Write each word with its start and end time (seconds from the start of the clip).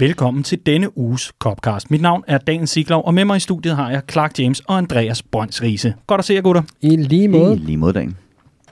Velkommen 0.00 0.42
til 0.42 0.66
denne 0.66 0.98
uges 0.98 1.32
Copcast. 1.38 1.90
Mit 1.90 2.00
navn 2.00 2.24
er 2.26 2.38
Dan 2.38 2.66
Siglov, 2.66 3.02
og 3.06 3.14
med 3.14 3.24
mig 3.24 3.36
i 3.36 3.40
studiet 3.40 3.76
har 3.76 3.90
jeg 3.90 4.02
Clark 4.10 4.38
James 4.38 4.60
og 4.60 4.78
Andreas 4.78 5.22
Brønds 5.22 5.62
Riese. 5.62 5.94
Godt 6.06 6.18
at 6.18 6.24
se 6.24 6.34
jer, 6.34 6.40
gutter. 6.40 6.62
I 6.80 6.96
lige 6.96 7.28
måde. 7.28 7.54
I 7.54 7.58
lige 7.58 7.76
mod 7.76 7.92
dagen. 7.92 8.16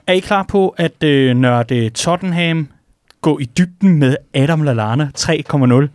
Er 0.07 0.13
I 0.13 0.19
klar 0.19 0.43
på 0.43 0.69
at 0.69 1.03
øh, 1.03 1.35
nørde 1.35 1.89
Tottenham, 1.89 2.67
gå 3.21 3.39
i 3.39 3.45
dybden 3.45 3.99
med 3.99 4.15
Adam 4.33 4.61
Lallana 4.61 5.09
3.0, 5.17 5.87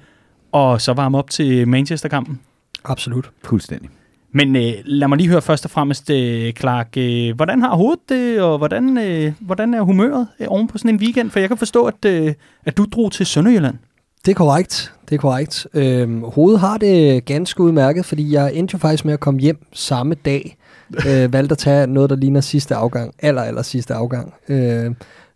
og 0.52 0.80
så 0.80 0.92
varme 0.92 1.18
op 1.18 1.30
til 1.30 1.68
Manchester-kampen? 1.68 2.40
Absolut. 2.84 3.30
Fuldstændig. 3.44 3.90
Men 4.32 4.56
øh, 4.56 4.72
lad 4.84 5.08
mig 5.08 5.18
lige 5.18 5.28
høre 5.28 5.42
først 5.42 5.64
og 5.64 5.70
fremmest, 5.70 6.10
øh, 6.10 6.52
Clark, 6.52 6.96
øh, 6.96 7.36
hvordan 7.36 7.62
har 7.62 7.74
hovedet 7.76 8.08
det, 8.08 8.40
og 8.40 8.58
hvordan, 8.58 8.98
øh, 8.98 9.32
hvordan 9.40 9.74
er 9.74 9.82
humøret 9.82 10.26
øh, 10.40 10.46
oven 10.50 10.68
på 10.68 10.78
sådan 10.78 10.94
en 10.94 11.00
weekend? 11.00 11.30
For 11.30 11.40
jeg 11.40 11.48
kan 11.48 11.58
forstå, 11.58 11.84
at, 11.84 12.04
øh, 12.06 12.34
at 12.64 12.76
du 12.76 12.86
drog 12.92 13.12
til 13.12 13.26
Sønderjylland. 13.26 13.78
Det 14.24 14.30
er 14.30 14.34
korrekt. 14.34 14.92
Det 15.08 15.14
er 15.14 15.20
korrekt. 15.20 15.66
Øhm, 15.74 16.22
hovedet 16.24 16.60
har 16.60 16.78
det 16.78 17.24
ganske 17.24 17.60
udmærket, 17.62 18.04
fordi 18.04 18.32
jeg 18.32 18.54
endte 18.54 18.72
jo 18.72 18.78
faktisk 18.78 19.04
med 19.04 19.12
at 19.14 19.20
komme 19.20 19.40
hjem 19.40 19.66
samme 19.72 20.14
dag. 20.14 20.56
øh, 21.08 21.32
valgte 21.32 21.52
at 21.52 21.58
tage 21.58 21.86
noget, 21.86 22.10
der 22.10 22.16
ligner 22.16 22.40
sidste 22.40 22.74
afgang. 22.74 23.14
Aller, 23.18 23.42
aller 23.42 23.62
sidste 23.62 23.94
afgang. 23.94 24.34
Øh, 24.48 24.90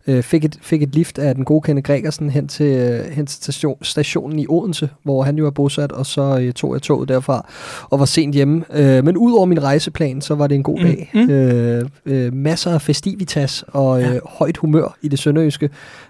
øh, 0.07 0.23
fik, 0.23 0.45
et, 0.45 0.57
fik 0.61 0.83
et 0.83 0.95
lift 0.95 1.19
af 1.19 1.35
den 1.35 1.45
gode 1.45 1.61
Kenneth 1.61 1.85
Gregersen 1.85 2.29
hen 2.29 2.47
til, 2.47 2.65
øh, 2.65 3.05
hen 3.11 3.25
til 3.25 3.35
station, 3.43 3.77
stationen 3.81 4.39
i 4.39 4.45
Odense, 4.49 4.89
hvor 5.03 5.23
han 5.23 5.37
jo 5.37 5.45
er 5.45 5.49
bosat, 5.51 5.91
og 5.91 6.05
så 6.05 6.39
øh, 6.41 6.53
tog 6.53 6.73
jeg 6.73 6.81
toget 6.81 7.09
derfra 7.09 7.45
og 7.89 7.99
var 7.99 8.05
sent 8.05 8.35
hjemme. 8.35 8.63
Øh, 8.73 9.05
men 9.05 9.17
ud 9.17 9.33
over 9.33 9.45
min 9.45 9.63
rejseplan, 9.63 10.21
så 10.21 10.35
var 10.35 10.47
det 10.47 10.55
en 10.55 10.63
god 10.63 10.79
Mm, 10.79 10.85
dag. 10.85 11.11
mm. 11.13 11.29
Øh, 11.29 11.85
øh, 12.05 12.33
masser 12.33 12.71
af 12.71 12.81
festivitas 12.81 13.63
og 13.67 14.01
øh, 14.03 14.13
Ja. 14.13 14.19
højt 14.29 14.57
humør 14.57 14.97
i 15.01 15.07
det 15.07 15.19
sønderjyske. 15.19 15.69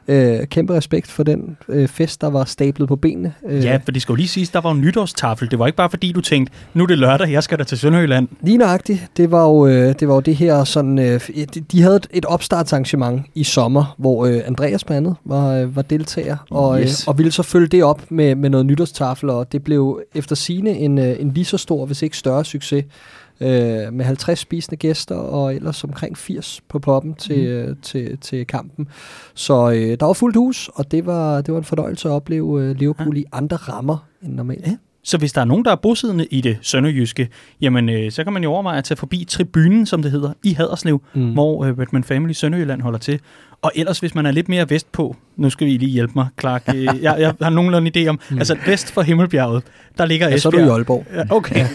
Øh, 0.10 0.46
kæmpe 0.46 0.74
respekt 0.74 1.12
for 1.12 1.24
den 1.24 1.58
øh, 1.70 1.88
fest, 1.88 2.22
der 2.22 2.28
var 2.30 2.46
stablet 2.46 2.88
på 2.88 2.96
benene. 2.96 3.34
Øh, 3.50 3.64
Ja, 3.64 3.80
for 3.86 3.92
det 3.92 4.02
skal 4.02 4.14
jo 4.14 4.16
lige 4.16 4.28
siges, 4.28 4.50
der 4.50 4.62
var 4.62 4.72
en 4.72 4.82
nytårstafel. 4.82 5.52
Det 5.52 5.60
var 5.60 5.66
ikke 5.68 5.78
bare 5.78 5.90
fordi, 5.90 6.12
du 6.12 6.22
tænkte, 6.22 6.54
nu 6.74 6.84
er 6.84 6.88
det 6.88 6.98
lørdag, 6.98 7.32
jeg 7.32 7.44
skal 7.44 7.60
da 7.60 7.64
til 7.64 7.78
Sønderjylland. 7.78 8.28
Lige 8.42 8.58
nøjagtigt. 8.58 9.08
Det 9.18 9.32
var 9.32 9.44
jo 9.44 9.68
øh, 9.68 9.96
det, 10.00 10.08
var 10.08 10.14
jo 10.14 10.20
det 10.20 10.36
her 10.36 10.64
sådan... 10.64 11.00
Øh, 11.00 11.22
de, 11.36 11.46
de 11.46 11.82
havde 11.82 11.96
et, 11.96 12.08
et 12.14 12.26
opstartsarrangement 12.26 13.22
i 13.36 13.44
sommer, 13.44 13.96
hvor 13.98 14.26
øh, 14.26 14.42
Andreas 14.46 14.84
blandt 14.84 15.08
andet 15.08 15.18
var, 15.26 15.54
øh, 15.54 15.76
var 15.76 15.82
deltager, 15.82 16.38
og, 16.52 16.80
Yes. 16.82 17.04
øh, 17.04 17.08
og 17.10 17.18
ville 17.18 17.32
så 17.32 17.44
følge 17.44 17.68
det 17.68 17.84
op 17.84 18.02
med, 18.10 18.36
med 18.36 18.50
noget 18.50 18.66
nytårstafel, 18.66 19.30
og 19.30 19.52
det 19.52 19.64
blev 19.64 20.02
efter 20.16 20.36
sine 20.36 20.70
en, 20.70 20.98
øh, 20.98 21.16
en 21.20 21.32
lige 21.34 21.46
så 21.46 21.58
stor, 21.58 21.86
hvis 21.86 22.02
ikke 22.02 22.18
større 22.18 22.46
succes, 22.46 22.84
øh, 23.42 23.94
med 23.94 24.06
50 24.06 24.40
spisende 24.40 24.78
gæster, 24.78 25.16
og 25.16 25.56
ellers 25.56 25.84
omkring 25.84 26.18
80 26.18 26.62
på 26.70 26.80
poppen 26.80 27.14
til, 27.14 27.46
øh, 27.46 27.76
til, 27.82 28.18
til 28.18 28.48
kampen. 28.48 28.88
Så 29.34 29.72
øh, 29.72 29.98
der 30.00 30.06
var 30.06 30.14
fuldt 30.14 30.36
hus, 30.36 30.70
og 30.74 30.92
det 30.92 31.06
var, 31.06 31.42
det 31.42 31.54
var 31.54 31.60
en 31.60 31.66
fornøjelse 31.66 32.08
at 32.08 32.12
opleve 32.12 32.64
øh, 32.64 32.76
Liverpool 32.76 33.18
i 33.18 33.26
andre 33.32 33.58
rammer 33.58 33.98
end 34.24 34.34
normalt. 34.34 34.68
Ja. 34.68 34.78
Så 35.08 35.18
hvis 35.18 35.34
der 35.34 35.42
er 35.42 35.46
nogen, 35.46 35.66
der 35.66 35.72
er 35.72 35.76
bosiddende 35.76 36.26
i 36.26 36.42
det 36.42 36.58
sønderjyske, 36.62 37.30
jamen 37.62 37.90
øh, 37.90 38.12
så 38.12 38.24
kan 38.24 38.34
man 38.34 38.44
jo 38.44 38.52
overveje 38.52 38.78
at 38.78 38.84
tage 38.84 38.98
forbi 38.98 39.26
tribunen, 39.30 39.86
som 39.86 40.02
det 40.02 40.12
hedder, 40.12 40.34
i 40.44 40.54
Haderslev, 40.54 41.02
mm. 41.14 41.22
Mm. 41.22 41.34
hvor 41.34 41.66
øh, 41.66 41.78
Redman 41.78 42.04
Family 42.04 42.34
Sønderjylland 42.34 42.82
holder 42.82 43.00
til. 43.00 43.20
Og 43.62 43.72
ellers, 43.76 44.00
hvis 44.00 44.16
man 44.16 44.26
er 44.26 44.32
lidt 44.32 44.50
mere 44.50 44.70
vestpå, 44.70 45.16
nu 45.36 45.50
skal 45.50 45.68
vi 45.68 45.72
lige 45.78 45.92
hjælpe 45.92 46.14
mig, 46.16 46.28
Clark. 46.40 46.68
Jeg, 46.68 47.00
jeg 47.02 47.34
har 47.42 47.50
nogenlunde 47.50 47.92
idé 47.98 48.08
om, 48.08 48.20
mm. 48.30 48.38
altså 48.38 48.58
vest 48.66 48.92
for 48.92 49.02
Himmelbjerget, 49.02 49.64
der 49.98 50.06
ligger 50.06 50.30
Ja, 50.30 50.38
så 50.38 50.48
er 50.48 50.52
Esbjerg. 50.52 50.68
du 50.68 50.72
i 50.72 50.76
Aalborg. 50.76 51.06
Ja, 51.14 51.24
okay, 51.30 51.66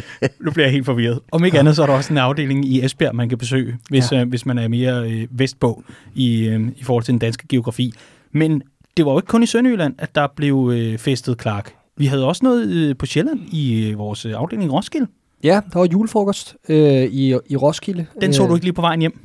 nu 0.44 0.50
bliver 0.50 0.66
jeg 0.66 0.72
helt 0.72 0.86
forvirret. 0.86 1.20
Om 1.32 1.44
ikke 1.44 1.58
andet, 1.58 1.76
så 1.76 1.82
er 1.82 1.86
der 1.86 1.94
også 1.94 2.12
en 2.12 2.18
afdeling 2.18 2.64
i 2.64 2.84
Esbjerg, 2.84 3.14
man 3.14 3.28
kan 3.28 3.38
besøge, 3.38 3.76
hvis, 3.88 4.12
ja. 4.12 4.20
øh, 4.20 4.28
hvis 4.28 4.46
man 4.46 4.58
er 4.58 4.68
mere 4.68 5.10
øh, 5.10 5.26
vestpå 5.30 5.82
i, 6.14 6.48
øh, 6.48 6.68
i 6.76 6.84
forhold 6.84 7.04
til 7.04 7.12
den 7.12 7.18
danske 7.18 7.48
geografi. 7.48 7.92
Men 8.32 8.62
det 8.96 9.06
var 9.06 9.12
jo 9.12 9.18
ikke 9.18 9.26
kun 9.26 9.42
i 9.42 9.46
Sønderjylland, 9.46 9.94
at 9.98 10.14
der 10.14 10.26
blev 10.36 10.70
øh, 10.74 10.98
festet 10.98 11.40
Clark. 11.42 11.72
Vi 11.96 12.06
havde 12.06 12.26
også 12.26 12.44
noget 12.44 12.68
øh, 12.68 12.96
på 12.96 13.06
Sjælland 13.06 13.40
i 13.52 13.88
øh, 13.90 13.98
vores 13.98 14.26
øh, 14.26 14.32
afdeling 14.36 14.70
i 14.70 14.72
Roskilde. 14.72 15.06
Ja, 15.44 15.60
der 15.72 15.78
var 15.78 15.88
julefrokost 15.92 16.56
øh, 16.68 16.78
i, 17.02 17.36
i 17.46 17.56
Roskilde. 17.56 18.06
Den 18.20 18.32
så 18.32 18.42
Øh, 18.42 18.48
du 18.48 18.54
ikke 18.54 18.66
lige 18.66 18.72
på 18.74 18.80
vejen 18.80 19.00
hjem. 19.00 19.18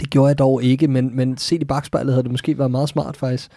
Det 0.00 0.10
gjorde 0.10 0.28
jeg 0.28 0.38
dog 0.38 0.62
ikke, 0.62 0.88
men, 0.88 1.16
men 1.16 1.38
set 1.38 1.62
i 1.62 1.64
bagspejlet 1.64 2.12
havde 2.14 2.22
det 2.22 2.30
måske 2.30 2.58
været 2.58 2.70
meget 2.70 2.88
smart 2.88 3.16
faktisk. 3.16 3.50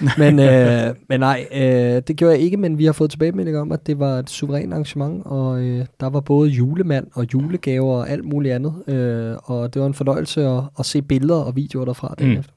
Men, 0.18 0.38
øh, 0.38 0.94
men 1.08 1.20
nej, 1.20 1.46
øh, 1.54 1.60
det 2.08 2.16
gjorde 2.16 2.34
jeg 2.34 2.42
ikke, 2.42 2.56
men 2.56 2.78
vi 2.78 2.84
har 2.84 2.92
fået 2.92 3.10
tilbagemelding 3.10 3.58
om, 3.58 3.72
at 3.72 3.86
det 3.86 3.98
var 3.98 4.18
et 4.18 4.30
suverænt 4.30 4.72
arrangement, 4.72 5.22
og 5.26 5.60
øh, 5.60 5.86
der 6.00 6.08
var 6.10 6.20
både 6.20 6.50
julemand 6.50 7.06
og 7.14 7.26
julegaver 7.34 7.94
og 7.96 8.10
alt 8.10 8.24
muligt 8.24 8.54
andet. 8.54 8.74
Øh, 8.88 9.36
og 9.44 9.74
det 9.74 9.80
var 9.82 9.86
en 9.88 9.94
fornøjelse 9.94 10.44
at, 10.46 10.62
at 10.78 10.86
se 10.86 11.02
billeder 11.02 11.40
og 11.40 11.56
videoer 11.56 11.84
derfra 11.84 12.14
Mm. 12.20 12.32
efter. 12.32 12.52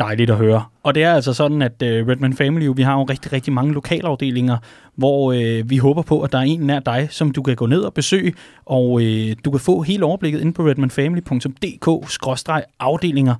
Dejligt 0.00 0.30
at 0.30 0.36
høre. 0.36 0.64
Og 0.82 0.94
det 0.94 1.02
er 1.02 1.14
altså 1.14 1.32
sådan, 1.32 1.62
at 1.62 1.82
uh, 1.82 1.88
Redman 1.88 2.34
Family, 2.34 2.66
vi 2.76 2.82
har 2.82 2.94
jo 2.94 3.02
rigtig, 3.02 3.32
rigtig 3.32 3.52
mange 3.52 3.72
lokalafdelinger, 3.72 4.56
hvor 4.94 5.32
uh, 5.32 5.70
vi 5.70 5.76
håber 5.76 6.02
på, 6.02 6.22
at 6.22 6.32
der 6.32 6.38
er 6.38 6.42
en 6.42 6.60
nær 6.60 6.80
dig, 6.80 7.08
som 7.10 7.30
du 7.30 7.42
kan 7.42 7.56
gå 7.56 7.66
ned 7.66 7.80
og 7.80 7.94
besøge, 7.94 8.34
og 8.64 8.90
uh, 8.90 9.02
du 9.44 9.50
kan 9.50 9.60
få 9.60 9.82
hele 9.82 10.04
overblikket 10.04 10.40
inde 10.40 10.52
på 10.52 10.66
redmanfamily.dk-afdelinger, 10.66 13.34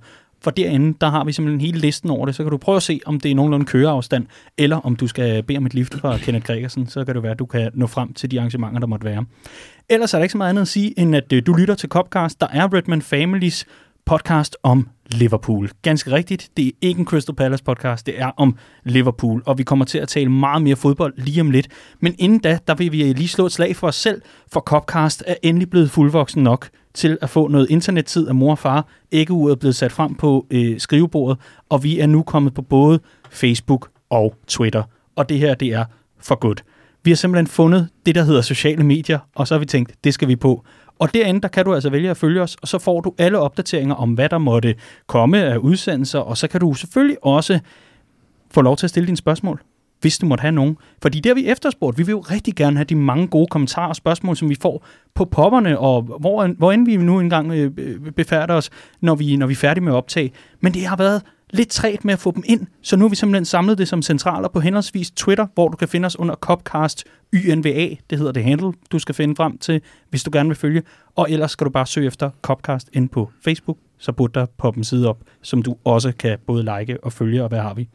for 0.45 0.51
derinde, 0.51 0.97
der 1.01 1.11
har 1.11 1.25
vi 1.25 1.33
simpelthen 1.33 1.61
hele 1.61 1.79
listen 1.79 2.11
over 2.11 2.27
det, 2.27 2.35
så 2.35 2.43
kan 2.43 2.51
du 2.51 2.57
prøve 2.57 2.77
at 2.77 2.83
se, 2.83 3.01
om 3.07 3.21
det 3.21 3.31
er 3.31 3.35
nogenlunde 3.35 3.67
køreafstand, 3.67 4.27
eller 4.59 4.77
om 4.77 4.97
du 4.97 5.07
skal 5.07 5.43
bede 5.43 5.59
om 5.59 5.67
et 5.67 5.75
lift 5.75 6.01
fra 6.01 6.19
Kenneth 6.19 6.47
Gregersen, 6.47 6.87
så 6.87 7.05
kan 7.05 7.15
det 7.15 7.23
være, 7.23 7.33
at 7.33 7.39
du 7.39 7.47
kan 7.47 7.71
nå 7.75 7.87
frem 7.87 8.13
til 8.13 8.31
de 8.31 8.39
arrangementer, 8.39 8.81
der 8.81 8.87
måtte 8.87 9.05
være. 9.05 9.25
Ellers 9.89 10.15
er 10.15 10.19
der 10.19 10.23
ikke 10.23 10.33
så 10.33 10.39
meget 10.39 10.51
andet 10.51 10.63
at 10.63 10.69
sige, 10.69 10.99
end 10.99 11.17
at 11.17 11.33
øh, 11.33 11.43
du 11.47 11.53
lytter 11.53 11.75
til 11.75 11.89
Copcast. 11.89 12.41
Der 12.41 12.47
er 12.53 12.75
Redman 12.75 13.03
Families 13.03 13.67
podcast 14.07 14.57
om 14.63 14.89
Liverpool. 15.07 15.71
Ganske 15.83 16.13
rigtigt, 16.13 16.51
det 16.57 16.67
er 16.67 16.71
ikke 16.81 16.99
en 16.99 17.07
Crystal 17.07 17.35
Palace 17.35 17.65
podcast, 17.65 18.07
det 18.07 18.21
er 18.21 18.31
om 18.37 18.57
Liverpool, 18.85 19.43
og 19.47 19.59
vi 19.59 19.63
kommer 19.63 19.85
til 19.85 19.99
at 19.99 20.09
tale 20.09 20.29
meget 20.29 20.63
mere 20.63 20.77
fodbold 20.77 21.15
lige 21.17 21.41
om 21.41 21.51
lidt. 21.51 21.69
Men 22.01 22.15
inden 22.19 22.39
da, 22.39 22.59
der 22.69 22.75
vil 22.75 22.93
vi 22.93 23.13
lige 23.13 23.29
slå 23.29 23.47
et 23.47 23.53
slag 23.53 23.77
for 23.77 23.89
os 23.89 23.95
selv, 23.95 24.23
for 24.53 24.61
Copcast 24.61 25.25
er 25.27 25.35
endelig 25.43 25.71
blevet 25.71 25.91
fuldvoksen 25.91 26.43
nok 26.43 26.69
til 26.95 27.19
at 27.23 27.31
få 27.31 27.49
noget 27.49 27.71
internettid 27.71 28.29
af 28.29 28.35
mor 28.35 28.51
og 28.51 28.59
far. 28.59 28.87
Æggeuret 29.13 29.53
er 29.53 29.57
blevet 29.57 29.77
sat 29.77 29.93
frem 29.93 30.15
på 30.15 30.47
øh, 30.51 30.81
skrivebordet, 30.81 31.39
og 31.69 31.85
vi 31.85 32.01
er 32.01 32.07
nu 32.07 32.23
kommet 32.23 32.55
på 32.55 32.63
både 32.63 33.01
Facebook 33.31 33.91
og 34.11 34.35
Twitter. 34.47 34.83
Og 35.17 35.29
det 35.29 35.39
her, 35.39 35.55
det 35.55 35.69
er 35.69 35.85
for 36.21 36.35
godt. 36.35 36.65
Vi 37.05 37.11
har 37.11 37.17
simpelthen 37.17 37.47
fundet 37.47 37.89
det, 38.07 38.15
der 38.15 38.23
hedder 38.23 38.41
sociale 38.41 38.85
medier, 38.85 39.19
og 39.35 39.49
så 39.49 39.55
har 39.55 39.59
vi 39.59 39.67
tænkt, 39.67 39.93
det 40.05 40.15
skal 40.15 40.29
vi 40.29 40.37
på. 40.37 40.65
Og 40.99 41.15
derinde, 41.15 41.41
der 41.41 41.49
kan 41.49 41.65
du 41.65 41.75
altså 41.75 41.91
vælge 41.91 42.11
at 42.11 42.17
følge 42.17 42.43
os, 42.43 42.57
og 42.63 42.69
så 42.69 42.79
får 42.79 43.01
du 43.01 43.15
alle 43.19 43.39
opdateringer 43.39 43.95
om, 43.95 44.13
hvad 44.13 44.29
der 44.29 44.39
måtte 44.39 44.75
komme 45.07 45.45
af 45.45 45.57
udsendelser, 45.57 46.19
og 46.19 46.37
så 46.37 46.49
kan 46.49 46.61
du 46.61 46.75
selvfølgelig 46.75 47.25
også 47.25 47.59
få 48.51 48.63
lov 48.63 48.77
til 48.77 48.87
at 48.87 48.91
stille 48.91 49.07
dine 49.07 49.17
spørgsmål, 49.17 49.63
hvis 50.01 50.19
du 50.19 50.27
måtte 50.27 50.43
have 50.43 50.53
nogen. 50.53 50.77
Fordi 51.03 51.21
det 51.21 51.31
har 51.31 51.35
vi 51.35 51.47
efterspurgt. 51.47 51.99
Vi 51.99 52.03
vil 52.03 52.13
jo 52.13 52.21
rigtig 52.21 52.55
gerne 52.55 52.77
have 52.77 52.85
de 52.85 52.95
mange 52.95 53.27
gode 53.27 53.47
kommentarer 53.47 53.89
og 53.89 53.97
spørgsmål, 53.97 54.37
som 54.37 54.49
vi 54.49 54.57
får 54.61 54.87
på 55.15 55.25
popperne, 55.25 55.79
og 55.79 56.03
hvor, 56.03 56.47
hvor 56.47 56.73
end 56.73 56.87
vi 56.87 56.97
nu 56.97 57.21
engang 57.21 57.53
øh, 57.53 57.71
øh 57.77 58.13
befærder 58.13 58.55
os, 58.55 58.71
når 59.01 59.15
vi, 59.15 59.37
når 59.37 59.47
vi 59.47 59.53
er 59.53 59.57
færdige 59.57 59.85
med 59.85 59.93
at 59.93 59.97
optage. 59.97 60.33
Men 60.61 60.75
det 60.75 60.87
har 60.87 60.97
været 60.97 61.23
lidt 61.55 61.69
træt 61.69 62.05
med 62.05 62.13
at 62.13 62.19
få 62.19 62.31
dem 62.31 62.43
ind, 62.47 62.67
så 62.83 62.97
nu 62.97 63.05
har 63.05 63.09
vi 63.09 63.17
simpelthen 63.17 63.45
samlet 63.45 63.79
det 63.79 63.89
som 63.89 64.03
centraler 64.03 64.49
på 64.49 64.61
henholdsvis 64.61 65.11
Twitter, 65.11 65.47
hvor 65.55 65.69
du 65.69 65.77
kan 65.77 65.89
finde 65.89 66.07
os 66.07 66.19
under 66.19 66.35
Copcast 66.35 67.05
YNVA, 67.35 67.89
det 68.11 68.19
hedder 68.19 68.33
det 68.33 68.45
handle, 68.45 68.73
du 68.93 68.99
skal 68.99 69.15
finde 69.15 69.37
frem 69.37 69.59
til, 69.59 69.81
hvis 70.11 70.23
du 70.23 70.31
gerne 70.33 70.49
vil 70.49 70.57
følge, 70.57 70.83
og 71.17 71.31
ellers 71.31 71.51
skal 71.51 71.65
du 71.65 71.71
bare 71.71 71.87
søge 71.87 72.07
efter 72.07 72.31
Copcast 72.43 72.89
ind 72.93 73.09
på 73.09 73.31
Facebook, 73.45 73.79
så 73.99 74.13
burde 74.13 74.41
der 74.41 74.47
poppe 74.59 74.79
en 74.79 74.85
side 74.85 75.09
op, 75.09 75.19
som 75.43 75.63
du 75.63 75.77
også 75.85 76.13
kan 76.13 76.39
både 76.47 76.79
like 76.79 77.05
og 77.05 77.13
følge, 77.13 77.43
og 77.43 77.49
hvad 77.49 77.61
har 77.61 77.75
vi. 77.75 77.89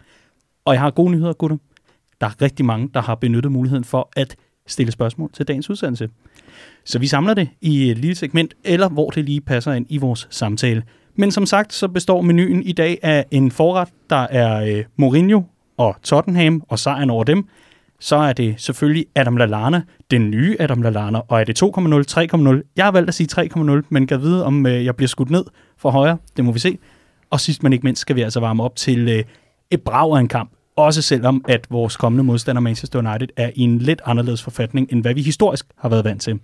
Og 0.66 0.74
jeg 0.74 0.82
har 0.82 0.92
gode 0.92 1.12
nyheder, 1.12 1.34
gutter. 1.34 1.58
Der 2.22 2.28
er 2.28 2.42
rigtig 2.42 2.66
mange, 2.66 2.90
der 2.94 3.02
har 3.02 3.16
benyttet 3.16 3.52
muligheden 3.52 3.84
for 3.84 4.10
at 4.16 4.36
stille 4.68 4.92
spørgsmål 4.92 5.30
til 5.34 5.48
dagens 5.48 5.70
udsendelse. 5.70 6.10
Så 6.84 7.00
vi 7.00 7.08
samler 7.08 7.34
det 7.34 7.50
i 7.62 7.92
et 7.92 7.98
lille 7.98 8.16
segment, 8.16 8.54
eller 8.64 8.90
hvor 8.90 9.10
det 9.10 9.26
lige 9.26 9.42
passer 9.42 9.74
ind 9.74 9.86
i 9.90 9.98
vores 9.98 10.28
samtale. 10.30 10.84
Men 11.20 11.32
som 11.32 11.46
sagt, 11.46 11.74
så 11.74 11.88
består 11.88 12.22
menuen 12.22 12.64
i 12.64 12.72
dag 12.72 13.00
af 13.02 13.26
en 13.32 13.52
forret, 13.52 13.88
der 14.10 14.16
er 14.16 14.78
øh, 14.78 14.84
Mourinho 14.98 15.42
og 15.78 15.96
Tottenham 16.04 16.64
og 16.70 16.80
sejren 16.80 17.10
over 17.10 17.24
dem. 17.24 17.48
Så 18.00 18.16
er 18.16 18.34
det 18.34 18.56
selvfølgelig 18.58 19.06
Adam 19.16 19.38
Lallana, 19.38 19.82
den 20.12 20.32
nye 20.32 20.56
Adam 20.60 20.82
Lallana, 20.82 21.20
og 21.28 21.40
er 21.40 21.44
det 21.44 21.64
2,0, 21.64 21.70
3,0? 21.72 22.74
Jeg 22.76 22.86
har 22.86 22.92
valgt 22.92 23.08
at 23.08 23.14
sige 23.14 23.28
3,0, 23.56 23.82
men 23.90 24.08
kan 24.08 24.22
vide, 24.22 24.46
om 24.46 24.66
øh, 24.66 24.86
jeg 24.86 24.96
bliver 24.96 25.08
skudt 25.08 25.30
ned 25.30 25.46
for 25.78 25.90
højre. 25.90 26.18
Det 26.38 26.46
må 26.46 26.52
vi 26.52 26.60
se. 26.60 26.78
Og 27.30 27.40
sidst 27.40 27.64
men 27.64 27.74
ikke 27.74 27.84
mindst 27.84 28.02
skal 28.02 28.16
vi 28.16 28.22
altså 28.22 28.40
varme 28.40 28.64
op 28.64 28.76
til 28.76 29.10
øh, 29.10 29.24
et 29.72 29.82
brag 29.82 30.16
af 30.16 30.20
en 30.20 30.28
kamp. 30.28 30.52
Også 30.76 31.02
selvom, 31.02 31.46
at 31.48 31.68
vores 31.70 31.98
kommende 31.98 32.24
modstander 32.24 32.62
Manchester 32.62 33.00
United 33.00 33.28
er 33.38 33.52
i 33.56 33.62
en 33.62 33.80
lidt 33.80 34.02
anderledes 34.06 34.44
forfatning, 34.44 34.88
end 34.92 35.02
hvad 35.02 35.14
vi 35.14 35.22
historisk 35.22 35.66
har 35.78 35.90
været 35.90 36.04
vant 36.06 36.22
til. 36.22 36.40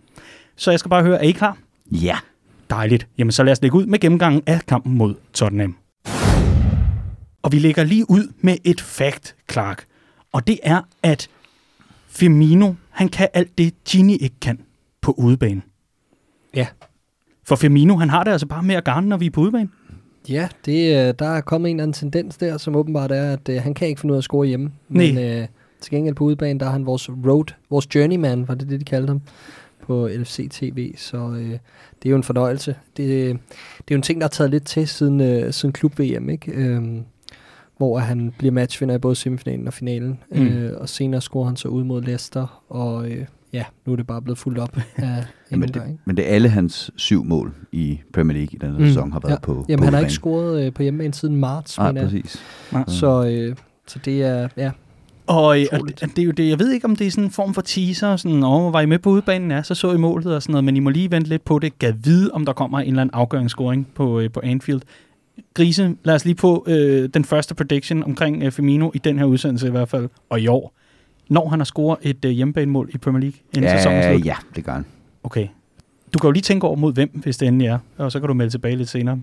Så 0.56 0.72
jeg 0.72 0.80
skal 0.80 0.89
bare 0.89 1.04
høre, 1.04 1.18
er 1.18 1.27
I 1.27 1.31
klar? 1.31 1.57
Ja. 1.92 2.18
Dejligt. 2.70 3.08
Jamen 3.18 3.32
så 3.32 3.44
lad 3.44 3.52
os 3.52 3.62
lægge 3.62 3.78
ud 3.78 3.86
med 3.86 4.00
gennemgangen 4.00 4.42
af 4.46 4.62
kampen 4.68 4.98
mod 4.98 5.16
Tottenham. 5.34 5.76
Og 7.42 7.52
vi 7.52 7.60
lægger 7.60 7.84
lige 7.84 8.10
ud 8.10 8.34
med 8.42 8.58
et 8.64 8.82
fact, 8.82 9.36
Clark. 9.52 9.86
Og 10.32 10.48
det 10.48 10.60
er, 10.64 10.82
at 11.04 11.28
Firmino, 12.08 12.74
han 12.90 13.10
kan 13.10 13.28
alt 13.34 13.58
det, 13.58 13.74
Gini 13.90 14.16
ikke 14.16 14.36
kan 14.42 14.60
på 15.02 15.12
udebane. 15.18 15.62
Ja. 16.56 16.68
For 17.48 17.56
Firmino, 17.56 17.96
han 17.96 18.10
har 18.10 18.24
det 18.24 18.32
altså 18.32 18.48
bare 18.48 18.64
med 18.64 18.76
at 18.76 18.84
garne, 18.84 19.08
når 19.10 19.18
vi 19.18 19.26
er 19.26 19.30
på 19.32 19.42
udebane. 19.42 19.70
Ja, 20.30 20.48
det, 20.66 21.08
øh, 21.08 21.14
der 21.20 21.28
er 21.30 21.42
kommet 21.42 21.70
en 21.70 21.76
eller 21.76 21.84
anden 21.84 21.94
tendens 21.94 22.38
der, 22.38 22.58
som 22.58 22.76
åbenbart 22.76 23.12
er, 23.12 23.34
at 23.34 23.50
øh, 23.50 23.62
han 23.62 23.74
kan 23.74 23.88
ikke 23.88 24.02
finde 24.02 24.12
ud 24.14 24.16
af 24.16 24.20
at 24.20 24.24
score 24.24 24.48
hjemme. 24.48 24.72
Men 24.90 25.14
Nej. 25.16 25.24
øh, 25.42 25.48
Til 25.82 25.92
gengæld 25.92 26.16
på 26.16 26.24
udebane, 26.24 26.60
der 26.60 26.66
er 26.66 26.70
han 26.72 26.86
vores 26.86 27.10
road, 27.10 27.54
vores 27.70 27.96
journeyman, 27.96 28.48
var 28.48 28.56
det 28.56 28.70
det, 28.70 28.80
de 28.80 28.86
kaldte 28.86 29.08
ham 29.08 29.22
på 29.88 30.08
LFC 30.08 30.48
TV, 30.52 30.94
så 30.98 31.18
øh, 31.18 31.50
det 32.04 32.06
er 32.06 32.10
jo 32.10 32.16
en 32.16 32.24
fornøjelse. 32.24 32.76
Det, 32.98 33.08
det 33.78 33.92
er 33.92 33.92
jo 33.92 33.96
en 33.96 34.02
ting, 34.02 34.22
der 34.22 34.26
har 34.26 34.30
taget 34.30 34.52
lidt 34.52 34.66
til 34.66 34.88
siden, 34.88 35.22
øh, 35.22 35.54
siden 35.54 35.74
klub-VM, 35.74 36.30
ikke? 36.30 36.52
Øhm, 36.52 37.04
hvor 37.78 38.00
han 38.00 38.34
bliver 38.38 38.52
matchvinder 38.52 38.96
i 38.96 38.98
både 38.98 39.16
semifinalen 39.16 39.68
og 39.68 39.74
finalen, 39.74 40.20
mm. 40.32 40.48
øh, 40.48 40.82
og 40.82 40.90
senere 40.90 41.22
scorer 41.22 41.46
han 41.46 41.56
så 41.56 41.68
ud 41.68 41.84
mod 41.84 42.02
Leicester, 42.02 42.64
og 42.70 43.12
øh, 43.12 43.26
ja, 43.54 43.64
nu 43.86 43.92
er 43.92 43.96
det 43.96 44.08
bare 44.08 44.22
blevet 44.22 44.38
fuldt 44.38 44.60
op 44.60 44.78
af 44.96 45.26
ja, 45.52 45.58
men, 45.58 45.70
det, 45.70 45.98
men 46.06 46.18
det 46.18 46.30
er 46.30 46.36
alle 46.36 46.50
hans 46.50 46.92
syv 46.96 47.24
mål 47.24 47.54
i 47.72 48.00
Premier 48.14 48.38
League 48.38 48.54
i 48.54 48.58
denne 48.58 48.80
mm. 48.80 48.86
sæson 48.86 49.12
har 49.12 49.20
været 49.20 49.32
ja. 49.32 49.40
på 49.40 49.66
Jamen 49.70 49.80
på 49.80 49.86
han 49.86 49.94
har 49.94 50.00
ikke 50.00 50.14
scoret 50.14 50.66
øh, 50.66 50.74
på 50.74 50.84
hjemmebane 50.84 51.14
siden 51.14 51.36
marts, 51.36 51.78
Nej, 51.78 51.92
præcis. 51.92 52.44
Ja. 52.74 52.84
Så, 52.88 53.26
øh, 53.26 53.56
så 53.88 54.00
det 54.06 54.24
er, 54.24 54.48
ja, 54.58 54.72
og, 55.27 55.62
øh, 55.62 55.68
og 55.72 55.80
det, 55.88 56.01
det 56.01 56.19
er 56.19 56.25
jo 56.25 56.31
det, 56.31 56.50
jeg 56.50 56.60
ved 56.60 56.72
ikke, 56.72 56.86
om 56.86 56.95
det 56.95 57.07
er 57.07 57.12
sådan 57.12 57.24
en 57.24 57.31
form 57.31 57.54
for 57.54 57.62
teaser, 57.62 58.16
sådan, 58.16 58.44
åh, 58.44 58.74
var 58.74 58.81
I 58.81 58.86
med 58.86 59.00
på 59.00 59.10
udbanen? 59.10 59.51
Ja, 59.51 59.63
så 59.63 59.75
så 59.75 59.92
I 59.92 59.98
målet 59.98 60.36
og 60.36 60.42
sådan 60.44 60.54
noget, 60.54 60.63
men 60.63 60.77
I 60.77 60.80
må 60.80 60.89
lige 60.89 61.12
vente 61.12 61.30
lidt 61.30 61.45
på 61.45 61.60
det. 61.60 61.80
Gad 61.80 61.94
vide, 62.04 62.31
om 62.31 62.45
der 62.45 62.54
kommer 62.54 62.80
en 62.80 62.88
eller 62.88 63.01
anden 63.01 63.13
afgørende 63.13 63.86
på, 63.95 64.19
øh, 64.19 64.31
på 64.31 64.42
Anfield. 64.44 64.81
Grise, 65.54 65.95
lad 66.04 66.16
os 66.16 66.25
lige 66.25 66.36
på 66.36 66.66
øh, 66.68 67.10
den 67.13 67.25
første 67.25 67.56
prediction 67.56 68.04
omkring 68.04 68.44
øh, 68.44 68.51
Firmino 68.51 68.92
i 68.94 68.98
den 68.98 69.19
her 69.19 69.25
udsendelse 69.25 69.68
i 69.68 69.72
hvert 69.72 69.89
fald, 69.89 70.10
og 70.30 70.42
i 70.42 70.48
år. 70.48 70.74
Når 71.30 71.50
han 71.50 71.60
har 71.60 71.66
scoret 71.66 71.98
et 72.01 72.25
øh, 72.25 72.31
hjemmebanemål 72.31 72.89
i 72.94 72.98
Premier 72.98 73.22
League 73.22 73.39
inden 73.56 73.72
ja, 73.72 73.77
sæsonen 73.77 74.04
slut. 74.04 74.25
Ja, 74.25 74.36
det 74.56 74.66
gør 74.66 74.74
han. 74.74 74.86
Okay. 75.24 75.48
Du 76.13 76.19
kan 76.19 76.27
jo 76.27 76.31
lige 76.31 76.42
tænke 76.42 76.68
over 76.68 76.75
mod 76.75 76.94
hvem, 76.94 77.10
hvis 77.13 77.38
det 77.38 77.48
endelig 77.48 77.68
er, 77.68 77.77
og 77.98 78.12
så 78.12 78.19
kan 78.19 78.27
du 78.27 78.33
melde 78.33 78.51
tilbage 78.51 78.75
lidt 78.75 78.89
senere. 78.89 79.19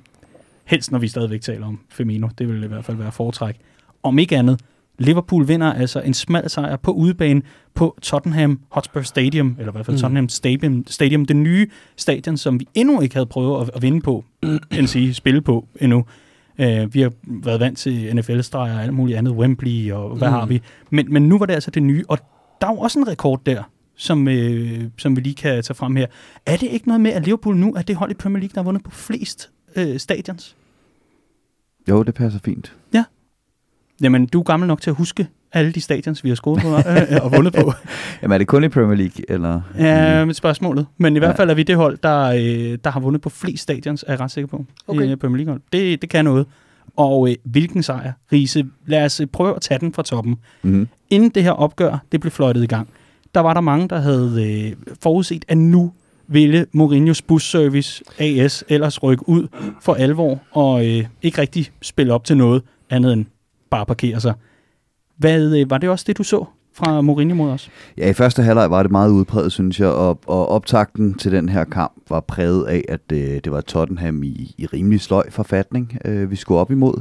Helst, 0.64 0.92
når 0.92 0.98
vi 0.98 1.08
stadigvæk 1.08 1.40
taler 1.40 1.66
om 1.66 1.80
Firmino. 1.88 2.28
Det 2.38 2.48
vil 2.48 2.64
i 2.64 2.66
hvert 2.66 2.84
fald 2.84 2.96
være 2.96 3.12
foretræk. 3.12 3.56
Om 4.02 4.18
ikke 4.18 4.36
andet, 4.36 4.60
Liverpool 4.98 5.48
vinder 5.48 5.72
altså 5.72 6.00
en 6.00 6.14
smal 6.14 6.50
sejr 6.50 6.76
på 6.76 6.92
udebane 6.92 7.42
på 7.74 7.98
Tottenham 8.02 8.60
Hotspur 8.70 9.02
Stadium, 9.02 9.56
eller 9.58 9.72
i 9.72 9.74
hvert 9.74 9.86
fald 9.86 9.96
mm. 9.96 10.00
Tottenham 10.00 10.28
Stadium, 10.28 10.84
Stadium, 10.86 11.24
det 11.24 11.36
nye 11.36 11.66
stadion, 11.96 12.36
som 12.36 12.60
vi 12.60 12.68
endnu 12.74 13.00
ikke 13.00 13.14
havde 13.14 13.26
prøvet 13.26 13.62
at, 13.62 13.70
at 13.74 13.82
vinde 13.82 14.00
på, 14.00 14.24
end 14.78 14.86
sige 14.86 15.14
spille 15.14 15.40
på 15.40 15.68
endnu. 15.80 16.04
Uh, 16.58 16.94
vi 16.94 17.00
har 17.00 17.12
været 17.24 17.60
vant 17.60 17.78
til 17.78 18.16
NFL-streger 18.16 18.74
og 18.74 18.82
alt 18.82 18.94
muligt 18.94 19.18
andet, 19.18 19.32
Wembley 19.32 19.92
og 19.92 20.16
hvad 20.16 20.28
mm. 20.28 20.34
har 20.34 20.46
vi. 20.46 20.62
Men, 20.90 21.12
men 21.12 21.28
nu 21.28 21.38
var 21.38 21.46
det 21.46 21.54
altså 21.54 21.70
det 21.70 21.82
nye, 21.82 22.04
og 22.08 22.18
der 22.60 22.66
er 22.66 22.72
jo 22.72 22.78
også 22.78 22.98
en 22.98 23.08
rekord 23.08 23.40
der, 23.46 23.62
som, 23.96 24.28
øh, 24.28 24.84
som 24.98 25.16
vi 25.16 25.20
lige 25.20 25.34
kan 25.34 25.62
tage 25.62 25.74
frem 25.74 25.96
her. 25.96 26.06
Er 26.46 26.56
det 26.56 26.66
ikke 26.66 26.88
noget 26.88 27.00
med, 27.00 27.10
at 27.10 27.24
Liverpool 27.24 27.56
nu 27.56 27.74
er 27.74 27.82
det 27.82 27.96
hold 27.96 28.10
i 28.10 28.14
Premier 28.14 28.40
League, 28.40 28.54
der 28.54 28.60
har 28.60 28.64
vundet 28.64 28.84
på 28.84 28.90
flest 28.90 29.50
øh, 29.76 29.98
stadions? 29.98 30.56
Jo, 31.88 32.02
det 32.02 32.14
passer 32.14 32.40
fint. 32.44 32.76
Ja, 32.94 33.04
Jamen, 34.02 34.26
du 34.26 34.38
er 34.38 34.42
gammel 34.42 34.66
nok 34.66 34.80
til 34.80 34.90
at 34.90 34.96
huske 34.96 35.28
alle 35.52 35.72
de 35.72 35.80
stadions, 35.80 36.24
vi 36.24 36.28
har 36.28 36.36
scoret 36.36 36.62
på 36.62 36.68
øh, 36.68 37.24
og 37.24 37.32
vundet 37.32 37.52
på. 37.52 37.72
Jamen, 38.22 38.34
er 38.34 38.38
det 38.38 38.46
kun 38.46 38.64
i 38.64 38.68
Premier 38.68 38.96
League? 38.96 39.24
Eller? 39.28 39.60
Ja, 39.78 40.24
med 40.24 40.34
spørgsmålet. 40.34 40.86
Men 40.98 41.16
i 41.16 41.18
hvert 41.18 41.36
fald 41.36 41.50
er 41.50 41.54
vi 41.54 41.62
det 41.62 41.76
hold, 41.76 41.98
der, 42.02 42.22
øh, 42.22 42.78
der 42.84 42.90
har 42.90 43.00
vundet 43.00 43.22
på 43.22 43.30
flest 43.30 43.62
stadions, 43.62 44.04
er 44.06 44.12
jeg 44.12 44.20
ret 44.20 44.30
sikker 44.30 44.48
på, 44.48 44.64
okay. 44.86 45.12
i 45.12 45.16
Premier 45.16 45.44
League. 45.44 45.60
Det, 45.72 46.02
det 46.02 46.10
kan 46.10 46.24
noget. 46.24 46.46
Og 46.96 47.30
øh, 47.30 47.36
hvilken 47.44 47.82
sejr, 47.82 48.12
Riese. 48.32 48.64
Lad 48.86 49.04
os 49.04 49.20
øh, 49.20 49.26
prøve 49.26 49.56
at 49.56 49.62
tage 49.62 49.80
den 49.80 49.94
fra 49.94 50.02
toppen. 50.02 50.36
Mm-hmm. 50.62 50.88
Inden 51.10 51.30
det 51.30 51.42
her 51.42 51.52
opgør, 51.52 51.98
det 52.12 52.20
blev 52.20 52.30
fløjtet 52.30 52.62
i 52.62 52.66
gang, 52.66 52.88
der 53.34 53.40
var 53.40 53.54
der 53.54 53.60
mange, 53.60 53.88
der 53.88 54.00
havde 54.00 54.64
øh, 54.66 54.92
forudset, 55.02 55.44
at 55.48 55.58
nu 55.58 55.92
ville 56.26 56.66
Mourinho's 56.76 57.20
busservice 57.26 58.02
AS 58.18 58.64
ellers 58.68 59.02
rykke 59.02 59.28
ud 59.28 59.48
for 59.80 59.94
alvor 59.94 60.40
og 60.50 60.86
øh, 60.86 61.04
ikke 61.22 61.40
rigtig 61.40 61.70
spille 61.82 62.12
op 62.12 62.24
til 62.24 62.36
noget 62.36 62.62
andet 62.90 63.12
end 63.12 63.26
bare 63.72 63.86
parkere 63.86 64.20
sig. 64.20 64.34
Hvad, 65.16 65.60
øh, 65.60 65.70
var 65.70 65.78
det 65.78 65.88
også 65.88 66.04
det, 66.08 66.18
du 66.18 66.22
så 66.22 66.44
fra 66.74 67.00
Mourinho 67.00 67.36
mod 67.36 67.50
os? 67.50 67.70
Ja, 67.98 68.10
i 68.10 68.12
første 68.12 68.42
halvleg 68.42 68.70
var 68.70 68.82
det 68.82 68.92
meget 68.92 69.10
udpræget, 69.10 69.52
synes 69.52 69.80
jeg, 69.80 69.88
og, 69.88 70.20
og 70.26 70.48
optakten 70.48 71.14
til 71.14 71.32
den 71.32 71.48
her 71.48 71.64
kamp 71.64 71.92
var 72.08 72.20
præget 72.20 72.64
af, 72.64 72.84
at 72.88 73.12
øh, 73.12 73.18
det 73.18 73.52
var 73.52 73.60
Tottenham 73.60 74.22
i, 74.22 74.54
i 74.58 74.66
rimelig 74.66 75.00
sløj 75.00 75.30
forfatning, 75.30 75.98
øh, 76.04 76.30
vi 76.30 76.36
skulle 76.36 76.60
op 76.60 76.70
imod. 76.70 77.00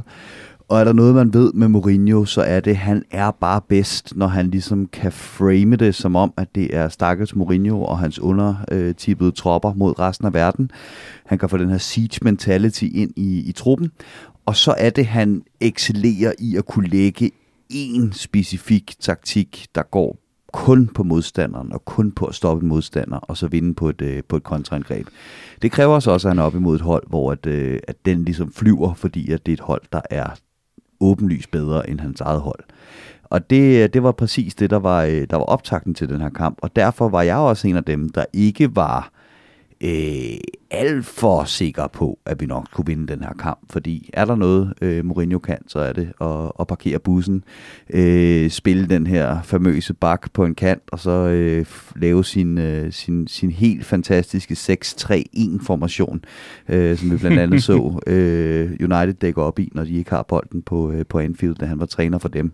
Og 0.68 0.80
er 0.80 0.84
der 0.84 0.92
noget, 0.92 1.14
man 1.14 1.34
ved 1.34 1.52
med 1.52 1.68
Mourinho, 1.68 2.24
så 2.24 2.42
er 2.42 2.60
det, 2.60 2.70
at 2.70 2.76
han 2.76 3.02
er 3.10 3.30
bare 3.30 3.60
bedst, 3.68 4.16
når 4.16 4.26
han 4.26 4.50
ligesom 4.50 4.86
kan 4.86 5.12
frame 5.12 5.76
det 5.76 5.94
som 5.94 6.16
om, 6.16 6.32
at 6.36 6.54
det 6.54 6.76
er 6.76 6.88
stakkels 6.88 7.36
Mourinho 7.36 7.82
og 7.82 7.98
hans 7.98 8.18
undertippede 8.18 9.28
øh, 9.28 9.34
tropper 9.34 9.74
mod 9.74 9.98
resten 9.98 10.26
af 10.26 10.34
verden. 10.34 10.70
Han 11.26 11.38
kan 11.38 11.48
få 11.48 11.56
den 11.56 11.70
her 11.70 11.78
siege 11.78 12.18
mentality 12.22 12.84
ind 12.94 13.10
i, 13.16 13.48
i 13.48 13.52
truppen, 13.52 13.90
og 14.46 14.56
så 14.56 14.74
er 14.78 14.90
det, 14.90 15.06
han 15.06 15.42
excellerer 15.60 16.32
i 16.38 16.56
at 16.56 16.66
kunne 16.66 16.88
lægge 16.88 17.30
en 17.70 18.12
specifik 18.12 18.94
taktik, 19.00 19.66
der 19.74 19.82
går 19.82 20.16
kun 20.52 20.86
på 20.86 21.02
modstanderen 21.02 21.72
og 21.72 21.84
kun 21.84 22.12
på 22.12 22.26
at 22.26 22.34
stoppe 22.34 22.62
en 22.62 22.68
modstander 22.68 23.16
og 23.16 23.36
så 23.36 23.46
vinde 23.46 23.74
på 23.74 23.88
et, 23.88 24.02
øh, 24.02 24.22
på 24.28 24.36
et 24.36 24.42
kontraangreb. 24.42 25.06
Det 25.62 25.72
kræver 25.72 26.00
så 26.00 26.10
også, 26.10 26.28
at 26.28 26.30
han 26.30 26.38
er 26.38 26.42
op 26.42 26.54
imod 26.54 26.76
et 26.76 26.80
hold, 26.80 27.08
hvor 27.08 27.32
at, 27.32 27.46
øh, 27.46 27.80
at 27.88 27.96
den 28.04 28.24
ligesom 28.24 28.52
flyver, 28.52 28.94
fordi 28.94 29.32
at 29.32 29.46
det 29.46 29.52
er 29.52 29.56
et 29.56 29.60
hold, 29.60 29.82
der 29.92 30.00
er 30.10 30.26
åbenlyst 31.00 31.50
bedre 31.50 31.90
end 31.90 32.00
hans 32.00 32.20
eget 32.20 32.40
hold. 32.40 32.64
Og 33.24 33.50
det, 33.50 33.82
øh, 33.82 33.88
det 33.92 34.02
var 34.02 34.12
præcis 34.12 34.54
det, 34.54 34.70
der 34.70 34.78
var, 34.78 35.04
øh, 35.04 35.26
der 35.30 35.36
var 35.36 35.44
optakten 35.44 35.94
til 35.94 36.08
den 36.08 36.20
her 36.20 36.30
kamp, 36.30 36.58
og 36.62 36.76
derfor 36.76 37.08
var 37.08 37.22
jeg 37.22 37.36
også 37.36 37.68
en 37.68 37.76
af 37.76 37.84
dem, 37.84 38.08
der 38.08 38.24
ikke 38.32 38.76
var 38.76 39.12
øh, 39.80 40.36
alt 40.72 41.06
for 41.06 41.44
sikker 41.44 41.86
på, 41.86 42.18
at 42.26 42.40
vi 42.40 42.46
nok 42.46 42.66
kunne 42.72 42.86
vinde 42.86 43.06
den 43.06 43.22
her 43.22 43.32
kamp, 43.32 43.58
fordi 43.70 44.10
er 44.12 44.24
der 44.24 44.36
noget, 44.36 44.74
øh, 44.82 45.04
Mourinho 45.04 45.38
kan, 45.38 45.58
så 45.68 45.78
er 45.78 45.92
det 45.92 46.12
at, 46.20 46.52
at 46.60 46.66
parkere 46.66 46.98
bussen, 46.98 47.44
øh, 47.90 48.50
spille 48.50 48.86
den 48.86 49.06
her 49.06 49.42
famøse 49.42 49.94
bak 49.94 50.32
på 50.32 50.44
en 50.44 50.54
kant, 50.54 50.82
og 50.92 50.98
så 50.98 51.10
øh, 51.10 51.66
lave 51.96 52.24
sin, 52.24 52.58
øh, 52.58 52.92
sin, 52.92 53.26
sin 53.26 53.50
helt 53.50 53.84
fantastiske 53.84 54.54
6-3-1-formation, 54.54 56.24
øh, 56.68 56.96
som 56.96 57.10
vi 57.10 57.16
blandt 57.16 57.38
andet 57.38 57.62
så 57.62 58.00
øh, 58.06 58.70
United 58.80 59.14
dække 59.14 59.42
op 59.42 59.58
i, 59.58 59.70
når 59.74 59.84
de 59.84 59.94
ikke 59.94 60.10
har 60.10 60.22
bolden 60.22 60.62
på, 60.62 60.90
øh, 60.90 61.06
på 61.06 61.18
Anfield, 61.18 61.54
da 61.54 61.66
han 61.66 61.80
var 61.80 61.86
træner 61.86 62.18
for 62.18 62.28
dem. 62.28 62.52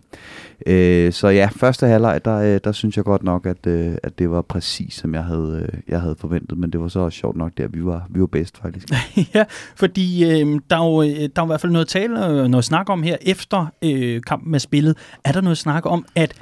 Øh, 0.67 1.13
så 1.13 1.27
ja, 1.27 1.49
første 1.51 1.87
halvleg, 1.87 2.25
der, 2.25 2.35
øh, 2.35 2.59
der 2.63 2.71
synes 2.71 2.97
jeg 2.97 3.05
godt 3.05 3.23
nok, 3.23 3.45
at, 3.45 3.67
øh, 3.67 3.95
at 4.03 4.19
det 4.19 4.31
var 4.31 4.41
præcis, 4.41 4.93
som 4.93 5.13
jeg 5.13 5.23
havde, 5.23 5.69
øh, 5.73 5.79
jeg 5.87 6.01
havde 6.01 6.15
forventet, 6.15 6.57
men 6.57 6.69
det 6.69 6.79
var 6.79 6.87
så 6.87 6.99
også 6.99 7.17
sjovt 7.17 7.35
nok 7.37 7.51
der, 7.57 7.67
vi 7.67 7.85
var, 7.85 8.07
vi 8.09 8.19
var 8.19 8.25
bedst 8.25 8.57
faktisk. 8.57 8.87
ja, 9.35 9.43
fordi 9.75 10.31
øhm, 10.31 10.53
øh, 10.53 10.61
der, 10.69 10.75
er 10.75 10.85
jo, 10.85 11.03
der 11.03 11.41
er 11.41 11.43
i 11.43 11.47
hvert 11.47 11.61
fald 11.61 11.71
noget 11.71 11.87
tale 11.87 12.25
og 12.25 12.49
noget 12.49 12.65
snak 12.65 12.89
om 12.89 13.03
her 13.03 13.17
efter 13.21 13.67
øh, 13.81 14.21
kampen 14.21 14.51
med 14.51 14.59
spillet. 14.59 14.97
Er 15.23 15.31
der 15.31 15.41
noget 15.41 15.57
snak 15.57 15.85
om, 15.85 16.05
at 16.15 16.35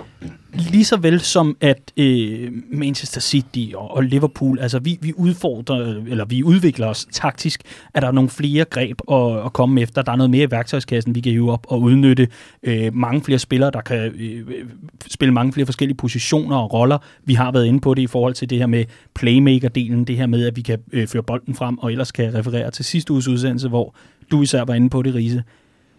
lige 0.58 0.86
så 0.86 0.98
vel 0.98 1.20
som 1.20 1.58
at 1.62 1.92
øh, 1.98 2.52
Manchester 2.72 3.22
City 3.22 3.74
og, 3.76 3.92
og 3.92 4.04
Liverpool, 4.04 4.60
altså 4.60 4.80
vi, 4.80 4.98
vi 5.02 5.14
udfordrer, 5.14 6.04
eller 6.08 6.26
vi 6.26 6.44
udvikler 6.44 6.88
os 6.88 7.08
taktisk, 7.12 7.62
at 7.94 8.02
der 8.02 8.08
er 8.08 8.12
nogle 8.12 8.30
flere 8.30 8.66
greb 8.66 9.02
at, 9.12 9.46
at 9.46 9.54
komme 9.54 9.82
efter. 9.82 10.02
Der 10.02 10.12
er 10.12 10.16
noget 10.16 10.30
mere 10.30 10.44
i 10.44 10.52
værktøjskassen, 10.52 11.16
vi 11.16 11.22
kan 11.22 11.32
hive 11.32 11.52
op 11.52 11.66
og 11.70 11.82
udnytte. 11.82 12.28
Øh, 12.64 12.96
mange 12.96 13.22
flere 13.22 13.40
spillere, 13.40 13.72
der 13.72 13.82
kan 13.82 13.98
øh, 13.98 14.48
øh, 14.48 14.66
spille 15.12 15.34
mange 15.34 15.54
flere 15.54 15.66
forskellige 15.66 15.98
positioner 15.98 16.58
og 16.58 16.74
roller. 16.74 16.98
Vi 17.26 17.34
har 17.34 17.52
været 17.52 17.66
inde 17.66 17.80
på 17.80 17.94
det 17.94 18.02
i 18.02 18.08
forhold 18.08 18.34
til 18.34 18.50
det 18.50 18.58
her 18.58 18.68
med 18.68 18.86
playmaker-delen, 19.20 20.04
det 20.04 20.18
her 20.18 20.28
med, 20.28 20.48
at 20.48 20.56
vi 20.56 20.62
kan 20.62 20.80
øh, 20.92 21.08
føre 21.08 21.24
bolden 21.24 21.56
frem, 21.56 21.78
og 21.78 21.92
ellers 21.92 22.12
kan 22.12 22.34
referere 22.34 22.72
til 22.72 22.86
sidste 22.86 23.14
uges 23.14 23.28
udsendelse, 23.28 23.68
hvor 23.68 23.96
du 24.32 24.42
især 24.42 24.64
var 24.64 24.74
inde 24.74 24.90
på 24.90 25.02
det, 25.02 25.16
Riese. 25.16 25.44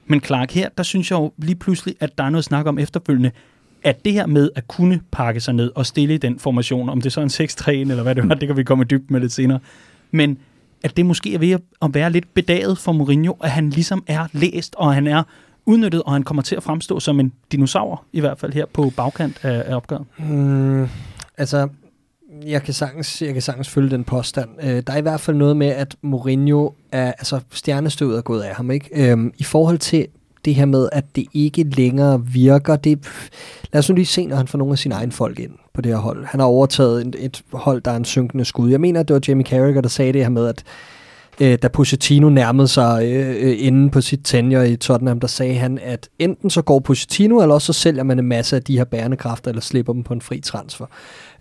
Men 0.06 0.20
Clark, 0.20 0.52
her, 0.52 0.68
der 0.76 0.82
synes 0.82 1.10
jeg 1.10 1.18
jo 1.18 1.32
lige 1.38 1.56
pludselig, 1.56 1.94
at 2.00 2.18
der 2.18 2.24
er 2.24 2.30
noget 2.30 2.44
snak 2.44 2.66
om 2.66 2.78
efterfølgende, 2.78 3.30
at 3.82 4.04
det 4.04 4.12
her 4.12 4.26
med 4.26 4.50
at 4.54 4.68
kunne 4.68 5.00
pakke 5.11 5.40
sig 5.40 5.54
ned 5.54 5.70
og 5.75 5.87
stille 5.87 6.14
i 6.14 6.18
den 6.18 6.38
formation, 6.38 6.88
om 6.88 7.00
det 7.00 7.12
så 7.12 7.20
er 7.20 7.25
en 7.25 7.49
6-3 7.50 7.70
eller 7.70 8.02
hvad 8.02 8.14
det 8.14 8.28
var, 8.28 8.35
det 8.35 8.49
kan 8.49 8.56
vi 8.56 8.64
komme 8.64 8.85
dybt 8.85 9.11
med 9.11 9.20
lidt 9.20 9.32
senere, 9.32 9.58
men 10.11 10.38
at 10.82 10.97
det 10.97 11.06
måske 11.06 11.35
er 11.35 11.38
ved 11.38 11.58
at 11.82 11.94
være 11.94 12.11
lidt 12.11 12.35
bedaget 12.35 12.78
for 12.78 12.92
Mourinho, 12.92 13.32
at 13.32 13.50
han 13.50 13.70
ligesom 13.70 14.04
er 14.06 14.26
læst, 14.32 14.75
og 14.78 14.94
han 14.94 15.06
er 15.06 15.23
udnyttet, 15.66 16.02
og 16.02 16.12
han 16.12 16.23
kommer 16.23 16.42
til 16.42 16.56
at 16.56 16.62
fremstå 16.62 17.00
som 17.00 17.20
en 17.20 17.32
dinosaur, 17.52 18.04
i 18.12 18.20
hvert 18.20 18.38
fald 18.38 18.52
her 18.52 18.66
på 18.73 18.92
bagkant 18.97 19.44
af, 19.44 19.62
af 19.66 19.75
opgøret? 19.76 20.04
Mm, 20.18 20.88
altså, 21.38 21.68
jeg 22.47 22.62
kan, 22.62 22.75
sagtens, 22.75 23.23
jeg 23.23 23.32
kan 23.32 23.42
sagtens 23.42 23.68
følge 23.68 23.90
den 23.90 24.04
påstand. 24.04 24.49
Øh, 24.62 24.82
der 24.87 24.92
er 24.92 24.97
i 24.97 25.02
hvert 25.02 25.20
fald 25.20 25.37
noget 25.37 25.56
med, 25.56 25.66
at 25.66 25.97
Mourinho 26.02 26.73
er, 26.92 27.06
altså 27.06 27.40
stjernestøvet 27.52 28.18
er 28.18 28.23
gået 28.23 28.42
af 28.42 28.54
ham, 28.54 28.70
ikke? 28.70 29.11
Øhm, 29.11 29.32
I 29.38 29.44
forhold 29.44 29.78
til 29.78 30.06
det 30.45 30.54
her 30.54 30.64
med, 30.64 30.88
at 30.92 31.04
det 31.16 31.26
ikke 31.33 31.62
længere 31.62 32.26
virker. 32.26 32.76
Det, 32.76 32.99
lad 33.73 33.78
os 33.78 33.88
nu 33.88 33.95
lige 33.95 34.07
se, 34.07 34.26
når 34.26 34.37
han 34.37 34.49
får 34.49 34.59
nogle 34.59 34.73
af 34.73 34.78
sine 34.78 34.95
egne 34.95 35.12
folk 35.12 35.38
ind 35.38 35.52
på 35.75 35.80
det 35.80 35.92
her 35.92 35.99
hold. 35.99 36.25
Han 36.25 36.40
har 36.40 36.47
overtaget 36.47 37.07
et, 37.07 37.16
et 37.18 37.42
hold, 37.52 37.80
der 37.80 37.90
er 37.90 37.97
en 37.97 38.04
synkende 38.04 38.45
skud. 38.45 38.71
Jeg 38.71 38.80
mener, 38.80 39.00
at 39.00 39.09
det 39.09 39.14
var 39.14 39.21
Jamie 39.28 39.47
Carragher, 39.47 39.80
der 39.80 39.88
sagde 39.88 40.12
det 40.12 40.23
her 40.23 40.28
med, 40.28 40.47
at 40.47 40.64
øh, 41.40 41.59
da 41.62 41.68
Pochettino 41.68 42.28
nærmede 42.28 42.68
sig 42.68 43.04
øh, 43.04 43.37
øh, 43.40 43.57
inde 43.59 43.90
på 43.90 44.00
sit 44.00 44.21
tenure 44.25 44.71
i 44.71 44.76
Tottenham, 44.76 45.21
der 45.21 45.26
sagde 45.26 45.54
han, 45.54 45.78
at 45.83 46.09
enten 46.18 46.50
så 46.50 46.62
går 46.62 46.78
Pochettino, 46.78 47.40
eller 47.40 47.54
også 47.54 47.73
så 47.73 47.80
sælger 47.80 48.02
man 48.02 48.18
en 48.18 48.25
masse 48.25 48.57
af 48.57 48.62
de 48.62 48.78
her 48.78 48.85
bærende 48.85 49.16
kræfter, 49.16 49.50
eller 49.50 49.62
slipper 49.62 49.92
dem 49.92 50.02
på 50.02 50.14
en 50.14 50.21
fri 50.21 50.40
transfer. 50.40 50.87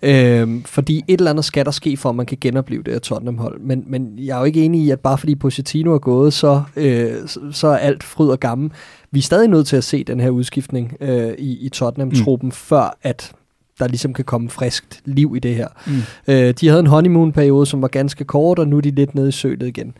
Øh, 0.02 0.62
fordi 0.66 1.04
et 1.08 1.18
eller 1.18 1.32
andet 1.32 1.46
skal 1.46 1.66
der 1.66 1.72
ske, 1.72 1.98
for 1.98 2.10
at 2.10 2.16
man 2.16 2.26
kan 2.26 2.38
genopleve 2.42 2.84
det 2.84 2.94
her 2.94 3.00
Tottenham-hold. 3.00 3.60
Men, 3.62 3.84
men 3.88 4.14
jeg 4.18 4.36
er 4.36 4.40
jo 4.40 4.46
ikke 4.46 4.66
enig 4.66 4.82
i, 4.82 4.90
at 4.90 5.00
bare 5.00 5.18
fordi 5.18 5.36
Pochettino 5.36 5.94
er 5.94 6.00
gået, 6.00 6.34
så, 6.34 6.62
øh, 6.76 7.12
så 7.52 7.68
er 7.68 7.78
alt 7.78 8.04
fryd 8.04 8.30
og 8.30 8.40
gammel. 8.40 8.72
Vi 9.12 9.20
er 9.20 9.24
stadig 9.24 9.48
nødt 9.48 9.68
til 9.68 9.76
at 9.76 9.84
se 9.84 10.04
den 10.04 10.20
her 10.20 10.30
udskiftning 10.30 10.98
øh, 11.02 11.34
i, 11.38 11.66
i 11.66 11.70
Tottenham-truppen, 11.70 12.48
mm. 12.48 12.52
før 12.52 12.98
at 13.04 13.32
der 13.80 13.88
ligesom 13.88 14.14
kan 14.14 14.26
komme 14.26 14.50
friskt 14.50 15.02
liv 15.06 15.34
i 15.36 15.40
det 15.40 15.56
her. 15.56 15.68
Mm. 15.88 16.34
Øh, 16.34 16.54
de 16.54 16.68
havde 16.68 16.80
en 16.80 16.88
honeymoon-periode, 16.88 17.66
som 17.66 17.82
var 17.82 17.88
ganske 17.88 18.24
kort, 18.24 18.60
og 18.60 18.68
nu 18.68 18.78
er 18.78 18.82
de 18.82 18.92
lidt 18.92 19.16
nede 19.16 19.30
i 19.30 19.32
sølet 19.32 19.68
igen. 19.68 19.94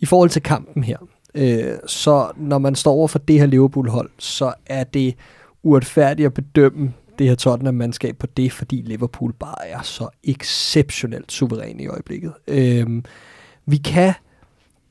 I 0.00 0.06
forhold 0.06 0.30
til 0.30 0.42
kampen 0.42 0.84
her, 0.84 0.96
øh, 1.34 1.74
så 1.86 2.30
når 2.36 2.58
man 2.58 2.74
står 2.74 2.92
over 2.92 3.08
for 3.08 3.18
det 3.18 3.38
her 3.38 3.46
Liverpool-hold, 3.46 4.10
så 4.18 4.52
er 4.66 4.84
det 4.84 5.14
uretfærdigt 5.62 6.26
at 6.26 6.34
bedømme 6.34 6.92
det 7.18 7.28
her 7.28 7.34
Tottenham-mandskab 7.34 8.16
på 8.18 8.26
det, 8.26 8.52
fordi 8.52 8.76
Liverpool 8.76 9.32
bare 9.32 9.68
er 9.68 9.82
så 9.82 10.08
exceptionelt 10.24 11.32
suveræn 11.32 11.80
i 11.80 11.86
øjeblikket. 11.86 12.32
Øh, 12.48 13.02
vi 13.66 13.76
kan 13.76 14.14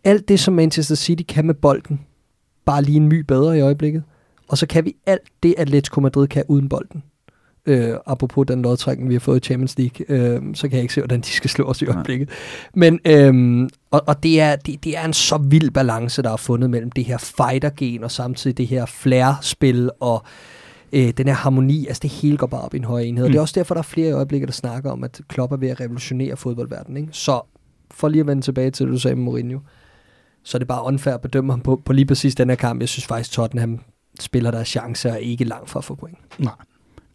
alt 0.03 0.27
det, 0.27 0.39
som 0.39 0.53
Manchester 0.53 0.95
City 0.95 1.23
kan 1.33 1.45
med 1.45 1.53
bolden, 1.53 2.01
bare 2.65 2.81
lige 2.81 2.97
en 2.97 3.07
my 3.07 3.19
bedre 3.19 3.57
i 3.57 3.61
øjeblikket. 3.61 4.03
Og 4.47 4.57
så 4.57 4.67
kan 4.67 4.85
vi 4.85 4.95
alt 5.05 5.29
det, 5.43 5.55
Atletico 5.57 6.01
Madrid 6.01 6.27
kan 6.27 6.43
uden 6.47 6.69
bolden. 6.69 7.03
Øh, 7.65 7.93
apropos 8.05 8.45
den 8.47 8.61
lodtrækning, 8.61 9.09
vi 9.09 9.15
har 9.15 9.19
fået 9.19 9.37
i 9.37 9.47
Champions 9.47 9.77
League, 9.77 10.05
øh, 10.09 10.41
så 10.53 10.61
kan 10.61 10.75
jeg 10.75 10.81
ikke 10.81 10.93
se, 10.93 11.01
hvordan 11.01 11.21
de 11.21 11.27
skal 11.27 11.49
slå 11.49 11.65
os 11.65 11.81
i 11.81 11.85
øjeblikket. 11.85 12.29
Men, 12.73 12.99
øh, 13.05 13.69
og, 13.91 14.01
og 14.07 14.23
det, 14.23 14.41
er, 14.41 14.55
det, 14.55 14.83
det 14.83 14.97
er 14.97 15.05
en 15.05 15.13
så 15.13 15.37
vild 15.37 15.71
balance, 15.71 16.21
der 16.21 16.31
er 16.31 16.37
fundet 16.37 16.69
mellem 16.69 16.91
det 16.91 17.05
her 17.05 17.17
fighter-gen, 17.17 18.03
og 18.03 18.11
samtidig 18.11 18.57
det 18.57 18.67
her 18.67 18.85
flair-spil, 18.85 19.89
og 19.99 20.23
øh, 20.93 21.09
den 21.17 21.27
her 21.27 21.33
harmoni, 21.33 21.87
altså 21.87 21.99
det 22.01 22.09
hele 22.09 22.37
går 22.37 22.47
bare 22.47 22.61
op 22.61 22.73
i 22.73 22.77
en 22.77 22.83
høj 22.83 23.01
enhed. 23.01 23.23
Mm. 23.23 23.27
Og 23.27 23.31
det 23.31 23.37
er 23.37 23.41
også 23.41 23.59
derfor, 23.59 23.75
der 23.75 23.79
er 23.79 23.83
flere 23.83 24.11
øjeblikke, 24.11 24.45
der 24.45 24.53
snakker 24.53 24.91
om, 24.91 25.03
at 25.03 25.21
Klopp 25.27 25.51
er 25.51 25.57
ved 25.57 25.69
at 25.69 25.79
revolutionere 25.79 26.37
fodboldverdenen. 26.37 26.97
Ikke? 26.97 27.09
Så 27.13 27.41
for 27.91 28.07
lige 28.07 28.21
at 28.21 28.27
vende 28.27 28.41
tilbage 28.41 28.71
til 28.71 28.85
det, 28.85 28.93
du 28.93 28.99
sagde 28.99 29.15
med 29.15 29.23
Mourinho, 29.23 29.59
så 30.43 30.57
er 30.57 30.59
det 30.59 30.67
bare 30.67 30.85
unfair 30.85 31.13
at 31.13 31.21
bedømme 31.21 31.53
ham 31.53 31.61
på, 31.61 31.81
på 31.85 31.93
lige 31.93 32.05
præcis 32.05 32.35
den 32.35 32.49
her 32.49 32.55
kamp. 32.55 32.81
Jeg 32.81 32.89
synes 32.89 33.05
faktisk, 33.05 33.31
Tottenham 33.31 33.79
spiller 34.19 34.51
der 34.51 34.63
chancer 34.63 35.11
og 35.11 35.21
ikke 35.21 35.43
langt 35.43 35.69
for 35.69 35.79
at 35.79 35.85
få 35.85 35.95
point. 35.95 36.17
Nej. 36.39 36.53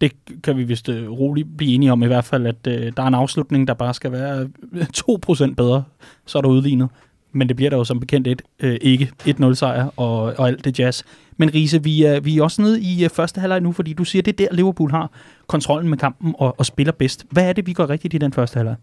Det 0.00 0.12
kan 0.42 0.56
vi 0.56 0.64
vist 0.64 0.88
øh, 0.88 1.10
roligt 1.10 1.56
blive 1.56 1.74
enige 1.74 1.92
om 1.92 2.02
i 2.02 2.06
hvert 2.06 2.24
fald, 2.24 2.46
at 2.46 2.66
øh, 2.68 2.92
der 2.96 3.02
er 3.02 3.06
en 3.06 3.14
afslutning, 3.14 3.68
der 3.68 3.74
bare 3.74 3.94
skal 3.94 4.12
være 4.12 4.48
øh, 4.72 4.86
2% 4.96 5.54
bedre, 5.54 5.84
så 6.26 6.38
er 6.38 6.42
der 6.42 6.48
udlignet. 6.48 6.88
Men 7.32 7.48
det 7.48 7.56
bliver 7.56 7.70
der 7.70 7.76
jo 7.76 7.84
som 7.84 8.00
bekendt 8.00 8.26
et, 8.26 8.42
øh, 8.60 8.78
ikke 8.80 9.10
1-0 9.22 9.54
sejr 9.54 9.88
og, 9.96 10.22
og 10.22 10.48
alt 10.48 10.64
det 10.64 10.78
jazz. 10.78 11.02
Men 11.36 11.54
Riese, 11.54 11.82
vi 11.82 12.02
er, 12.02 12.20
vi 12.20 12.38
er 12.38 12.42
også 12.42 12.62
nede 12.62 12.80
i 12.80 13.04
øh, 13.04 13.10
første 13.10 13.40
halvleg 13.40 13.60
nu, 13.60 13.72
fordi 13.72 13.92
du 13.92 14.04
siger, 14.04 14.22
det 14.22 14.40
er 14.40 14.46
der 14.46 14.54
Liverpool 14.54 14.90
har 14.90 15.10
kontrollen 15.46 15.90
med 15.90 15.98
kampen 15.98 16.34
og, 16.38 16.54
og 16.58 16.66
spiller 16.66 16.92
bedst. 16.92 17.26
Hvad 17.30 17.48
er 17.48 17.52
det, 17.52 17.66
vi 17.66 17.72
går 17.72 17.90
rigtigt 17.90 18.14
i 18.14 18.18
den 18.18 18.32
første 18.32 18.56
halvleg? 18.56 18.76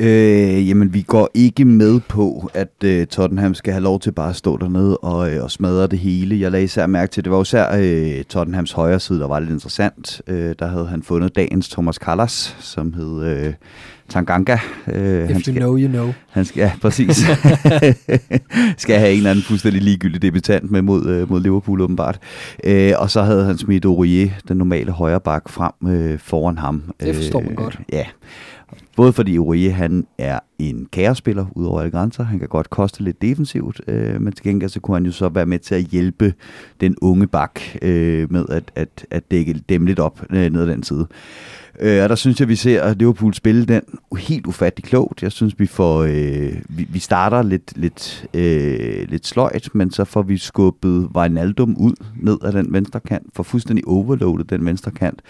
Øh, 0.00 0.68
jamen, 0.68 0.94
vi 0.94 1.02
går 1.02 1.30
ikke 1.34 1.64
med 1.64 2.00
på, 2.08 2.50
at 2.54 2.84
øh, 2.84 3.06
Tottenham 3.06 3.54
skal 3.54 3.72
have 3.72 3.82
lov 3.82 4.00
til 4.00 4.12
bare 4.12 4.30
at 4.30 4.36
stå 4.36 4.56
dernede 4.56 4.96
og, 4.96 5.30
øh, 5.34 5.42
og 5.44 5.50
smadre 5.50 5.86
det 5.86 5.98
hele. 5.98 6.40
Jeg 6.40 6.50
lagde 6.50 6.64
især 6.64 6.86
mærke 6.86 7.10
til, 7.10 7.20
at 7.20 7.24
det 7.24 7.32
var 7.32 7.42
især 7.42 7.76
øh, 7.78 8.24
Tottenhams 8.24 8.72
højre 8.72 9.00
side, 9.00 9.20
der 9.20 9.28
var 9.28 9.40
lidt 9.40 9.50
interessant. 9.50 10.22
Øh, 10.26 10.54
der 10.58 10.66
havde 10.66 10.86
han 10.86 11.02
fundet 11.02 11.36
dagens 11.36 11.68
Thomas 11.68 11.96
Callas, 11.96 12.56
som 12.60 12.92
hed 12.92 13.24
øh, 13.24 13.54
Tanganga. 14.08 14.58
Øh, 14.92 15.24
If 15.24 15.30
han 15.30 15.42
skal, 15.42 15.54
you 15.56 15.60
know, 15.60 15.78
you 15.78 15.88
know. 15.88 16.12
Han 16.30 16.44
skal, 16.44 16.60
ja, 16.60 16.72
præcis. 16.82 17.16
skal 18.76 18.98
have 18.98 19.10
en 19.10 19.16
eller 19.16 19.30
anden 19.30 19.44
fuldstændig 19.44 19.82
ligegyldig 19.82 20.22
debutant 20.22 20.70
med 20.70 20.82
mod, 20.82 21.06
øh, 21.06 21.30
mod 21.30 21.40
Liverpool 21.40 21.80
åbenbart. 21.80 22.18
Øh, 22.64 22.92
og 22.98 23.10
så 23.10 23.22
havde 23.22 23.44
han 23.44 23.58
smidt 23.58 23.84
Aurier, 23.84 24.28
den 24.48 24.56
normale 24.56 24.92
højre 24.92 25.20
bak, 25.20 25.48
frem 25.48 25.72
øh, 25.92 26.18
foran 26.18 26.58
ham. 26.58 26.82
Det 27.00 27.16
forstår 27.16 27.40
man 27.40 27.50
øh, 27.50 27.56
godt. 27.56 27.78
Ja. 27.92 28.04
Både 28.98 29.12
fordi 29.12 29.38
Urie, 29.38 29.72
han 29.72 30.06
er 30.18 30.38
en 30.58 30.86
kærespiller 30.92 31.46
ud 31.54 31.66
over 31.66 31.80
alle 31.80 31.90
grænser. 31.90 32.24
Han 32.24 32.38
kan 32.38 32.48
godt 32.48 32.70
koste 32.70 33.02
lidt 33.02 33.22
defensivt, 33.22 33.80
øh, 33.88 34.20
men 34.20 34.32
til 34.32 34.44
gengæld 34.44 34.70
så 34.70 34.80
kunne 34.80 34.96
han 34.96 35.06
jo 35.06 35.12
så 35.12 35.28
være 35.28 35.46
med 35.46 35.58
til 35.58 35.74
at 35.74 35.82
hjælpe 35.82 36.34
den 36.80 36.96
unge 37.02 37.26
bak 37.26 37.60
øh, 37.82 38.32
med 38.32 38.44
at, 38.48 38.72
at, 38.74 39.06
at 39.10 39.30
dække 39.30 39.54
dem 39.68 39.86
lidt 39.86 39.98
op 39.98 40.24
øh, 40.30 40.52
ned 40.52 40.60
ad 40.62 40.66
den 40.66 40.82
side. 40.82 41.06
Øh, 41.80 42.02
og 42.02 42.08
der 42.08 42.14
synes 42.14 42.40
jeg, 42.40 42.48
vi 42.48 42.56
ser 42.56 42.94
Liverpool 42.94 43.34
spille 43.34 43.64
den 43.64 43.82
helt 44.18 44.46
ufattelig 44.46 44.84
klogt. 44.84 45.22
Jeg 45.22 45.32
synes, 45.32 45.54
vi 45.58 45.66
får 45.66 46.02
øh, 46.02 46.52
vi, 46.68 46.86
vi 46.90 46.98
starter 46.98 47.42
lidt, 47.42 47.72
lidt, 47.76 48.26
øh, 48.34 49.08
lidt 49.08 49.26
sløjt, 49.26 49.68
men 49.74 49.90
så 49.90 50.04
får 50.04 50.22
vi 50.22 50.38
skubbet 50.38 51.08
Wijnaldum 51.16 51.76
ud 51.78 51.92
ned 52.16 52.38
af 52.44 52.52
den 52.52 52.72
venstre 52.72 53.00
kant, 53.00 53.26
for 53.36 53.42
fuldstændig 53.42 53.88
overloadet 53.88 54.50
den 54.50 54.66
venstre 54.66 54.90
kant. 54.90 55.20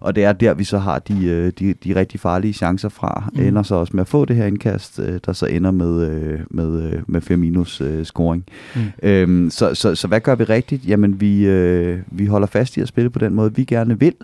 Og 0.00 0.16
det 0.16 0.24
er 0.24 0.32
der, 0.32 0.54
vi 0.54 0.64
så 0.64 0.78
har 0.78 0.98
de, 0.98 1.26
øh, 1.26 1.52
de, 1.58 1.74
de 1.84 1.94
rigtig 1.94 2.20
farlige 2.20 2.52
chancer 2.52 2.88
fra. 2.88 3.30
Mm. 3.34 3.40
Ender 3.40 3.62
så 3.62 3.74
også 3.74 3.90
med 3.96 4.00
at 4.00 4.08
få 4.08 4.24
det 4.24 4.36
her 4.36 4.46
indkast, 4.46 4.98
øh, 4.98 5.20
der 5.26 5.32
så 5.32 5.46
ender 5.46 5.70
med, 5.70 6.10
øh, 6.10 6.40
med, 6.50 6.82
øh, 6.82 7.02
med 7.06 7.20
Firminos 7.20 7.80
øh, 7.80 8.04
scoring. 8.04 8.44
Mm. 8.76 8.80
Øhm, 9.02 9.50
så, 9.50 9.74
så, 9.74 9.94
så 9.94 10.08
hvad 10.08 10.20
gør 10.20 10.34
vi 10.34 10.44
rigtigt? 10.44 10.88
Jamen, 10.88 11.20
vi, 11.20 11.46
øh, 11.46 11.98
vi 12.10 12.26
holder 12.26 12.46
fast 12.46 12.76
i 12.76 12.80
at 12.80 12.88
spille 12.88 13.10
på 13.10 13.18
den 13.18 13.34
måde, 13.34 13.54
vi 13.54 13.64
gerne 13.64 14.00
vil. 14.00 14.14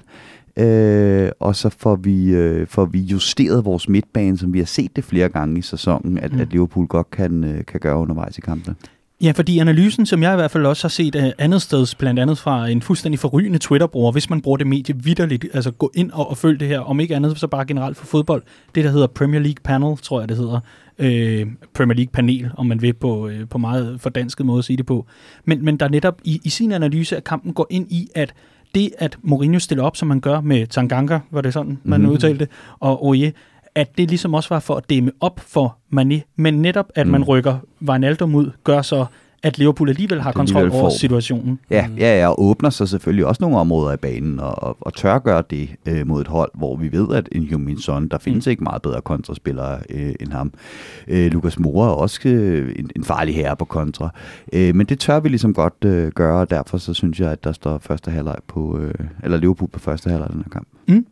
Øh, 0.56 1.30
og 1.40 1.56
så 1.56 1.68
får 1.78 1.96
vi, 1.96 2.34
øh, 2.34 2.66
får 2.66 2.84
vi 2.84 3.00
justeret 3.00 3.64
vores 3.64 3.88
midtbane, 3.88 4.38
som 4.38 4.52
vi 4.52 4.58
har 4.58 4.66
set 4.66 4.96
det 4.96 5.04
flere 5.04 5.28
gange 5.28 5.58
i 5.58 5.62
sæsonen, 5.62 6.18
at, 6.18 6.32
mm. 6.32 6.40
at 6.40 6.48
Liverpool 6.50 6.86
godt 6.86 7.10
kan, 7.10 7.44
øh, 7.44 7.64
kan 7.64 7.80
gøre 7.80 7.96
undervejs 7.96 8.38
i 8.38 8.40
kampene. 8.40 8.74
Ja, 9.22 9.30
fordi 9.30 9.58
analysen, 9.58 10.06
som 10.06 10.22
jeg 10.22 10.32
i 10.32 10.36
hvert 10.36 10.50
fald 10.50 10.66
også 10.66 10.84
har 10.84 10.88
set 10.88 11.14
uh, 11.14 11.22
andet 11.38 11.62
sted, 11.62 11.96
blandt 11.98 12.20
andet 12.20 12.38
fra 12.38 12.68
en 12.68 12.82
fuldstændig 12.82 13.18
forrygende 13.18 13.58
Twitter-bruger, 13.58 14.12
hvis 14.12 14.30
man 14.30 14.40
bruger 14.40 14.56
det 14.56 14.66
medie 14.66 14.94
vidderligt, 15.04 15.46
altså 15.54 15.70
gå 15.70 15.90
ind 15.94 16.10
og, 16.10 16.30
og 16.30 16.36
følge 16.36 16.58
det 16.58 16.68
her, 16.68 16.80
om 16.80 17.00
ikke 17.00 17.16
andet, 17.16 17.38
så 17.38 17.46
bare 17.46 17.64
generelt 17.64 17.96
for 17.96 18.06
fodbold, 18.06 18.42
det 18.74 18.84
der 18.84 18.90
hedder 18.90 19.06
Premier 19.06 19.40
League 19.40 19.62
Panel, 19.64 19.96
tror 19.96 20.20
jeg 20.20 20.28
det 20.28 20.36
hedder, 20.36 20.60
øh, 20.98 21.46
Premier 21.74 21.96
League 21.96 22.12
panel, 22.12 22.50
om 22.56 22.66
man 22.66 22.82
vil 22.82 22.92
på, 22.92 23.28
øh, 23.28 23.48
på 23.48 23.58
meget 23.58 24.00
fordansket 24.00 24.46
måde 24.46 24.58
at 24.58 24.64
sige 24.64 24.76
det 24.76 24.86
på. 24.86 25.06
Men, 25.44 25.64
men 25.64 25.76
der 25.76 25.88
netop 25.88 26.20
i, 26.24 26.40
i 26.44 26.48
sin 26.48 26.72
analyse 26.72 27.16
af 27.16 27.24
kampen 27.24 27.52
går 27.52 27.66
ind 27.70 27.92
i, 27.92 28.08
at 28.14 28.34
det, 28.74 28.90
at 28.98 29.18
Mourinho 29.22 29.58
stiller 29.58 29.84
op, 29.84 29.96
som 29.96 30.08
man 30.08 30.20
gør 30.20 30.40
med 30.40 30.66
Tanganga, 30.66 31.18
var 31.30 31.40
det 31.40 31.52
sådan, 31.52 31.78
man 31.84 32.00
mm-hmm. 32.00 32.12
udtalte 32.14 32.38
det, 32.38 32.48
og 32.80 33.06
Oje, 33.06 33.32
at 33.74 33.98
det 33.98 34.08
ligesom 34.08 34.34
også 34.34 34.48
var 34.54 34.60
for 34.60 34.74
at 34.74 34.90
dæmme 34.90 35.12
op 35.20 35.40
for 35.40 35.76
Mané, 35.96 36.20
men 36.36 36.54
netop, 36.62 36.86
at 36.94 37.06
mm. 37.06 37.12
man 37.12 37.24
rykker 37.24 37.58
Wijnaldum 37.88 38.34
ud, 38.34 38.50
gør 38.64 38.82
så, 38.82 39.06
at 39.44 39.58
Liverpool 39.58 39.88
alligevel 39.88 40.20
har 40.20 40.32
kontrol 40.32 40.70
over 40.72 40.90
situationen. 40.90 41.58
Ja, 41.70 41.86
ja, 41.98 42.20
ja, 42.20 42.28
og 42.28 42.42
åbner 42.42 42.70
sig 42.70 42.88
selvfølgelig 42.88 43.26
også 43.26 43.42
nogle 43.42 43.58
områder 43.58 43.92
i 43.92 43.96
banen, 43.96 44.40
og, 44.40 44.62
og, 44.62 44.76
og 44.80 44.94
tør 44.94 45.18
gøre 45.18 45.42
det 45.50 45.68
øh, 45.88 46.06
mod 46.06 46.20
et 46.20 46.26
hold, 46.26 46.50
hvor 46.54 46.76
vi 46.76 46.92
ved, 46.92 47.14
at 47.14 47.28
en 47.32 47.48
Humin 47.52 47.78
Son, 47.78 48.08
der 48.08 48.18
findes 48.18 48.46
mm. 48.46 48.50
ikke 48.50 48.64
meget 48.64 48.82
bedre 48.82 49.00
kontraspillere 49.00 49.78
øh, 49.90 50.14
end 50.20 50.32
ham. 50.32 50.52
Øh, 51.08 51.32
Lukas 51.32 51.58
Moura 51.58 51.88
er 51.88 51.92
også 51.92 52.20
øh, 52.24 52.74
en, 52.78 52.90
en 52.96 53.04
farlig 53.04 53.34
herre 53.34 53.56
på 53.56 53.64
kontra. 53.64 54.10
Øh, 54.52 54.74
men 54.74 54.86
det 54.86 54.98
tør 54.98 55.20
vi 55.20 55.28
ligesom 55.28 55.54
godt 55.54 55.84
øh, 55.84 56.12
gøre, 56.12 56.40
og 56.40 56.50
derfor 56.50 56.78
så 56.78 56.94
synes 56.94 57.20
jeg, 57.20 57.32
at 57.32 57.44
der 57.44 57.52
står 57.52 57.78
første 57.78 58.10
halvleg 58.10 58.36
på, 58.48 58.78
øh, 58.78 58.94
eller 59.22 59.38
Liverpool 59.38 59.70
på 59.70 59.78
første 59.78 60.10
halvleg 60.10 60.28
den 60.32 60.42
her 60.42 60.50
kamp. 60.50 60.68
Mm. 60.88 61.06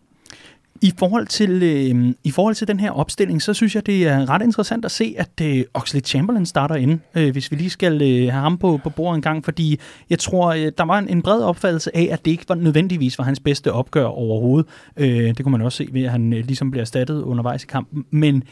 I 0.83 0.93
forhold, 0.99 1.27
til, 1.27 1.63
øh, 1.63 2.15
I 2.25 2.31
forhold 2.31 2.55
til 2.55 2.69
den 2.69 2.81
her 2.81 2.91
opstilling, 2.91 3.43
så 3.43 3.55
synes 3.55 3.75
jeg, 3.75 3.87
det 3.87 4.09
er 4.09 4.29
ret 4.29 4.43
interessant 4.43 4.85
at 4.85 4.91
se, 4.91 5.15
at 5.19 5.31
øh, 5.43 5.65
Oxley 5.75 6.01
Chamberlain 6.01 6.47
starter 6.47 6.75
ind, 6.75 7.01
øh, 7.15 7.33
hvis 7.33 7.51
vi 7.51 7.57
lige 7.57 7.71
skal 7.71 8.03
øh, 8.03 8.33
have 8.33 8.43
ham 8.43 8.59
på, 8.59 8.81
på 8.83 8.91
bordet 8.91 9.17
en 9.17 9.23
gang, 9.23 9.45
fordi 9.45 9.79
jeg 10.11 10.19
tror, 10.19 10.49
øh, 10.49 10.73
der 10.79 10.85
var 10.85 10.99
en, 10.99 11.09
en 11.09 11.23
bred 11.23 11.41
opfattelse 11.43 11.97
af, 11.97 12.09
at 12.13 12.25
det 12.25 12.31
ikke 12.31 12.45
var 12.49 12.55
nødvendigvis 12.55 13.19
var 13.19 13.25
hans 13.25 13.41
bedste 13.41 13.73
opgør 13.73 14.05
overhovedet. 14.05 14.71
Øh, 14.97 15.09
det 15.09 15.43
kunne 15.43 15.53
man 15.53 15.63
også 15.63 15.77
se 15.77 15.89
ved, 15.93 16.05
at 16.05 16.11
han 16.11 16.33
øh, 16.33 16.47
ligesom 16.47 16.71
bliver 16.71 16.83
erstattet 16.83 17.23
undervejs 17.23 17.65
i 17.65 17.67
kampen. 17.67 18.05
Men 18.11 18.45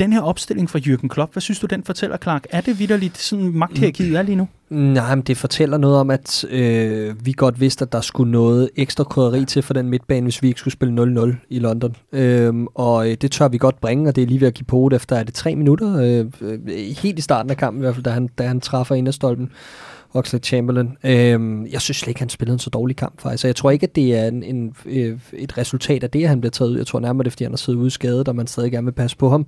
den 0.00 0.12
her 0.12 0.20
opstilling 0.20 0.70
fra 0.70 0.78
Jürgen 0.78 1.08
Klopp, 1.08 1.32
hvad 1.32 1.40
synes 1.40 1.58
du, 1.58 1.66
den 1.66 1.84
fortæller, 1.84 2.16
Clark? 2.16 2.46
Er 2.50 2.60
det 2.60 2.78
vidderligt 2.78 3.18
sådan 3.18 3.52
magthierarkiet 3.52 4.16
er 4.16 4.22
lige 4.22 4.36
nu? 4.36 4.48
Nej, 4.70 5.14
men 5.14 5.24
det 5.24 5.36
fortæller 5.36 5.78
noget 5.78 5.96
om, 5.96 6.10
at 6.10 6.44
øh, 6.50 7.26
vi 7.26 7.32
godt 7.32 7.60
vidste, 7.60 7.82
at 7.82 7.92
der 7.92 8.00
skulle 8.00 8.32
noget 8.32 8.70
ekstra 8.76 9.04
krydderi 9.04 9.44
til 9.44 9.62
for 9.62 9.74
den 9.74 9.88
midtbane, 9.88 10.22
hvis 10.22 10.42
vi 10.42 10.48
ikke 10.48 10.60
skulle 10.60 10.72
spille 10.72 11.22
0-0 11.22 11.46
i 11.48 11.58
London. 11.58 11.96
Øhm, 12.12 12.66
og 12.74 13.10
øh, 13.10 13.16
det 13.20 13.30
tør 13.30 13.48
vi 13.48 13.58
godt 13.58 13.80
bringe, 13.80 14.08
og 14.08 14.16
det 14.16 14.22
er 14.22 14.26
lige 14.26 14.40
ved 14.40 14.48
at 14.48 14.54
give 14.54 14.64
på 14.64 14.88
det 14.90 14.96
efter, 14.96 15.16
er 15.16 15.24
det 15.24 15.34
tre 15.34 15.56
minutter? 15.56 15.96
Øh, 15.96 16.26
øh, 16.40 16.58
helt 17.02 17.18
i 17.18 17.22
starten 17.22 17.50
af 17.50 17.56
kampen 17.56 17.80
i 17.80 17.84
hvert 17.84 17.94
fald, 17.94 18.04
da 18.04 18.10
han, 18.10 18.28
da 18.38 18.46
han 18.46 18.60
træffer 18.60 18.94
ind 18.94 19.08
af 19.08 19.14
stolpen. 19.14 19.50
Oxley 20.14 20.40
Chamberlain. 20.40 20.96
Øhm, 21.04 21.66
jeg 21.66 21.80
synes 21.80 21.96
slet 21.96 22.08
ikke, 22.08 22.20
han 22.20 22.28
spillede 22.28 22.52
en 22.54 22.58
så 22.58 22.70
dårlig 22.70 22.96
kamp 22.96 23.20
faktisk. 23.20 23.44
Jeg 23.44 23.56
tror 23.56 23.70
ikke, 23.70 23.84
at 23.84 23.96
det 23.96 24.16
er 24.18 24.26
en, 24.28 24.42
en, 24.42 24.74
øh, 24.86 25.18
et 25.32 25.58
resultat 25.58 26.04
af 26.04 26.10
det, 26.10 26.22
at 26.22 26.28
han 26.28 26.40
bliver 26.40 26.50
taget 26.50 26.70
ud. 26.70 26.76
Jeg 26.76 26.86
tror 26.86 27.00
nærmere, 27.00 27.24
det 27.24 27.28
er, 27.28 27.30
fordi 27.30 27.44
han 27.44 27.52
har 27.52 27.56
siddet 27.56 27.78
ude 27.78 27.90
skadet, 27.90 28.28
og 28.28 28.36
man 28.36 28.46
stadig 28.46 28.72
gerne 28.72 28.84
vil 28.84 28.92
passe 28.92 29.16
på 29.16 29.28
ham 29.28 29.46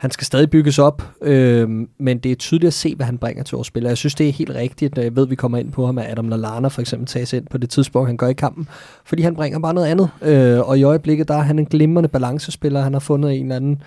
han 0.00 0.10
skal 0.10 0.24
stadig 0.24 0.50
bygges 0.50 0.78
op, 0.78 1.02
øh, 1.22 1.68
men 1.98 2.18
det 2.18 2.32
er 2.32 2.36
tydeligt 2.36 2.66
at 2.66 2.74
se, 2.74 2.94
hvad 2.94 3.06
han 3.06 3.18
bringer 3.18 3.42
til 3.42 3.54
vores 3.56 3.68
spillere. 3.68 3.90
Jeg 3.90 3.98
synes, 3.98 4.14
det 4.14 4.28
er 4.28 4.32
helt 4.32 4.50
rigtigt, 4.50 4.96
når 4.96 5.02
jeg 5.02 5.16
ved, 5.16 5.22
at 5.22 5.30
vi 5.30 5.34
kommer 5.34 5.58
ind 5.58 5.72
på 5.72 5.86
ham, 5.86 5.98
at 5.98 6.10
Adam 6.10 6.28
Lallana 6.28 6.68
for 6.68 6.80
eksempel 6.80 7.06
tages 7.08 7.32
ind 7.32 7.46
på 7.50 7.58
det 7.58 7.70
tidspunkt, 7.70 8.08
han 8.08 8.16
gør 8.16 8.28
i 8.28 8.32
kampen, 8.32 8.68
fordi 9.04 9.22
han 9.22 9.34
bringer 9.34 9.58
bare 9.58 9.74
noget 9.74 9.86
andet. 9.86 10.10
Øh, 10.22 10.68
og 10.68 10.78
i 10.78 10.82
øjeblikket, 10.82 11.28
der 11.28 11.34
er 11.34 11.42
han 11.42 11.58
en 11.58 11.66
glimrende 11.66 12.08
balancespiller. 12.08 12.80
Han 12.80 12.92
har 12.92 13.00
fundet 13.00 13.36
en 13.36 13.42
eller 13.42 13.56
anden 13.56 13.82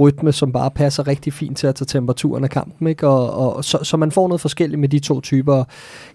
rytme, 0.00 0.32
som 0.32 0.52
bare 0.52 0.70
passer 0.70 1.06
rigtig 1.06 1.32
fint 1.32 1.56
til 1.58 1.66
at 1.66 1.74
tage 1.74 1.86
temperaturen 1.86 2.44
af 2.44 2.50
kampen. 2.50 2.88
Ikke? 2.88 3.08
Og, 3.08 3.56
og, 3.56 3.64
så, 3.64 3.78
så 3.82 3.96
man 3.96 4.12
får 4.12 4.28
noget 4.28 4.40
forskelligt 4.40 4.80
med 4.80 4.88
de 4.88 4.98
to 4.98 5.20
typer. 5.20 5.64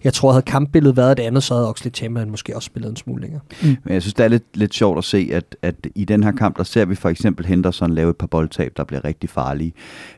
Jeg 0.04 0.12
tror, 0.12 0.32
havde 0.32 0.42
kampbilledet 0.42 0.96
været 0.96 1.12
et 1.12 1.22
andet, 1.22 1.42
så 1.42 1.54
havde 1.54 1.68
Oxley 1.68 1.92
Chamberlain 1.92 2.30
måske 2.30 2.56
også 2.56 2.66
spillet 2.66 2.90
en 2.90 2.96
smule 2.96 3.22
længere. 3.22 3.40
Mm. 3.62 3.76
Men 3.84 3.94
jeg 3.94 4.02
synes, 4.02 4.14
det 4.14 4.24
er 4.24 4.28
lidt, 4.28 4.44
lidt 4.54 4.74
sjovt 4.74 4.98
at 4.98 5.04
se, 5.04 5.28
at, 5.32 5.56
at 5.62 5.74
i 5.94 6.04
den 6.04 6.24
her 6.24 6.32
kamp, 6.32 6.56
der 6.56 6.64
ser 6.64 6.84
vi 6.84 6.94
for 6.94 7.08
eksempel 7.08 7.46
Henderson 7.46 7.94
lave 7.94 8.10
et 8.10 8.16
par 8.16 8.26
boldtab, 8.26 8.72
der 8.76 8.84
bliver 8.84 9.04
rigtig 9.04 9.30
farlige. 9.30 9.43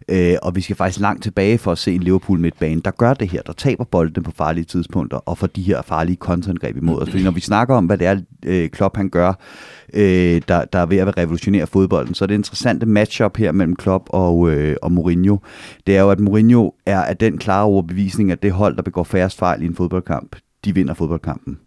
Øh, 0.09 0.37
og 0.43 0.57
vi 0.57 0.61
skal 0.61 0.77
faktisk 0.77 1.01
langt 1.01 1.23
tilbage 1.23 1.59
for 1.59 1.73
at 1.73 1.79
se 1.79 1.95
en 1.95 2.03
Liverpool 2.03 2.39
midtbane, 2.39 2.81
der 2.81 2.91
gør 2.91 3.15
det 3.15 3.29
her, 3.29 3.43
der 3.43 3.53
taber 3.53 3.85
bolden 3.85 4.23
på 4.23 4.31
farlige 4.31 4.65
tidspunkter, 4.65 5.17
og 5.17 5.39
får 5.39 5.47
de 5.47 5.63
her 5.63 5.83
farlige 5.83 6.17
kontraangreb 6.17 6.77
imod 6.77 7.03
os. 7.03 7.11
Fordi 7.11 7.25
når 7.25 7.31
vi 7.31 7.41
snakker 7.41 7.75
om, 7.75 7.87
hvad 7.87 7.99
det 7.99 8.07
er, 8.07 8.21
øh, 8.47 8.69
Klopp 8.69 8.97
han 8.97 9.09
gør, 9.09 9.33
øh, 9.95 10.43
der, 10.49 10.65
der 10.65 10.79
er 10.79 10.87
ved 10.87 10.99
at 10.99 11.17
revolutionere 11.17 11.67
fodbolden. 11.67 12.15
Så 12.15 12.25
er 12.25 12.27
det 12.27 12.35
interessante 12.35 12.87
matchup 12.87 13.37
her 13.37 13.53
mellem 13.53 13.77
Klopp 13.77 14.05
og, 14.09 14.51
øh, 14.51 14.77
og 14.83 14.93
Mourinho, 14.93 15.39
det 15.87 15.97
er 15.97 16.01
jo, 16.01 16.11
at 16.11 16.21
Mourinho 16.21 16.71
er 16.87 17.03
af 17.03 17.17
den 17.17 17.39
klare 17.39 17.65
overbevisning, 17.65 18.33
at 18.33 18.43
det 18.43 18.53
hold, 18.53 18.77
der 18.77 18.83
begår 18.83 19.05
færrest 19.05 19.39
fejl 19.39 19.63
i 19.63 19.67
en 19.67 19.75
fodboldkamp, 19.75 20.37
de 20.65 20.75
vinder 20.75 20.95
fodboldkampen. 20.95 21.59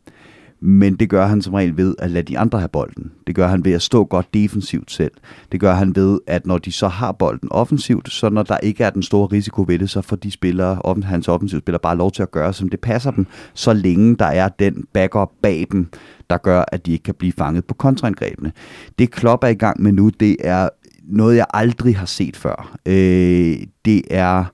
Men 0.61 0.95
det 0.95 1.09
gør 1.09 1.25
han 1.25 1.41
som 1.41 1.53
regel 1.53 1.77
ved 1.77 1.95
at 1.99 2.11
lade 2.11 2.23
de 2.23 2.39
andre 2.39 2.59
have 2.59 2.69
bolden. 2.69 3.11
Det 3.27 3.35
gør 3.35 3.47
han 3.47 3.65
ved 3.65 3.71
at 3.71 3.81
stå 3.81 4.03
godt 4.03 4.33
defensivt 4.33 4.91
selv. 4.91 5.11
Det 5.51 5.59
gør 5.59 5.73
han 5.73 5.95
ved, 5.95 6.19
at 6.27 6.45
når 6.45 6.57
de 6.57 6.71
så 6.71 6.87
har 6.87 7.11
bolden 7.11 7.51
offensivt, 7.51 8.11
så 8.11 8.29
når 8.29 8.43
der 8.43 8.57
ikke 8.57 8.83
er 8.83 8.89
den 8.89 9.03
store 9.03 9.27
risiko 9.27 9.65
ved 9.67 9.79
det, 9.79 9.89
så 9.89 10.01
får 10.01 10.15
de 10.15 10.31
spillere, 10.31 11.01
hans 11.03 11.27
offensivt 11.27 11.63
spiller 11.63 11.79
bare 11.79 11.97
lov 11.97 12.11
til 12.11 12.23
at 12.23 12.31
gøre, 12.31 12.53
som 12.53 12.69
det 12.69 12.79
passer 12.79 13.11
dem, 13.11 13.25
så 13.53 13.73
længe 13.73 14.15
der 14.15 14.25
er 14.25 14.49
den 14.49 14.85
backup 14.93 15.31
bag 15.41 15.67
dem, 15.71 15.87
der 16.29 16.37
gør, 16.37 16.63
at 16.67 16.85
de 16.85 16.91
ikke 16.91 17.03
kan 17.03 17.15
blive 17.15 17.33
fanget 17.33 17.65
på 17.65 17.73
kontraangrebene. 17.73 18.51
Det 18.99 19.11
Klopp 19.11 19.43
er 19.43 19.47
i 19.47 19.53
gang 19.53 19.81
med 19.81 19.91
nu, 19.91 20.09
det 20.09 20.37
er 20.39 20.69
noget, 21.03 21.35
jeg 21.35 21.45
aldrig 21.53 21.97
har 21.97 22.05
set 22.05 22.35
før. 22.37 22.77
Øh, 22.85 23.57
det 23.85 24.01
er 24.09 24.45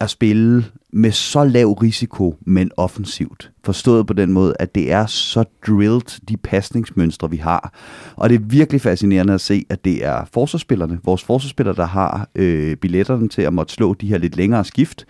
at 0.00 0.10
spille 0.10 0.64
med 0.94 1.12
så 1.12 1.44
lav 1.44 1.72
risiko, 1.72 2.36
men 2.46 2.70
offensivt. 2.76 3.50
Forstået 3.64 4.06
på 4.06 4.12
den 4.12 4.32
måde, 4.32 4.54
at 4.58 4.74
det 4.74 4.92
er 4.92 5.06
så 5.06 5.44
drilled, 5.66 6.20
de 6.28 6.36
pasningsmønstre, 6.36 7.30
vi 7.30 7.36
har. 7.36 7.74
Og 8.16 8.28
det 8.28 8.34
er 8.34 8.44
virkelig 8.44 8.80
fascinerende 8.80 9.34
at 9.34 9.40
se, 9.40 9.64
at 9.68 9.84
det 9.84 10.04
er 10.04 10.24
forsvarsspillerne, 10.32 10.98
vores 11.04 11.24
forsvarsspillere, 11.24 11.76
der 11.76 11.86
har 11.86 12.28
øh, 12.34 12.76
billetterne 12.76 13.28
til 13.28 13.42
at 13.42 13.52
måtte 13.52 13.72
slå 13.72 13.94
de 13.94 14.06
her 14.06 14.18
lidt 14.18 14.36
længere 14.36 14.64
skift, 14.64 15.04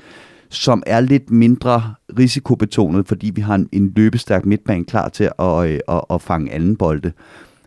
som 0.48 0.82
er 0.86 1.00
lidt 1.00 1.30
mindre 1.30 1.94
risikobetonet, 2.18 3.08
fordi 3.08 3.30
vi 3.34 3.40
har 3.40 3.54
en, 3.54 3.68
en 3.72 3.92
løbestærk 3.96 4.46
midtbane 4.46 4.84
klar 4.84 5.08
til 5.08 5.30
at, 5.38 5.66
øh, 5.66 5.80
at, 5.88 6.00
at 6.10 6.22
fange 6.22 6.52
anden 6.52 6.76
bolde. 6.76 7.12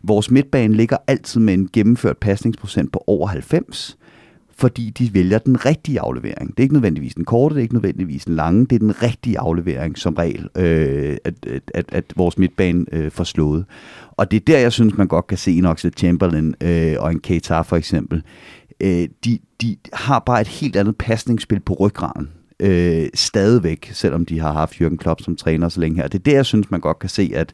Vores 0.03 0.31
midtbane 0.31 0.73
ligger 0.73 0.97
altid 1.07 1.41
med 1.41 1.53
en 1.53 1.69
gennemført 1.73 2.17
pasningsprocent 2.17 2.91
på 2.91 3.03
over 3.07 3.27
90, 3.27 3.97
fordi 4.59 4.89
de 4.89 5.13
vælger 5.13 5.37
den 5.37 5.65
rigtige 5.65 5.99
aflevering. 5.99 6.49
Det 6.49 6.59
er 6.59 6.63
ikke 6.63 6.73
nødvendigvis 6.73 7.15
den 7.15 7.25
korte, 7.25 7.55
det 7.55 7.59
er 7.59 7.63
ikke 7.63 7.75
nødvendigvis 7.75 8.25
den 8.25 8.35
lange, 8.35 8.65
det 8.65 8.75
er 8.75 8.79
den 8.79 9.03
rigtige 9.03 9.39
aflevering 9.39 9.97
som 9.97 10.13
regel, 10.13 10.49
øh, 10.57 11.17
at, 11.25 11.33
at, 11.73 11.85
at 11.91 12.03
vores 12.15 12.37
midtbane 12.37 12.85
øh, 12.91 13.11
får 13.11 13.23
slået. 13.23 13.65
Og 14.11 14.31
det 14.31 14.37
er 14.37 14.45
der, 14.47 14.59
jeg 14.59 14.73
synes, 14.73 14.97
man 14.97 15.07
godt 15.07 15.27
kan 15.27 15.37
se 15.37 15.51
en 15.51 15.65
Oxlade 15.65 15.97
Chamberlain 15.97 16.55
øh, 16.61 16.95
og 16.99 17.11
en 17.11 17.19
Keita 17.19 17.61
for 17.61 17.75
eksempel. 17.75 18.23
Øh, 18.81 19.07
de, 19.25 19.39
de 19.61 19.77
har 19.93 20.19
bare 20.19 20.41
et 20.41 20.47
helt 20.47 20.75
andet 20.75 20.95
pasningsspil 20.97 21.59
på 21.59 21.73
ryggraden 21.73 22.29
øh, 22.59 23.09
stadigvæk, 23.13 23.89
selvom 23.93 24.25
de 24.25 24.39
har 24.39 24.53
haft 24.53 24.73
Jürgen 24.73 24.97
Klopp 24.97 25.21
som 25.21 25.35
træner 25.35 25.69
så 25.69 25.79
længe 25.79 25.97
her. 25.97 26.07
Det 26.07 26.19
er 26.19 26.23
det, 26.23 26.33
jeg 26.33 26.45
synes, 26.45 26.71
man 26.71 26.79
godt 26.79 26.99
kan 26.99 27.09
se, 27.09 27.31
at, 27.35 27.53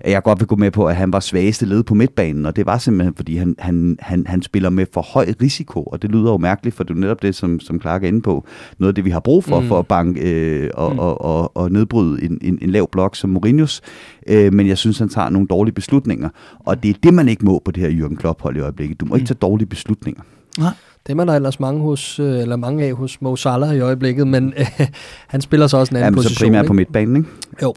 at 0.00 0.12
jeg 0.12 0.22
godt 0.22 0.40
vil 0.40 0.46
gå 0.46 0.56
med 0.56 0.70
på, 0.70 0.86
at 0.86 0.96
han 0.96 1.12
var 1.12 1.20
svageste 1.20 1.66
led 1.66 1.82
på 1.82 1.94
midtbanen, 1.94 2.46
og 2.46 2.56
det 2.56 2.66
var 2.66 2.78
simpelthen, 2.78 3.14
fordi 3.14 3.36
han, 3.36 3.54
han, 3.58 3.96
han, 4.00 4.26
han 4.26 4.42
spiller 4.42 4.70
med 4.70 4.86
for 4.92 5.02
høj 5.02 5.34
risiko, 5.42 5.82
og 5.82 6.02
det 6.02 6.10
lyder 6.10 6.30
jo 6.30 6.36
mærkeligt, 6.36 6.76
for 6.76 6.84
det 6.84 6.94
er 6.94 6.98
netop 6.98 7.22
det, 7.22 7.34
som, 7.34 7.60
som 7.60 7.80
Clark 7.80 8.04
er 8.04 8.08
inde 8.08 8.22
på. 8.22 8.46
Noget 8.78 8.88
af 8.88 8.94
det, 8.94 9.04
vi 9.04 9.10
har 9.10 9.20
brug 9.20 9.44
for, 9.44 9.60
mm. 9.60 9.68
for 9.68 9.78
at 9.78 9.86
banke 9.86 10.20
øh, 10.20 10.70
og, 10.74 10.92
mm. 10.92 10.98
og, 10.98 11.20
og, 11.20 11.56
og 11.56 11.72
nedbryde 11.72 12.24
en, 12.24 12.38
en, 12.42 12.58
en 12.62 12.70
lav 12.70 12.88
blok 12.92 13.16
som 13.16 13.36
Mourinho's, 13.36 13.80
øh, 14.26 14.52
men 14.52 14.68
jeg 14.68 14.78
synes, 14.78 14.98
han 14.98 15.08
tager 15.08 15.30
nogle 15.30 15.48
dårlige 15.48 15.74
beslutninger, 15.74 16.28
og 16.58 16.82
det 16.82 16.88
er 16.88 16.94
det, 17.02 17.14
man 17.14 17.28
ikke 17.28 17.44
må 17.44 17.62
på 17.64 17.70
det 17.70 17.82
her 17.82 18.06
Jürgen 18.06 18.16
Klopp-hold 18.16 18.56
i 18.56 18.60
øjeblikket. 18.60 19.00
Du 19.00 19.06
må 19.06 19.14
mm. 19.14 19.16
ikke 19.16 19.28
tage 19.28 19.38
dårlige 19.42 19.68
beslutninger. 19.68 20.22
Nej. 20.58 20.72
Det 21.06 21.20
er 21.20 21.24
der 21.24 21.34
ellers 21.34 21.60
mange, 21.60 21.80
hos, 21.80 22.18
øh, 22.18 22.40
eller 22.40 22.56
mange 22.56 22.84
af 22.84 22.92
hos 22.92 23.20
Mo 23.20 23.36
Salah 23.36 23.76
i 23.76 23.80
øjeblikket, 23.80 24.26
men 24.26 24.54
øh, 24.56 24.86
han 25.26 25.40
spiller 25.40 25.66
så 25.66 25.76
også 25.76 25.90
en 25.90 25.96
anden 25.96 26.06
Jamen, 26.06 26.16
position. 26.16 26.34
så 26.34 26.44
primært 26.44 26.62
ikke? 26.62 26.68
på 26.68 26.72
midtbanen, 26.72 27.16
ikke? 27.16 27.28
Jo. 27.62 27.74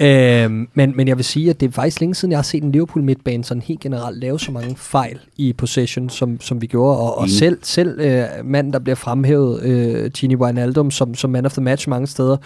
Ja. 0.00 0.44
øhm, 0.44 0.68
men, 0.74 0.96
men 0.96 1.08
jeg 1.08 1.16
vil 1.16 1.24
sige, 1.24 1.50
at 1.50 1.60
det 1.60 1.68
er 1.68 1.72
faktisk 1.72 2.00
længe 2.00 2.14
siden, 2.14 2.32
jeg 2.32 2.38
har 2.38 2.42
set 2.42 2.62
en 2.62 2.72
Liverpool 2.72 3.04
midtbane 3.04 3.44
sådan 3.44 3.62
helt 3.62 3.80
generelt 3.80 4.18
lave 4.18 4.40
så 4.40 4.52
mange 4.52 4.76
fejl 4.76 5.18
i 5.36 5.52
possession, 5.52 6.10
som, 6.10 6.40
som 6.40 6.62
vi 6.62 6.66
gjorde. 6.66 6.98
Og, 6.98 7.18
og 7.18 7.28
selv, 7.28 7.58
selv 7.62 8.00
øh, 8.00 8.24
manden, 8.44 8.72
der 8.72 8.78
bliver 8.78 8.96
fremhævet, 8.96 9.62
øh, 9.62 10.10
Gini 10.10 10.36
Wijnaldum, 10.36 10.90
som, 10.90 11.14
som 11.14 11.30
man 11.30 11.46
of 11.46 11.52
the 11.52 11.62
match 11.62 11.88
mange 11.88 12.06
steder, 12.06 12.36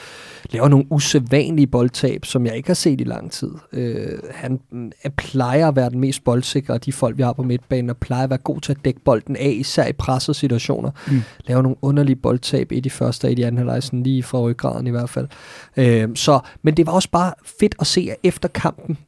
laver 0.51 0.69
nogle 0.69 0.87
usædvanlige 0.91 1.67
boldtab, 1.67 2.25
som 2.25 2.47
jeg 2.47 2.57
ikke 2.57 2.69
har 2.69 2.75
set 2.75 3.01
i 3.01 3.05
lang 3.05 3.33
tid. 3.33 3.51
Øh, 3.73 4.19
han 4.31 4.61
øh, 4.73 5.11
plejer 5.17 5.69
at 5.69 5.77
være 5.77 5.91
den 5.91 6.01
mest 6.01 6.25
boldsikre 6.25 6.75
af 6.75 6.81
de 6.81 6.93
folk, 6.93 7.17
vi 7.17 7.23
har 7.23 7.33
på 7.33 7.43
midtbanen, 7.43 7.91
og 7.91 7.97
plejer 7.97 8.25
at 8.25 8.31
være 8.31 8.39
god 8.39 8.61
til 8.61 8.73
at 8.73 8.79
dække 8.85 9.01
bolden 9.01 9.37
af, 9.37 9.55
især 9.59 9.87
i 9.87 9.93
pressede 10.03 10.37
situationer. 10.37 10.91
Mm. 11.11 11.23
Laver 11.47 11.63
nogle 11.63 11.77
underlige 11.83 12.17
boldtab 12.17 12.73
i 12.73 12.81
de 12.81 12.91
første 12.91 13.25
og 13.25 13.33
i 13.33 13.35
de 13.35 13.47
anden 13.47 13.59
halvleg, 13.59 13.83
lige 14.05 14.23
fra 14.23 14.41
ryggraden 14.41 14.87
i 14.87 14.91
hvert 14.91 15.11
fald. 15.11 15.29
Øh, 15.77 16.09
så, 16.15 16.41
men 16.63 16.77
det 16.77 16.87
var 16.87 16.93
også 16.93 17.11
bare 17.11 17.33
fedt 17.61 17.75
at 17.81 17.87
se, 17.87 18.09
at 18.11 18.17
efter 18.23 18.49
kampen, 18.49 18.99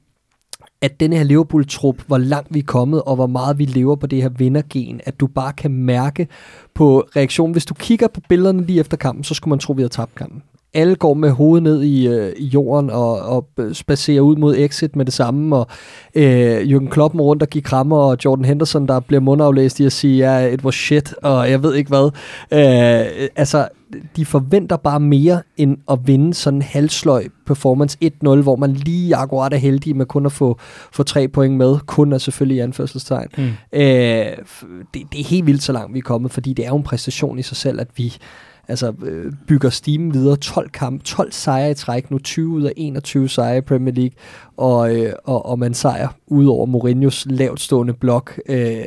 at 0.80 1.00
den 1.00 1.12
her 1.12 1.22
Liverpool-trup, 1.22 2.02
hvor 2.06 2.18
langt 2.18 2.54
vi 2.54 2.58
er 2.58 2.62
kommet, 2.66 3.02
og 3.02 3.14
hvor 3.14 3.26
meget 3.26 3.58
vi 3.58 3.64
lever 3.64 3.96
på 3.96 4.06
det 4.06 4.22
her 4.22 4.28
vindergen, 4.28 5.00
at 5.04 5.20
du 5.20 5.26
bare 5.26 5.52
kan 5.52 5.70
mærke 5.70 6.28
på 6.74 7.04
reaktionen. 7.16 7.52
Hvis 7.52 7.66
du 7.66 7.74
kigger 7.74 8.08
på 8.08 8.20
billederne 8.28 8.66
lige 8.66 8.80
efter 8.80 8.96
kampen, 8.96 9.24
så 9.24 9.34
skulle 9.34 9.50
man 9.50 9.58
tro, 9.58 9.72
vi 9.72 9.82
havde 9.82 9.92
tabt 9.92 10.14
kampen 10.14 10.42
alle 10.74 10.94
går 10.94 11.14
med 11.14 11.30
hovedet 11.30 11.62
ned 11.62 11.82
i, 11.82 12.08
øh, 12.08 12.32
i 12.36 12.44
jorden 12.44 12.90
og, 12.90 13.20
og 13.20 13.48
spacerer 13.72 14.20
ud 14.20 14.36
mod 14.36 14.56
exit 14.56 14.96
med 14.96 15.04
det 15.04 15.14
samme, 15.14 15.56
og 15.56 15.66
øh, 16.14 16.60
Jürgen 16.60 16.88
Klopp 16.88 17.14
rundt 17.14 17.42
og 17.42 17.48
giver 17.48 17.62
krammer, 17.62 17.96
og 17.96 18.16
Jordan 18.24 18.44
Henderson, 18.44 18.88
der 18.88 19.00
bliver 19.00 19.20
mundaflæst 19.20 19.80
i 19.80 19.84
at 19.84 19.92
sige, 19.92 20.16
ja, 20.18 20.46
it 20.46 20.64
was 20.64 20.74
shit, 20.74 21.14
og 21.22 21.50
jeg 21.50 21.62
ved 21.62 21.74
ikke 21.74 21.88
hvad. 21.88 22.10
Øh, 22.52 23.28
altså, 23.36 23.68
de 24.16 24.26
forventer 24.26 24.76
bare 24.76 25.00
mere 25.00 25.42
end 25.56 25.76
at 25.90 25.98
vinde 26.04 26.34
sådan 26.34 26.56
en 26.58 26.62
halvsløj 26.62 27.24
performance 27.46 27.98
1-0, 28.04 28.10
hvor 28.28 28.56
man 28.56 28.72
lige 28.72 29.16
akkurat 29.16 29.52
er 29.52 29.56
heldig 29.56 29.96
med 29.96 30.06
kun 30.06 30.26
at 30.26 30.32
få, 30.32 30.58
få 30.92 31.02
tre 31.02 31.28
point 31.28 31.56
med, 31.56 31.78
kun 31.86 32.12
er 32.12 32.18
selvfølgelig 32.18 32.56
i 32.56 32.60
anførselstegn. 32.60 33.28
Mm. 33.38 33.44
Øh, 33.72 34.26
det, 34.94 35.02
det 35.12 35.20
er 35.20 35.24
helt 35.24 35.46
vildt 35.46 35.62
så 35.62 35.72
langt 35.72 35.94
vi 35.94 35.98
er 35.98 36.02
kommet, 36.02 36.32
fordi 36.32 36.52
det 36.52 36.64
er 36.64 36.68
jo 36.68 36.76
en 36.76 36.82
præstation 36.82 37.38
i 37.38 37.42
sig 37.42 37.56
selv, 37.56 37.80
at 37.80 37.88
vi 37.96 38.16
altså, 38.68 38.94
øh, 39.02 39.32
bygger 39.46 39.70
stimen 39.70 40.14
videre. 40.14 40.36
12 40.36 40.70
kamp, 40.70 41.04
12 41.04 41.32
sejre 41.32 41.70
i 41.70 41.74
træk, 41.74 42.10
nu 42.10 42.18
20 42.18 42.48
ud 42.48 42.62
af 42.62 42.72
21 42.76 43.28
sejre 43.28 43.58
i 43.58 43.60
Premier 43.60 43.94
League, 43.94 44.16
og, 44.56 44.96
øh, 44.96 45.12
og, 45.24 45.46
og 45.46 45.58
man 45.58 45.74
sejrer 45.74 46.08
ud 46.26 46.46
over 46.46 46.66
Mourinhos 46.66 47.26
lavtstående 47.30 47.92
blok. 47.92 48.40
Øh, 48.48 48.84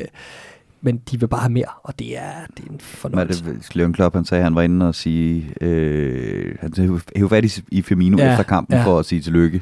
men 0.81 1.01
de 1.11 1.19
vil 1.19 1.27
bare 1.27 1.41
have 1.41 1.51
mere, 1.51 1.65
og 1.83 1.99
det 1.99 2.17
er, 2.17 2.31
det 2.57 2.65
er 2.65 2.71
en 2.71 2.79
fornøjelse. 2.79 3.43
Hvad 3.43 3.53
det, 3.53 3.75
Leon 3.75 3.93
Klopp, 3.93 4.15
han 4.15 4.25
sagde, 4.25 4.43
han 4.43 4.55
var 4.55 4.61
inde 4.61 4.87
og 4.87 4.95
sige, 4.95 5.53
øh, 5.61 6.55
han 6.59 6.73
hævde 7.15 7.29
fat 7.29 7.45
i, 7.45 7.63
i 7.71 7.81
Firmino 7.81 8.17
ja, 8.17 8.31
efter 8.31 8.43
kampen 8.43 8.77
ja. 8.77 8.85
for 8.85 8.99
at 8.99 9.05
sige 9.05 9.21
tillykke 9.21 9.61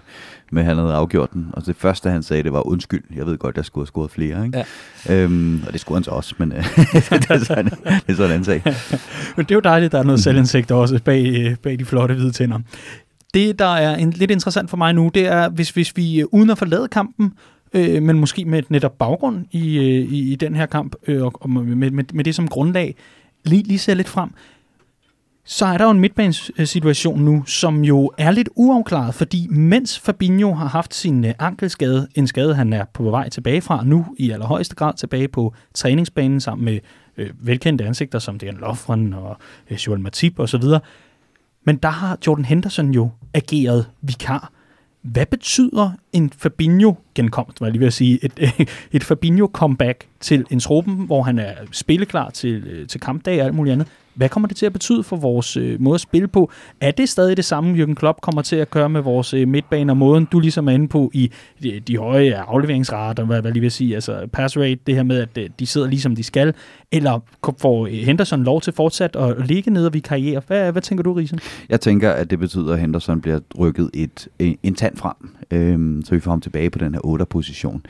med, 0.52 0.62
at 0.62 0.68
han 0.68 0.78
havde 0.78 0.94
afgjort 0.94 1.34
den. 1.34 1.50
Og 1.54 1.66
det 1.66 1.76
første, 1.76 2.10
han 2.10 2.24
sagde, 2.24 2.44
det 2.44 2.54
var 2.54 2.68
undskyld. 2.68 3.04
Jeg 3.16 3.26
ved 3.26 3.38
godt, 3.38 3.58
jeg 3.58 3.66
skulle 3.66 3.82
have 3.82 3.88
scoret 3.88 4.12
flere. 4.12 4.46
Ikke? 4.46 4.66
Ja. 5.08 5.24
Øhm, 5.24 5.64
og 5.68 5.74
det 5.74 5.82
skulle 5.82 5.96
han 5.96 6.04
så 6.04 6.12
også, 6.12 6.36
men 6.38 6.52
øh, 6.52 6.58
det, 7.10 7.30
er 7.30 7.44
sådan, 7.44 7.66
det 7.66 8.04
er 8.08 8.14
sådan 8.14 8.38
en 8.38 8.44
sag. 8.44 8.62
men 9.38 9.46
det 9.46 9.52
er 9.52 9.56
jo 9.56 9.60
dejligt, 9.60 9.86
at 9.86 9.92
der 9.92 10.00
er 10.00 10.04
noget 10.04 10.24
selvindsigt 10.24 10.72
også 10.72 11.00
bag, 11.04 11.56
bag 11.64 11.80
de 11.80 11.86
flotte 11.86 12.16
hvide 12.16 12.32
tænder. 12.32 12.60
Det, 13.34 13.60
der 13.60 13.76
er 13.76 13.96
en, 13.96 14.12
lidt 14.12 14.32
interessant 14.32 14.70
for 14.70 14.78
mig 14.78 14.94
nu, 14.94 15.12
det 15.14 15.28
er, 15.28 15.50
hvis, 15.50 15.70
hvis 15.70 15.98
vi 15.98 16.20
øh, 16.20 16.26
uden 16.32 16.50
at 16.50 16.58
forlade 16.58 16.88
kampen, 16.88 17.34
øh, 17.74 18.04
men 18.04 18.20
måske 18.20 18.46
med 18.46 18.64
netop 18.70 18.98
baggrund 18.98 19.46
i, 19.52 19.78
øh, 19.78 20.12
i, 20.14 20.32
i 20.32 20.36
den 20.36 20.56
her 20.56 20.66
kamp, 20.66 20.96
øh, 21.08 21.24
og, 21.24 21.34
og 21.36 21.50
med, 21.50 21.92
med, 21.92 22.04
med 22.14 22.24
det 22.24 22.36
som 22.36 22.48
grundlag, 22.48 22.96
lige, 23.46 23.64
lige 23.64 23.80
ser 23.80 23.94
lidt 23.94 24.10
frem, 24.10 24.30
så 25.48 25.66
er 25.66 25.78
der 25.78 25.86
jo 25.86 25.92
en 25.92 26.00
midtbanesituation 26.00 27.22
nu, 27.22 27.44
som 27.46 27.84
jo 27.84 28.12
er 28.18 28.32
lidt 28.32 28.50
uafklaret, 28.56 29.16
fordi 29.16 29.48
mens 29.48 30.00
Fabinho 30.00 30.54
har 30.54 30.68
haft 30.68 30.94
sin 30.94 31.26
øh, 31.26 31.34
ankelskade, 31.40 32.08
en 32.16 32.28
skade 32.28 32.56
han 32.56 32.74
er 32.74 32.86
på 32.94 33.04
vej 33.04 33.30
tilbage 33.30 33.62
fra, 33.62 33.84
nu 33.84 34.06
i 34.18 34.32
allerhøjeste 34.32 34.76
grad 34.76 34.94
tilbage 34.94 35.28
på 35.28 35.54
træningsbanen 35.74 36.42
sammen 36.42 36.66
med 36.66 36.80
øh, 37.18 37.30
velkendte 37.40 37.86
ansigter 37.86 38.20
som 38.20 38.40
Dejan 38.40 38.58
Lovren 38.58 39.14
og 39.14 39.38
øh, 39.70 39.78
Joel 39.78 40.00
Matip 40.00 40.40
osv., 40.40 40.64
men 41.68 41.78
der 41.78 41.90
har 41.90 42.18
Jordan 42.28 42.46
Henderson 42.46 42.92
jo 42.92 43.10
ageret 43.34 43.86
vikar 44.02 44.52
Hvad 45.02 45.26
betyder 45.26 45.92
en 46.14 46.32
Fabinho-genkomst, 46.38 47.62
var 47.62 47.68
jeg 47.68 47.72
lige 47.72 47.80
ved 47.80 47.88
at 47.88 47.94
sige, 47.94 48.20
et, 48.26 48.40
et 48.92 49.04
Fabinho-comeback 49.04 50.08
til 50.20 50.46
en 50.50 50.60
truppen, 50.60 50.96
hvor 50.96 51.24
han 51.24 51.40
er 51.40 51.54
spilleklar 51.72 52.30
til, 52.30 52.64
øh, 52.68 52.88
til 52.88 53.02
kampdag 53.02 53.40
og 53.40 53.46
alt 53.46 53.56
muligt 53.56 53.74
andet? 53.74 53.88
Hvad 54.16 54.30
kommer 54.30 54.48
det 54.48 54.58
til 54.58 54.66
at 54.66 54.74
betyde 54.74 55.04
for 55.04 55.16
vores 55.16 55.58
øh, 55.58 55.82
måde 55.82 55.96
at 55.96 56.02
spille 56.02 56.28
på? 56.28 56.52
Er 56.82 56.92
det 56.92 57.10
stadig 57.10 57.38
det 57.38 57.46
samme, 57.46 57.84
Jürgen 57.84 57.94
Klopp 57.94 58.22
kommer 58.22 58.42
til 58.42 58.56
at 58.56 58.70
gøre 58.70 58.90
med 58.90 59.02
vores 59.02 59.34
øh, 59.34 59.48
midtbane 59.48 59.92
og 59.92 59.98
måden, 59.98 60.26
du 60.32 60.40
ligesom 60.40 60.68
er 60.68 60.72
inde 60.72 60.88
på 60.88 61.12
i 61.14 61.32
de, 61.64 61.80
de 61.80 61.98
høje 61.98 62.36
afleveringsrater, 62.36 63.26
hvad, 63.26 63.42
hvad 63.42 63.52
lige 63.52 63.62
vil 63.62 63.72
sige, 63.72 63.96
altså 63.96 64.28
pass 64.34 64.58
rate, 64.58 64.80
det 64.88 64.96
her 64.96 65.04
med, 65.04 65.18
at 65.18 65.38
øh, 65.38 65.50
de 65.60 65.66
sidder 65.66 65.88
ligesom 65.88 66.16
de 66.16 66.24
skal, 66.24 66.54
eller 66.92 67.20
får 67.62 67.86
Henderson 67.86 68.44
lov 68.44 68.62
til 68.62 68.74
fortsat 68.74 69.16
at 69.16 69.48
ligge 69.48 69.72
ned 69.72 69.86
og 69.86 69.94
vi 69.94 70.00
karriere? 70.00 70.42
Hvad, 70.48 70.72
hvad 70.72 70.82
tænker 70.82 71.04
du, 71.04 71.14
Risen? 71.14 71.40
Jeg 71.70 71.82
tænker, 71.82 72.12
at 72.12 72.30
det 72.30 72.40
betyder, 72.40 72.74
at 72.74 72.80
Henderson 72.80 73.22
bliver 73.22 73.40
rykket 73.60 73.90
et, 73.94 74.28
en 74.40 74.76
tand 74.76 74.98
frem, 74.98 75.16
øh, 75.52 76.04
så 76.06 76.16
vi 76.16 76.20
får 76.20 76.32
ham 76.32 76.42
tilbage 76.42 76.70
på 76.70 76.80
den 76.80 76.94
her 76.94 77.02
8. 77.04 77.26
position. 77.26 77.86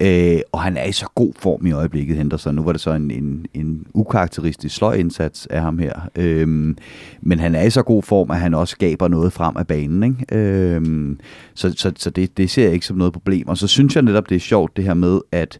Øh, 0.00 0.40
og 0.52 0.62
han 0.62 0.76
er 0.76 0.84
i 0.84 0.92
så 0.92 1.06
god 1.14 1.32
form 1.38 1.66
i 1.66 1.72
øjeblikket, 1.72 2.16
Henderson. 2.16 2.54
Nu 2.54 2.62
var 2.62 2.72
det 2.72 2.80
så 2.80 2.92
en, 2.92 3.10
en, 3.10 3.46
en 3.54 3.86
ukarakteristisk 3.94 4.76
sløj 4.76 4.94
indsats 4.94 5.46
af 5.46 5.60
ham 5.60 5.78
her. 5.78 6.00
Øh, 6.16 6.48
men 7.20 7.38
han 7.38 7.54
er 7.54 7.62
i 7.62 7.70
så 7.70 7.82
god 7.82 8.02
form, 8.02 8.30
at 8.30 8.40
han 8.40 8.54
også 8.54 8.72
skaber 8.72 9.08
noget 9.08 9.32
frem 9.32 9.56
af 9.56 9.66
banen. 9.66 10.02
Ikke? 10.02 10.36
Øh, 10.38 11.16
så 11.54 11.74
så, 11.76 11.92
så 11.96 12.10
det, 12.10 12.36
det 12.36 12.50
ser 12.50 12.64
jeg 12.64 12.72
ikke 12.72 12.86
som 12.86 12.96
noget 12.96 13.12
problem. 13.12 13.48
Og 13.48 13.58
så 13.58 13.66
synes 13.66 13.94
jeg 13.94 14.02
netop, 14.02 14.28
det 14.28 14.34
er 14.34 14.40
sjovt 14.40 14.76
det 14.76 14.84
her 14.84 14.94
med, 14.94 15.20
at 15.32 15.58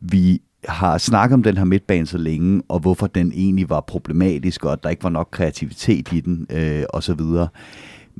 vi 0.00 0.40
har 0.68 0.98
snakket 0.98 1.34
om 1.34 1.42
den 1.42 1.56
her 1.56 1.64
midtbane 1.64 2.06
så 2.06 2.18
længe, 2.18 2.62
og 2.68 2.80
hvorfor 2.80 3.06
den 3.06 3.32
egentlig 3.32 3.70
var 3.70 3.80
problematisk, 3.80 4.64
og 4.64 4.72
at 4.72 4.82
der 4.82 4.88
ikke 4.90 5.04
var 5.04 5.10
nok 5.10 5.28
kreativitet 5.30 6.12
i 6.12 6.20
den, 6.20 6.46
øh, 6.50 6.84
og 6.90 7.02
så 7.02 7.14
videre 7.14 7.48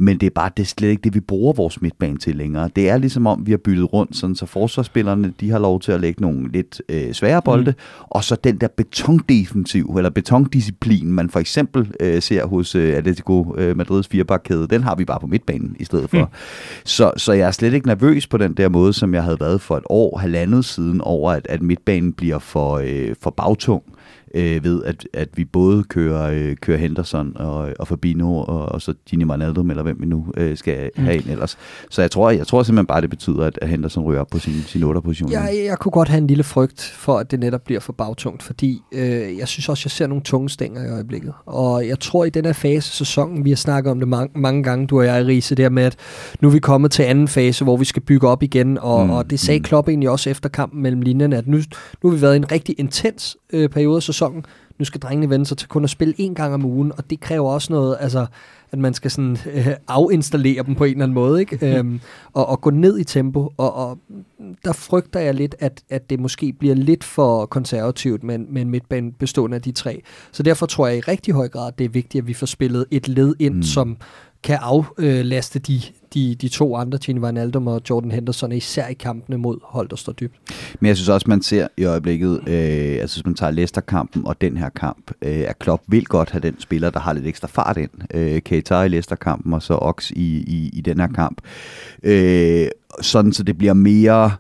men 0.01 0.19
det 0.19 0.27
er 0.27 0.31
bare 0.31 0.51
det 0.57 0.63
er 0.63 0.67
slet 0.67 0.89
ikke 0.89 1.03
det, 1.03 1.15
vi 1.15 1.21
bruger 1.21 1.53
vores 1.53 1.83
midtbane 1.83 2.19
til 2.19 2.37
længere. 2.37 2.71
Det 2.77 2.89
er 2.89 2.99
ligesom 2.99 3.27
om, 3.27 3.47
vi 3.47 3.51
har 3.51 3.59
byttet 3.59 3.93
rundt, 3.93 4.17
sådan, 4.17 4.37
så 4.37 4.47
forsvarsspillerne 4.47 5.33
de 5.41 5.51
har 5.51 5.59
lov 5.59 5.81
til 5.81 5.93
at 5.93 6.01
lægge 6.01 6.23
nogle 6.23 6.53
lidt 6.53 6.83
øh, 6.89 7.13
svære 7.13 7.43
bolde, 7.43 7.71
mm. 7.71 8.05
og 8.11 8.25
så 8.25 8.37
den 8.45 8.57
der 8.57 8.69
betondefensiv, 8.69 9.95
eller 9.97 10.11
betondisciplin, 10.11 11.13
man 11.13 11.31
for 11.31 11.41
eksempel 11.41 11.93
øh, 12.01 12.23
ser 12.23 12.47
hos 12.47 12.75
øh, 12.75 12.97
Atletico 12.97 13.55
øh, 13.59 13.77
Madrids 13.77 14.09
firebakkæde, 14.09 14.67
den 14.67 14.83
har 14.83 14.95
vi 14.95 15.05
bare 15.05 15.21
på 15.21 15.27
midtbanen 15.27 15.77
i 15.81 15.85
stedet 15.85 16.11
for. 16.11 16.19
Mm. 16.19 16.27
Så, 16.85 17.13
så 17.17 17.33
jeg 17.33 17.47
er 17.47 17.51
slet 17.51 17.75
ikke 17.75 17.87
nervøs 17.87 18.27
på 18.27 18.37
den 18.37 18.55
der 18.55 18.69
måde, 18.69 18.93
som 18.93 19.15
jeg 19.15 19.23
havde 19.23 19.41
været 19.41 19.61
for 19.61 19.77
et 19.77 19.85
år, 19.91 20.19
halvandet 20.19 20.65
siden, 20.65 21.01
over 21.01 21.33
at, 21.33 21.47
at 21.49 21.63
midtbanen 21.63 22.13
bliver 22.13 22.39
for, 22.39 22.81
øh, 22.85 23.15
for 23.21 23.31
bagtung 23.31 23.83
øh, 24.35 24.65
ved, 24.65 24.85
at, 24.85 25.09
at 25.13 25.29
vi 25.37 25.45
både 25.45 25.85
kører, 25.85 26.31
øh, 26.31 26.57
kører 26.57 26.79
Henderson 26.79 27.33
og, 27.37 27.73
og 27.79 27.89
Fabino 27.89 28.37
og, 28.37 28.67
og 28.67 28.83
så 28.83 28.95
Gini 29.07 29.25
Wijnaldum, 29.25 29.71
eller 29.71 29.83
hvem 29.83 29.97
vi 30.01 30.07
nu 30.07 30.27
øh, 30.37 30.57
skal 30.57 30.91
mm. 30.97 31.05
have 31.05 31.17
ind 31.17 31.25
ellers. 31.31 31.59
Så 31.91 32.03
jeg 32.03 32.11
tror, 32.11 32.31
jeg 32.31 32.47
tror 32.47 32.63
simpelthen 32.63 32.87
bare, 32.87 33.01
det 33.01 33.11
betyder, 33.11 33.45
at, 33.45 33.59
at 33.63 33.69
Henderson 33.69 34.05
ryger 34.05 34.21
op 34.21 34.29
på 34.29 34.39
sin, 34.39 34.53
sin 34.67 34.83
8. 34.83 35.01
position. 35.01 35.33
Jeg, 35.33 35.63
jeg 35.65 35.79
kunne 35.79 35.93
godt 35.93 36.09
have 36.09 36.19
en 36.19 36.27
lille 36.27 36.45
frygt 36.45 36.83
for, 36.83 37.19
at 37.19 37.31
det 37.31 37.41
netop 37.41 37.65
bliver 37.65 37.81
for 37.81 37.93
bagtungt, 37.93 38.43
fordi 38.43 38.83
øh, 38.93 39.39
jeg 39.39 39.49
synes 39.49 39.69
også, 39.69 39.83
jeg 39.85 39.91
ser 39.91 40.07
nogle 40.07 40.23
tunge 40.23 40.49
stænger 40.49 40.85
i 40.85 40.91
øjeblikket. 40.91 41.33
Og 41.47 41.89
jeg 41.89 42.01
tror, 42.01 42.25
i 42.25 42.31
den 42.31 42.45
her 42.45 42.53
fase 42.53 42.77
af 42.77 42.83
sæsonen, 42.83 43.45
vi 43.45 43.51
har 43.51 43.57
snakket 43.57 43.91
om 43.91 43.99
det 43.99 44.09
mange, 44.09 44.41
mange 44.41 44.63
gange, 44.63 44.87
du 44.87 44.99
og 44.99 45.07
jeg, 45.07 45.27
Riese, 45.27 45.55
der 45.55 45.69
med, 45.69 45.83
at 45.83 45.97
nu 46.41 46.49
er 46.49 46.53
vi 46.53 46.59
kommet 46.59 46.91
til 46.91 47.03
anden 47.03 47.29
fase, 47.29 47.65
hvor 47.65 47.77
vi 47.77 47.85
skal 47.85 48.03
bygge 48.03 48.29
op 48.29 48.43
igen, 48.43 48.79
og, 48.79 49.07
mm. 49.07 49.11
og 49.11 49.31
det 49.31 49.41
sagde 49.41 49.59
mm. 49.59 49.65
Klopp 49.65 49.89
egentlig 49.89 50.11
også 50.11 50.31
efter 50.31 50.49
kampen 50.49 50.83
mellem 50.83 51.01
linjerne, 51.01 51.37
at 51.37 51.47
nu, 51.47 51.59
nu 52.03 52.11
har 52.11 52.17
vi 52.17 52.23
været 52.23 52.35
i 52.35 52.37
en 52.37 52.53
rigtig 52.53 52.75
intens 52.79 53.37
øh, 53.53 53.69
periode 53.69 53.97
af 53.97 54.03
sæsonen. 54.03 54.20
Nu 54.79 54.85
skal 54.85 55.01
drengene 55.01 55.31
vende 55.31 55.47
sig 55.47 55.59
til 55.59 55.69
kun 55.69 55.85
at 55.85 55.91
spille 55.91 56.15
en 56.19 56.35
gang 56.35 56.55
om 56.55 56.65
ugen, 56.65 56.93
og 56.97 57.11
det 57.11 57.21
kræver 57.21 57.51
også 57.51 57.73
noget, 57.73 57.97
altså, 58.01 58.27
at 58.73 58.79
man 58.79 58.95
skal 58.95 59.11
sådan 59.11 59.37
øh, 59.53 59.69
afinstallere 59.89 60.63
dem 60.63 60.75
på 60.75 60.85
en 60.85 60.91
eller 60.91 61.03
anden 61.03 61.15
måde, 61.15 61.41
ikke? 61.41 61.59
øhm, 61.79 62.01
og, 62.33 62.47
og 62.47 62.61
gå 62.61 62.71
ned 62.71 62.99
i 62.99 63.05
tempo, 63.05 63.53
og, 63.57 63.75
og 63.75 63.99
der 64.65 64.73
frygter 64.73 65.21
jeg 65.21 65.35
lidt, 65.35 65.55
at, 65.59 65.83
at 65.91 66.11
det 66.11 66.21
måske 66.21 66.53
bliver 66.53 66.75
lidt 66.75 67.05
for 67.05 67.47
konservativt 67.47 68.23
med, 68.23 68.39
med 68.39 68.63
en 68.63 68.71
midtbane 68.71 69.13
bestående 69.13 69.55
af 69.55 69.63
de 69.63 69.73
tre. 69.73 70.03
Så 70.33 70.43
derfor 70.43 70.67
tror 70.67 70.87
jeg 70.87 70.97
i 70.97 71.01
rigtig 71.01 71.35
høj 71.35 71.49
grad, 71.49 71.73
det 71.79 71.85
er 71.85 71.89
vigtigt, 71.89 72.23
at 72.23 72.29
vi 72.29 72.35
får 72.35 72.47
spillet 72.47 72.87
et 72.91 73.09
led 73.09 73.35
ind, 73.39 73.55
mm. 73.55 73.63
som 73.63 73.97
kan 74.43 74.59
aflaste 74.61 75.59
de, 75.59 75.81
de, 76.15 76.35
de 76.35 76.49
to 76.49 76.77
andre, 76.77 76.99
Gini 76.99 77.21
Wijnaldum 77.21 77.67
og 77.67 77.83
Jordan 77.91 78.11
Henderson, 78.11 78.53
især 78.53 78.87
i 78.87 78.93
kampene 78.93 79.39
mod 79.39 79.59
hold, 79.65 79.89
der 79.89 79.97
står 79.97 80.13
dybt. 80.13 80.35
Men 80.81 80.89
jeg 80.89 80.97
synes 80.97 81.09
også, 81.09 81.25
man 81.29 81.43
ser 81.43 81.69
i 81.77 81.85
øjeblikket, 81.85 82.41
øh, 82.47 83.01
altså 83.01 83.17
hvis 83.17 83.27
man 83.27 83.35
tager 83.35 83.51
Leicester-kampen 83.51 84.27
og 84.27 84.41
den 84.41 84.57
her 84.57 84.69
kamp, 84.69 85.11
øh, 85.23 85.45
at 85.49 85.59
Klopp 85.59 85.83
vil 85.87 86.05
godt 86.05 86.31
have 86.31 86.41
den 86.41 86.61
spiller, 86.61 86.91
der 86.91 87.01
har 87.01 87.13
lidt 87.13 87.27
ekstra 87.27 87.49
fart 87.49 87.77
ind. 87.77 87.91
Øh, 88.15 88.43
Keita 88.43 88.81
i 88.81 88.89
Leicester-kampen 88.89 89.53
og 89.53 89.63
så 89.63 89.75
Ox 89.75 90.11
i, 90.11 90.45
i, 90.47 90.71
i 90.73 90.81
den 90.81 91.01
her 91.01 91.09
kamp. 91.09 91.41
Øh, 92.03 92.69
sådan 93.01 93.33
så 93.33 93.43
det 93.43 93.59
bliver 93.59 93.75
mere 93.75 94.31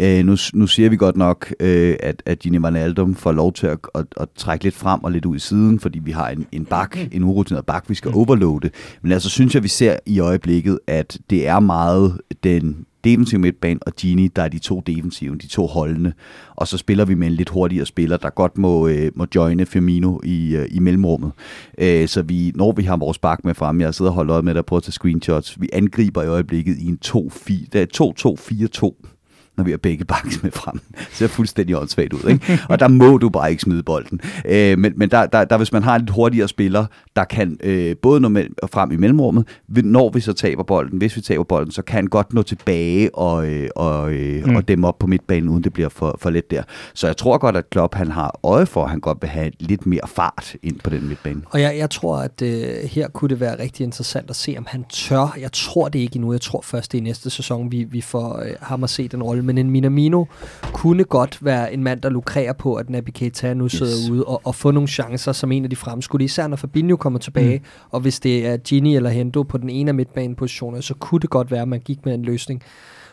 Øh, 0.00 0.24
nu, 0.24 0.36
nu 0.54 0.66
siger 0.66 0.88
vi 0.88 0.96
godt 0.96 1.16
nok, 1.16 1.54
øh, 1.60 1.96
at, 2.00 2.22
at 2.26 2.38
Gini 2.38 2.58
Wijnaldum 2.58 3.14
får 3.14 3.32
lov 3.32 3.52
til 3.52 3.66
at, 3.66 3.78
at, 3.94 4.06
at 4.16 4.28
trække 4.36 4.64
lidt 4.64 4.74
frem 4.74 5.04
og 5.04 5.12
lidt 5.12 5.24
ud 5.24 5.36
i 5.36 5.38
siden, 5.38 5.80
fordi 5.80 5.98
vi 5.98 6.10
har 6.10 6.28
en, 6.28 6.46
en 6.52 6.64
bak, 6.64 6.98
en 7.12 7.24
urutineret 7.24 7.66
bak, 7.66 7.84
vi 7.88 7.94
skal 7.94 8.10
mm. 8.10 8.16
overloade. 8.16 8.70
Men 9.02 9.12
altså 9.12 9.30
synes 9.30 9.54
jeg, 9.54 9.62
vi 9.62 9.68
ser 9.68 9.96
i 10.06 10.18
øjeblikket, 10.18 10.78
at 10.86 11.18
det 11.30 11.48
er 11.48 11.60
meget 11.60 12.20
den 12.44 12.86
defensive 13.04 13.40
midtbane 13.40 13.80
og 13.86 13.92
Gini, 13.92 14.28
der 14.28 14.42
er 14.42 14.48
de 14.48 14.58
to 14.58 14.80
defensive, 14.80 15.36
de 15.36 15.46
to 15.46 15.66
holdende. 15.66 16.12
Og 16.56 16.68
så 16.68 16.78
spiller 16.78 17.04
vi 17.04 17.14
med 17.14 17.26
en 17.26 17.32
lidt 17.32 17.48
hurtigere 17.48 17.86
spiller, 17.86 18.16
der 18.16 18.30
godt 18.30 18.58
må, 18.58 18.88
øh, 18.88 19.12
må 19.14 19.26
joine 19.34 19.66
Firmino 19.66 20.18
i, 20.24 20.56
øh, 20.56 20.66
i 20.70 20.78
mellemrummet. 20.78 21.32
Øh, 21.78 22.08
så 22.08 22.22
vi, 22.22 22.52
når 22.54 22.72
vi 22.72 22.82
har 22.82 22.96
vores 22.96 23.18
bak 23.18 23.44
med 23.44 23.54
frem, 23.54 23.80
jeg 23.80 23.94
sidder 23.94 24.10
og 24.10 24.14
holder 24.14 24.34
øje 24.34 24.42
med 24.42 24.54
der 24.54 24.62
på 24.62 24.76
at 24.76 24.82
tage 24.82 24.92
screenshots, 24.92 25.60
vi 25.60 25.68
angriber 25.72 26.22
i 26.22 26.26
øjeblikket 26.26 26.76
i 26.78 26.86
en 26.86 26.98
2-2-4-2 27.04 29.13
når 29.56 29.64
vi 29.64 29.70
har 29.70 29.78
begge 29.78 30.04
baks 30.04 30.42
med 30.42 30.50
frem. 30.50 30.80
Det 30.98 31.06
ser 31.12 31.26
fuldstændig 31.26 31.76
åndssvagt 31.76 32.12
ud, 32.12 32.30
ikke? 32.30 32.58
Og 32.68 32.80
der 32.80 32.88
må 32.88 33.18
du 33.18 33.28
bare 33.28 33.50
ikke 33.50 33.62
smide 33.62 33.82
bolden. 33.82 34.20
Øh, 34.44 34.78
men 34.78 34.92
men 34.96 35.10
der, 35.10 35.26
der, 35.26 35.44
der, 35.44 35.56
hvis 35.56 35.72
man 35.72 35.82
har 35.82 35.94
en 35.94 36.00
lidt 36.00 36.10
hurtigere 36.10 36.48
spiller, 36.48 36.86
der 37.16 37.24
kan 37.24 37.58
øh, 37.62 37.96
både 37.96 38.20
nå 38.20 38.28
med, 38.28 38.46
frem 38.72 38.92
i 38.92 38.96
mellemrummet, 38.96 39.46
når 39.68 40.10
vi 40.10 40.20
så 40.20 40.32
taber 40.32 40.62
bolden, 40.62 40.98
hvis 40.98 41.16
vi 41.16 41.20
taber 41.20 41.44
bolden, 41.44 41.72
så 41.72 41.82
kan 41.82 41.94
han 41.94 42.06
godt 42.06 42.34
nå 42.34 42.42
tilbage 42.42 43.14
og, 43.14 43.46
øh, 43.46 43.68
og, 43.76 44.12
øh, 44.12 44.44
mm. 44.46 44.56
og 44.56 44.68
dem 44.68 44.84
op 44.84 44.98
på 44.98 45.06
midtbanen, 45.06 45.48
uden 45.48 45.64
det 45.64 45.72
bliver 45.72 45.88
for, 45.88 46.16
for 46.20 46.30
let 46.30 46.50
der. 46.50 46.62
Så 46.94 47.06
jeg 47.06 47.16
tror 47.16 47.38
godt, 47.38 47.56
at 47.56 47.70
Klopp 47.70 47.94
han 47.94 48.10
har 48.10 48.40
øje 48.42 48.66
for, 48.66 48.84
at 48.84 48.90
han 48.90 49.00
godt 49.00 49.18
vil 49.20 49.30
have 49.30 49.50
lidt 49.60 49.86
mere 49.86 50.00
fart 50.06 50.56
ind 50.62 50.78
på 50.78 50.90
den 50.90 51.08
midtbane. 51.08 51.42
Og 51.50 51.60
jeg, 51.60 51.76
jeg 51.78 51.90
tror, 51.90 52.16
at 52.16 52.42
øh, 52.42 52.74
her 52.84 53.08
kunne 53.08 53.28
det 53.28 53.40
være 53.40 53.58
rigtig 53.58 53.84
interessant 53.84 54.30
at 54.30 54.36
se, 54.36 54.54
om 54.58 54.66
han 54.68 54.84
tør. 54.84 55.36
Jeg 55.40 55.52
tror 55.52 55.88
det 55.88 55.98
ikke 55.98 56.16
endnu. 56.16 56.32
Jeg 56.32 56.40
tror 56.40 56.60
først 56.60 56.92
det 56.92 56.98
er 56.98 57.02
i 57.02 57.04
næste 57.04 57.30
sæson, 57.30 57.72
vi, 57.72 57.84
vi 57.84 58.00
får 58.00 58.38
øh, 58.38 58.50
ham 58.60 58.84
at 58.84 58.90
se 58.90 59.08
den 59.08 59.22
rolle 59.22 59.42
men 59.44 59.58
en 59.58 59.70
Minamino 59.70 60.24
kunne 60.62 61.04
godt 61.04 61.44
være 61.44 61.72
en 61.72 61.82
mand, 61.82 62.00
der 62.00 62.08
lukrerer 62.08 62.52
på, 62.52 62.74
at 62.74 62.90
Naby 62.90 63.10
Keita 63.10 63.54
nu 63.54 63.68
sidder 63.68 63.92
yes. 64.02 64.10
ude 64.10 64.24
og, 64.24 64.40
og 64.44 64.54
få 64.54 64.70
nogle 64.70 64.88
chancer 64.88 65.32
som 65.32 65.52
en 65.52 65.64
af 65.64 65.70
de 65.70 65.76
fremskudte, 65.76 66.24
især 66.24 66.46
når 66.46 66.56
Fabinho 66.56 66.96
kommer 66.96 67.18
tilbage, 67.18 67.58
mm. 67.58 67.64
og 67.90 68.00
hvis 68.00 68.20
det 68.20 68.46
er 68.46 68.56
Gini 68.56 68.96
eller 68.96 69.10
Hendo 69.10 69.42
på 69.42 69.58
den 69.58 69.70
ene 69.70 69.88
af 69.88 69.94
midtbanepositioner, 69.94 70.80
så 70.80 70.94
kunne 70.94 71.20
det 71.20 71.30
godt 71.30 71.50
være, 71.50 71.62
at 71.62 71.68
man 71.68 71.80
gik 71.80 72.06
med 72.06 72.14
en 72.14 72.22
løsning. 72.22 72.62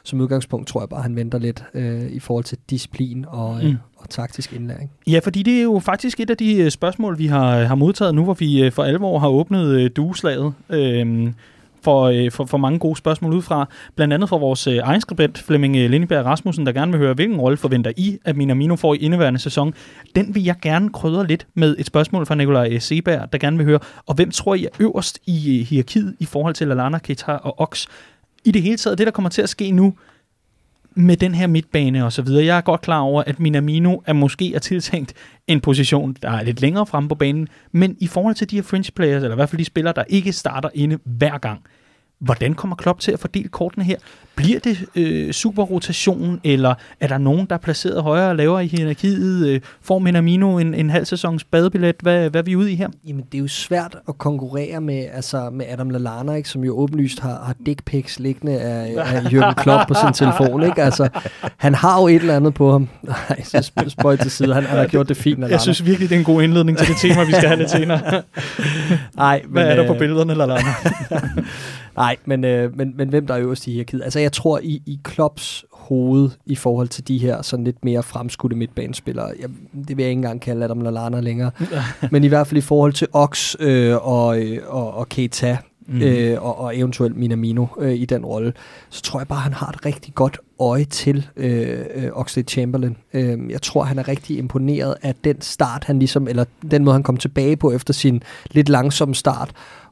Som 0.03 0.21
udgangspunkt 0.21 0.67
tror 0.67 0.81
jeg 0.81 0.89
bare, 0.89 0.99
at 0.99 1.03
han 1.03 1.15
venter 1.15 1.39
lidt 1.39 1.63
øh, 1.73 2.11
i 2.11 2.19
forhold 2.19 2.43
til 2.43 2.57
disciplin 2.69 3.25
og, 3.27 3.63
øh, 3.63 3.69
mm. 3.69 3.77
og 3.97 4.09
taktisk 4.09 4.53
indlæring. 4.53 4.91
Ja, 5.07 5.19
fordi 5.23 5.43
det 5.43 5.57
er 5.57 5.63
jo 5.63 5.79
faktisk 5.79 6.19
et 6.19 6.29
af 6.29 6.37
de 6.37 6.55
øh, 6.55 6.71
spørgsmål, 6.71 7.17
vi 7.17 7.27
har, 7.27 7.63
har 7.63 7.75
modtaget 7.75 8.15
nu, 8.15 8.23
hvor 8.23 8.33
vi 8.33 8.63
øh, 8.63 8.71
for 8.71 8.83
alvor 8.83 9.19
har 9.19 9.27
åbnet 9.27 9.65
øh, 9.65 9.89
dueslaget. 9.95 10.53
Øh, 10.69 11.31
for, 11.83 12.03
øh, 12.03 12.31
for, 12.31 12.45
for 12.45 12.57
mange 12.57 12.79
gode 12.79 12.95
spørgsmål 12.95 13.33
ud 13.33 13.41
fra. 13.41 13.69
Blandt 13.95 14.13
andet 14.13 14.29
fra 14.29 14.37
vores 14.37 14.67
øh, 14.67 14.77
egen 14.83 15.01
skribent, 15.01 15.37
Flemming 15.37 15.75
øh, 15.75 15.89
Lindeberg 15.89 16.25
Rasmussen, 16.25 16.65
der 16.65 16.71
gerne 16.71 16.91
vil 16.91 16.99
høre, 16.99 17.13
hvilken 17.13 17.37
rolle 17.37 17.57
forventer 17.57 17.91
I, 17.97 18.17
at 18.25 18.37
Minamino 18.37 18.75
får 18.75 18.93
i 18.93 18.97
indeværende 18.97 19.39
sæson. 19.39 19.73
Den 20.15 20.35
vil 20.35 20.43
jeg 20.43 20.55
gerne 20.61 20.89
krydre 20.89 21.27
lidt 21.27 21.47
med 21.53 21.75
et 21.79 21.85
spørgsmål 21.85 22.25
fra 22.25 22.35
Nikolaj 22.35 22.69
øh, 22.71 22.81
Seberg, 22.81 23.31
der 23.31 23.37
gerne 23.37 23.57
vil 23.57 23.65
høre, 23.65 23.79
og 24.05 24.15
hvem 24.15 24.31
tror 24.31 24.55
I 24.55 24.65
er 24.65 24.69
øverst 24.79 25.19
i 25.25 25.59
øh, 25.59 25.65
hierarkiet 25.67 26.15
i 26.19 26.25
forhold 26.25 26.53
til 26.53 26.71
Alana, 26.71 26.97
Keita 26.97 27.31
og 27.31 27.59
Ox? 27.59 27.85
I 28.45 28.51
det 28.51 28.61
hele 28.61 28.77
taget, 28.77 28.97
det 28.97 29.07
der 29.07 29.11
kommer 29.11 29.29
til 29.29 29.41
at 29.41 29.49
ske 29.49 29.71
nu, 29.71 29.93
med 30.95 31.17
den 31.17 31.35
her 31.35 31.47
midtbane 31.47 32.05
og 32.05 32.13
så 32.13 32.21
videre. 32.21 32.45
Jeg 32.45 32.57
er 32.57 32.61
godt 32.61 32.81
klar 32.81 32.99
over, 32.99 33.23
at 33.23 33.39
Minamino 33.39 33.97
er 34.05 34.13
måske 34.13 34.55
er 34.55 34.59
tiltænkt 34.59 35.13
en 35.47 35.61
position, 35.61 36.15
der 36.21 36.31
er 36.31 36.43
lidt 36.43 36.61
længere 36.61 36.85
fremme 36.85 37.09
på 37.09 37.15
banen, 37.15 37.47
men 37.71 37.97
i 37.99 38.07
forhold 38.07 38.35
til 38.35 38.49
de 38.49 38.55
her 38.55 38.63
fringe 38.63 38.91
players, 38.91 39.23
eller 39.23 39.35
i 39.35 39.35
hvert 39.35 39.49
fald 39.49 39.59
de 39.59 39.65
spillere, 39.65 39.93
der 39.95 40.03
ikke 40.09 40.33
starter 40.33 40.69
inde 40.73 40.99
hver 41.03 41.37
gang, 41.37 41.61
Hvordan 42.21 42.53
kommer 42.53 42.75
Klopp 42.75 42.99
til 42.99 43.11
at 43.11 43.19
fordele 43.19 43.49
kortene 43.49 43.85
her? 43.85 43.97
Bliver 44.35 44.59
det 44.59 44.85
øh, 44.95 45.31
superrotation, 45.31 46.39
eller 46.43 46.73
er 46.99 47.07
der 47.07 47.17
nogen, 47.17 47.45
der 47.45 47.55
er 47.55 47.59
placeret 47.59 48.03
højere 48.03 48.29
og 48.29 48.35
lavere 48.35 48.65
i 48.65 48.67
hierarkiet? 48.67 49.47
Øh, 49.47 49.61
får 49.81 49.99
Minamino 49.99 50.57
en, 50.57 50.73
en 50.73 50.89
halv 50.89 51.05
sæsons 51.05 51.43
badebillet? 51.43 51.95
Hvad, 52.01 52.29
hvad 52.29 52.41
er 52.41 52.45
vi 52.45 52.55
ude 52.55 52.71
i 52.71 52.75
her? 52.75 52.89
Jamen, 53.07 53.23
det 53.31 53.37
er 53.37 53.41
jo 53.41 53.47
svært 53.47 53.97
at 54.07 54.17
konkurrere 54.17 54.81
med, 54.81 55.05
altså, 55.13 55.49
med 55.49 55.65
Adam 55.69 55.89
Lallana, 55.89 56.33
ikke, 56.33 56.49
som 56.49 56.63
jo 56.63 56.77
åbenlyst 56.77 57.19
har, 57.19 57.43
har 57.45 57.55
dick 57.65 57.85
pics 57.85 58.19
liggende 58.19 58.59
af, 58.59 58.95
af 58.97 59.21
Jürgen 59.21 59.63
Klopp 59.63 59.87
på 59.87 59.93
sin 59.93 60.13
telefon. 60.13 60.63
Ikke? 60.63 60.83
Altså, 60.83 61.09
han 61.57 61.75
har 61.75 62.01
jo 62.01 62.07
et 62.07 62.15
eller 62.15 62.35
andet 62.35 62.53
på 62.53 62.71
ham. 62.71 62.89
Nej, 63.03 63.43
så 63.43 63.71
spøj 63.87 64.15
til 64.15 64.31
side. 64.31 64.53
Han, 64.53 64.63
han 64.63 64.77
har 64.77 64.87
gjort 64.87 65.09
det 65.09 65.17
fint. 65.17 65.39
Lallana. 65.39 65.53
Jeg 65.53 65.61
synes 65.61 65.85
virkelig, 65.85 66.09
det 66.09 66.15
er 66.15 66.19
en 66.19 66.25
god 66.25 66.43
indledning 66.43 66.77
til 66.77 66.87
det 66.87 66.97
tema, 66.97 67.23
vi 67.23 67.31
skal 67.31 67.47
have 67.47 67.57
lidt 67.57 67.71
senere. 67.71 68.21
Nej, 69.15 69.41
hvad 69.47 69.63
men, 69.63 69.71
er 69.71 69.75
der 69.75 69.87
på 69.87 69.93
øh, 69.93 69.99
billederne, 69.99 70.35
Lallana? 70.35 70.61
Nej, 71.95 72.15
men, 72.25 72.45
øh, 72.45 72.77
men, 72.77 72.93
men 72.97 73.09
hvem 73.09 73.27
der 73.27 73.33
er 73.33 73.39
øverst 73.39 73.67
i 73.67 73.71
hierarkiet? 73.71 74.01
Altså, 74.03 74.19
jeg 74.21 74.31
tror, 74.31 74.59
i, 74.63 74.81
i 74.85 74.99
Klopps 75.03 75.65
hoved 75.73 76.29
i 76.45 76.55
forhold 76.55 76.87
til 76.87 77.07
de 77.07 77.17
her 77.17 77.41
sådan 77.41 77.65
lidt 77.65 77.85
mere 77.85 78.03
fremskudte 78.03 78.55
midtbanespillere, 78.55 79.33
jeg, 79.39 79.49
det 79.87 79.97
vil 79.97 80.03
jeg 80.03 80.09
ikke 80.09 80.19
engang 80.19 80.41
kalde 80.41 80.63
Adam 80.63 80.81
Lallana 80.81 81.19
længere, 81.19 81.51
men 82.11 82.23
i 82.23 82.27
hvert 82.27 82.47
fald 82.47 82.57
i 82.57 82.61
forhold 82.61 82.93
til 82.93 83.07
Ox 83.13 83.55
øh, 83.59 84.07
og, 84.07 84.41
øh, 84.41 84.59
og, 84.67 84.93
og 84.93 85.09
Keita, 85.09 85.57
mm. 85.87 86.01
øh, 86.01 86.43
og, 86.43 86.59
og 86.59 86.77
eventuelt 86.77 87.17
Minamino 87.17 87.65
øh, 87.79 87.93
i 87.93 88.05
den 88.05 88.25
rolle, 88.25 88.53
så 88.89 89.01
tror 89.01 89.19
jeg 89.19 89.27
bare, 89.27 89.39
han 89.39 89.53
har 89.53 89.69
et 89.69 89.85
rigtig 89.85 90.15
godt 90.15 90.37
øje 90.59 90.85
til 90.85 91.27
øh, 91.35 91.79
øh, 91.95 92.09
Oxlade 92.13 92.47
Chamberlain. 92.49 92.97
Øh, 93.13 93.51
jeg 93.51 93.61
tror, 93.61 93.83
han 93.83 93.99
er 93.99 94.07
rigtig 94.07 94.37
imponeret 94.37 94.95
af 95.01 95.15
den 95.23 95.41
start, 95.41 95.83
han 95.83 95.99
ligesom, 95.99 96.27
eller 96.27 96.45
den 96.71 96.83
måde, 96.83 96.93
han 96.93 97.03
kom 97.03 97.17
tilbage 97.17 97.57
på 97.57 97.71
efter 97.71 97.93
sin 97.93 98.23
lidt 98.51 98.69
langsomme 98.69 99.15
start, 99.15 99.51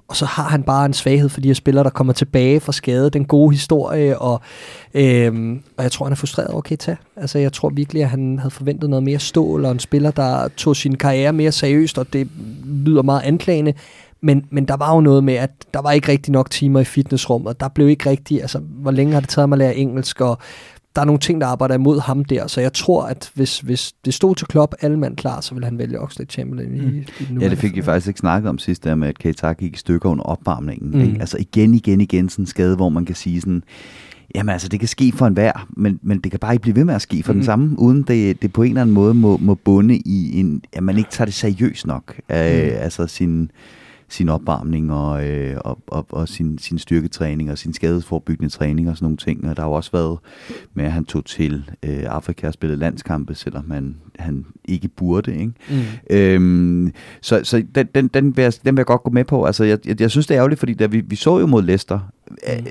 og 0.09 0.15
så 0.15 0.25
har 0.25 0.43
han 0.43 0.63
bare 0.63 0.85
en 0.85 0.93
svaghed 0.93 1.29
for 1.29 1.41
de 1.41 1.47
her 1.47 1.53
spillere, 1.53 1.83
der 1.83 1.89
kommer 1.89 2.13
tilbage 2.13 2.59
fra 2.59 2.71
skade, 2.71 3.09
den 3.09 3.25
gode 3.25 3.51
historie, 3.51 4.19
og, 4.19 4.41
øhm, 4.93 5.61
og 5.77 5.83
jeg 5.83 5.91
tror, 5.91 6.05
han 6.05 6.11
er 6.11 6.15
frustreret 6.15 6.49
over 6.49 6.61
Keita. 6.61 6.95
Altså, 7.15 7.39
jeg 7.39 7.53
tror 7.53 7.69
virkelig, 7.69 8.03
at 8.03 8.09
han 8.09 8.39
havde 8.39 8.51
forventet 8.51 8.89
noget 8.89 9.03
mere 9.03 9.19
stål, 9.19 9.65
og 9.65 9.71
en 9.71 9.79
spiller, 9.79 10.11
der 10.11 10.47
tog 10.47 10.75
sin 10.75 10.97
karriere 10.97 11.33
mere 11.33 11.51
seriøst, 11.51 11.97
og 11.97 12.13
det 12.13 12.27
lyder 12.65 13.01
meget 13.01 13.21
anklagende. 13.21 13.73
Men, 14.21 14.45
men 14.49 14.65
der 14.65 14.77
var 14.77 14.95
jo 14.95 15.01
noget 15.01 15.23
med, 15.23 15.33
at 15.33 15.51
der 15.73 15.81
var 15.81 15.91
ikke 15.91 16.11
rigtig 16.11 16.31
nok 16.33 16.49
timer 16.49 16.79
i 16.79 16.83
fitnessrummet. 16.83 17.59
Der 17.59 17.67
blev 17.67 17.89
ikke 17.89 18.09
rigtig, 18.09 18.41
altså, 18.41 18.59
hvor 18.59 18.91
længe 18.91 19.13
har 19.13 19.19
det 19.19 19.29
taget 19.29 19.49
mig 19.49 19.55
at 19.55 19.59
lære 19.59 19.75
engelsk, 19.75 20.21
og 20.21 20.37
der 20.99 21.03
er 21.03 21.05
nogle 21.05 21.19
ting, 21.19 21.41
der 21.41 21.47
arbejder 21.47 21.75
imod 21.75 21.99
ham 21.99 22.25
der, 22.25 22.47
så 22.47 22.61
jeg 22.61 22.73
tror, 22.73 23.03
at 23.03 23.31
hvis, 23.33 23.59
hvis 23.59 23.93
det 24.05 24.13
stod 24.13 24.35
til 24.35 24.47
Klopp, 24.47 24.73
alle 24.81 24.99
mand 24.99 25.17
klar, 25.17 25.41
så 25.41 25.55
vil 25.55 25.63
han 25.63 25.77
vælge 25.77 25.99
Oxlade 25.99 26.31
Chamberlain 26.31 26.71
mm. 26.71 26.75
i, 26.75 26.99
i 27.19 27.25
den 27.29 27.41
Ja, 27.41 27.49
det 27.49 27.57
fik 27.57 27.75
vi 27.75 27.81
faktisk 27.81 28.07
ikke 28.07 28.19
snakket 28.19 28.49
om 28.49 28.57
sidst, 28.57 28.83
der 28.83 28.95
med, 28.95 29.07
at 29.07 29.19
Keita 29.19 29.53
gik 29.53 29.73
i 29.73 29.77
stykker 29.77 30.09
under 30.09 30.23
opvarmningen. 30.23 30.91
Mm. 30.91 31.01
Ikke? 31.01 31.17
Altså 31.19 31.37
igen, 31.37 31.73
igen, 31.73 32.01
igen 32.01 32.29
sådan 32.29 32.43
en 32.43 32.47
skade, 32.47 32.75
hvor 32.75 32.89
man 32.89 33.05
kan 33.05 33.15
sige 33.15 33.41
sådan, 33.41 33.63
Jamen 34.35 34.53
altså, 34.53 34.67
det 34.67 34.79
kan 34.79 34.89
ske 34.89 35.11
for 35.15 35.27
enhver, 35.27 35.67
men, 35.77 35.99
men 36.01 36.19
det 36.19 36.31
kan 36.31 36.39
bare 36.39 36.53
ikke 36.53 36.61
blive 36.61 36.75
ved 36.75 36.85
med 36.85 36.95
at 36.95 37.01
ske 37.01 37.23
for 37.23 37.33
mm. 37.33 37.39
den 37.39 37.45
samme, 37.45 37.79
uden 37.79 38.03
det, 38.03 38.41
det 38.41 38.53
på 38.53 38.63
en 38.63 38.69
eller 38.69 38.81
anden 38.81 38.93
måde 38.93 39.13
må, 39.13 39.37
må 39.37 39.55
bunde 39.55 39.97
i, 39.97 40.39
en, 40.39 40.61
at 40.73 40.83
man 40.83 40.97
ikke 40.97 41.09
tager 41.09 41.25
det 41.25 41.33
seriøst 41.33 41.87
nok. 41.87 42.15
Mm. 42.17 42.35
Øh, 42.35 42.83
altså 42.83 43.07
sin, 43.07 43.51
sin 44.09 44.29
opvarmning 44.29 44.93
og, 44.93 45.27
øh, 45.27 45.57
og, 45.57 45.79
og, 45.87 46.05
og 46.09 46.29
sin, 46.29 46.57
sin 46.57 46.79
styrketræning 46.79 47.51
og 47.51 47.57
sin 47.57 47.73
skadesforbyggende 47.73 48.53
træning 48.53 48.89
og 48.89 48.97
sådan 48.97 49.05
nogle 49.05 49.17
ting. 49.17 49.49
Og 49.49 49.55
der 49.55 49.61
har 49.61 49.69
jo 49.69 49.75
også 49.75 49.91
været 49.91 50.17
med, 50.73 50.85
at 50.85 50.91
han 50.91 51.05
tog 51.05 51.25
til 51.25 51.69
øh, 51.83 52.03
Afrika 52.03 52.47
og 52.47 52.53
spillede 52.53 52.79
landskampe, 52.79 53.35
selvom 53.35 53.65
man, 53.67 53.95
han 54.19 54.45
ikke 54.65 54.87
burde. 54.87 55.31
Ikke? 55.31 55.53
Mm. 55.69 56.15
Øhm, 56.15 56.93
så 57.21 57.41
så 57.43 57.63
den, 57.75 57.87
den, 57.95 58.07
den, 58.07 58.37
vil 58.37 58.43
jeg, 58.43 58.53
den 58.65 58.75
vil 58.75 58.79
jeg 58.79 58.85
godt 58.85 59.03
gå 59.03 59.09
med 59.09 59.25
på. 59.25 59.45
Altså, 59.45 59.63
jeg, 59.63 59.79
jeg, 59.85 60.01
jeg 60.01 60.11
synes, 60.11 60.27
det 60.27 60.35
er 60.35 60.39
ærgerligt, 60.39 60.59
fordi 60.59 60.73
da 60.73 60.85
vi, 60.85 61.01
vi 61.01 61.15
så 61.15 61.39
jo 61.39 61.47
mod 61.47 61.63
Leicester, 61.63 61.99
mm. 62.27 62.35
øh, 62.47 62.65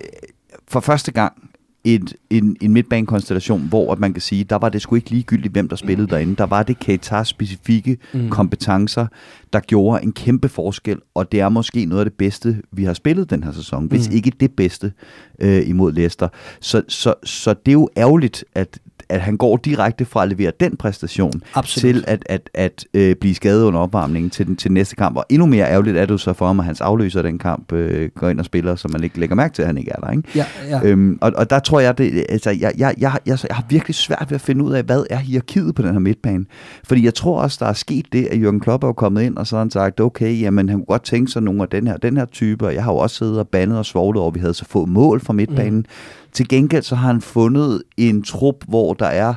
for 0.68 0.80
første 0.80 1.12
gang 1.12 1.47
et, 1.94 2.14
en, 2.30 2.56
en 2.60 2.72
midtbanekonstellation, 2.72 3.68
hvor 3.68 3.92
at 3.92 3.98
man 3.98 4.12
kan 4.12 4.20
sige, 4.20 4.44
der 4.44 4.56
var 4.56 4.68
det 4.68 4.82
sgu 4.82 4.94
ikke 4.94 5.10
ligegyldigt, 5.10 5.52
hvem 5.52 5.68
der 5.68 5.76
spillede 5.76 6.08
derinde. 6.08 6.36
Der 6.36 6.46
var 6.46 6.62
det 6.62 6.78
Keita 6.78 7.24
specifikke 7.24 7.96
mm. 8.14 8.30
kompetencer, 8.30 9.06
der 9.52 9.60
gjorde 9.60 10.02
en 10.02 10.12
kæmpe 10.12 10.48
forskel, 10.48 10.98
og 11.14 11.32
det 11.32 11.40
er 11.40 11.48
måske 11.48 11.84
noget 11.84 12.00
af 12.00 12.06
det 12.06 12.14
bedste, 12.14 12.62
vi 12.72 12.84
har 12.84 12.94
spillet 12.94 13.30
den 13.30 13.42
her 13.42 13.52
sæson, 13.52 13.82
mm. 13.82 13.88
hvis 13.88 14.08
ikke 14.08 14.32
det 14.40 14.52
bedste 14.52 14.92
øh, 15.38 15.68
imod 15.68 15.92
Leicester. 15.92 16.28
Så, 16.60 16.82
så, 16.88 17.14
så 17.24 17.54
det 17.54 17.68
er 17.68 17.72
jo 17.72 17.88
ærgerligt, 17.96 18.44
at 18.54 18.78
at 19.08 19.20
han 19.20 19.36
går 19.36 19.56
direkte 19.56 20.04
fra 20.04 20.22
at 20.22 20.28
levere 20.28 20.52
den 20.60 20.76
præstation 20.76 21.42
Absolut. 21.54 21.94
til 21.94 22.04
at, 22.06 22.22
at, 22.26 22.50
at 22.54 22.84
øh, 22.94 23.16
blive 23.16 23.34
skadet 23.34 23.64
under 23.64 23.80
opvarmningen 23.80 24.30
til, 24.30 24.46
den, 24.46 24.56
til 24.56 24.72
næste 24.72 24.96
kamp. 24.96 25.16
Og 25.16 25.24
endnu 25.28 25.46
mere 25.46 25.70
ærgerligt 25.70 25.96
er 25.96 26.06
det 26.06 26.20
så 26.20 26.32
for 26.32 26.46
ham, 26.46 26.60
at 26.60 26.66
hans 26.66 26.80
afløser 26.80 27.22
den 27.22 27.38
kamp 27.38 27.72
øh, 27.72 28.10
går 28.14 28.28
ind 28.28 28.38
og 28.38 28.44
spiller, 28.44 28.76
så 28.76 28.88
man 28.88 29.04
ikke 29.04 29.20
lægger 29.20 29.36
mærke 29.36 29.54
til, 29.54 29.62
at 29.62 29.66
han 29.66 29.78
ikke 29.78 29.90
er 29.90 30.00
der. 30.00 30.10
Ikke? 30.10 30.22
Ja, 30.34 30.44
ja. 30.68 30.80
Øhm, 30.84 31.18
og, 31.20 31.32
og 31.36 31.50
der 31.50 31.58
tror 31.58 31.80
jeg, 31.80 31.98
det, 31.98 32.26
altså, 32.28 32.50
jeg, 32.50 32.72
jeg, 32.78 32.94
jeg, 32.98 33.18
jeg, 33.26 33.38
jeg 33.48 33.56
har 33.56 33.64
virkelig 33.68 33.94
svært 33.94 34.26
ved 34.28 34.34
at 34.34 34.40
finde 34.40 34.64
ud 34.64 34.72
af, 34.72 34.82
hvad 34.84 35.04
er 35.10 35.16
hierarkiet 35.16 35.74
på 35.74 35.82
den 35.82 35.92
her 35.92 35.98
midtbane. 35.98 36.44
Fordi 36.84 37.04
jeg 37.04 37.14
tror 37.14 37.40
også, 37.40 37.56
der 37.60 37.66
er 37.66 37.72
sket 37.72 38.06
det, 38.12 38.26
at 38.26 38.40
Jørgen 38.40 38.60
Klopp 38.60 38.84
er 38.84 38.92
kommet 38.92 39.22
ind, 39.22 39.36
og 39.36 39.46
så 39.46 39.56
har 39.56 39.60
han 39.60 39.70
sagt, 39.70 40.00
okay, 40.00 40.40
jamen 40.40 40.68
han 40.68 40.78
kunne 40.78 40.86
godt 40.86 41.04
tænke 41.04 41.30
sig 41.30 41.42
nogle 41.42 41.62
af 41.62 41.68
den 41.68 41.86
her, 41.86 41.96
den 41.96 42.16
her 42.16 42.24
type, 42.24 42.66
og 42.66 42.74
jeg 42.74 42.84
har 42.84 42.92
jo 42.92 42.98
også 42.98 43.16
siddet 43.16 43.38
og 43.38 43.48
bandet 43.48 43.78
og 43.78 43.86
svoglet 43.86 44.20
over, 44.20 44.30
at 44.30 44.34
vi 44.34 44.40
havde 44.40 44.54
så 44.54 44.64
få 44.64 44.86
mål 44.86 45.20
fra 45.20 45.32
midtbanen. 45.32 45.78
Mm. 45.78 45.84
Til 46.32 46.48
gengæld 46.48 46.82
så 46.82 46.94
har 46.94 47.06
han 47.06 47.20
fundet 47.20 47.82
en 47.96 48.22
trup, 48.22 48.64
hvor 48.68 48.94
der 48.94 49.06
er 49.06 49.34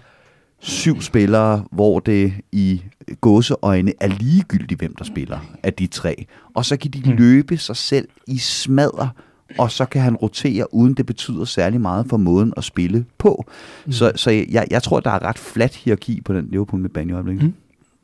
syv 0.59 1.01
spillere, 1.01 1.65
hvor 1.71 1.99
det 1.99 2.33
i 2.51 2.81
gåseøjne 3.21 3.93
er 3.99 4.07
ligegyldigt, 4.07 4.79
hvem 4.79 4.95
der 4.95 5.03
spiller 5.03 5.39
af 5.63 5.73
de 5.73 5.87
tre. 5.87 6.25
Og 6.53 6.65
så 6.65 6.77
kan 6.77 6.91
de 6.91 7.01
mm. 7.05 7.17
løbe 7.17 7.57
sig 7.57 7.75
selv 7.75 8.07
i 8.27 8.37
smadre, 8.37 9.09
og 9.57 9.71
så 9.71 9.85
kan 9.85 10.01
han 10.01 10.15
rotere, 10.15 10.73
uden 10.73 10.93
det 10.93 11.05
betyder 11.05 11.45
særlig 11.45 11.81
meget 11.81 12.05
for 12.09 12.17
måden 12.17 12.53
at 12.57 12.63
spille 12.63 13.05
på. 13.17 13.45
Mm. 13.85 13.91
Så, 13.91 14.11
så 14.15 14.31
jeg, 14.31 14.67
jeg 14.71 14.83
tror, 14.83 14.99
der 14.99 15.11
er 15.11 15.23
ret 15.23 15.37
flat 15.37 15.75
hierarki 15.75 16.21
på 16.21 16.33
den 16.33 16.47
Liverpool 16.51 16.81
med 16.81 17.05
i 17.07 17.11
øjeblikket. 17.11 17.43
Mm. 17.43 17.53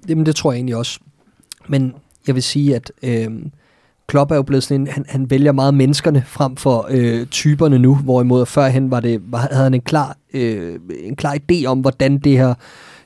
Jamen, 0.09 0.25
det 0.25 0.35
tror 0.35 0.51
jeg 0.51 0.57
egentlig 0.57 0.75
også. 0.75 0.99
Men 1.67 1.93
jeg 2.27 2.35
vil 2.35 2.43
sige, 2.43 2.75
at 2.75 2.91
øh, 3.03 3.31
Klopp 4.07 4.31
er 4.31 4.35
jo 4.35 4.43
blevet 4.43 4.63
sådan 4.63 4.81
en, 4.81 4.87
han, 4.87 5.05
han 5.07 5.29
vælger 5.29 5.51
meget 5.51 5.73
menneskerne 5.73 6.23
frem 6.27 6.55
for 6.55 6.87
øh, 6.89 7.25
typerne 7.25 7.79
nu, 7.79 7.95
hvorimod 7.95 8.45
førhen 8.45 8.91
var 8.91 8.99
det, 8.99 9.21
var, 9.27 9.37
havde 9.37 9.63
han 9.63 9.73
en 9.73 9.81
klar, 9.81 10.17
øh, 10.33 10.79
en 11.03 11.15
klar 11.15 11.37
idé 11.51 11.65
om, 11.65 11.79
hvordan 11.79 12.17
det 12.17 12.37
her, 12.37 12.53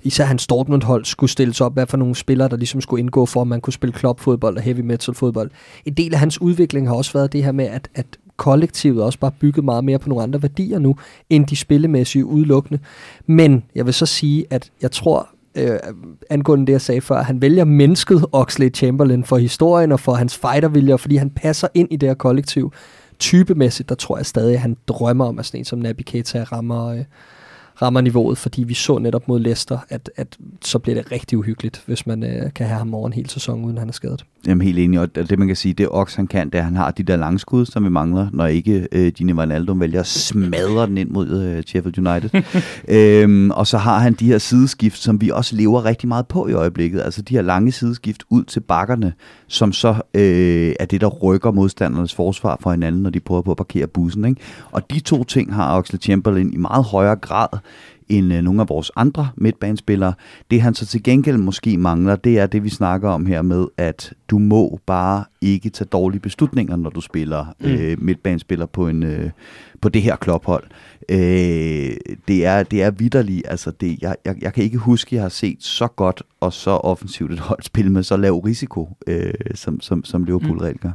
især 0.04 0.26
hans 0.26 0.48
Dortmund-hold, 0.48 1.06
skulle 1.06 1.30
stilles 1.30 1.62
op, 1.62 1.74
hvad 1.74 1.88
for 1.88 1.98
nogle 1.98 2.16
spillere, 2.16 2.50
der 2.50 2.58
ligesom 2.58 2.82
skulle 2.82 3.00
indgå 3.00 3.26
for, 3.26 3.42
at 3.42 3.48
man 3.48 3.62
kunne 3.62 3.74
spille 3.74 3.94
Klopp-fodbold 3.94 4.58
og 4.58 4.62
heavy 4.62 4.80
metal-fodbold. 4.80 5.52
En 5.86 5.94
del 5.94 6.14
af 6.14 6.20
hans 6.20 6.42
udvikling 6.42 6.88
har 6.88 6.96
også 6.96 7.14
været 7.14 7.34
det 7.34 7.44
her 7.44 7.52
med, 7.52 7.66
at, 7.66 7.90
at 7.96 8.06
kollektivet 8.38 9.04
også 9.04 9.20
bare 9.20 9.32
bygget 9.40 9.66
meget 9.66 9.84
mere 9.84 10.00
på 10.00 10.10
nogle 10.10 10.24
andre 10.24 10.42
værdier 10.42 10.80
nu, 10.80 10.96
end 11.30 11.46
de 11.46 11.56
spillemæssige 11.56 12.26
udelukkende. 12.26 12.80
Men 13.28 13.64
jeg 13.76 13.86
vil 13.86 13.94
så 13.94 14.06
sige, 14.06 14.46
at 14.50 14.72
jeg 14.82 14.92
tror, 14.92 15.30
øh, 15.56 15.80
angående 16.30 16.66
det, 16.66 16.74
jeg 16.74 16.82
sagde 16.82 17.02
før, 17.02 17.22
han 17.22 17.42
vælger 17.42 17.66
mennesket 17.66 18.26
Oxley 18.32 18.74
Chamberlain 18.74 19.24
for 19.24 19.38
historien 19.38 19.92
og 19.92 20.00
for 20.00 20.14
hans 20.14 20.38
fightervilje, 20.38 20.98
fordi 20.98 21.16
han 21.16 21.30
passer 21.30 21.68
ind 21.74 21.88
i 21.92 21.96
det 21.96 22.10
her 22.10 22.14
kollektiv. 22.14 22.74
Typemæssigt, 23.20 23.90
der 23.90 23.96
tror 23.96 24.18
jeg 24.18 24.26
stadig, 24.26 24.54
at 24.54 24.62
han 24.62 24.78
drømmer 24.88 25.26
om, 25.26 25.40
at 25.40 25.46
sådan 25.46 25.62
en 25.62 25.66
som 25.66 25.80
Naby 25.80 26.02
Keita 26.02 26.44
rammer, 26.44 26.88
øh, 26.88 27.04
rammer 27.82 28.02
niveauet, 28.02 28.38
fordi 28.38 28.64
vi 28.64 28.74
så 28.74 28.98
netop 28.98 29.28
mod 29.28 29.40
Leicester, 29.40 29.80
at, 29.90 30.12
at 30.16 30.38
så 30.62 30.80
bliver 30.80 31.02
det 31.02 31.12
rigtig 31.12 31.38
uhyggeligt, 31.38 31.84
hvis 31.86 32.08
man 32.08 32.24
øh, 32.24 32.54
kan 32.54 32.68
have 32.68 32.78
ham 32.78 32.94
over 32.94 33.08
en 33.08 33.14
hel 33.14 33.30
sæson, 33.30 33.66
uden 33.66 33.78
han 33.78 33.88
er 33.88 33.94
skadet. 33.94 34.26
Jamen 34.48 34.62
helt 34.62 34.80
enig, 34.80 35.00
og 35.00 35.16
det 35.16 35.40
man 35.40 35.48
kan 35.48 35.56
sige, 35.56 35.74
det 35.74 35.88
Ox 35.92 36.16
han 36.16 36.28
kan, 36.28 36.50
det 36.50 36.56
er, 36.56 36.60
at 36.60 36.66
han 36.66 36.76
har 36.76 36.92
de 36.92 37.04
der 37.04 37.16
langskud, 37.16 37.66
som 37.66 37.84
vi 37.84 37.90
mangler, 37.90 38.28
når 38.34 38.46
ikke 38.46 38.88
øh, 38.92 39.12
Gini 39.12 39.34
Wijnaldum 39.34 39.80
vælger 39.80 40.00
at 40.00 40.08
smadre 40.08 40.88
den 40.88 40.98
ind 40.98 41.10
mod 41.10 41.30
øh, 41.30 41.64
Sheffield 41.64 42.08
United. 42.08 42.42
øhm, 43.24 43.52
og 43.52 43.68
så 43.68 43.78
har 43.78 44.00
han 44.00 44.14
de 44.14 44.26
her 44.26 44.38
sideskift, 44.38 44.98
som 44.98 45.22
vi 45.22 45.30
også 45.30 45.56
lever 45.56 45.86
rigtig 45.86 46.08
meget 46.08 46.28
på 46.28 46.48
i 46.48 46.54
øjeblikket, 46.54 47.02
altså 47.02 47.22
de 47.22 47.34
her 47.34 47.42
lange 47.42 47.72
sideskift 47.72 48.24
ud 48.30 48.44
til 48.44 48.60
bakkerne, 48.60 49.14
som 49.48 49.74
så 49.74 49.96
øh, 50.14 50.74
er 50.80 50.86
det, 50.86 51.02
der 51.02 51.08
rykker 51.08 51.52
modstandernes 51.52 52.14
forsvar 52.14 52.58
for 52.62 52.72
hinanden, 52.72 53.02
når 53.02 53.10
de 53.10 53.20
prøver 53.20 53.42
på 53.42 53.52
at 53.52 53.58
parkere 53.58 53.88
bussen. 53.88 54.26
Ikke? 54.26 54.42
Og 54.72 54.92
de 54.92 55.00
to 55.00 55.24
ting 55.24 55.54
har 55.54 55.78
Oxlade 55.78 56.04
Chamberlain 56.04 56.54
i 56.54 56.58
meget 56.58 56.84
højere 56.86 57.16
grad 57.16 57.48
end 58.12 58.34
øh, 58.34 58.42
nogle 58.42 58.62
af 58.62 58.70
vores 58.70 58.92
andre 58.96 59.30
midtbanespillere. 59.36 60.14
Det 60.52 60.62
han 60.62 60.74
så 60.74 60.86
til 60.86 61.04
gengæld 61.04 61.38
måske 61.38 61.78
mangler, 61.78 62.16
det 62.16 62.40
er 62.40 62.48
det, 62.48 62.64
vi 62.64 62.70
snakker 62.70 63.10
om 63.10 63.26
her 63.26 63.42
med, 63.42 63.66
at 63.78 64.14
du 64.30 64.38
må 64.38 64.80
bare 64.86 65.24
ikke 65.42 65.70
tage 65.70 65.88
dårlige 65.88 66.22
beslutninger, 66.22 66.76
når 66.76 66.90
du 66.90 67.02
spiller 67.02 67.46
mm. 67.60 67.70
øh, 67.70 68.04
midtbanespiller 68.04 68.66
på, 68.66 68.88
en, 68.88 69.04
øh, 69.04 69.30
på 69.82 69.90
det 69.90 70.02
her 70.02 70.16
klophold. 70.16 70.64
Øh, 71.10 71.18
det 72.28 72.46
er, 72.46 72.64
det 72.64 72.84
er 72.84 72.92
vidderligt. 72.92 73.44
Altså 73.48 73.72
det, 73.72 74.02
jeg, 74.02 74.16
jeg, 74.26 74.36
jeg 74.42 74.54
kan 74.54 74.64
ikke 74.64 74.78
huske, 74.78 75.10
at 75.10 75.14
jeg 75.14 75.22
har 75.22 75.30
set 75.30 75.64
så 75.64 75.88
godt 75.88 76.24
og 76.40 76.54
så 76.54 76.72
offensivt 76.72 77.32
et 77.32 77.40
hold 77.50 77.64
spille 77.64 77.92
med 77.92 78.04
så 78.04 78.18
lav 78.18 78.38
risiko, 78.38 78.90
øh, 79.08 79.34
som, 79.56 79.82
som, 79.82 80.04
som 80.04 80.24
Liverpool 80.24 80.54
mm. 80.54 80.62
reelt 80.62 80.82
gør. 80.82 80.92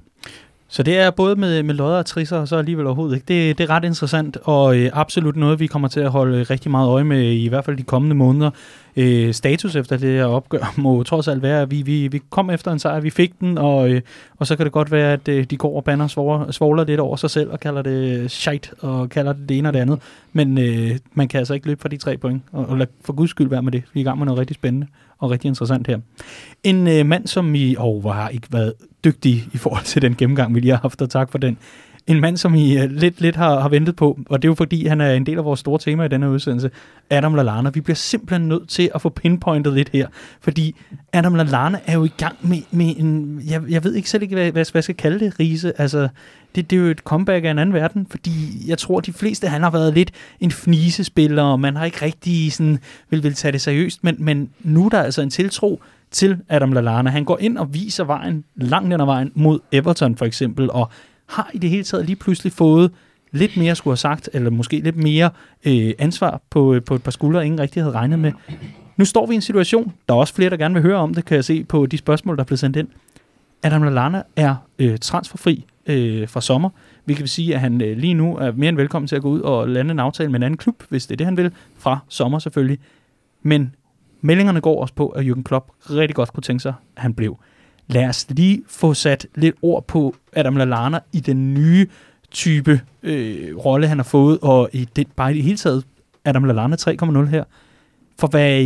Så 0.68 0.82
det 0.82 0.98
er 0.98 1.10
både 1.10 1.36
med, 1.36 1.62
med 1.62 1.74
lodder 1.74 1.98
og 1.98 2.06
trisser, 2.06 2.38
og 2.38 2.48
så 2.48 2.56
alligevel 2.56 2.86
overhovedet 2.86 3.14
ikke. 3.14 3.26
Det, 3.28 3.58
det 3.58 3.64
er 3.64 3.70
ret 3.70 3.84
interessant, 3.84 4.38
og 4.42 4.76
øh, 4.76 4.90
absolut 4.92 5.36
noget, 5.36 5.60
vi 5.60 5.66
kommer 5.66 5.88
til 5.88 6.00
at 6.00 6.10
holde 6.10 6.42
rigtig 6.42 6.70
meget 6.70 6.88
øje 6.88 7.04
med, 7.04 7.22
i 7.22 7.48
hvert 7.48 7.64
fald 7.64 7.76
de 7.76 7.82
kommende 7.82 8.16
måneder. 8.16 8.50
Øh, 8.96 9.34
status 9.34 9.76
efter 9.76 9.96
det 9.96 10.10
her 10.10 10.24
opgør 10.24 10.74
må 10.76 11.02
trods 11.02 11.28
alt 11.28 11.42
være, 11.42 11.62
at 11.62 11.70
vi, 11.70 11.82
vi, 11.82 12.08
vi 12.08 12.20
kom 12.30 12.50
efter 12.50 12.72
en 12.72 12.78
sejr, 12.78 13.00
vi 13.00 13.10
fik 13.10 13.40
den, 13.40 13.58
og, 13.58 13.90
øh, 13.90 14.00
og 14.36 14.46
så 14.46 14.56
kan 14.56 14.66
det 14.66 14.72
godt 14.72 14.90
være, 14.90 15.12
at 15.12 15.28
øh, 15.28 15.44
de 15.44 15.56
går 15.56 15.76
og 15.76 15.84
banner 15.84 16.06
svogler, 16.06 16.50
svogler 16.50 16.84
lidt 16.84 17.00
over 17.00 17.16
sig 17.16 17.30
selv, 17.30 17.50
og 17.50 17.60
kalder 17.60 17.82
det 17.82 18.30
shit 18.30 18.72
og 18.80 19.08
kalder 19.08 19.32
det 19.32 19.48
det 19.48 19.58
ene 19.58 19.68
og 19.68 19.72
det 19.72 19.80
andet. 19.80 19.98
Men 20.32 20.58
øh, 20.58 20.98
man 21.14 21.28
kan 21.28 21.38
altså 21.38 21.54
ikke 21.54 21.66
løbe 21.66 21.82
fra 21.82 21.88
de 21.88 21.96
tre 21.96 22.16
point, 22.16 22.42
og, 22.52 22.66
og 22.66 22.78
lad 22.78 22.86
for 23.04 23.12
guds 23.12 23.30
skyld 23.30 23.48
være 23.48 23.62
med 23.62 23.72
det. 23.72 23.82
Vi 23.92 24.00
er 24.00 24.02
i 24.02 24.04
gang 24.04 24.18
med 24.18 24.26
noget 24.26 24.38
rigtig 24.38 24.54
spændende 24.54 24.86
og 25.18 25.30
rigtig 25.30 25.48
interessant 25.48 25.86
her. 25.86 25.98
En 26.64 26.88
øh, 26.88 27.06
mand, 27.06 27.26
som 27.26 27.54
I, 27.54 27.76
oh, 27.78 28.00
hvor 28.00 28.12
har 28.12 28.28
ikke 28.28 28.48
været 28.50 28.72
dygtig 29.04 29.48
i 29.52 29.56
forhold 29.56 29.84
til 29.84 30.02
den 30.02 30.14
gennemgang, 30.14 30.54
vi 30.54 30.60
lige 30.60 30.70
har 30.70 30.80
haft, 30.82 31.02
og 31.02 31.10
tak 31.10 31.30
for 31.30 31.38
den 31.38 31.58
en 32.06 32.20
mand, 32.20 32.36
som 32.36 32.54
I 32.54 32.78
uh, 32.78 32.90
lidt, 32.90 33.20
lidt 33.20 33.36
har, 33.36 33.60
har 33.60 33.68
ventet 33.68 33.96
på, 33.96 34.18
og 34.26 34.42
det 34.42 34.48
er 34.48 34.50
jo 34.50 34.54
fordi, 34.54 34.86
han 34.86 35.00
er 35.00 35.12
en 35.12 35.26
del 35.26 35.38
af 35.38 35.44
vores 35.44 35.60
store 35.60 35.78
tema 35.78 36.04
i 36.04 36.08
denne 36.08 36.30
udsendelse, 36.30 36.70
Adam 37.10 37.34
Lallana. 37.34 37.70
Vi 37.70 37.80
bliver 37.80 37.96
simpelthen 37.96 38.48
nødt 38.48 38.68
til 38.68 38.90
at 38.94 39.00
få 39.00 39.08
pinpointet 39.08 39.72
lidt 39.72 39.88
her, 39.92 40.08
fordi 40.40 40.74
Adam 41.12 41.34
Lallana 41.34 41.78
er 41.86 41.94
jo 41.94 42.04
i 42.04 42.12
gang 42.18 42.36
med, 42.40 42.62
med 42.70 42.94
en, 42.98 43.40
jeg, 43.50 43.62
jeg 43.68 43.84
ved 43.84 43.94
ikke 43.94 44.10
selv 44.10 44.22
ikke, 44.22 44.34
hvad, 44.34 44.52
hvad, 44.52 44.52
hvad 44.52 44.78
jeg 44.78 44.84
skal 44.84 44.96
kalde 44.96 45.20
det, 45.24 45.40
Riese. 45.40 45.80
Altså, 45.80 46.08
det, 46.54 46.70
det 46.70 46.76
er 46.76 46.80
jo 46.80 46.86
et 46.86 46.98
comeback 46.98 47.44
af 47.44 47.50
en 47.50 47.58
anden 47.58 47.74
verden, 47.74 48.06
fordi 48.10 48.30
jeg 48.66 48.78
tror, 48.78 49.00
de 49.00 49.12
fleste, 49.12 49.48
han 49.48 49.62
har 49.62 49.70
været 49.70 49.94
lidt 49.94 50.10
en 50.40 50.50
fnisespiller, 50.50 51.42
og 51.42 51.60
man 51.60 51.76
har 51.76 51.84
ikke 51.84 52.04
rigtig 52.04 52.52
sådan, 52.52 52.78
vil, 53.10 53.22
vil 53.22 53.34
tage 53.34 53.52
det 53.52 53.60
seriøst, 53.60 54.04
men, 54.04 54.16
men 54.18 54.50
nu 54.60 54.84
er 54.84 54.88
der 54.88 55.02
altså 55.02 55.22
en 55.22 55.30
tiltro 55.30 55.80
til 56.10 56.38
Adam 56.48 56.72
Lallana. 56.72 57.10
Han 57.10 57.24
går 57.24 57.38
ind 57.40 57.58
og 57.58 57.74
viser 57.74 58.04
vejen, 58.04 58.44
langt 58.56 58.92
den 58.92 59.00
ad 59.00 59.06
vejen, 59.06 59.32
mod 59.34 59.60
Everton 59.72 60.16
for 60.16 60.24
eksempel, 60.24 60.70
og 60.70 60.90
har 61.26 61.50
i 61.54 61.58
det 61.58 61.70
hele 61.70 61.84
taget 61.84 62.06
lige 62.06 62.16
pludselig 62.16 62.52
fået 62.52 62.90
lidt 63.32 63.56
mere 63.56 63.74
skulle 63.74 63.92
have 63.92 63.96
sagt, 63.96 64.28
eller 64.32 64.50
måske 64.50 64.80
lidt 64.80 64.96
mere 64.96 65.30
øh, 65.66 65.92
ansvar 65.98 66.40
på, 66.50 66.74
øh, 66.74 66.82
på 66.82 66.94
et 66.94 67.02
par 67.02 67.10
skuldre, 67.10 67.46
ingen 67.46 67.60
rigtig 67.60 67.82
havde 67.82 67.94
regnet 67.94 68.18
med. 68.18 68.32
Nu 68.96 69.04
står 69.04 69.26
vi 69.26 69.32
i 69.32 69.36
en 69.36 69.42
situation, 69.42 69.92
der 70.08 70.14
er 70.14 70.18
også 70.18 70.34
flere, 70.34 70.50
der 70.50 70.56
gerne 70.56 70.74
vil 70.74 70.82
høre 70.82 70.96
om 70.96 71.14
det, 71.14 71.24
kan 71.24 71.34
jeg 71.34 71.44
se 71.44 71.64
på 71.64 71.86
de 71.86 71.98
spørgsmål, 71.98 72.36
der 72.36 72.42
er 72.42 72.46
blevet 72.46 72.60
sendt 72.60 72.76
ind. 72.76 72.88
Adam 73.62 73.82
Lallana 73.82 74.22
er 74.36 74.54
øh, 74.78 74.98
transferfri 74.98 75.64
øh, 75.86 76.28
fra 76.28 76.40
sommer, 76.40 76.70
hvilket 77.04 77.22
vil 77.22 77.28
sige, 77.28 77.54
at 77.54 77.60
han 77.60 77.80
øh, 77.82 77.96
lige 77.96 78.14
nu 78.14 78.36
er 78.36 78.52
mere 78.52 78.68
end 78.68 78.76
velkommen 78.76 79.08
til 79.08 79.16
at 79.16 79.22
gå 79.22 79.28
ud 79.28 79.40
og 79.40 79.68
lande 79.68 79.92
en 79.92 79.98
aftale 79.98 80.28
med 80.30 80.38
en 80.38 80.42
anden 80.42 80.58
klub, 80.58 80.82
hvis 80.88 81.06
det 81.06 81.14
er 81.14 81.16
det, 81.16 81.26
han 81.26 81.36
vil, 81.36 81.50
fra 81.78 81.98
sommer 82.08 82.38
selvfølgelig. 82.38 82.78
Men 83.42 83.74
meldingerne 84.20 84.60
går 84.60 84.82
også 84.82 84.94
på, 84.94 85.08
at 85.08 85.26
Jürgen 85.26 85.42
Klopp 85.42 85.70
rigtig 85.90 86.14
godt 86.14 86.32
kunne 86.32 86.42
tænke 86.42 86.62
sig, 86.62 86.74
at 86.96 87.02
han 87.02 87.14
blev. 87.14 87.38
Lad 87.86 88.08
os 88.08 88.26
lige 88.30 88.62
få 88.68 88.94
sat 88.94 89.26
lidt 89.34 89.56
ord 89.62 89.86
på 89.86 90.14
Adam 90.32 90.56
Lallana 90.56 90.98
i 91.12 91.20
den 91.20 91.54
nye 91.54 91.86
type 92.30 92.80
øh, 93.02 93.56
rolle, 93.56 93.88
han 93.88 93.98
har 93.98 94.04
fået, 94.04 94.38
og 94.42 94.70
i 94.72 94.88
det, 94.96 95.06
bare 95.16 95.32
i 95.32 95.34
det 95.34 95.42
hele 95.42 95.56
taget, 95.56 95.84
Adam 96.24 96.44
Lallana 96.44 96.76
3.0 96.76 97.24
her. 97.24 97.44
For 98.18 98.26
hvad 98.26 98.62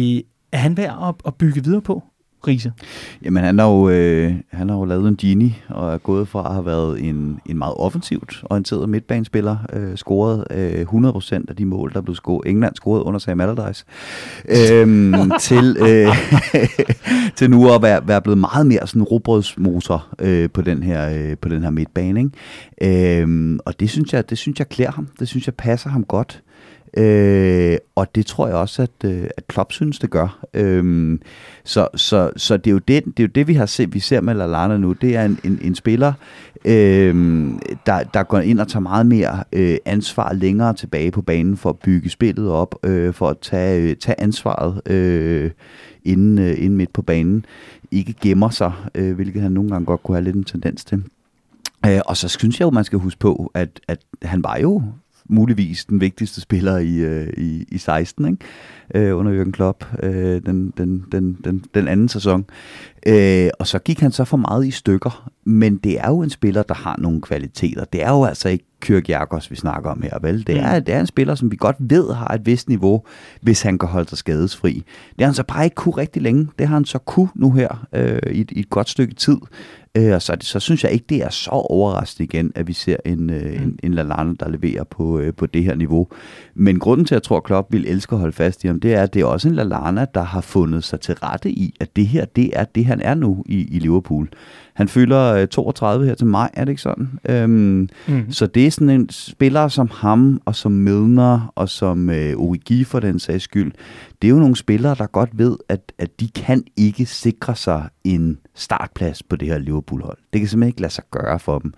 er 0.53 0.59
han 0.59 0.77
værd 0.77 1.09
at, 1.09 1.15
at 1.27 1.35
bygge 1.35 1.65
videre 1.65 1.83
på? 1.83 2.03
Riese? 2.47 2.73
Jamen, 3.25 3.43
han 3.43 3.59
har, 3.59 3.67
jo, 3.67 3.89
øh, 3.89 4.35
han 4.51 4.69
har 4.69 4.77
jo 4.77 4.85
lavet 4.85 5.09
en 5.09 5.17
genie, 5.17 5.55
og 5.69 5.95
er 5.95 5.99
gået 5.99 6.29
fra 6.29 6.47
at 6.47 6.53
have 6.53 6.67
været 6.67 7.09
en, 7.09 7.41
en 7.47 7.59
meget 7.59 7.75
offensivt 7.77 8.45
orienteret 8.51 8.89
midtbanespiller, 8.89 9.57
øh, 9.73 9.97
scoret 9.97 10.45
øh, 10.51 10.83
100% 10.83 11.45
af 11.49 11.57
de 11.57 11.65
mål, 11.65 11.93
der 11.95 12.01
blev 12.01 12.15
scoret. 12.15 12.51
England 12.51 12.75
scoret 12.75 13.03
under 13.03 13.19
Sam 13.19 13.41
Allardyce, 13.41 13.85
øh, 14.49 14.87
til, 15.41 15.77
øh, 15.81 16.09
til 17.37 17.51
nu 17.51 17.75
at 17.75 17.83
være, 17.83 18.09
være 18.09 18.23
blevet 18.23 18.39
meget 18.39 18.67
mere 18.67 18.87
sådan 18.87 19.03
robrødsmotor 19.03 20.07
øh, 20.19 20.51
på, 20.51 20.63
den 20.63 20.83
her, 20.83 21.31
øh, 21.31 21.37
på 21.37 21.49
den 21.49 21.63
her 21.63 21.71
midtbane. 21.71 22.21
Ikke? 22.21 23.23
Øh, 23.23 23.59
og 23.65 23.81
det 23.81 23.91
synes, 23.91 24.13
jeg, 24.13 24.31
det 24.31 24.39
synes 24.39 24.59
jeg 24.59 24.69
klæder 24.69 24.93
ham. 24.93 25.09
Det 25.21 25.29
synes 25.29 25.47
jeg 25.47 25.55
passer 25.55 25.91
ham 25.91 26.05
godt. 26.05 26.43
Øh, 26.97 27.79
og 27.95 28.15
det 28.15 28.27
tror 28.27 28.47
jeg 28.47 28.57
også, 28.57 28.83
at, 28.83 29.11
øh, 29.11 29.25
at 29.37 29.49
Klopp 29.49 29.73
synes, 29.73 29.99
det 29.99 30.11
gør. 30.11 30.47
Øh, 30.55 31.19
så 31.65 31.89
så, 31.95 32.31
så 32.37 32.57
det, 32.57 32.67
er 32.67 32.71
jo 32.71 32.79
det, 32.79 33.05
det 33.05 33.21
er 33.21 33.23
jo 33.23 33.31
det, 33.35 33.49
vi 33.49 33.55
har 33.55 33.67
set, 33.67 33.95
vi 33.95 34.01
ser 34.01 34.21
med 34.21 34.35
Lallana 34.35 34.77
nu. 34.77 34.93
Det 34.93 35.17
er 35.17 35.25
en, 35.25 35.39
en, 35.45 35.59
en 35.63 35.75
spiller, 35.75 36.13
øh, 36.65 37.15
der, 37.87 38.03
der 38.15 38.23
går 38.23 38.39
ind 38.39 38.61
og 38.61 38.69
tager 38.69 38.81
meget 38.81 39.07
mere 39.07 39.45
øh, 39.53 39.77
ansvar 39.85 40.33
længere 40.33 40.75
tilbage 40.75 41.11
på 41.11 41.23
banen 41.23 41.57
for 41.57 41.71
at 41.71 41.79
bygge 41.79 42.11
spillet 42.11 42.49
op, 42.49 42.75
øh, 42.83 43.15
for 43.15 43.29
at 43.29 43.39
tage, 43.39 43.83
øh, 43.83 43.97
tage 43.97 44.21
ansvaret 44.21 44.91
øh, 44.93 45.51
inden, 46.05 46.39
øh, 46.39 46.55
inden 46.59 46.77
midt 46.77 46.93
på 46.93 47.03
banen. 47.03 47.45
Ikke 47.91 48.15
gemmer 48.21 48.51
sig, 48.51 48.73
øh, 48.95 49.15
hvilket 49.15 49.43
han 49.43 49.53
nogle 49.53 49.71
gange 49.71 49.87
godt 49.87 50.03
kunne 50.03 50.17
have 50.17 50.25
lidt 50.25 50.37
en 50.37 50.45
tendens 50.45 50.85
til. 50.85 51.05
Øh, 51.87 52.01
og 52.07 52.17
så 52.17 52.29
synes 52.29 52.61
jeg 52.61 52.67
jo, 52.67 52.71
man 52.71 52.85
skal 52.85 52.99
huske 52.99 53.19
på, 53.19 53.51
at, 53.55 53.81
at 53.89 54.01
han 54.23 54.43
var 54.45 54.57
jo 54.57 54.83
muligvis 55.31 55.85
den 55.85 56.01
vigtigste 56.01 56.41
spiller 56.41 56.79
i, 56.79 56.97
øh, 56.97 57.29
i, 57.37 57.65
i 57.69 57.79
16, 57.79 58.27
ikke? 58.27 59.09
Øh, 59.09 59.19
under 59.19 59.45
Jürgen 59.45 59.51
Klopp, 59.51 59.85
øh, 60.03 60.43
den, 60.47 60.73
den, 60.77 61.05
den, 61.13 61.39
den, 61.45 61.65
den 61.75 61.89
anden 61.89 62.09
sæson. 62.09 62.45
Øh, 63.07 63.51
og 63.59 63.67
så 63.67 63.79
gik 63.79 64.01
han 64.01 64.13
så 64.13 64.25
for 64.25 64.37
meget 64.37 64.67
i 64.67 64.71
stykker, 64.71 65.31
men 65.45 65.77
det 65.77 66.01
er 66.01 66.09
jo 66.09 66.23
en 66.23 66.31
spiller, 66.31 66.63
der 66.63 66.75
har 66.75 66.97
nogle 66.99 67.21
kvaliteter. 67.21 67.85
Det 67.85 68.03
er 68.03 68.11
jo 68.11 68.25
altså 68.25 68.49
ikke 68.49 68.65
Kyrk 68.81 69.09
Jakobs, 69.09 69.51
vi 69.51 69.57
snakker 69.57 69.91
om 69.91 70.03
her, 70.03 70.19
vel? 70.23 70.47
Det 70.47 70.59
er, 70.59 70.79
mm. 70.79 70.85
det 70.85 70.95
er 70.95 71.01
en 71.01 71.07
spiller, 71.07 71.35
som 71.35 71.51
vi 71.51 71.57
godt 71.57 71.77
ved 71.79 72.15
har 72.15 72.29
et 72.29 72.47
vist 72.47 72.69
niveau, 72.69 73.03
hvis 73.41 73.63
han 73.63 73.79
kan 73.79 73.89
holde 73.89 74.09
sig 74.09 74.19
skadesfri. 74.19 74.75
Det 75.11 75.19
har 75.19 75.27
han 75.27 75.35
så 75.35 75.43
bare 75.43 75.65
ikke 75.65 75.75
kunne 75.75 75.97
rigtig 75.97 76.23
længe. 76.23 76.49
Det 76.59 76.69
har 76.69 76.75
han 76.75 76.85
så 76.85 76.99
kunne 76.99 77.29
nu 77.35 77.53
her 77.53 77.87
øh, 77.93 78.19
i, 78.33 78.47
i 78.51 78.61
et 78.61 78.71
godt 78.71 78.89
stykke 78.89 79.15
tid. 79.15 79.37
Øh, 79.97 80.15
og 80.15 80.23
så, 80.23 80.37
så 80.41 80.61
synes 80.61 80.85
jeg 80.85 80.93
ikke, 80.93 81.05
det 81.09 81.23
er 81.23 81.31
så 81.31 81.51
overraskende 81.51 82.25
igen, 82.25 82.53
at 82.55 82.69
vi 82.69 82.73
ser 82.73 82.97
en, 83.05 83.31
øh, 83.31 83.43
mm. 83.43 83.63
en, 83.63 83.79
en 83.83 83.95
Lallana, 83.95 84.33
der 84.41 84.49
leverer 84.49 84.85
på, 84.85 85.19
øh, 85.19 85.35
på 85.35 85.47
det 85.47 85.65
her 85.65 85.75
niveau. 85.75 86.09
Men 86.55 86.79
grunden 86.79 87.07
til, 87.07 87.15
at 87.15 87.17
jeg 87.17 87.23
tror, 87.23 87.37
at 87.37 87.45
Klopp 87.45 87.73
vil 87.73 87.87
elske 87.87 88.13
at 88.13 88.19
holde 88.19 88.33
fast 88.33 88.65
i 88.65 88.67
ham, 88.67 88.81
det 88.81 88.95
er, 88.95 89.03
at 89.03 89.15
det 89.15 89.23
er 89.23 89.27
også 89.27 89.49
en 89.49 89.55
Lallana, 89.55 90.07
der 90.15 90.23
har 90.23 90.41
fundet 90.41 90.85
sig 90.85 91.01
til 91.01 91.15
rette 91.15 91.51
i, 91.51 91.77
at 91.81 91.97
det 91.97 92.07
her, 92.07 92.25
det 92.25 92.51
er 92.53 92.65
det, 92.65 92.87
han 92.87 93.01
er 93.01 93.15
nu 93.15 93.45
i, 93.47 93.77
i 93.77 93.79
Liverpool. 93.79 94.29
Han 94.81 94.89
fylder 94.89 95.35
øh, 95.35 95.49
32 95.49 96.07
her 96.07 96.15
til 96.15 96.27
maj, 96.27 96.51
er 96.55 96.65
det 96.65 96.73
ikke 96.73 96.83
sådan? 96.83 97.09
Øhm, 97.29 97.89
mm. 98.09 98.33
Så 98.33 98.47
det 98.47 98.67
er 98.67 98.71
sådan 98.71 98.91
en 98.91 99.09
spiller 99.11 99.69
som 99.69 99.91
ham, 99.95 100.41
og 100.45 100.55
som 100.55 100.73
Milner, 100.73 101.53
og 101.55 101.69
som 101.69 102.11
øh, 102.11 102.37
Origi 102.37 102.85
for 102.85 103.01
den 103.01 103.19
sags 103.19 103.45
skyld. 103.45 103.73
Det 104.23 104.29
er 104.29 104.33
jo 104.33 104.39
nogle 104.39 104.57
spillere, 104.57 104.95
der 104.95 105.07
godt 105.07 105.39
ved, 105.39 105.57
at, 105.69 105.93
at 105.99 106.21
de 106.21 106.29
kan 106.29 106.65
ikke 106.77 107.07
sikre 107.07 107.57
sig 107.57 107.89
en 108.05 108.39
startplads 108.55 109.23
på 109.23 109.37
det 109.37 109.49
her 109.49 109.59
Liverpool-hold. 109.59 110.19
Det 110.33 110.41
kan 110.41 110.49
simpelthen 110.49 110.69
ikke 110.69 110.81
lade 110.81 110.93
sig 110.93 111.05
gøre 111.11 111.39
for 111.39 111.59
dem. 111.59 111.73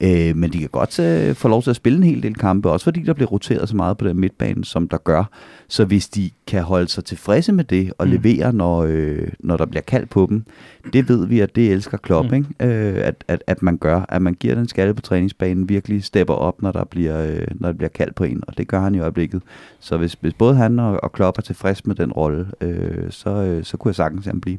Øh, 0.00 0.36
men 0.36 0.52
de 0.52 0.58
kan 0.58 0.68
godt 0.68 0.98
øh, 0.98 1.34
få 1.34 1.48
lov 1.48 1.62
til 1.62 1.70
at 1.70 1.76
spille 1.76 1.96
en 1.96 2.02
hel 2.02 2.22
del 2.22 2.34
kampe, 2.34 2.70
også 2.70 2.84
fordi 2.84 3.02
der 3.02 3.12
bliver 3.12 3.28
roteret 3.28 3.68
så 3.68 3.76
meget 3.76 3.98
på 3.98 4.08
den 4.08 4.20
midtbane, 4.20 4.64
som 4.64 4.88
der 4.88 4.96
gør. 4.96 5.24
Så 5.68 5.84
hvis 5.84 6.08
de 6.08 6.30
kan 6.46 6.62
holde 6.62 6.88
sig 6.88 7.04
tilfredse 7.04 7.52
med 7.52 7.64
det 7.64 7.92
og 7.98 8.06
mm. 8.06 8.12
levere, 8.12 8.52
når, 8.52 8.84
øh, 8.88 9.28
når 9.38 9.56
der 9.56 9.66
bliver 9.66 9.82
kaldt 9.82 10.10
på 10.10 10.26
dem, 10.30 10.44
det 10.92 11.08
ved 11.08 11.26
vi, 11.26 11.40
at 11.40 11.56
det 11.56 11.72
elsker 11.72 11.98
Klopp, 11.98 12.28
mm. 12.30 12.34
ikke? 12.34 12.48
Øh, 12.60 13.06
at, 13.06 13.24
at, 13.28 13.42
at 13.46 13.62
man 13.62 13.76
gør, 13.76 14.04
at 14.08 14.22
man 14.22 14.34
giver 14.34 14.54
den 14.54 14.68
skalle 14.68 14.94
på 14.94 15.00
træningsbanen, 15.00 15.68
virkelig 15.68 16.04
stepper 16.04 16.34
op, 16.34 16.62
når 16.62 16.72
der 16.72 16.84
bliver, 16.84 17.26
øh, 17.26 17.46
når 17.54 17.68
der 17.68 17.76
bliver 17.76 17.90
kaldt 17.90 18.14
på 18.14 18.24
en, 18.24 18.42
og 18.46 18.58
det 18.58 18.68
gør 18.68 18.80
han 18.80 18.94
i 18.94 19.00
øjeblikket. 19.00 19.42
Så 19.80 19.96
hvis, 19.96 20.16
hvis 20.20 20.34
både 20.34 20.54
han 20.54 20.78
og, 20.78 21.00
og 21.02 21.12
Klopp 21.12 21.38
er 21.38 21.42
tilfreds 21.42 21.86
med 21.86 21.94
den 21.94 22.12
rolle, 22.12 22.46
øh, 22.60 23.10
så, 23.10 23.30
øh, 23.30 23.64
så 23.64 23.76
kunne 23.76 23.88
jeg 23.88 23.94
sagtens 23.96 24.24
se 24.24 24.30
ham 24.30 24.40
blive. 24.40 24.58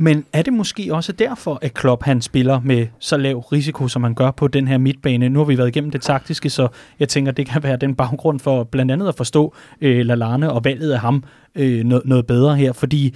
Men 0.00 0.24
er 0.32 0.42
det 0.42 0.52
måske 0.52 0.94
også 0.94 1.12
derfor, 1.12 1.58
at 1.62 1.74
Klopp 1.74 2.02
han 2.02 2.22
spiller 2.22 2.60
med 2.64 2.86
så 2.98 3.16
lav 3.16 3.38
risiko, 3.38 3.88
som 3.88 4.02
han 4.02 4.14
gør 4.14 4.30
på 4.30 4.48
den 4.48 4.68
her 4.68 4.78
midtbane? 4.78 5.28
Nu 5.28 5.38
har 5.38 5.46
vi 5.46 5.58
været 5.58 5.68
igennem 5.68 5.90
det 5.90 6.00
taktiske, 6.00 6.50
så 6.50 6.68
jeg 7.00 7.08
tænker, 7.08 7.32
det 7.32 7.46
kan 7.46 7.62
være 7.62 7.76
den 7.76 7.94
baggrund 7.94 8.40
for 8.40 8.64
blandt 8.64 8.92
andet 8.92 9.08
at 9.08 9.14
forstå 9.14 9.54
øh, 9.80 10.06
Lallane 10.06 10.52
og 10.52 10.64
valget 10.64 10.92
af 10.92 10.98
ham 10.98 11.24
øh, 11.54 11.84
noget, 11.84 12.04
noget 12.06 12.26
bedre 12.26 12.56
her. 12.56 12.72
Fordi 12.72 13.14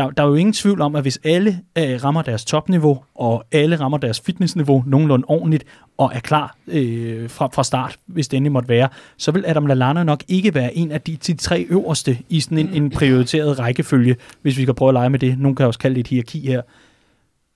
der, 0.00 0.10
der 0.10 0.22
er 0.22 0.26
jo 0.26 0.34
ingen 0.34 0.52
tvivl 0.52 0.80
om, 0.80 0.96
at 0.96 1.02
hvis 1.02 1.18
alle 1.24 1.60
øh, 1.78 2.04
rammer 2.04 2.22
deres 2.22 2.44
topniveau, 2.44 3.04
og 3.14 3.44
alle 3.52 3.76
rammer 3.76 3.98
deres 3.98 4.20
fitnessniveau 4.20 4.84
nogenlunde 4.86 5.24
ordentligt, 5.28 5.64
og 5.98 6.12
er 6.14 6.20
klar 6.20 6.56
øh, 6.68 7.30
fra, 7.30 7.48
fra 7.52 7.64
start, 7.64 7.96
hvis 8.06 8.28
det 8.28 8.36
endelig 8.36 8.52
måtte 8.52 8.68
være, 8.68 8.88
så 9.16 9.30
vil 9.30 9.44
Adam 9.46 9.66
Lallana 9.66 10.02
nok 10.02 10.22
ikke 10.28 10.54
være 10.54 10.76
en 10.76 10.92
af 10.92 11.00
de, 11.00 11.16
de 11.16 11.34
tre 11.34 11.66
øverste 11.68 12.18
i 12.28 12.40
sådan 12.40 12.58
en, 12.58 12.82
en 12.82 12.90
prioriteret 12.90 13.58
rækkefølge, 13.58 14.16
hvis 14.42 14.58
vi 14.58 14.64
kan 14.64 14.74
prøve 14.74 14.88
at 14.88 14.94
lege 14.94 15.10
med 15.10 15.18
det. 15.18 15.38
Nogle 15.38 15.56
kan 15.56 15.66
også 15.66 15.78
kalde 15.78 15.94
det 15.94 16.00
et 16.00 16.08
hierarki 16.08 16.46
her. 16.46 16.62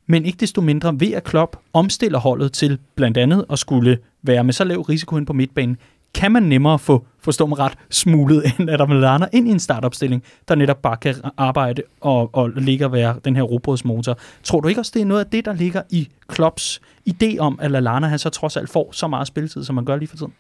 Men 0.07 0.25
ikke 0.25 0.39
desto 0.41 0.61
mindre 0.61 1.01
ved 1.01 1.13
at 1.13 1.25
Klopp 1.25 1.57
omstiller 1.73 2.19
holdet 2.19 2.53
til 2.53 2.79
blandt 2.95 3.17
andet 3.17 3.45
at 3.51 3.59
skulle 3.59 3.99
være 4.23 4.45
med 4.45 4.53
så 4.53 4.65
lav 4.65 4.81
risiko 4.81 5.17
ind 5.17 5.27
på 5.27 5.33
midtbanen, 5.33 5.77
kan 6.15 6.33
man 6.33 6.43
nemmere 6.43 6.79
få, 6.79 7.07
forstå 7.25 7.47
mig 7.47 7.59
ret, 7.59 7.73
smuglet 7.91 8.45
end 8.59 8.71
Adam 8.71 8.91
Lallana 8.91 9.27
ind 9.33 9.49
i 9.49 9.51
en 9.51 9.61
startopstilling, 9.61 10.23
der 10.49 10.55
netop 10.55 10.83
bare 10.83 10.97
kan 10.97 11.15
arbejde 11.37 11.83
og, 12.01 12.31
og 12.33 12.51
ligge 12.51 12.85
og 12.85 12.93
være 12.93 13.17
den 13.25 13.37
her 13.37 13.43
robotsmotor. 13.43 14.19
Tror 14.43 14.61
du 14.61 14.69
ikke 14.69 14.81
også, 14.81 14.91
det 14.95 15.03
er 15.03 15.07
noget 15.07 15.25
af 15.25 15.31
det, 15.31 15.45
der 15.45 15.53
ligger 15.53 15.83
i 15.91 16.09
Klopps 16.29 16.81
idé 17.11 17.39
om, 17.39 17.59
at 17.63 17.71
Lallana 17.71 18.07
han 18.07 18.19
så 18.19 18.31
trods 18.31 18.57
alt 18.57 18.71
får 18.71 18.89
så 18.93 19.09
meget 19.09 19.27
spilletid, 19.27 19.65
som 19.65 19.75
man 19.75 19.85
gør 19.85 19.97
lige 19.97 20.09
for 20.09 20.17
tiden? 20.17 20.33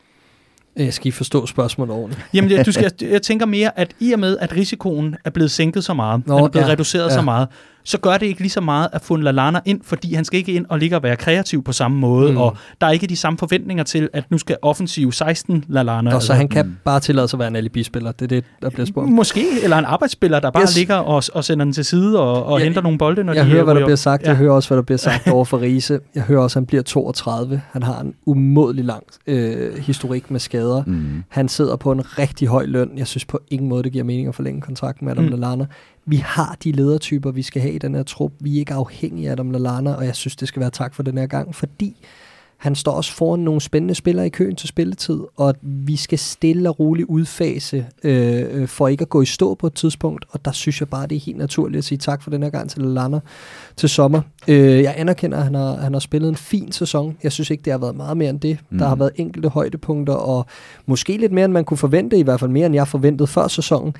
Jeg 0.76 0.94
skal 0.94 1.08
I 1.08 1.10
forstå 1.10 1.46
spørgsmålet 1.46 1.94
ordentligt? 1.94 2.26
Jamen, 2.34 2.64
du 2.64 2.72
skal, 2.72 2.92
jeg 3.10 3.22
tænker 3.22 3.46
mere, 3.46 3.78
at 3.78 3.94
i 4.00 4.12
og 4.12 4.18
med, 4.18 4.36
at 4.40 4.56
risikoen 4.56 5.16
er 5.24 5.30
blevet 5.30 5.50
sænket 5.50 5.84
så 5.84 5.94
meget, 5.94 6.26
Nå, 6.26 6.36
den 6.36 6.44
er 6.44 6.48
blevet 6.48 6.66
ja, 6.66 6.72
reduceret 6.72 7.08
ja. 7.08 7.14
så 7.14 7.22
meget, 7.22 7.48
så 7.84 7.98
gør 7.98 8.16
det 8.16 8.26
ikke 8.26 8.40
lige 8.40 8.50
så 8.50 8.60
meget 8.60 8.88
at 8.92 9.02
få 9.02 9.14
en 9.14 9.22
Lallana 9.22 9.60
ind, 9.64 9.80
fordi 9.82 10.14
han 10.14 10.24
skal 10.24 10.38
ikke 10.38 10.52
ind 10.52 10.66
og 10.68 10.78
ligge 10.78 10.96
og 10.96 11.02
være 11.02 11.16
kreativ 11.16 11.64
på 11.64 11.72
samme 11.72 11.98
måde, 11.98 12.32
mm. 12.32 12.38
og 12.38 12.56
der 12.80 12.86
er 12.86 12.90
ikke 12.90 13.06
de 13.06 13.16
samme 13.16 13.38
forventninger 13.38 13.84
til, 13.84 14.08
at 14.12 14.24
nu 14.30 14.38
skal 14.38 14.56
offensiv 14.62 15.12
16 15.12 15.64
Lallana. 15.68 15.98
Og 15.98 16.12
så 16.12 16.16
altså, 16.16 16.34
han 16.34 16.48
kan 16.48 16.66
mm. 16.66 16.76
bare 16.84 17.00
tillade 17.00 17.28
sig 17.28 17.36
at 17.36 17.38
være 17.38 17.48
en 17.48 17.56
alibi-spiller, 17.56 18.12
det 18.12 18.22
er 18.22 18.26
det, 18.26 18.44
der 18.62 18.70
bliver 18.70 18.86
spurgt. 18.86 19.08
Måske, 19.08 19.44
eller 19.62 19.78
en 19.78 19.84
arbejdsspiller, 19.84 20.40
der 20.40 20.50
bare 20.50 20.62
yes. 20.62 20.76
ligger 20.76 20.94
og, 20.94 21.22
og 21.34 21.44
sender 21.44 21.64
den 21.64 21.72
til 21.72 21.84
side 21.84 22.20
og, 22.20 22.46
og 22.46 22.58
ja, 22.58 22.64
henter 22.64 22.82
nogle 22.82 22.98
bolde, 22.98 23.24
når 23.24 23.32
jeg 23.32 23.44
de 23.44 23.50
hører, 23.50 23.64
hvad 23.64 23.74
der 23.74 23.84
bliver 23.84 23.96
sagt. 23.96 24.22
Ja. 24.22 24.28
Jeg 24.28 24.36
hører 24.36 24.52
også, 24.52 24.68
hvad 24.68 24.76
der 24.76 24.82
bliver 24.82 24.98
sagt 24.98 25.28
over 25.34 25.44
for 25.44 25.60
Riese. 25.60 26.00
Jeg 26.14 26.22
hører 26.22 26.40
også, 26.40 26.58
at 26.58 26.60
han 26.60 26.66
bliver 26.66 26.82
32. 26.82 27.60
Han 27.72 27.82
har 27.82 28.00
en 28.00 28.14
umådelig 28.26 28.84
lang 28.84 29.02
øh, 29.26 29.78
historik 29.78 30.30
med 30.30 30.40
skader. 30.40 30.82
Mm. 30.86 31.24
Han 31.28 31.48
sidder 31.48 31.76
på 31.76 31.92
en 31.92 32.18
rigtig 32.18 32.48
høj 32.48 32.64
løn. 32.66 32.90
Jeg 32.96 33.06
synes 33.06 33.24
på 33.24 33.40
ingen 33.50 33.68
måde, 33.68 33.82
det 33.82 33.92
giver 33.92 34.04
mening 34.04 34.28
at 34.28 34.34
forlænge 34.34 34.60
kontrakten 34.60 35.04
med 35.04 35.12
Adam 35.12 35.24
mm. 35.24 35.30
Lallana 35.30 35.66
vi 36.06 36.16
har 36.16 36.56
de 36.64 36.72
ledertyper, 36.72 37.30
vi 37.30 37.42
skal 37.42 37.62
have 37.62 37.74
i 37.74 37.78
den 37.78 37.94
her 37.94 38.02
trup. 38.02 38.32
Vi 38.40 38.54
er 38.54 38.58
ikke 38.58 38.74
afhængige 38.74 39.28
af 39.28 39.32
Adam 39.32 39.50
Lallana, 39.50 39.94
og 39.94 40.06
jeg 40.06 40.16
synes, 40.16 40.36
det 40.36 40.48
skal 40.48 40.60
være 40.60 40.70
tak 40.70 40.94
for 40.94 41.02
den 41.02 41.18
her 41.18 41.26
gang, 41.26 41.54
fordi 41.54 41.96
han 42.56 42.74
står 42.74 42.92
også 42.92 43.12
foran 43.12 43.40
nogle 43.40 43.60
spændende 43.60 43.94
spillere 43.94 44.26
i 44.26 44.28
køen 44.28 44.56
til 44.56 44.68
spilletid, 44.68 45.20
og 45.36 45.54
vi 45.62 45.96
skal 45.96 46.18
stille 46.18 46.68
og 46.68 46.80
roligt 46.80 47.08
udfase 47.08 47.86
øh, 48.04 48.60
øh, 48.60 48.68
for 48.68 48.88
ikke 48.88 49.02
at 49.02 49.08
gå 49.08 49.22
i 49.22 49.26
stå 49.26 49.54
på 49.54 49.66
et 49.66 49.74
tidspunkt, 49.74 50.24
og 50.30 50.44
der 50.44 50.52
synes 50.52 50.80
jeg 50.80 50.88
bare, 50.88 51.06
det 51.06 51.16
er 51.16 51.20
helt 51.20 51.38
naturligt 51.38 51.78
at 51.78 51.84
sige 51.84 51.98
tak 51.98 52.22
for 52.22 52.30
den 52.30 52.42
her 52.42 52.50
gang 52.50 52.70
til 52.70 52.82
Lallana 52.82 53.20
til 53.76 53.88
sommer. 53.88 54.20
Øh, 54.48 54.82
jeg 54.82 54.94
anerkender, 54.96 55.38
at 55.38 55.44
han 55.44 55.54
har, 55.54 55.76
han 55.76 55.92
har 55.92 56.00
spillet 56.00 56.28
en 56.28 56.36
fin 56.36 56.72
sæson. 56.72 57.16
Jeg 57.22 57.32
synes 57.32 57.50
ikke, 57.50 57.62
det 57.62 57.72
har 57.72 57.78
været 57.78 57.96
meget 57.96 58.16
mere 58.16 58.30
end 58.30 58.40
det. 58.40 58.58
Mm. 58.70 58.78
Der 58.78 58.88
har 58.88 58.96
været 58.96 59.10
enkelte 59.16 59.48
højdepunkter, 59.48 60.14
og 60.14 60.46
måske 60.86 61.16
lidt 61.16 61.32
mere, 61.32 61.44
end 61.44 61.52
man 61.52 61.64
kunne 61.64 61.78
forvente, 61.78 62.18
i 62.18 62.22
hvert 62.22 62.40
fald 62.40 62.50
mere, 62.50 62.66
end 62.66 62.74
jeg 62.74 62.88
forventede 62.88 63.26
før 63.26 63.48
sæsonen 63.48 63.94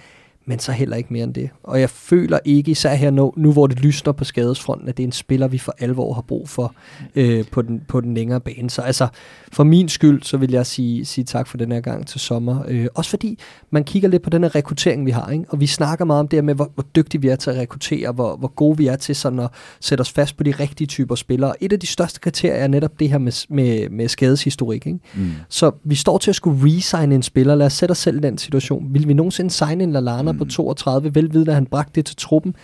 men 0.46 0.58
så 0.58 0.72
heller 0.72 0.96
ikke 0.96 1.12
mere 1.12 1.24
end 1.24 1.34
det. 1.34 1.50
Og 1.62 1.80
jeg 1.80 1.90
føler 1.90 2.38
ikke, 2.44 2.70
især 2.70 2.94
her 2.94 3.10
nu, 3.10 3.32
nu 3.36 3.52
hvor 3.52 3.66
det 3.66 3.80
lysner 3.80 4.12
på 4.12 4.24
skadesfronten, 4.24 4.88
at 4.88 4.96
det 4.96 5.02
er 5.02 5.06
en 5.06 5.12
spiller, 5.12 5.48
vi 5.48 5.58
for 5.58 5.74
alvor 5.78 6.14
har 6.14 6.22
brug 6.22 6.48
for 6.48 6.74
øh, 7.14 7.44
på, 7.52 7.62
den, 7.62 7.82
på 7.88 8.00
den 8.00 8.14
længere 8.14 8.40
bane. 8.40 8.70
Så 8.70 8.82
altså, 8.82 9.08
for 9.52 9.64
min 9.64 9.88
skyld, 9.88 10.22
så 10.22 10.36
vil 10.36 10.50
jeg 10.50 10.66
sige, 10.66 11.04
sige 11.04 11.24
tak 11.24 11.46
for 11.46 11.56
den 11.56 11.72
her 11.72 11.80
gang 11.80 12.06
til 12.06 12.20
sommer. 12.20 12.62
Øh, 12.68 12.86
også 12.94 13.10
fordi 13.10 13.38
man 13.70 13.84
kigger 13.84 14.08
lidt 14.08 14.22
på 14.22 14.30
den 14.30 14.42
her 14.42 14.54
rekruttering, 14.54 15.06
vi 15.06 15.10
har, 15.10 15.30
ikke? 15.30 15.44
og 15.48 15.60
vi 15.60 15.66
snakker 15.66 16.04
meget 16.04 16.20
om 16.20 16.28
det 16.28 16.36
her 16.36 16.42
med, 16.42 16.54
hvor, 16.54 16.70
hvor 16.74 16.84
dygtige 16.96 17.20
vi 17.20 17.28
er 17.28 17.36
til 17.36 17.50
at 17.50 17.56
rekruttere, 17.56 18.12
hvor, 18.12 18.36
hvor 18.36 18.48
gode 18.48 18.78
vi 18.78 18.86
er 18.86 18.96
til 18.96 19.16
sådan 19.16 19.38
at 19.38 19.50
sætte 19.80 20.02
os 20.02 20.10
fast 20.10 20.36
på 20.36 20.42
de 20.42 20.50
rigtige 20.50 20.86
typer 20.86 21.14
spillere. 21.14 21.62
Et 21.62 21.72
af 21.72 21.80
de 21.80 21.86
største 21.86 22.20
kriterier 22.20 22.54
er 22.54 22.68
netop 22.68 23.00
det 23.00 23.08
her 23.08 23.18
med, 23.18 23.46
med, 23.48 23.88
med 23.90 24.08
skadeshistorik. 24.08 24.86
Ikke? 24.86 24.98
Mm. 25.14 25.30
Så 25.48 25.70
vi 25.84 25.94
står 25.94 26.18
til 26.18 26.30
at 26.30 26.36
skulle 26.36 26.64
resigne 26.64 27.14
en 27.14 27.22
spiller. 27.22 27.54
Lad 27.54 27.66
os 27.66 27.72
sætte 27.72 27.92
os 27.92 27.98
selv 27.98 28.16
i 28.16 28.20
den 28.20 28.38
situation. 28.38 28.94
Vil 28.94 29.08
vi 29.08 29.14
nogensinde 29.14 29.50
signe 29.50 29.84
en 29.84 29.92
Lalana 29.92 30.32
mm. 30.34 30.38
på 30.38 30.44
32, 30.44 31.14
velvidende 31.14 31.50
at 31.50 31.54
han 31.54 31.66
bragte 31.66 31.92
det 31.94 32.06
til 32.06 32.16
truppen? 32.16 32.54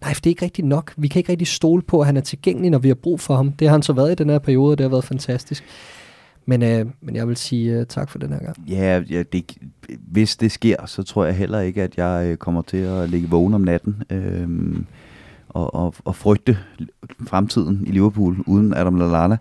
Nej, 0.00 0.14
for 0.14 0.20
det 0.20 0.26
er 0.26 0.32
ikke 0.32 0.44
rigtigt 0.44 0.68
nok. 0.68 0.94
Vi 0.96 1.08
kan 1.08 1.20
ikke 1.20 1.32
rigtig 1.32 1.48
stole 1.48 1.82
på, 1.82 2.00
at 2.00 2.06
han 2.06 2.16
er 2.16 2.20
tilgængelig, 2.20 2.70
når 2.70 2.78
vi 2.78 2.88
har 2.88 2.94
brug 2.94 3.20
for 3.20 3.36
ham. 3.36 3.52
Det 3.52 3.68
har 3.68 3.74
han 3.74 3.82
så 3.82 3.92
været 3.92 4.12
i 4.12 4.14
den 4.14 4.30
her 4.30 4.38
periode, 4.38 4.72
og 4.72 4.78
det 4.78 4.84
har 4.84 4.90
været 4.90 5.04
fantastisk. 5.04 5.64
Men, 6.46 6.62
øh, 6.62 6.86
men 7.00 7.16
jeg 7.16 7.28
vil 7.28 7.36
sige 7.36 7.72
øh, 7.72 7.86
tak 7.86 8.10
for 8.10 8.18
den 8.18 8.32
her 8.32 8.38
gang. 8.38 8.56
Ja, 8.68 9.02
ja 9.10 9.22
det, 9.22 9.56
hvis 10.08 10.36
det 10.36 10.52
sker, 10.52 10.86
så 10.86 11.02
tror 11.02 11.24
jeg 11.24 11.34
heller 11.34 11.60
ikke, 11.60 11.82
at 11.82 11.96
jeg 11.96 12.26
øh, 12.26 12.36
kommer 12.36 12.62
til 12.62 12.76
at 12.76 13.10
ligge 13.10 13.28
vågen 13.28 13.54
om 13.54 13.60
natten 13.60 14.02
øh, 14.10 14.48
og, 15.48 15.74
og, 15.74 15.94
og 16.04 16.16
frygte 16.16 16.58
fremtiden 17.26 17.84
i 17.86 17.90
Liverpool 17.90 18.36
uden 18.46 18.74
Adam 18.74 18.96
Lallana. 18.96 19.36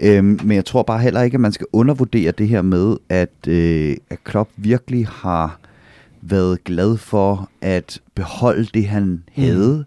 Øh, 0.00 0.24
men 0.24 0.52
jeg 0.52 0.64
tror 0.64 0.82
bare 0.82 0.98
heller 0.98 1.22
ikke, 1.22 1.34
at 1.34 1.40
man 1.40 1.52
skal 1.52 1.66
undervurdere 1.72 2.30
det 2.30 2.48
her 2.48 2.62
med, 2.62 2.96
at, 3.08 3.48
øh, 3.48 3.96
at 4.10 4.24
Klopp 4.24 4.50
virkelig 4.56 5.06
har 5.06 5.58
været 6.22 6.64
glad 6.64 6.96
for 6.96 7.48
at 7.60 8.00
beholde 8.14 8.68
det, 8.74 8.86
han 8.86 9.02
mm. 9.02 9.22
havde. 9.34 9.84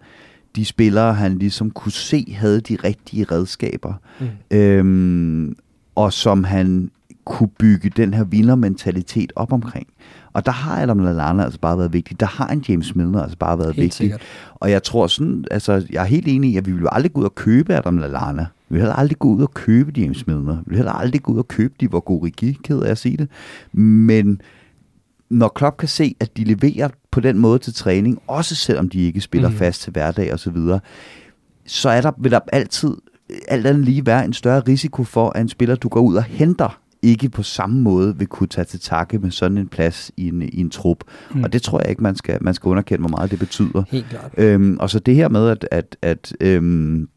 De 0.56 0.66
spillere, 0.66 1.14
han 1.14 1.38
ligesom 1.38 1.72
kunne 1.72 1.92
se, 1.92 2.36
havde 2.38 2.62
de 2.62 2.78
rigtige 2.84 3.24
redskaber. 3.32 3.94
Mm. 4.20 4.58
Øhm, 4.58 5.56
og 5.96 6.14
som 6.14 6.44
han 6.44 6.92
kunne 7.26 7.50
bygge 7.60 7.90
den 7.90 8.14
her 8.14 8.24
vindermentalitet 8.24 9.34
op 9.36 9.54
omkring. 9.54 9.88
Og 10.34 10.46
der 10.46 10.52
har 10.52 10.82
Adam 10.82 11.00
Lallana 11.00 11.44
altså 11.44 11.60
bare 11.60 11.78
været 11.78 11.94
vigtig. 11.94 12.20
Der 12.20 12.26
har 12.26 12.48
en 12.48 12.66
James 12.70 12.96
Milner 12.96 13.22
altså 13.22 13.38
bare 13.38 13.60
været 13.60 13.76
Helt 13.76 13.84
vigtig. 13.84 13.98
sikkert. 13.98 14.22
Og 14.56 14.72
jeg 14.72 14.84
tror 14.84 15.08
sådan, 15.08 15.46
altså 15.52 15.86
jeg 15.92 16.02
er 16.02 16.06
helt 16.06 16.28
enig 16.28 16.52
i, 16.54 16.58
at 16.58 16.66
vi 16.66 16.72
vil 16.72 16.82
jo 16.82 16.90
aldrig 16.92 17.14
gå 17.14 17.20
ud 17.20 17.26
og 17.26 17.36
købe 17.36 17.76
Adam 17.76 17.98
Lallana. 17.98 18.46
Vi 18.70 18.74
vil 18.74 18.80
heller 18.80 18.96
aldrig 18.96 19.20
gå 19.20 19.28
ud 19.28 19.42
og 19.42 19.54
købe 19.54 19.92
James 19.98 20.28
Milner. 20.28 20.56
Vi 20.56 20.64
vil 20.66 20.76
heller 20.76 20.92
aldrig 20.92 21.24
gå 21.24 21.32
ud 21.32 21.38
og 21.38 21.48
købe 21.48 21.74
de 21.80 21.92
Vogorigi, 21.92 22.58
ked 22.64 22.80
af 22.82 22.92
at 22.92 22.98
sige 22.98 23.18
det. 23.18 23.28
Men 23.74 24.42
når 25.30 25.48
Klopp 25.48 25.78
kan 25.78 25.90
se, 25.90 26.16
at 26.20 26.38
de 26.38 26.44
leverer 26.44 26.90
på 27.12 27.20
den 27.20 27.38
måde 27.38 27.60
til 27.60 27.74
træning, 27.74 28.22
også 28.28 28.56
selvom 28.56 28.90
de 28.90 29.00
ikke 29.00 29.22
spiller 29.22 29.50
mm. 29.50 29.56
fast 29.56 29.82
til 29.82 29.92
hverdag 29.92 30.34
og 30.34 30.40
så 30.40 30.52
videre, 30.52 30.80
så 31.66 31.90
er 31.90 32.02
der, 32.02 32.12
vil 32.18 32.32
der 32.32 32.40
altid 32.54 32.96
alt 33.48 33.68
andet 33.68 33.86
lige 33.86 34.06
være 34.06 34.26
en 34.26 34.34
større 34.34 34.60
risiko 34.60 35.04
for, 35.04 35.30
at 35.30 35.42
en 35.42 35.50
spiller, 35.50 35.76
du 35.76 35.90
går 35.90 36.02
ud 36.02 36.16
og 36.16 36.24
henter, 36.24 36.80
ikke 37.02 37.30
på 37.30 37.44
samme 37.44 37.82
måde 37.82 38.18
vil 38.18 38.28
kunne 38.28 38.48
tage 38.48 38.66
til 38.66 38.80
takke 38.80 39.20
med 39.20 39.32
sådan 39.32 39.58
en 39.58 39.68
plads 39.68 40.12
i 40.18 40.28
en, 40.28 40.42
i 40.42 40.60
en 40.60 40.70
trup. 40.70 40.98
Mm. 41.34 41.44
Og 41.44 41.54
det 41.54 41.62
tror 41.62 41.80
jeg 41.82 41.90
ikke, 41.90 42.04
man 42.04 42.16
skal, 42.16 42.38
man 42.42 42.54
skal 42.54 42.70
underkende, 42.70 43.00
hvor 43.00 43.18
meget 43.18 43.32
det 43.32 43.40
betyder. 43.40 43.84
Helt 43.90 44.06
klart. 44.10 44.32
Øhm, 44.38 44.78
og 44.80 44.90
så 44.90 45.00
det 45.00 45.16
her 45.16 45.30
med, 45.30 45.50
at, 45.50 45.68
at, 45.72 45.98
at 46.02 46.34
øhm, 46.42 47.10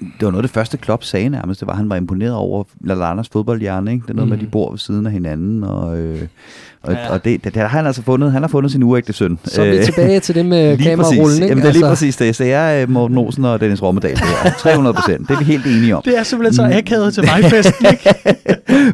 det 0.00 0.24
var 0.24 0.30
noget 0.30 0.36
af 0.36 0.42
det 0.42 0.50
første, 0.50 0.76
Klopp 0.76 1.02
sagde 1.04 1.28
nærmest, 1.28 1.60
det 1.60 1.66
var, 1.66 1.72
at 1.72 1.78
han 1.78 1.90
var 1.90 1.96
imponeret 1.96 2.34
over 2.34 2.64
Lallanas 2.80 3.28
fodboldhjerne. 3.28 3.92
Ikke? 3.92 4.02
Det 4.02 4.10
er 4.10 4.14
noget 4.14 4.28
mm. 4.28 4.30
med, 4.30 4.38
at 4.38 4.44
de 4.44 4.50
bor 4.50 4.70
ved 4.70 4.78
siden 4.78 5.06
af 5.06 5.12
hinanden, 5.12 5.64
og, 5.64 5.98
øh, 5.98 6.28
og, 6.82 6.92
ja. 6.92 7.08
og 7.08 7.24
det, 7.24 7.44
det, 7.44 7.54
det, 7.54 7.62
har 7.62 7.68
han 7.68 7.86
altså 7.86 8.02
fundet. 8.02 8.32
Han 8.32 8.42
har 8.42 8.48
fundet 8.48 8.72
sin 8.72 8.82
uægte 8.82 9.12
søn. 9.12 9.38
Så 9.44 9.62
er 9.62 9.70
vi 9.70 9.84
tilbage 9.84 10.20
til 10.20 10.34
det 10.34 10.46
med 10.46 10.70
lige 10.76 10.90
kamerarullen, 10.90 11.24
præcis. 11.24 11.38
ikke? 11.38 11.48
Jamen, 11.48 11.62
det 11.62 11.68
er 11.68 11.72
lige 11.72 11.86
altså... 11.86 11.88
præcis 11.88 12.16
det. 12.16 12.36
Så 12.36 12.44
jeg 12.44 12.82
er 12.82 12.86
Morten 12.86 13.18
Olsen 13.18 13.44
og 13.44 13.60
Dennis 13.60 13.82
Rommedal. 13.82 14.16
Det 14.16 14.22
er 14.44 14.52
300 14.58 14.94
procent. 14.94 15.28
Det 15.28 15.34
er 15.34 15.38
vi 15.38 15.44
helt 15.44 15.66
enige 15.66 15.96
om. 15.96 16.02
Det 16.02 16.18
er 16.18 16.22
simpelthen 16.22 16.54
så 16.54 16.78
akavet 16.78 17.14
til 17.14 17.22
vejfesten, 17.26 17.86
ikke? 17.86 18.14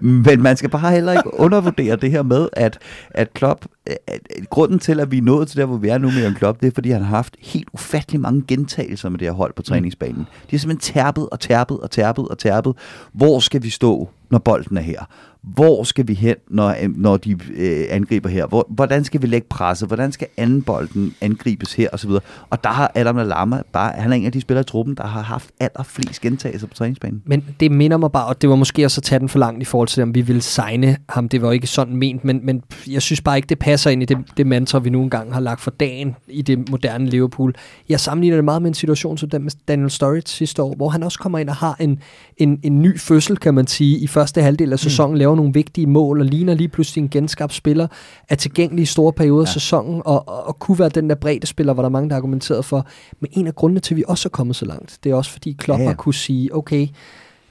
Men 0.26 0.43
man 0.43 0.57
skal 0.57 0.70
bare 0.70 0.93
heller 0.93 1.12
ikke 1.12 1.41
undervurdere 1.41 1.97
det 1.97 2.11
her 2.11 2.22
med, 2.22 2.49
at, 2.53 2.78
at 3.11 3.34
Klopp, 3.34 3.64
at 3.86 4.20
grunden 4.51 4.78
til, 4.78 5.01
at 5.01 5.11
vi 5.11 5.18
er 5.18 5.22
nået 5.22 5.49
til 5.49 5.57
der, 5.57 5.64
hvor 5.64 5.76
vi 5.76 5.89
er 5.89 5.99
nu 5.99 6.11
med 6.11 6.18
Jørgen 6.18 6.34
Klopp, 6.34 6.61
det 6.61 6.66
er, 6.66 6.70
fordi 6.74 6.91
han 6.91 7.03
har 7.03 7.16
haft 7.16 7.36
helt 7.41 7.68
ufattelig 7.72 8.20
mange 8.20 8.45
gentagelser 8.49 9.09
med 9.09 9.18
det 9.18 9.26
her 9.26 9.32
hold 9.32 9.53
på 9.57 9.62
træningsbanen. 9.62 10.26
De 10.51 10.51
har 10.51 10.59
simpelthen 10.59 10.95
tærpet 10.95 11.28
og 11.32 11.41
tærpet 11.41 11.80
og 11.80 11.91
tærpet 11.91 12.28
og 12.28 12.39
tærpet. 12.39 12.74
Hvor 13.12 13.41
skal 13.41 13.62
vi 13.62 13.70
stå, 13.70 14.09
når 14.31 14.39
bolden 14.39 14.76
er 14.76 14.81
her? 14.81 15.05
Hvor 15.43 15.85
skal 15.85 16.09
vi 16.09 16.14
hen, 16.14 16.37
når, 16.51 16.74
når 16.97 17.16
de 17.16 17.39
øh, 17.57 17.87
angriber 17.91 18.29
her? 18.29 18.47
Hvor, 18.47 18.66
hvordan 18.68 19.05
skal 19.05 19.22
vi 19.22 19.26
lægge 19.26 19.47
presset? 19.51 19.89
Hvordan 19.89 20.12
skal 20.12 20.26
anden 20.37 20.62
bolden 20.62 21.14
angribes 21.20 21.72
her? 21.72 21.89
Og, 21.93 21.99
så 21.99 22.07
videre. 22.07 22.22
og 22.51 22.64
der 22.64 22.70
har 22.70 22.93
Adam 22.95 23.16
Lallama 23.16 23.62
bare, 23.72 23.93
han 23.93 24.12
er 24.12 24.16
en 24.16 24.26
af 24.26 24.33
de 24.33 24.41
spillere 24.41 24.61
i 24.61 24.64
truppen, 24.64 24.95
der 24.95 25.07
har 25.07 25.22
haft 25.22 25.51
allerflest 25.61 26.20
gentagelser 26.20 26.66
på 26.66 26.74
træningsbanen. 26.74 27.22
Men 27.26 27.45
det 27.61 27.72
minder 27.72 27.97
mig 27.97 28.12
bare, 28.12 28.26
og 28.26 28.43
det 28.43 28.51
var 28.51 28.57
måske 28.57 28.85
også 28.85 28.99
at 28.99 29.03
tage 29.03 29.18
den 29.18 29.29
for 29.29 29.39
langt 29.39 29.62
i 29.62 29.64
forhold 29.64 29.89
til, 29.89 30.03
om 30.03 30.14
vi 30.14 30.20
ville 30.20 30.43
signe 30.43 30.97
ham. 31.09 31.29
Det 31.29 31.43
var 31.43 31.53
ikke 31.53 31.66
sådan 31.66 31.97
ment, 31.97 32.24
men, 32.24 32.41
men 32.43 32.62
jeg 32.87 33.03
synes 33.03 33.20
bare 33.20 33.37
ikke, 33.37 33.47
det 33.47 33.59
passer 33.59 33.91
ind 33.91 34.03
i 34.03 34.07
det, 34.07 34.18
det 34.37 34.47
mantra, 34.47 34.79
vi 34.79 34.91
nu 34.91 35.03
engang 35.03 35.35
har 35.35 35.41
lagt 35.41 35.61
for 35.61 35.70
dagen 35.70 36.16
i 36.29 36.43
det 36.43 36.70
moderne 36.70 37.07
Liverpool. 37.07 37.55
Jeg 37.89 38.01
sammenligner 38.01 38.37
det 38.37 38.45
meget 38.45 38.62
med 38.62 38.70
en 38.70 38.74
situation 38.74 39.18
som 39.18 39.31
den 39.31 39.43
med 39.43 39.51
Daniel 39.68 39.91
Sturridge 39.91 40.29
sidste 40.29 40.62
år, 40.62 40.74
hvor 40.74 40.89
han 40.89 41.03
også 41.03 41.18
kommer 41.18 41.39
ind 41.39 41.49
og 41.49 41.57
har 41.57 41.76
en, 41.81 41.99
en, 42.37 42.61
en 42.62 42.83
ny 42.83 42.99
fødsel, 42.99 43.37
kan 43.37 43.55
man 43.55 43.66
sige, 43.66 43.99
i 43.99 44.07
første 44.19 44.43
halvdel 44.43 44.73
af 44.73 44.79
sæsonen, 44.79 45.14
mm. 45.14 45.19
laver 45.19 45.37
nogle 45.37 45.53
vigtige 45.53 45.87
mål, 45.87 46.21
og 46.21 46.27
ligner 46.27 46.55
lige 46.55 46.69
pludselig 46.69 47.03
en 47.03 47.09
genskabt 47.09 47.55
spiller, 47.55 47.87
er 48.29 48.35
tilgængelig 48.35 48.83
i 48.83 48.87
store 48.87 49.12
perioder 49.12 49.43
ja. 49.43 49.43
af 49.43 49.49
sæsonen, 49.49 50.03
og, 50.05 50.29
og, 50.29 50.47
og 50.47 50.59
kunne 50.59 50.79
være 50.79 50.89
den 50.89 51.11
der 51.11 51.14
brede 51.14 51.47
spiller, 51.47 51.73
hvor 51.73 51.83
der 51.83 51.89
er 51.89 51.93
mange, 51.93 52.11
der 52.11 52.16
argumenteret 52.16 52.64
for. 52.64 52.87
Men 53.21 53.31
en 53.33 53.47
af 53.47 53.55
grundene 53.55 53.81
til, 53.81 53.95
at 53.95 53.97
vi 53.97 54.05
også 54.09 54.29
er 54.29 54.31
kommet 54.31 54.57
så 54.57 54.64
langt, 54.64 54.99
det 55.05 55.12
er 55.12 55.14
også 55.14 55.31
fordi 55.31 55.57
Klopp 55.59 55.81
ja. 55.81 55.87
har 55.87 55.95
kunne 55.95 56.14
sige, 56.14 56.55
okay, 56.55 56.89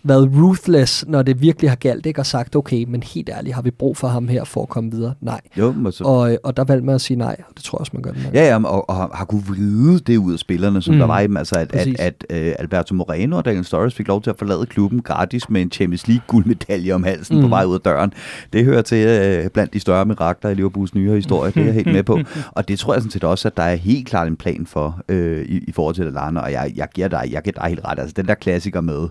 været 0.03 0.29
ruthless, 0.35 1.05
når 1.07 1.21
det 1.21 1.41
virkelig 1.41 1.71
har 1.71 1.75
galt, 1.75 2.05
ikke? 2.05 2.19
og 2.19 2.25
sagt, 2.25 2.55
okay, 2.55 2.85
men 2.87 3.03
helt 3.03 3.29
ærligt, 3.29 3.55
har 3.55 3.61
vi 3.61 3.71
brug 3.71 3.97
for 3.97 4.07
ham 4.07 4.27
her 4.27 4.43
for 4.43 4.61
at 4.61 4.69
komme 4.69 4.91
videre? 4.91 5.13
Nej. 5.21 5.41
Jo, 5.57 5.71
men 5.71 5.91
så, 5.91 6.03
Og, 6.03 6.31
øh, 6.31 6.37
og 6.43 6.57
der 6.57 6.63
valgte 6.63 6.85
man 6.85 6.95
at 6.95 7.01
sige 7.01 7.17
nej, 7.17 7.35
og 7.49 7.53
det 7.55 7.63
tror 7.63 7.77
jeg 7.77 7.79
også, 7.79 7.91
man 7.93 8.01
gør 8.01 8.11
gang. 8.11 8.33
Ja, 8.33 8.47
ja, 8.47 8.63
og, 8.63 8.89
og 8.89 8.95
har, 8.95 9.11
har 9.13 9.25
kunne 9.25 9.43
vride 9.47 9.99
det 9.99 10.17
ud 10.17 10.33
af 10.33 10.39
spillerne, 10.39 10.81
som 10.81 10.97
Mm, 10.97 10.99
der 10.99 11.07
var 11.07 11.19
i 11.19 11.27
dem. 11.27 11.37
Altså, 11.37 11.55
at, 11.55 11.61
at, 11.61 11.69
præcis. 11.71 11.95
at 11.99 12.25
uh, 12.29 12.37
Alberto 12.59 12.95
Moreno 12.95 13.37
og 13.37 13.45
Daniel 13.45 13.65
Storres 13.65 13.93
fik 13.93 14.07
lov 14.07 14.21
til 14.21 14.29
at 14.29 14.35
forlade 14.37 14.65
klubben 14.65 15.01
gratis 15.01 15.49
med 15.49 15.61
en 15.61 15.71
Champions 15.71 16.07
League 16.07 16.23
guldmedalje 16.27 16.93
om 16.93 17.03
halsen 17.03 17.35
mm. 17.35 17.41
på 17.41 17.47
vej 17.47 17.63
ud 17.63 17.73
af 17.73 17.81
døren. 17.81 18.13
Det 18.53 18.65
hører 18.65 18.81
til 18.81 19.41
uh, 19.45 19.51
blandt 19.51 19.73
de 19.73 19.79
større 19.79 20.05
mirakler 20.05 20.49
i 20.49 20.53
Liverpools 20.53 20.95
nyere 20.95 21.15
historie. 21.15 21.51
Det 21.51 21.61
er 21.61 21.65
jeg 21.65 21.73
helt 21.73 21.91
med 21.91 22.03
på. 22.03 22.19
Og 22.55 22.67
det 22.67 22.79
tror 22.79 22.93
jeg 22.93 23.01
sådan 23.01 23.11
set 23.11 23.23
også, 23.23 23.47
at 23.47 23.57
der 23.57 23.63
er 23.63 23.75
helt 23.75 24.07
klart 24.07 24.27
en 24.27 24.35
plan 24.35 24.65
for 24.65 25.01
uh, 25.11 25.41
i, 25.41 25.63
i 25.67 25.71
forhold 25.71 25.95
til 25.95 26.05
Lallana. 26.05 26.39
Og 26.39 26.51
jeg, 26.51 26.73
jeg 26.75 26.87
giver 26.93 27.07
dig, 27.07 27.29
jeg 27.31 27.41
giver 27.43 27.61
dig 27.61 27.69
helt 27.69 27.81
ret. 27.85 27.99
Altså, 27.99 28.13
den 28.17 28.27
der 28.27 28.33
klassiker 28.33 28.81
med, 28.81 29.07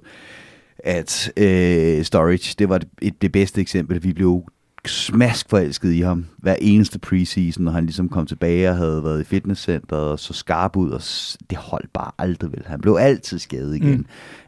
at 0.78 1.32
uh, 1.36 2.04
Storage, 2.04 2.54
det 2.58 2.68
var 2.68 2.80
et, 3.02 3.22
det 3.22 3.32
bedste 3.32 3.60
eksempel. 3.60 4.02
Vi 4.02 4.12
blev 4.12 4.44
smask 4.88 5.50
forelsket 5.50 5.92
i 5.92 6.00
ham 6.00 6.26
hver 6.36 6.56
eneste 6.60 6.98
preseason, 6.98 7.64
når 7.64 7.72
han 7.72 7.84
ligesom 7.84 8.08
kom 8.08 8.26
tilbage 8.26 8.70
og 8.70 8.76
havde 8.76 9.04
været 9.04 9.20
i 9.20 9.24
fitnesscenteret 9.24 10.02
og 10.02 10.18
så 10.18 10.32
skarp 10.32 10.76
ud, 10.76 10.90
og 10.90 11.00
det 11.50 11.58
holdt 11.58 11.92
bare 11.92 12.10
aldrig 12.18 12.52
vel. 12.52 12.62
Han 12.66 12.80
blev 12.80 12.96
altid 13.00 13.38
skadet 13.38 13.76
igen. 13.76 13.96
Mm. 13.96 14.06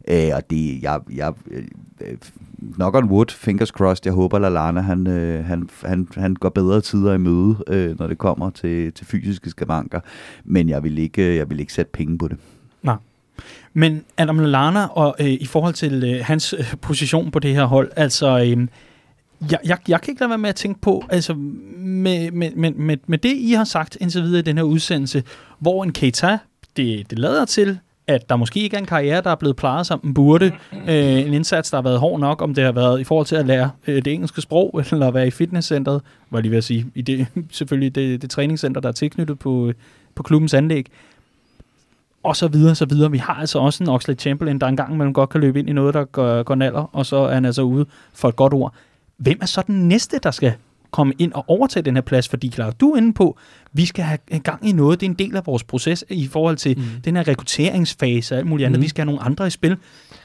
Øh, 0.09 0.31
og 0.35 0.51
det, 0.51 0.83
jeg, 0.83 1.01
jeg, 1.15 1.33
øh, 1.51 1.65
øh, 2.01 2.17
knock 2.75 2.97
on 2.97 3.05
wood, 3.05 3.31
fingers 3.31 3.69
crossed, 3.69 4.07
jeg 4.07 4.15
håber 4.15 4.39
Lallana, 4.39 4.81
han, 4.81 5.07
øh, 5.07 5.45
han, 5.45 5.69
han, 5.85 6.09
han 6.15 6.35
går 6.35 6.49
bedre 6.49 6.81
tider 6.81 7.15
i 7.15 7.19
møde, 7.19 7.57
øh, 7.67 7.99
når 7.99 8.07
det 8.07 8.19
kommer 8.19 8.51
til, 8.51 8.93
til 8.93 9.07
fysiske 9.07 9.51
skavanker, 9.51 10.01
men 10.45 10.69
jeg 10.69 10.83
vil 10.83 10.99
ikke, 10.99 11.37
jeg 11.37 11.51
vil 11.51 11.61
ikke 11.61 11.73
sætte 11.73 11.93
penge 11.93 12.19
på 12.19 12.29
det. 12.29 12.37
Nej. 12.83 12.97
Men 13.79 14.05
Adam 14.17 14.39
Lallana, 14.39 14.87
og 14.87 15.17
øh, 15.21 15.27
i 15.27 15.47
forhold 15.47 15.75
til 15.75 16.05
øh, 16.05 16.25
hans 16.25 16.55
øh, 16.59 16.75
position 16.81 17.31
på 17.31 17.39
det 17.39 17.55
her 17.55 17.65
hold, 17.65 17.91
altså, 17.97 18.39
øh, 18.39 18.67
jeg, 19.51 19.59
jeg, 19.65 19.79
jeg 19.89 20.01
kan 20.01 20.13
ikke 20.13 20.21
lade 20.21 20.29
være 20.29 20.39
med 20.39 20.49
at 20.49 20.55
tænke 20.55 20.81
på, 20.81 21.05
altså, 21.09 21.35
med, 21.35 22.31
med, 22.31 22.51
med, 22.57 22.71
med, 22.71 22.97
med 23.07 23.19
det, 23.19 23.37
I 23.37 23.53
har 23.53 23.65
sagt 23.65 23.97
indtil 24.01 24.23
videre 24.23 24.39
i 24.39 24.43
den 24.43 24.57
her 24.57 24.65
udsendelse, 24.65 25.23
hvor 25.59 25.85
en 25.85 25.93
Keita, 25.93 26.39
det, 26.77 27.11
det 27.11 27.19
lader 27.19 27.45
til, 27.45 27.79
at 28.07 28.29
der 28.29 28.37
måske 28.37 28.61
ikke 28.61 28.77
er 28.77 28.81
en 28.81 28.87
karriere, 28.87 29.21
der 29.21 29.31
er 29.31 29.35
blevet 29.35 29.57
plejet, 29.57 29.87
som 29.87 30.01
den 30.01 30.15
burde. 30.15 30.53
Øh, 30.89 31.27
en 31.27 31.35
indsats, 31.35 31.71
der 31.71 31.77
har 31.77 31.83
været 31.83 31.99
hård 31.99 32.21
nok, 32.21 32.43
om 32.43 32.55
det 32.55 32.65
har 32.65 32.73
været 32.73 33.01
i 33.01 33.05
forhold 33.05 33.27
til 33.27 33.37
at 33.37 33.47
lære 33.47 33.71
øh, 33.87 34.05
det 34.05 34.13
engelske 34.13 34.41
sprog, 34.41 34.81
eller 34.93 35.09
at 35.09 35.15
være 35.15 35.27
i 35.27 35.31
fitnesscenteret, 35.31 36.03
var 36.31 36.41
lige 36.41 36.51
ved 36.51 36.59
at 36.59 36.65
sige, 36.65 36.87
i 36.95 37.03
det, 37.03 37.27
selvfølgelig 37.51 37.95
det, 37.95 38.23
det 38.23 38.31
træningscenter, 38.31 38.81
der 38.81 38.89
er 38.89 38.93
tilknyttet 38.93 39.39
på, 39.39 39.69
øh, 39.69 39.75
på 40.15 40.23
klubbens 40.23 40.55
anlæg 40.55 40.87
og 42.23 42.37
så 42.37 42.49
videre, 42.49 42.75
så 42.75 42.87
videre. 42.87 43.11
Vi 43.11 43.19
har 43.19 43.35
altså 43.35 43.59
også 43.59 43.85
en 43.85 43.91
Oxley 43.91 44.19
Chamberlain, 44.19 44.59
der 44.59 44.67
engang 44.67 44.97
man 44.97 45.13
godt 45.13 45.31
kan 45.31 45.41
løbe 45.41 45.59
ind 45.59 45.69
i 45.69 45.73
noget, 45.73 45.95
der 45.95 46.05
går, 46.05 46.43
går 46.43 46.55
naller, 46.55 46.91
og 46.93 47.07
så 47.07 47.17
er 47.17 47.35
han 47.35 47.45
altså 47.45 47.63
ude 47.63 47.87
for 48.15 48.29
et 48.29 48.37
godt 48.37 48.55
ord. 48.55 48.75
Hvem 49.17 49.39
er 49.41 49.47
så 49.47 49.63
den 49.67 49.89
næste, 49.89 50.19
der 50.23 50.31
skal 50.31 50.55
komme 50.91 51.15
ind 51.19 51.33
og 51.33 51.45
overtage 51.49 51.83
den 51.83 51.95
her 51.95 52.03
plads, 52.03 52.29
fordi 52.29 52.49
klar, 52.49 52.71
du 52.71 52.91
er 52.91 52.97
inde 52.97 53.13
på, 53.13 53.39
vi 53.73 53.87
skal 53.87 54.05
have 54.05 54.19
gang 54.43 54.69
i 54.69 54.73
noget, 54.73 55.01
det 55.01 55.07
er 55.07 55.11
en 55.11 55.17
del 55.17 55.37
af 55.37 55.47
vores 55.47 55.65
proces 55.65 56.05
i 56.11 56.27
forhold 56.27 56.57
til 56.57 56.79
mm. 56.79 56.85
den 57.05 57.17
her 57.17 57.29
rekrutteringsfase 57.29 58.35
og 58.35 58.39
alt 58.39 58.47
muligt 58.47 58.67
andet, 58.67 58.79
mm. 58.79 58.83
vi 58.83 58.89
skal 58.89 59.03
have 59.03 59.07
nogle 59.07 59.23
andre 59.23 59.47
i 59.47 59.51
spil. 59.51 59.77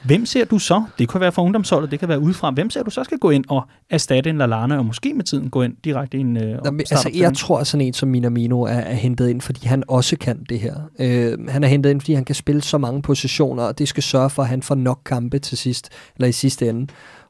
Hvem 0.04 0.26
ser 0.26 0.44
du 0.44 0.58
så, 0.58 0.84
det 0.98 1.08
kan 1.08 1.20
være 1.20 1.32
fra 1.32 1.42
ungdomsholdet, 1.42 1.90
det 1.90 1.98
kan 1.98 2.08
være 2.08 2.20
udefra, 2.20 2.50
hvem 2.50 2.70
ser 2.70 2.82
du 2.82 2.90
så 2.90 3.04
skal 3.04 3.18
gå 3.18 3.30
ind 3.30 3.44
og 3.48 3.62
erstatte 3.90 4.30
en 4.30 4.38
Lalana, 4.38 4.78
og 4.78 4.86
måske 4.86 5.14
med 5.14 5.24
tiden 5.24 5.50
gå 5.50 5.62
ind 5.62 5.76
direkte 5.84 6.18
i 6.18 6.20
en 6.20 6.36
øh, 6.36 6.58
Jamen, 6.64 6.80
Altså, 6.80 7.10
jeg 7.14 7.34
tror, 7.34 7.58
at 7.58 7.66
sådan 7.66 7.86
en 7.86 7.92
som 7.92 8.08
Minamino 8.08 8.62
er, 8.62 8.68
er 8.68 8.94
hentet 8.94 9.28
ind, 9.28 9.40
fordi 9.40 9.66
han 9.66 9.84
også 9.88 10.16
kan 10.16 10.44
det 10.48 10.60
her. 10.60 10.74
Øh, 10.98 11.48
han 11.48 11.64
er 11.64 11.68
hentet 11.68 11.90
ind, 11.90 12.00
fordi 12.00 12.14
han 12.14 12.24
kan 12.24 12.34
spille 12.34 12.62
så 12.62 12.78
mange 12.78 13.02
positioner, 13.02 13.62
og 13.62 13.78
det 13.78 13.88
skal 13.88 14.02
sørge 14.02 14.30
for, 14.30 14.42
at 14.42 14.48
han 14.48 14.62
får 14.62 14.74
nok 14.74 15.00
kampe 15.04 15.38
til 15.38 15.58
sidst, 15.58 15.88
eller 16.16 16.28
i 16.28 16.32
sidste 16.32 16.68
ende. 16.68 16.86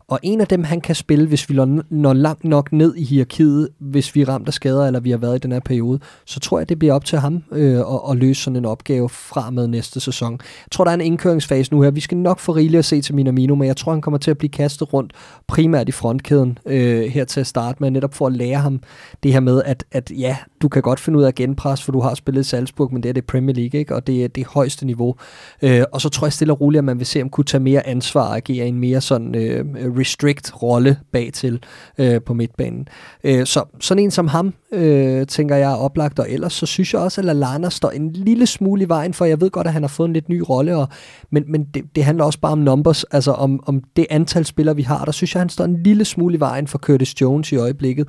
Og 0.08 0.20
en 0.22 0.40
af 0.40 0.46
dem, 0.46 0.64
han 0.64 0.80
kan 0.80 0.94
spille, 0.94 1.28
hvis 1.28 1.50
vi 1.50 1.54
når 1.90 2.12
langt 2.12 2.44
nok 2.44 2.72
ned 2.72 2.94
i 2.96 3.04
hierarkiet, 3.04 3.68
hvis 3.78 4.14
vi 4.14 4.20
er 4.20 4.28
ramt 4.28 4.48
af 4.48 4.54
skader, 4.54 4.86
eller 4.86 5.00
vi 5.00 5.10
har 5.10 5.18
været 5.18 5.36
i 5.36 5.38
den 5.38 5.52
her 5.52 5.60
periode, 5.60 6.00
så 6.26 6.40
tror 6.40 6.58
jeg, 6.58 6.68
det 6.68 6.78
bliver 6.78 6.94
op 6.94 7.04
til 7.04 7.18
ham 7.18 7.42
øh, 7.52 7.78
at, 7.78 8.00
at 8.10 8.16
løse 8.16 8.42
sådan 8.42 8.56
en 8.56 8.64
opgave 8.64 9.08
fra 9.08 9.50
med 9.50 9.66
næste 9.66 10.00
sæson. 10.00 10.32
Jeg 10.32 10.70
tror, 10.70 10.84
der 10.84 10.90
er 10.90 10.94
en 10.94 11.00
indkøringsfase 11.00 11.74
nu 11.74 11.82
her. 11.82 11.90
Vi 11.90 12.00
skal 12.00 12.18
nok 12.18 12.38
få 12.38 12.52
rigeligt 12.52 12.78
at 12.78 12.84
se 12.84 13.00
til 13.00 13.14
Minamino, 13.14 13.54
men 13.54 13.68
jeg 13.68 13.76
tror, 13.76 13.92
han 13.92 14.00
kommer 14.00 14.18
til 14.18 14.30
at 14.30 14.38
blive 14.38 14.50
kastet 14.50 14.92
rundt 14.92 15.12
primært 15.46 15.88
i 15.88 15.92
frontkæden 15.92 16.58
øh, 16.66 17.02
her 17.02 17.24
til 17.24 17.40
at 17.40 17.46
starte 17.46 17.76
med, 17.80 17.90
netop 17.90 18.14
for 18.14 18.26
at 18.26 18.32
lære 18.32 18.58
ham 18.58 18.80
det 19.22 19.32
her 19.32 19.40
med, 19.40 19.62
at, 19.64 19.84
at 19.92 20.12
ja, 20.18 20.36
du 20.64 20.68
kan 20.68 20.82
godt 20.82 21.00
finde 21.00 21.18
ud 21.18 21.24
af 21.24 21.34
genpres, 21.34 21.82
for 21.82 21.92
du 21.92 22.00
har 22.00 22.14
spillet 22.14 22.40
i 22.40 22.48
Salzburg, 22.48 22.92
men 22.92 23.02
det 23.02 23.08
er 23.08 23.12
det 23.12 23.24
Premier 23.24 23.54
League, 23.54 23.80
ikke? 23.80 23.94
og 23.94 24.06
det 24.06 24.24
er 24.24 24.28
det 24.28 24.46
højeste 24.46 24.86
niveau. 24.86 25.14
Øh, 25.62 25.82
og 25.92 26.00
så 26.00 26.08
tror 26.08 26.26
jeg 26.26 26.32
stille 26.32 26.52
og 26.52 26.60
roligt, 26.60 26.78
at 26.78 26.84
man 26.84 26.98
vil 26.98 27.06
se, 27.06 27.22
om 27.22 27.30
kunne 27.30 27.44
tage 27.44 27.60
mere 27.60 27.86
ansvar 27.86 28.28
og 28.28 28.36
agere 28.36 28.66
en 28.66 28.78
mere 28.78 29.00
sådan 29.00 29.34
øh, 29.34 29.64
restrict 29.98 30.62
rolle 30.62 30.98
bag 31.12 31.30
til 31.32 31.60
øh, 31.98 32.20
på 32.22 32.34
midtbanen. 32.34 32.88
Øh, 33.24 33.46
så 33.46 33.64
sådan 33.80 34.02
en 34.02 34.10
som 34.10 34.28
ham, 34.28 34.54
øh, 34.72 35.26
tænker 35.26 35.56
jeg 35.56 35.72
er 35.72 35.76
oplagt, 35.76 36.18
og 36.18 36.30
ellers 36.30 36.52
så 36.52 36.66
synes 36.66 36.94
jeg 36.94 37.00
også, 37.00 37.20
at 37.20 37.24
Lallana 37.24 37.70
står 37.70 37.90
en 37.90 38.12
lille 38.12 38.46
smule 38.46 38.82
i 38.82 38.88
vejen, 38.88 39.14
for 39.14 39.24
jeg 39.24 39.40
ved 39.40 39.50
godt, 39.50 39.66
at 39.66 39.72
han 39.72 39.82
har 39.82 39.88
fået 39.88 40.08
en 40.08 40.12
lidt 40.12 40.28
ny 40.28 40.42
rolle, 40.48 40.76
og, 40.76 40.88
men, 41.30 41.44
men 41.48 41.64
det, 41.74 41.84
det 41.94 42.04
handler 42.04 42.24
også 42.24 42.40
bare 42.40 42.52
om 42.52 42.58
numbers, 42.58 43.04
altså 43.04 43.32
om, 43.32 43.60
om 43.66 43.82
det 43.96 44.06
antal 44.10 44.44
spillere, 44.44 44.76
vi 44.76 44.82
har. 44.82 45.04
Der 45.04 45.12
synes 45.12 45.34
jeg, 45.34 45.40
han 45.40 45.48
står 45.48 45.64
en 45.64 45.82
lille 45.82 46.04
smule 46.04 46.34
i 46.36 46.40
vejen 46.40 46.66
for 46.66 46.78
Curtis 46.78 47.20
Jones 47.20 47.52
i 47.52 47.56
øjeblikket 47.56 48.08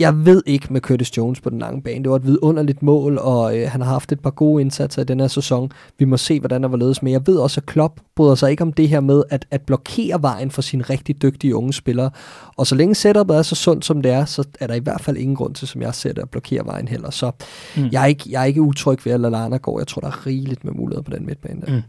jeg 0.00 0.26
ved 0.26 0.42
ikke 0.46 0.72
med 0.72 0.80
Curtis 0.80 1.16
Jones 1.16 1.40
på 1.40 1.50
den 1.50 1.58
lange 1.58 1.82
bane. 1.82 2.02
Det 2.02 2.10
var 2.10 2.16
et 2.16 2.26
vidunderligt 2.26 2.82
mål, 2.82 3.18
og 3.18 3.58
øh, 3.58 3.70
han 3.70 3.80
har 3.80 3.88
haft 3.88 4.12
et 4.12 4.20
par 4.20 4.30
gode 4.30 4.60
indsatser 4.60 5.02
i 5.02 5.04
den 5.04 5.20
her 5.20 5.28
sæson. 5.28 5.72
Vi 5.98 6.04
må 6.04 6.16
se, 6.16 6.40
hvordan 6.40 6.62
der 6.62 6.68
var 6.68 6.76
ledes 6.76 7.02
med. 7.02 7.12
Jeg 7.12 7.26
ved 7.26 7.36
også, 7.36 7.60
at 7.60 7.66
Klopp 7.66 8.00
bryder 8.16 8.34
sig 8.34 8.50
ikke 8.50 8.62
om 8.62 8.72
det 8.72 8.88
her 8.88 9.00
med 9.00 9.22
at, 9.30 9.46
at 9.50 9.62
blokere 9.62 10.22
vejen 10.22 10.50
for 10.50 10.62
sine 10.62 10.82
rigtig 10.82 11.22
dygtige 11.22 11.56
unge 11.56 11.72
spillere. 11.72 12.10
Og 12.56 12.66
så 12.66 12.74
længe 12.74 12.94
setupet 12.94 13.36
er 13.36 13.42
så 13.42 13.54
sundt, 13.54 13.84
som 13.84 14.02
det 14.02 14.12
er, 14.12 14.24
så 14.24 14.44
er 14.60 14.66
der 14.66 14.74
i 14.74 14.78
hvert 14.80 15.00
fald 15.00 15.16
ingen 15.16 15.36
grund 15.36 15.54
til, 15.54 15.68
som 15.68 15.82
jeg 15.82 15.94
ser 15.94 16.12
det, 16.12 16.22
at 16.22 16.30
blokere 16.30 16.66
vejen 16.66 16.88
heller. 16.88 17.10
Så 17.10 17.30
mm. 17.76 17.88
jeg, 17.92 18.02
er 18.02 18.06
ikke, 18.06 18.24
jeg 18.30 18.40
er 18.40 18.46
ikke 18.46 18.62
utryg 18.62 18.98
ved, 19.04 19.12
at 19.12 19.20
Lallana 19.20 19.56
går. 19.56 19.80
Jeg 19.80 19.86
tror, 19.86 20.00
der 20.00 20.08
er 20.08 20.26
rigeligt 20.26 20.64
med 20.64 20.72
muligheder 20.72 21.02
på 21.02 21.10
den 21.10 21.26
midtbane 21.26 21.60
der. 21.60 21.72
Mm. 21.72 21.82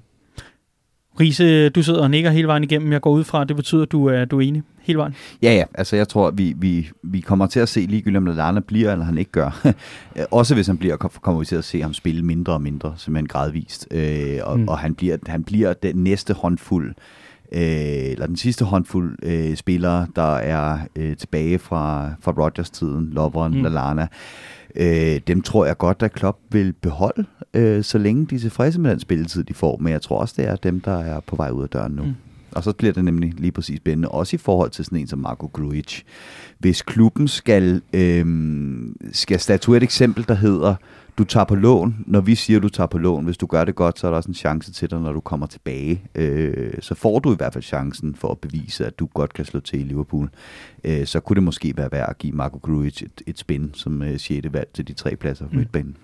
Riese, 1.19 1.69
du 1.69 1.83
sidder 1.83 2.01
og 2.01 2.11
nikker 2.11 2.29
hele 2.29 2.47
vejen 2.47 2.63
igennem. 2.63 2.91
Jeg 2.91 3.01
går 3.01 3.11
ud 3.11 3.23
fra, 3.23 3.41
at 3.41 3.47
det 3.47 3.55
betyder, 3.55 3.81
at 3.81 3.91
du 3.91 4.05
er, 4.05 4.25
du 4.25 4.37
er 4.37 4.41
enig 4.41 4.63
hele 4.81 4.97
vejen. 4.97 5.15
Ja, 5.41 5.53
ja. 5.53 5.63
Altså, 5.73 5.95
jeg 5.95 6.07
tror, 6.07 6.31
vi, 6.31 6.53
vi, 6.57 6.89
vi 7.03 7.19
kommer 7.19 7.47
til 7.47 7.59
at 7.59 7.69
se 7.69 7.79
ligegyldigt, 7.79 8.17
om 8.17 8.25
Lallana 8.25 8.59
bliver, 8.59 8.91
eller 8.91 9.05
han 9.05 9.17
ikke 9.17 9.31
gør. 9.31 9.67
Også 10.31 10.53
hvis 10.55 10.67
han 10.67 10.77
bliver, 10.77 10.97
kommer 10.97 11.39
vi 11.39 11.45
til 11.45 11.55
at 11.55 11.63
se 11.63 11.81
ham 11.81 11.93
spille 11.93 12.25
mindre 12.25 12.53
og 12.53 12.61
mindre, 12.61 12.93
simpelthen 12.97 13.27
gradvist. 13.27 13.87
Øh, 13.91 14.39
og, 14.43 14.59
mm. 14.59 14.67
og 14.67 14.79
han 14.79 14.95
bliver, 14.95 15.17
han 15.27 15.43
bliver 15.43 15.73
den 15.73 15.95
næste 15.95 16.33
håndfuld, 16.33 16.95
øh, 17.51 17.61
eller 18.11 18.27
den 18.27 18.37
sidste 18.37 18.65
håndfuld 18.65 19.17
øh, 19.23 19.55
spillere, 19.55 20.07
der 20.15 20.35
er 20.35 20.79
øh, 20.95 21.17
tilbage 21.17 21.59
fra, 21.59 22.11
fra 22.21 22.31
Rogers-tiden, 22.31 23.09
Lovren, 23.11 23.53
mm. 23.53 23.63
Lallana. 23.63 24.07
Øh, 24.75 25.19
dem 25.27 25.41
tror 25.41 25.65
jeg 25.65 25.77
godt, 25.77 26.03
at 26.03 26.13
Klopp 26.13 26.37
vil 26.49 26.73
beholde, 26.73 27.25
øh, 27.53 27.83
så 27.83 27.97
længe 27.97 28.25
de 28.25 28.35
er 28.35 28.39
tilfredse 28.39 28.79
med 28.79 28.91
den 28.91 28.99
spilletid, 28.99 29.43
de 29.43 29.53
får. 29.53 29.77
Men 29.77 29.93
jeg 29.93 30.01
tror 30.01 30.17
også, 30.17 30.33
det 30.37 30.47
er 30.47 30.55
dem, 30.55 30.79
der 30.79 30.99
er 30.99 31.19
på 31.19 31.35
vej 31.35 31.49
ud 31.49 31.63
af 31.63 31.69
døren 31.69 31.91
nu. 31.91 32.03
Mm. 32.03 32.13
Og 32.51 32.63
så 32.63 32.73
bliver 32.73 32.93
det 32.93 33.05
nemlig 33.05 33.33
lige 33.37 33.51
præcis 33.51 33.77
spændende, 33.77 34.09
også 34.09 34.35
i 34.35 34.37
forhold 34.37 34.69
til 34.69 34.85
sådan 34.85 34.97
en 34.97 35.07
som 35.07 35.19
Marco 35.19 35.49
Grujic. 35.53 36.01
Hvis 36.59 36.81
klubben 36.81 37.27
skal, 37.27 37.81
øh, 37.93 38.25
skal 39.11 39.39
statuere 39.39 39.77
et 39.77 39.83
eksempel, 39.83 40.25
der 40.27 40.33
hedder, 40.33 40.75
du 41.17 41.23
tager 41.23 41.43
på 41.43 41.55
lån, 41.55 42.03
når 42.07 42.21
vi 42.21 42.35
siger, 42.35 42.59
du 42.59 42.69
tager 42.69 42.87
på 42.87 42.97
lån, 42.97 43.25
hvis 43.25 43.37
du 43.37 43.45
gør 43.45 43.65
det 43.65 43.75
godt, 43.75 43.99
så 43.99 44.07
er 44.07 44.11
der 44.11 44.17
også 44.17 44.29
en 44.29 44.35
chance 44.35 44.71
til 44.71 44.91
dig, 44.91 44.99
når 44.99 45.11
du 45.11 45.19
kommer 45.19 45.47
tilbage. 45.47 46.03
Øh, 46.15 46.73
så 46.79 46.95
får 46.95 47.19
du 47.19 47.33
i 47.33 47.35
hvert 47.35 47.53
fald 47.53 47.63
chancen 47.63 48.15
for 48.15 48.31
at 48.31 48.39
bevise, 48.39 48.85
at 48.85 48.99
du 48.99 49.05
godt 49.05 49.33
kan 49.33 49.45
slå 49.45 49.59
til 49.59 49.79
i 49.79 49.83
Liverpool. 49.83 50.29
Øh, 50.83 51.05
så 51.05 51.19
kunne 51.19 51.35
det 51.35 51.43
måske 51.43 51.73
være 51.77 51.91
værd 51.91 52.09
at 52.09 52.17
give 52.17 52.33
Marco 52.33 52.57
Grujic 52.57 53.01
et, 53.01 53.21
et 53.27 53.39
spin 53.39 53.71
som 53.73 54.01
øh, 54.01 54.19
6. 54.19 54.47
valg 54.53 54.69
til 54.73 54.87
de 54.87 54.93
tre 54.93 55.15
pladser 55.15 55.45
på 55.45 55.51
mm. 55.51 55.57
midtbanen. 55.57 55.97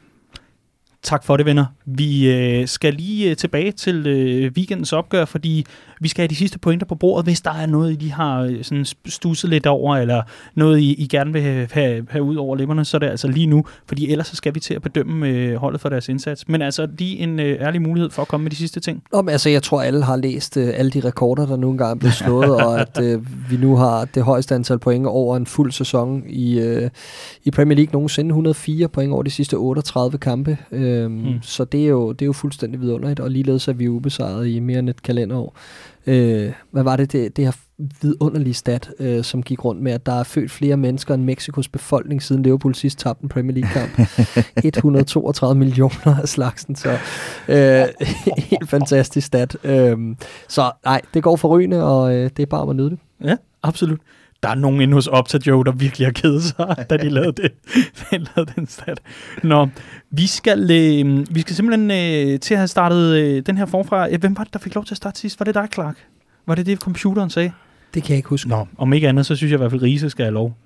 Tak 1.03 1.23
for 1.23 1.37
det, 1.37 1.45
venner. 1.45 1.65
Vi 1.85 2.31
øh, 2.31 2.67
skal 2.67 2.93
lige 2.93 3.29
øh, 3.29 3.37
tilbage 3.37 3.71
til 3.71 4.07
øh, 4.07 4.51
weekendens 4.57 4.93
opgør, 4.93 5.25
fordi 5.25 5.65
vi 6.01 6.07
skal 6.07 6.21
have 6.21 6.27
de 6.27 6.35
sidste 6.35 6.59
pointer 6.59 6.85
på 6.85 6.95
bordet, 6.95 7.25
hvis 7.25 7.41
der 7.41 7.51
er 7.51 7.65
noget, 7.65 8.01
I 8.01 8.07
har 8.07 8.41
øh, 8.41 8.63
sådan 8.63 8.85
stusset 9.05 9.49
lidt 9.49 9.65
over, 9.65 9.97
eller 9.97 10.21
noget, 10.55 10.79
I, 10.79 10.93
I 10.93 11.07
gerne 11.07 11.33
vil 11.33 11.41
have, 11.41 11.67
have, 11.71 12.07
have 12.09 12.23
ud 12.23 12.35
over 12.35 12.55
lemmerne, 12.55 12.85
så 12.85 12.97
er 12.97 12.99
det 12.99 13.07
altså 13.07 13.27
lige 13.27 13.47
nu, 13.47 13.65
fordi 13.87 14.11
ellers 14.11 14.27
så 14.27 14.35
skal 14.35 14.55
vi 14.55 14.59
til 14.59 14.73
at 14.73 14.81
bedømme 14.81 15.27
øh, 15.27 15.55
holdet 15.55 15.81
for 15.81 15.89
deres 15.89 16.09
indsats. 16.09 16.47
Men 16.47 16.61
altså 16.61 16.87
lige 16.97 17.17
en 17.17 17.39
øh, 17.39 17.61
ærlig 17.61 17.81
mulighed 17.81 18.09
for 18.09 18.21
at 18.21 18.27
komme 18.27 18.43
med 18.43 18.51
de 18.51 18.55
sidste 18.55 18.79
ting. 18.79 19.03
Nå, 19.13 19.21
men, 19.21 19.29
altså, 19.29 19.49
jeg 19.49 19.63
tror, 19.63 19.81
alle 19.81 20.03
har 20.03 20.15
læst 20.15 20.57
øh, 20.57 20.69
alle 20.75 20.91
de 20.91 20.99
rekorder, 20.99 21.45
der 21.45 21.55
nu 21.55 21.71
engang 21.71 21.91
er 21.91 21.95
blevet 21.95 22.13
slået, 22.13 22.51
og 22.65 22.81
at 22.81 22.99
øh, 23.01 23.51
vi 23.51 23.57
nu 23.57 23.75
har 23.75 24.05
det 24.05 24.23
højeste 24.23 24.55
antal 24.55 24.79
point 24.79 25.05
over 25.05 25.37
en 25.37 25.45
fuld 25.45 25.71
sæson 25.71 26.23
i, 26.29 26.59
øh, 26.59 26.89
i 27.43 27.51
Premier 27.51 27.75
League 27.75 27.93
nogensinde. 27.93 28.27
104 28.29 28.87
point 28.87 29.13
over 29.13 29.23
de 29.23 29.29
sidste 29.29 29.55
38 29.55 30.17
kampe. 30.17 30.57
Øh, 30.71 30.86
mm. 31.09 31.41
Så 31.41 31.65
det 31.65 31.83
er, 31.83 31.88
jo, 31.88 32.11
det 32.11 32.21
er 32.21 32.25
jo 32.25 32.33
fuldstændig 32.33 32.81
vidunderligt, 32.81 33.19
og 33.19 33.31
ligeledes 33.31 33.67
er 33.67 33.73
vi 33.73 33.89
ubesejret 33.89 34.47
i 34.47 34.59
mere 34.59 34.79
end 34.79 34.89
et 34.89 35.03
kalenderår. 35.03 35.57
Øh, 36.07 36.51
hvad 36.71 36.83
var 36.83 36.95
det, 36.95 37.11
det, 37.11 37.38
det 37.38 37.45
her 37.45 37.51
vidunderlige 38.01 38.53
stat, 38.53 38.89
øh, 38.99 39.23
som 39.23 39.43
gik 39.43 39.65
rundt 39.65 39.81
med, 39.81 39.91
at 39.91 40.05
der 40.05 40.19
er 40.19 40.23
født 40.23 40.51
flere 40.51 40.77
mennesker 40.77 41.13
end 41.13 41.23
Mexikos 41.23 41.67
befolkning, 41.67 42.23
siden 42.23 42.43
Liverpool 42.43 42.75
sidst 42.75 42.99
tabte 42.99 43.23
en 43.23 43.29
Premier 43.29 43.53
League-kamp. 43.53 43.99
132 44.63 45.59
millioner 45.59 46.21
af 46.21 46.29
slagsen, 46.29 46.75
så 46.75 46.97
øh, 47.47 48.07
helt 48.51 48.69
fantastisk 48.69 49.27
stat. 49.27 49.57
Øh, 49.63 49.97
så 50.47 50.71
nej, 50.85 51.01
det 51.13 51.23
går 51.23 51.35
forrygende, 51.35 51.83
og 51.83 52.15
øh, 52.15 52.29
det 52.38 52.43
er 52.43 52.47
bare 52.47 52.61
om 52.61 52.69
at 52.69 52.75
nyde 52.75 52.89
det. 52.89 52.99
Ja, 53.23 53.35
absolut 53.63 53.99
der 54.43 54.49
er 54.49 54.55
nogen 54.55 54.81
inde 54.81 54.93
hos 54.93 55.07
Opta 55.07 55.39
Joe, 55.47 55.65
der 55.65 55.71
virkelig 55.71 56.07
har 56.07 56.11
kedet 56.11 56.43
sig, 56.43 56.85
da 56.89 56.97
de 56.97 57.09
lavede, 57.09 57.41
det, 57.41 57.51
de 58.11 58.17
lavede 58.17 58.53
den 58.55 58.67
stat. 58.67 58.99
Nå, 59.43 59.67
vi 60.09 60.27
skal, 60.27 60.71
øh, 60.71 61.35
vi 61.35 61.41
skal 61.41 61.55
simpelthen 61.55 61.91
øh, 61.91 62.39
til 62.39 62.53
at 62.53 62.57
have 62.57 62.67
startet 62.67 63.15
øh, 63.15 63.41
den 63.45 63.57
her 63.57 63.65
forfra. 63.65 64.17
Hvem 64.17 64.38
var 64.38 64.43
det, 64.43 64.53
der 64.53 64.59
fik 64.59 64.75
lov 64.75 64.85
til 64.85 64.93
at 64.93 64.97
starte 64.97 65.19
sidst? 65.19 65.39
Var 65.39 65.43
det 65.43 65.55
dig, 65.55 65.67
Clark? 65.73 65.95
Var 66.45 66.55
det 66.55 66.65
det, 66.65 66.79
computeren 66.79 67.29
sagde? 67.29 67.51
Det 67.93 68.03
kan 68.03 68.09
jeg 68.09 68.17
ikke 68.17 68.29
huske. 68.29 68.49
Nå, 68.49 68.67
om 68.77 68.93
ikke 68.93 69.09
andet, 69.09 69.25
så 69.25 69.35
synes 69.35 69.51
jeg 69.51 69.57
i 69.57 69.61
hvert 69.61 69.71
fald, 69.71 69.81
Riese 69.81 70.09
skal 70.09 70.25
have 70.25 70.33
lov 70.33 70.57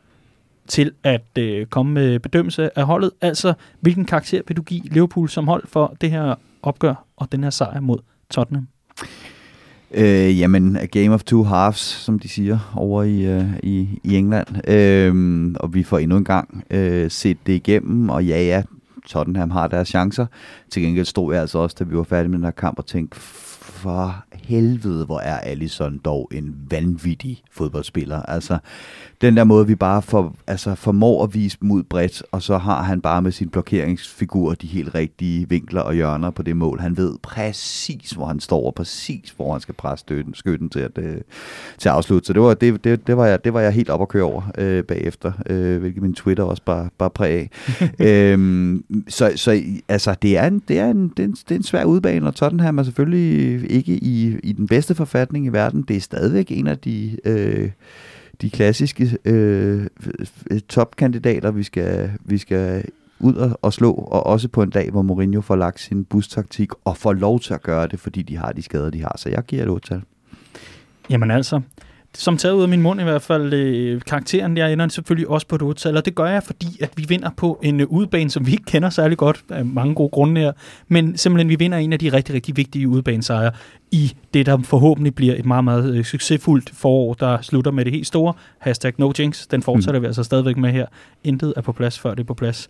til 0.68 0.92
at 1.04 1.38
øh, 1.38 1.66
komme 1.66 1.94
med 1.94 2.20
bedømmelse 2.20 2.80
af 2.80 2.86
holdet. 2.86 3.12
Altså, 3.22 3.54
hvilken 3.80 4.06
karakter 4.06 4.42
vil 4.48 4.58
du 4.58 4.62
give 4.62 4.82
Liverpool 4.86 5.30
som 5.30 5.48
hold 5.48 5.64
for 5.68 5.96
det 6.02 6.12
her 6.12 6.36
opgør 6.64 7.06
og 7.18 7.32
den 7.32 7.44
her 7.44 7.50
sejr 7.50 7.80
mod 7.80 7.98
Tottenham? 8.30 8.68
Øh, 9.94 10.40
jamen, 10.40 10.78
a 10.78 10.86
game 10.86 11.14
of 11.14 11.24
two 11.24 11.44
halves, 11.44 11.80
som 11.80 12.20
de 12.20 12.28
siger 12.28 12.74
over 12.76 13.04
i, 13.04 13.26
øh, 13.26 13.46
i, 13.64 14.00
i 14.04 14.16
England. 14.16 14.48
Øh, 14.70 15.56
og 15.60 15.74
vi 15.74 15.84
får 15.84 15.98
endnu 15.98 16.18
en 16.18 16.24
gang 16.24 16.64
øh, 16.72 17.12
set 17.12 17.38
det 17.48 17.54
igennem, 17.54 18.10
og 18.10 18.26
ja, 18.26 18.44
ja, 18.44 18.64
Tottenham 19.08 19.52
har 19.52 19.68
deres 19.68 19.88
chancer. 19.88 20.26
Til 20.70 20.82
gengæld 20.82 21.06
stod 21.06 21.34
jeg 21.34 21.42
altså 21.42 21.60
også, 21.60 21.76
da 21.80 21.84
vi 21.84 21.98
var 21.98 22.04
færdige 22.04 22.30
med 22.30 22.38
den 22.38 22.46
her 22.46 22.52
kamp, 22.52 22.80
og 22.80 22.86
tænkte, 22.86 23.20
for 23.82 24.24
helvede, 24.34 25.06
hvor 25.06 25.20
er 25.20 25.38
Allison 25.40 25.98
dog 26.06 26.30
en 26.34 26.56
vanvittig 26.70 27.44
fodboldspiller. 27.52 28.22
Altså, 28.22 28.58
den 29.22 29.38
der 29.38 29.44
måde, 29.44 29.68
vi 29.68 29.76
bare 29.76 30.02
for, 30.02 30.36
altså, 30.48 30.76
formår 30.76 31.24
at 31.24 31.34
vise 31.34 31.58
ud 31.62 31.84
bredt, 31.84 32.24
og 32.32 32.42
så 32.42 32.58
har 32.58 32.84
han 32.84 33.02
bare 33.02 33.22
med 33.22 33.32
sin 33.32 33.50
blokeringsfigur 33.50 34.54
de 34.54 34.68
helt 34.68 34.96
rigtige 34.96 35.50
vinkler 35.50 35.82
og 35.82 35.94
hjørner 35.94 36.30
på 36.30 36.44
det 36.44 36.58
mål. 36.58 36.80
Han 36.80 36.98
ved 36.98 37.18
præcis, 37.24 38.12
hvor 38.12 38.26
han 38.26 38.40
står, 38.40 38.66
og 38.66 38.76
præcis, 38.76 39.34
hvor 39.36 39.52
han 39.52 39.62
skal 39.62 39.76
presse 39.76 40.02
støtten, 40.02 40.34
skytten 40.34 40.70
til 40.70 40.80
at, 40.80 40.98
øh, 40.98 41.22
til 41.78 41.90
at 41.90 41.96
afslutte. 41.96 42.28
Så 42.28 42.34
det 42.34 42.42
var, 42.42 42.54
det, 42.54 42.84
det, 42.84 43.08
det, 43.08 43.18
var, 43.18 43.26
jeg, 43.26 43.44
det 43.46 43.54
var 43.54 43.62
jeg 43.62 43.72
helt 43.72 43.90
op 43.90 44.02
at 44.02 44.08
køre 44.08 44.24
over 44.24 44.42
øh, 44.58 44.84
bagefter, 44.84 45.32
øh, 45.46 45.80
hvilket 45.80 46.02
min 46.04 46.14
Twitter 46.14 46.44
også 46.44 46.64
bare, 46.66 46.90
bare 46.98 47.10
præg 47.10 47.32
af. 47.32 47.50
øhm, 48.34 48.84
så, 49.08 49.32
så 49.36 49.62
altså, 49.88 50.16
det 50.22 50.38
er, 50.38 50.48
en, 50.48 50.60
det, 50.68 50.80
er 50.80 50.86
en, 50.86 51.10
det, 51.18 51.24
er 51.24 51.28
en, 51.28 51.32
det 51.32 51.52
er 51.52 51.56
en 51.56 51.64
svær 51.64 51.84
udbane, 51.84 52.28
og 52.28 52.36
Tottenham 52.36 52.78
er 52.78 52.84
selvfølgelig 52.84 53.72
ikke 53.72 53.94
i, 53.94 54.40
i 54.44 54.52
den 54.52 54.68
bedste 54.68 54.96
forfatning 54.96 55.46
i 55.46 55.50
verden. 55.50 55.82
Det 55.82 55.96
er 55.96 56.02
stadigvæk 56.02 56.52
en 56.52 56.68
af 56.68 56.78
de... 56.78 57.18
Øh, 57.26 57.70
de 58.42 58.50
klassiske 58.50 59.18
øh, 59.26 59.88
topkandidater, 60.70 61.52
vi 61.52 61.64
skal, 61.64 62.12
vi 62.26 62.38
skal 62.38 62.84
ud 63.20 63.36
og, 63.36 63.60
og 63.62 63.74
slå, 63.74 63.92
og 63.92 64.26
også 64.26 64.48
på 64.48 64.64
en 64.64 64.70
dag, 64.70 64.92
hvor 64.92 65.02
Mourinho 65.02 65.42
får 65.42 65.56
lagt 65.56 65.80
sin 65.80 66.06
bustaktik 66.06 66.70
og 66.86 66.98
får 66.98 67.14
lov 67.14 67.40
til 67.40 67.54
at 67.54 67.62
gøre 67.62 67.88
det, 67.88 68.00
fordi 68.00 68.22
de 68.22 68.38
har 68.38 68.52
de 68.52 68.62
skader, 68.62 68.90
de 68.90 69.02
har. 69.02 69.16
Så 69.18 69.30
jeg 69.30 69.44
giver 69.44 69.64
et 69.64 69.70
8 69.70 70.02
Jamen 71.10 71.32
altså, 71.32 71.62
som 72.18 72.38
taget 72.38 72.56
ud 72.56 72.62
af 72.64 72.70
min 72.70 72.82
mund 72.82 73.02
i 73.02 73.04
hvert 73.04 73.22
fald, 73.22 73.54
øh, 73.54 74.02
karakteren, 74.02 74.58
jeg 74.58 74.74
ender 74.74 74.88
selvfølgelig 74.88 75.28
også 75.28 75.48
på 75.48 75.56
et 75.56 75.62
8 75.62 75.90
og 75.98 76.06
det 76.06 76.16
gør 76.16 76.26
jeg, 76.26 76.44
fordi 76.44 76.68
at 76.82 76.90
vi 76.96 77.06
vinder 77.08 77.30
på 77.38 77.60
en 77.64 77.80
øh, 77.80 77.88
udebane, 77.88 78.30
som 78.30 78.48
vi 78.48 78.52
ikke 78.52 78.64
kender 78.66 78.90
særlig 78.90 79.18
godt, 79.18 79.44
af 79.50 79.66
mange 79.66 79.96
gode 79.96 80.10
grunde 80.10 80.42
her, 80.42 80.52
men 80.88 81.18
simpelthen 81.18 81.50
vi 81.50 81.56
vinder 81.56 81.78
en 81.78 81.94
af 81.94 82.00
de 82.00 82.14
rigtig, 82.14 82.36
rigtig 82.36 82.58
vigtige 82.58 82.88
udebanesejre 82.88 83.52
i 83.92 84.14
det, 84.34 84.46
der 84.46 84.58
forhåbentlig 84.64 85.16
bliver 85.16 85.36
et 85.36 85.46
meget, 85.46 85.64
meget 85.64 85.96
øh, 85.96 86.06
succesfuldt 86.06 86.70
forår, 86.74 87.14
der 87.14 87.42
slutter 87.42 87.72
med 87.72 87.86
det 87.86 87.94
helt 87.94 88.08
store. 88.08 88.34
Hashtag 88.60 88.94
no 88.98 89.12
jinx, 89.20 89.48
den 89.48 89.64
fortsætter 89.64 90.00
mm. 90.00 90.04
vi 90.04 90.08
altså 90.08 90.24
stadigvæk 90.24 90.58
med 90.58 90.72
her. 90.72 90.86
Intet 91.24 91.54
er 91.58 91.62
på 91.62 91.72
plads, 91.72 92.00
før 92.00 92.10
det 92.10 92.20
er 92.20 92.28
på 92.28 92.34
plads. 92.34 92.70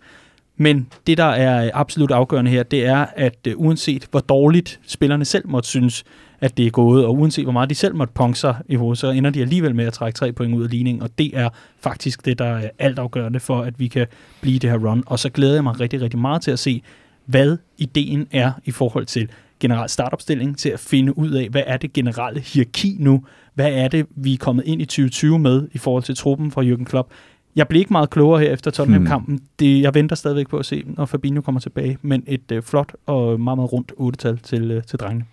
Men 0.56 0.88
det, 1.06 1.18
der 1.18 1.24
er 1.24 1.70
absolut 1.74 2.10
afgørende 2.10 2.50
her, 2.50 2.62
det 2.62 2.86
er, 2.86 3.06
at 3.16 3.48
uh, 3.56 3.66
uanset 3.66 4.06
hvor 4.10 4.20
dårligt 4.20 4.80
spillerne 4.86 5.24
selv 5.24 5.48
måtte 5.48 5.68
synes, 5.68 6.04
at 6.42 6.56
det 6.56 6.66
er 6.66 6.70
gået, 6.70 7.04
og 7.04 7.18
uanset 7.18 7.44
hvor 7.44 7.52
meget 7.52 7.70
de 7.70 7.74
selv 7.74 7.94
måtte 7.94 8.14
ponge 8.14 8.34
sig 8.34 8.56
i 8.68 8.74
hovedet, 8.74 8.98
så 8.98 9.10
ender 9.10 9.30
de 9.30 9.40
alligevel 9.40 9.74
med 9.74 9.84
at 9.84 9.92
trække 9.92 10.16
tre 10.16 10.32
point 10.32 10.54
ud 10.54 10.64
af 10.64 10.70
ligningen, 10.70 11.02
og 11.02 11.10
det 11.18 11.38
er 11.38 11.48
faktisk 11.80 12.24
det, 12.24 12.38
der 12.38 12.44
er 12.44 12.70
altafgørende 12.78 13.40
for, 13.40 13.60
at 13.60 13.80
vi 13.80 13.88
kan 13.88 14.06
blive 14.40 14.58
det 14.58 14.70
her 14.70 14.78
run. 14.78 15.02
Og 15.06 15.18
så 15.18 15.28
glæder 15.30 15.54
jeg 15.54 15.62
mig 15.62 15.80
rigtig, 15.80 16.00
rigtig 16.00 16.20
meget 16.20 16.42
til 16.42 16.50
at 16.50 16.58
se, 16.58 16.82
hvad 17.24 17.56
ideen 17.78 18.26
er 18.30 18.52
i 18.64 18.70
forhold 18.70 19.06
til 19.06 19.28
generel 19.60 19.88
startopstilling, 19.88 20.58
til 20.58 20.68
at 20.68 20.80
finde 20.80 21.18
ud 21.18 21.30
af, 21.30 21.48
hvad 21.48 21.62
er 21.66 21.76
det 21.76 21.92
generelle 21.92 22.40
hierarki 22.40 22.96
nu, 23.00 23.24
hvad 23.54 23.72
er 23.72 23.88
det, 23.88 24.06
vi 24.16 24.32
er 24.32 24.38
kommet 24.38 24.64
ind 24.66 24.82
i 24.82 24.84
2020 24.84 25.38
med 25.38 25.68
i 25.72 25.78
forhold 25.78 26.02
til 26.02 26.16
truppen 26.16 26.50
fra 26.50 26.62
Jürgen 26.62 26.84
Klopp. 26.84 27.10
Jeg 27.56 27.68
bliver 27.68 27.80
ikke 27.80 27.92
meget 27.92 28.10
klogere 28.10 28.40
her 28.40 28.50
efter 28.50 28.70
Tottenham-kampen. 28.70 29.40
Det, 29.58 29.82
jeg 29.82 29.94
venter 29.94 30.16
stadigvæk 30.16 30.48
på 30.48 30.58
at 30.58 30.66
se, 30.66 30.82
når 30.86 31.06
Fabinho 31.06 31.42
kommer 31.42 31.60
tilbage, 31.60 31.98
men 32.02 32.24
et 32.26 32.52
øh, 32.52 32.62
flot 32.62 32.92
og 33.06 33.40
meget, 33.40 33.58
meget 33.58 33.72
rundt 33.72 33.92
8-tal 33.98 34.38
til, 34.38 34.70
øh, 34.70 34.82
til 34.82 34.98
drengene. 34.98 35.24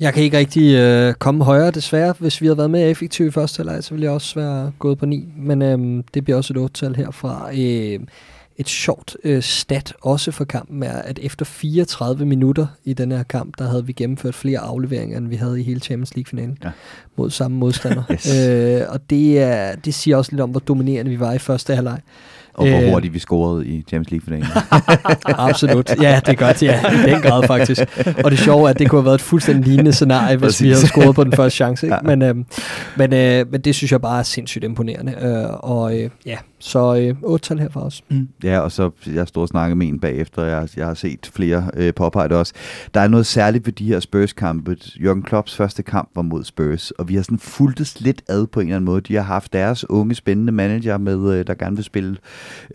Jeg 0.00 0.14
kan 0.14 0.22
ikke 0.22 0.38
rigtig 0.38 0.74
øh, 0.74 1.14
komme 1.14 1.44
højere, 1.44 1.70
desværre. 1.70 2.14
Hvis 2.18 2.40
vi 2.40 2.46
havde 2.46 2.58
været 2.58 2.70
mere 2.70 2.90
effektive 2.90 3.28
i 3.28 3.30
første 3.30 3.58
halvleg, 3.58 3.84
så 3.84 3.90
ville 3.90 4.04
jeg 4.04 4.12
også 4.12 4.34
være 4.34 4.72
gået 4.78 4.98
på 4.98 5.06
9. 5.06 5.28
Men 5.36 5.62
øh, 5.62 6.04
det 6.14 6.24
bliver 6.24 6.36
også 6.36 6.54
et 6.54 6.70
8-tal 6.70 6.96
herfra. 6.96 7.50
Øh, 7.54 8.00
et 8.58 8.68
sjovt 8.68 9.16
øh, 9.24 9.42
stat 9.42 9.94
også 10.02 10.30
for 10.30 10.44
kampen 10.44 10.82
er, 10.82 11.02
at 11.02 11.18
efter 11.22 11.44
34 11.44 12.26
minutter 12.26 12.66
i 12.84 12.92
den 12.92 13.12
her 13.12 13.22
kamp, 13.22 13.58
der 13.58 13.68
havde 13.68 13.86
vi 13.86 13.92
gennemført 13.92 14.34
flere 14.34 14.58
afleveringer, 14.58 15.18
end 15.18 15.28
vi 15.28 15.36
havde 15.36 15.60
i 15.60 15.62
hele 15.62 15.80
Champions 15.80 16.16
League-finalen 16.16 16.58
ja. 16.64 16.70
mod 17.16 17.30
samme 17.30 17.56
modstander. 17.56 18.02
yes. 18.12 18.34
øh, 18.34 18.82
og 18.88 19.10
det, 19.10 19.38
er, 19.38 19.76
det 19.76 19.94
siger 19.94 20.16
også 20.16 20.32
lidt 20.32 20.40
om, 20.40 20.50
hvor 20.50 20.60
dominerende 20.60 21.10
vi 21.10 21.20
var 21.20 21.32
i 21.32 21.38
første 21.38 21.74
halvleg. 21.74 22.00
Og 22.56 22.68
hvor 22.68 22.80
øh, 22.80 22.90
hurtigt 22.90 23.14
vi 23.14 23.18
scorede 23.18 23.66
i 23.66 23.84
Champions 23.88 24.10
League-finalen. 24.10 24.46
Absolut. 25.48 25.90
Ja, 26.02 26.20
det 26.26 26.38
gør 26.38 26.52
det, 26.52 26.62
ja. 26.62 26.92
I 26.92 27.10
den 27.10 27.22
grad 27.22 27.46
faktisk. 27.46 27.80
Og 28.24 28.30
det 28.30 28.38
sjove 28.38 28.66
er, 28.66 28.70
at 28.70 28.78
det 28.78 28.90
kunne 28.90 29.00
have 29.00 29.04
været 29.04 29.14
et 29.14 29.20
fuldstændig 29.20 29.64
lignende 29.64 29.92
scenarie, 29.92 30.36
hvis 30.36 30.46
Præcis. 30.46 30.62
vi 30.62 30.68
havde 30.68 30.86
scoret 30.86 31.14
på 31.14 31.24
den 31.24 31.32
første 31.32 31.56
chance. 31.56 31.86
Ikke? 31.86 31.96
Ja. 31.96 32.16
Men, 32.16 32.22
øh, 32.22 32.36
men, 32.96 33.12
øh, 33.12 33.52
men 33.52 33.60
det 33.60 33.74
synes 33.74 33.92
jeg 33.92 34.00
bare 34.00 34.18
er 34.18 34.22
sindssygt 34.22 34.64
imponerende. 34.64 35.14
Øh, 35.22 35.46
og 35.60 35.98
øh, 35.98 36.10
ja, 36.26 36.36
så 36.58 36.96
øh, 36.96 37.14
otte 37.22 37.48
tal 37.48 37.58
her 37.58 37.68
for 37.68 37.80
os. 37.80 38.02
Mm. 38.08 38.28
Ja, 38.44 38.58
og 38.58 38.72
så 38.72 38.90
jeg 39.14 39.28
står 39.28 39.42
og 39.42 39.48
snakker 39.48 39.74
med 39.74 39.88
en 39.88 40.00
bagefter, 40.00 40.44
jeg, 40.44 40.68
jeg 40.76 40.86
har 40.86 40.94
set 40.94 41.30
flere 41.34 41.70
øh, 41.74 41.94
påpege 41.94 42.28
det 42.28 42.36
også. 42.36 42.52
Der 42.94 43.00
er 43.00 43.08
noget 43.08 43.26
særligt 43.26 43.66
ved 43.66 43.72
de 43.72 43.86
her 43.86 44.00
Spurs-kampe. 44.00 44.76
Jørgen 45.02 45.22
Klopps 45.22 45.56
første 45.56 45.82
kamp 45.82 46.08
var 46.14 46.22
mod 46.22 46.44
Spurs, 46.44 46.90
og 46.90 47.08
vi 47.08 47.14
har 47.14 47.22
sådan 47.22 47.38
fulgtes 47.38 48.00
lidt 48.00 48.22
ad 48.28 48.46
på 48.46 48.60
en 48.60 48.66
eller 48.66 48.76
anden 48.76 48.84
måde. 48.84 49.00
De 49.00 49.14
har 49.14 49.22
haft 49.22 49.52
deres 49.52 49.90
unge, 49.90 50.14
spændende 50.14 50.52
manager 50.52 50.98
med, 50.98 51.38
øh, 51.38 51.46
der 51.46 51.54
gerne 51.54 51.76
vil 51.76 51.84
spille 51.84 52.16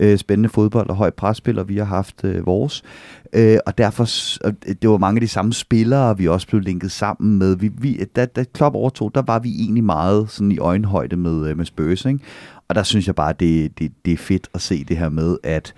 øh, 0.00 0.18
spændende 0.18 0.48
fodbold 0.48 0.90
og 0.90 0.96
høj 0.96 1.10
presspil, 1.10 1.58
og 1.58 1.68
vi 1.68 1.76
har 1.76 1.84
haft 1.84 2.24
øh, 2.24 2.46
vores. 2.46 2.82
Øh, 3.32 3.58
og 3.66 3.78
derfor, 3.78 4.04
det 4.82 4.90
var 4.90 4.98
mange 4.98 5.16
af 5.16 5.20
de 5.20 5.28
samme 5.28 5.52
spillere, 5.52 6.18
vi 6.18 6.28
også 6.28 6.46
blev 6.46 6.60
linket 6.60 6.92
sammen 6.92 7.38
med. 7.38 7.56
Vi, 7.56 7.70
vi, 7.78 8.04
da, 8.16 8.26
da 8.26 8.44
Klopp 8.54 8.76
overtog, 8.76 9.14
der 9.14 9.22
var 9.22 9.38
vi 9.38 9.50
egentlig 9.60 9.84
meget 9.84 10.30
sådan 10.30 10.52
i 10.52 10.58
øjenhøjde 10.58 11.16
med, 11.16 11.48
øh, 11.48 11.56
med 11.56 11.64
Spurs, 11.64 12.04
ikke? 12.04 12.20
Og 12.68 12.74
der 12.74 12.82
synes 12.82 13.06
jeg 13.06 13.14
bare, 13.14 13.34
det, 13.40 13.78
det, 13.78 13.92
det 14.04 14.12
er 14.12 14.16
fedt 14.16 14.48
at 14.54 14.60
se 14.60 14.84
det 14.84 14.98
her 14.98 15.08
med, 15.08 15.36
at 15.42 15.74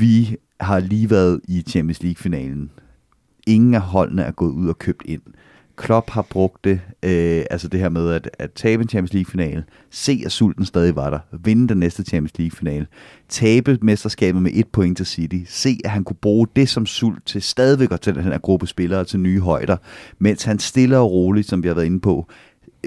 vi 0.00 0.36
har 0.60 0.80
lige 0.80 1.10
været 1.10 1.40
i 1.48 1.62
Champions 1.62 2.02
League-finalen. 2.02 2.70
Ingen 3.46 3.74
af 3.74 3.80
holdene 3.80 4.22
er 4.22 4.30
gået 4.30 4.52
ud 4.52 4.68
og 4.68 4.78
købt 4.78 5.02
ind. 5.04 5.22
Klopp 5.76 6.10
har 6.10 6.22
brugt 6.22 6.64
det, 6.64 6.80
øh, 7.02 7.44
altså 7.50 7.68
det 7.68 7.80
her 7.80 7.88
med 7.88 8.10
at, 8.10 8.30
at 8.38 8.52
tabe 8.52 8.82
en 8.82 8.88
Champions 8.88 9.12
League-finale, 9.12 9.64
se 9.90 10.22
at 10.26 10.32
sulten 10.32 10.64
stadig 10.64 10.96
var 10.96 11.10
der, 11.10 11.18
vinde 11.32 11.68
den 11.68 11.78
næste 11.78 12.02
Champions 12.02 12.38
League-finale, 12.38 12.86
tabe 13.28 13.78
mesterskabet 13.82 14.42
med 14.42 14.50
et 14.54 14.68
point 14.68 14.96
til 14.96 15.06
City, 15.06 15.38
se 15.46 15.78
at 15.84 15.90
han 15.90 16.04
kunne 16.04 16.16
bruge 16.22 16.46
det 16.56 16.68
som 16.68 16.86
sult 16.86 17.26
til 17.26 17.42
stadigvæk 17.42 17.92
at 17.92 18.00
tage 18.00 18.14
den 18.14 18.24
her 18.24 18.38
gruppe 18.38 18.66
spillere 18.66 19.04
til 19.04 19.20
nye 19.20 19.40
højder, 19.40 19.76
mens 20.18 20.44
han 20.44 20.58
stille 20.58 20.98
og 20.98 21.12
roligt, 21.12 21.48
som 21.48 21.62
vi 21.62 21.68
har 21.68 21.74
været 21.74 21.86
inde 21.86 22.00
på, 22.00 22.28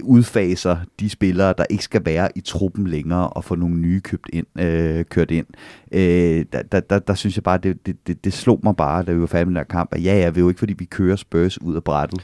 udfaser 0.04 0.78
de 1.00 1.10
spillere, 1.10 1.54
der 1.58 1.66
ikke 1.70 1.84
skal 1.84 2.06
være 2.06 2.30
i 2.36 2.42
truppen 2.42 2.88
længere, 2.88 3.30
og 3.30 3.44
få 3.44 3.56
nogle 3.56 3.76
nye 3.76 4.00
købt 4.00 4.30
ind, 4.34 4.60
øh, 4.60 5.06
kørt 5.06 5.32
ind. 5.32 5.46
Øh, 5.92 6.46
der, 6.54 6.62
der, 6.62 6.80
der, 6.80 7.00
der 7.00 7.14
synes 7.14 7.38
jeg 7.38 7.44
bare, 7.44 7.58
det, 7.58 7.86
det, 7.86 8.08
det, 8.08 8.24
det 8.24 8.34
slog 8.34 8.60
mig 8.64 8.76
bare, 8.76 9.04
da 9.04 9.14
vi 9.14 9.20
var 9.20 9.28
færdige 9.28 9.46
med 9.46 9.52
den 9.52 9.58
her 9.60 9.64
kamp, 9.64 9.90
at 9.94 10.04
ja, 10.04 10.20
ja, 10.20 10.30
vi 10.30 10.40
er 10.40 10.44
jo 10.44 10.50
ikke, 10.50 10.60
fordi 10.60 10.74
vi 10.74 10.86
kører 10.86 11.16
Spurs 11.16 11.62
ud 11.62 11.76
af 11.76 11.84
brættet. 11.84 12.22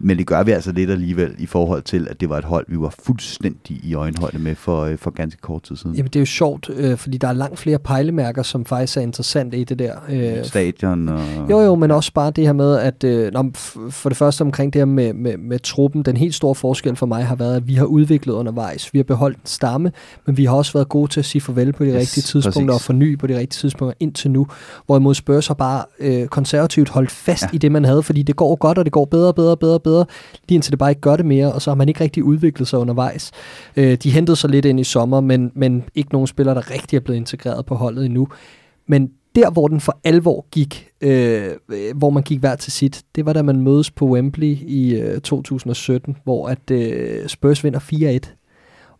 Men 0.00 0.18
det 0.18 0.26
gør 0.26 0.42
vi 0.42 0.50
altså 0.50 0.72
lidt 0.72 0.90
alligevel 0.90 1.34
i 1.38 1.46
forhold 1.46 1.82
til, 1.82 2.06
at 2.10 2.20
det 2.20 2.28
var 2.28 2.38
et 2.38 2.44
hold, 2.44 2.66
vi 2.68 2.78
var 2.78 2.94
fuldstændig 3.04 3.80
i 3.84 3.94
øjenhøjde 3.94 4.38
med 4.38 4.54
for, 4.54 4.82
øh, 4.82 4.98
for 4.98 5.10
ganske 5.10 5.40
kort 5.40 5.62
tid 5.62 5.76
siden. 5.76 5.96
Jamen 5.96 6.10
det 6.10 6.16
er 6.16 6.20
jo 6.20 6.26
sjovt, 6.26 6.70
øh, 6.74 6.96
fordi 6.96 7.18
der 7.18 7.28
er 7.28 7.32
langt 7.32 7.58
flere 7.58 7.78
pejlemærker, 7.78 8.42
som 8.42 8.64
faktisk 8.64 8.96
er 8.96 9.00
interessante 9.00 9.58
i 9.58 9.64
det 9.64 9.78
der. 9.78 9.94
Øh, 10.10 10.44
Stadion 10.44 11.08
og... 11.08 11.20
Jo 11.50 11.60
jo, 11.60 11.74
men 11.74 11.90
også 11.90 12.12
bare 12.12 12.30
det 12.30 12.46
her 12.46 12.52
med, 12.52 12.78
at 12.78 13.04
øh, 13.04 13.32
for 13.90 14.08
det 14.08 14.16
første 14.16 14.42
omkring 14.42 14.72
det 14.72 14.80
her 14.80 14.86
med, 14.86 15.12
med, 15.12 15.36
med 15.36 15.58
truppen, 15.58 16.02
den 16.02 16.16
helt 16.16 16.34
store 16.34 16.54
forskel 16.54 16.96
for 16.96 17.06
mig 17.06 17.26
har 17.26 17.36
været, 17.36 17.56
at 17.56 17.68
vi 17.68 17.74
har 17.74 17.84
udviklet 17.84 18.34
undervejs. 18.34 18.92
Vi 18.92 18.98
har 18.98 19.04
beholdt 19.04 19.36
en 19.36 19.46
stamme, 19.46 19.92
men 20.26 20.36
vi 20.36 20.44
har 20.44 20.54
også 20.54 20.72
været 20.72 20.88
gode 20.88 21.10
til 21.10 21.20
at 21.20 21.26
sige 21.26 21.42
farvel 21.42 21.72
på 21.72 21.84
de 21.84 21.88
yes, 21.88 21.96
rigtige 21.96 22.22
tidspunkter 22.22 22.74
præcis. 22.74 22.74
og 22.74 22.80
forny 22.80 23.18
på 23.18 23.26
de 23.26 23.38
rigtige 23.38 23.60
tidspunkter 23.60 23.96
indtil 24.00 24.30
nu. 24.30 24.46
Hvorimod 24.86 25.14
Spurs 25.14 25.46
har 25.46 25.54
bare 25.54 25.84
øh, 25.98 26.26
konservativt 26.26 26.88
holdt 26.88 27.10
fast 27.10 27.42
ja. 27.42 27.48
i 27.52 27.58
det, 27.58 27.72
man 27.72 27.84
havde, 27.84 28.02
fordi 28.02 28.22
det 28.22 28.36
går 28.36 28.56
godt, 28.56 28.78
og 28.78 28.84
det 28.84 28.92
går 28.92 29.04
bedre, 29.04 29.34
bedre, 29.34 29.56
bedre, 29.56 29.80
bedre, 29.80 29.87
lige 30.48 30.54
indtil 30.54 30.72
det 30.72 30.78
bare 30.78 30.90
ikke 30.90 31.00
gør 31.00 31.16
det 31.16 31.26
mere, 31.26 31.52
og 31.52 31.62
så 31.62 31.70
har 31.70 31.74
man 31.74 31.88
ikke 31.88 32.00
rigtig 32.00 32.24
udviklet 32.24 32.68
sig 32.68 32.78
undervejs. 32.78 33.30
Øh, 33.76 33.94
de 33.94 34.10
hentede 34.10 34.36
sig 34.36 34.50
lidt 34.50 34.64
ind 34.64 34.80
i 34.80 34.84
sommer, 34.84 35.20
men, 35.20 35.52
men 35.54 35.84
ikke 35.94 36.12
nogen 36.12 36.26
spillere, 36.26 36.54
der 36.54 36.70
rigtig 36.70 36.96
er 36.96 37.00
blevet 37.00 37.18
integreret 37.18 37.66
på 37.66 37.74
holdet 37.74 38.06
endnu. 38.06 38.28
Men 38.86 39.10
der, 39.34 39.50
hvor 39.50 39.68
den 39.68 39.80
for 39.80 40.00
alvor 40.04 40.46
gik, 40.50 40.88
øh, 41.00 41.50
øh 41.72 41.96
hvor 41.96 42.10
man 42.10 42.22
gik 42.22 42.40
hver 42.40 42.56
til 42.56 42.72
sit, 42.72 43.02
det 43.14 43.26
var 43.26 43.32
da 43.32 43.42
man 43.42 43.60
mødes 43.60 43.90
på 43.90 44.06
Wembley 44.06 44.56
i 44.60 44.94
øh, 44.94 45.20
2017, 45.20 46.16
hvor 46.24 46.48
at 46.48 46.70
øh, 46.70 47.28
Spurs 47.28 47.64
vinder 47.64 47.80
4-1 48.26 48.34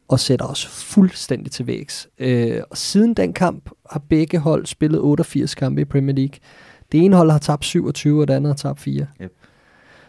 og 0.09 0.21
sætter 0.21 0.47
os 0.47 0.67
fuldstændig 0.67 1.53
til 1.53 1.67
vægs. 1.67 2.09
Øh, 2.19 2.61
og 2.71 2.77
siden 2.77 3.15
den 3.15 3.33
kamp 3.33 3.71
har 3.91 4.03
begge 4.09 4.39
hold 4.39 4.67
spillet 4.67 5.01
88 5.01 5.55
kampe 5.55 5.81
i 5.81 5.85
Premier 5.85 6.17
League. 6.17 6.39
Det 6.93 7.01
ene 7.05 7.17
hold 7.17 7.31
har 7.31 7.39
tabt 7.39 7.65
27, 7.65 8.21
og 8.21 8.29
det 8.29 8.35
andet 8.35 8.51
har 8.51 8.57
tabt 8.57 8.81
4. 8.81 9.07
Yep. 9.23 9.33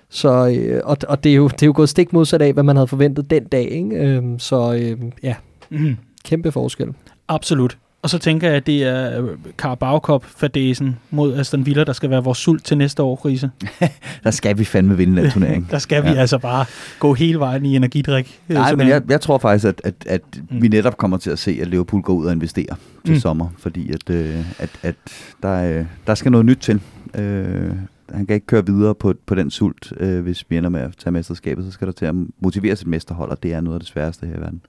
Så, 0.09 0.47
øh, 0.47 0.81
og, 0.83 0.97
og 1.07 1.23
det, 1.23 1.31
er 1.31 1.35
jo, 1.35 1.47
det 1.47 1.63
er 1.63 1.67
jo 1.67 1.73
gået 1.75 1.89
stik 1.89 2.13
modsat 2.13 2.41
af, 2.41 2.53
hvad 2.53 2.63
man 2.63 2.75
havde 2.75 2.87
forventet 2.87 3.29
den 3.29 3.43
dag. 3.43 3.71
Ikke? 3.71 3.95
Øhm, 3.95 4.39
så 4.39 4.73
øh, 4.73 4.97
ja, 5.23 5.35
mm. 5.69 5.97
kæmpe 6.23 6.51
forskel. 6.51 6.87
Absolut. 7.27 7.77
Og 8.01 8.09
så 8.09 8.17
tænker 8.17 8.47
jeg, 8.47 8.57
at 8.57 8.65
det 8.65 8.83
er 8.83 9.21
øh, 9.21 9.29
Carabao 9.57 9.99
Cup 9.99 10.25
fadesen 10.25 10.99
mod 11.11 11.37
Aston 11.37 11.65
Villa, 11.65 11.83
der 11.83 11.93
skal 11.93 12.09
være 12.09 12.23
vores 12.23 12.37
sult 12.37 12.65
til 12.65 12.77
næste 12.77 13.03
år, 13.03 13.25
Riese. 13.25 13.49
der 14.23 14.31
skal 14.31 14.57
vi 14.57 14.63
fandme 14.63 14.97
vinde 14.97 15.21
den 15.21 15.31
turnering. 15.31 15.67
der 15.71 15.79
skal 15.79 16.03
vi 16.03 16.09
ja. 16.09 16.15
altså 16.15 16.37
bare 16.37 16.65
gå 16.99 17.13
hele 17.13 17.39
vejen 17.39 17.65
i 17.65 17.75
energidrik. 17.75 18.39
Øh, 18.49 18.53
Nej, 18.55 18.75
men 18.75 18.87
jeg, 18.87 19.01
jeg 19.09 19.21
tror 19.21 19.37
faktisk, 19.37 19.65
at, 19.65 19.81
at, 19.83 19.93
at 20.05 20.21
mm. 20.49 20.61
vi 20.61 20.67
netop 20.67 20.97
kommer 20.97 21.17
til 21.17 21.29
at 21.29 21.39
se, 21.39 21.59
at 21.61 21.67
Liverpool 21.67 22.01
går 22.01 22.13
ud 22.13 22.25
og 22.25 22.33
investerer 22.33 22.75
til 23.05 23.13
mm. 23.13 23.19
sommer, 23.19 23.47
fordi 23.57 23.91
at, 23.91 24.09
øh, 24.09 24.35
at, 24.59 24.69
at 24.83 24.95
der, 25.43 25.85
der 26.07 26.15
skal 26.15 26.31
noget 26.31 26.45
nyt 26.45 26.57
til. 26.57 26.81
Øh, 27.15 27.71
han 28.13 28.25
kan 28.25 28.33
ikke 28.33 28.47
køre 28.47 28.65
videre 28.65 28.95
på, 28.95 29.13
på 29.25 29.35
den 29.35 29.51
sult, 29.51 29.93
øh, 29.97 30.21
hvis 30.21 30.45
vi 30.49 30.57
ender 30.57 30.69
med 30.69 30.81
at 30.81 30.93
tage 30.97 31.11
mesterskabet. 31.11 31.65
Så 31.65 31.71
skal 31.71 31.87
der 31.87 31.93
til 31.93 32.05
at 32.05 32.15
motivere 32.41 32.75
sit 32.75 32.87
mesterhold, 32.87 33.29
og 33.29 33.43
det 33.43 33.53
er 33.53 33.61
noget 33.61 33.75
af 33.75 33.79
det 33.79 33.89
sværeste 33.89 34.25
her 34.25 34.37
i 34.37 34.39
verden. 34.39 34.61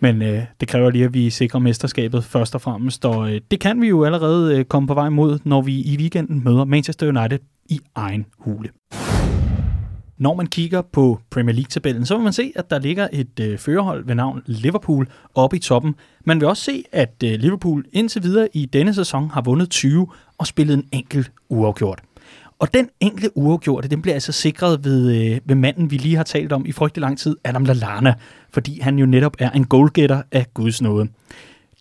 Men 0.00 0.22
øh, 0.22 0.42
det 0.60 0.68
kræver 0.68 0.90
lige, 0.90 1.04
at 1.04 1.14
vi 1.14 1.30
sikrer 1.30 1.60
mesterskabet 1.60 2.24
først 2.24 2.54
og 2.54 2.60
fremmest, 2.60 3.04
og 3.04 3.34
øh, 3.34 3.40
det 3.50 3.60
kan 3.60 3.80
vi 3.80 3.88
jo 3.88 4.04
allerede 4.04 4.58
øh, 4.58 4.64
komme 4.64 4.86
på 4.86 4.94
vej 4.94 5.08
mod, 5.08 5.38
når 5.44 5.62
vi 5.62 5.80
i 5.80 5.96
weekenden 5.98 6.44
møder 6.44 6.64
Manchester 6.64 7.08
United 7.08 7.38
i 7.68 7.80
egen 7.94 8.26
hule. 8.38 8.68
Når 10.18 10.34
man 10.34 10.46
kigger 10.46 10.82
på 10.82 11.20
Premier 11.30 11.54
League-tabellen, 11.54 12.06
så 12.06 12.14
vil 12.14 12.24
man 12.24 12.32
se, 12.32 12.52
at 12.56 12.70
der 12.70 12.78
ligger 12.78 13.08
et 13.12 13.40
øh, 13.40 13.58
førerhold 13.58 14.06
ved 14.06 14.14
navn 14.14 14.42
Liverpool 14.46 15.08
oppe 15.34 15.56
i 15.56 15.60
toppen. 15.60 15.94
Man 16.24 16.40
vil 16.40 16.48
også 16.48 16.62
se, 16.62 16.84
at 16.92 17.14
øh, 17.24 17.32
Liverpool 17.32 17.84
indtil 17.92 18.22
videre 18.22 18.48
i 18.52 18.66
denne 18.66 18.94
sæson 18.94 19.30
har 19.30 19.40
vundet 19.40 19.70
20 19.70 20.06
og 20.38 20.46
spillet 20.46 20.74
en 20.74 20.84
enkelt 20.92 21.32
uafgjort. 21.48 22.02
Og 22.60 22.74
den 22.74 22.88
enkelte 23.00 23.30
uafgjorte, 23.36 23.88
den 23.88 24.02
bliver 24.02 24.14
altså 24.14 24.32
sikret 24.32 24.84
ved, 24.84 25.16
øh, 25.16 25.40
ved 25.44 25.54
manden, 25.54 25.90
vi 25.90 25.96
lige 25.96 26.16
har 26.16 26.22
talt 26.22 26.52
om 26.52 26.66
i 26.66 26.72
frygtelig 26.72 27.00
lang 27.00 27.18
tid, 27.18 27.36
Adam 27.44 27.64
Lallana, 27.64 28.14
fordi 28.50 28.80
han 28.80 28.98
jo 28.98 29.06
netop 29.06 29.36
er 29.38 29.50
en 29.50 29.64
goalgetter 29.64 30.22
af 30.32 30.46
Guds 30.54 30.82
nåde. 30.82 31.08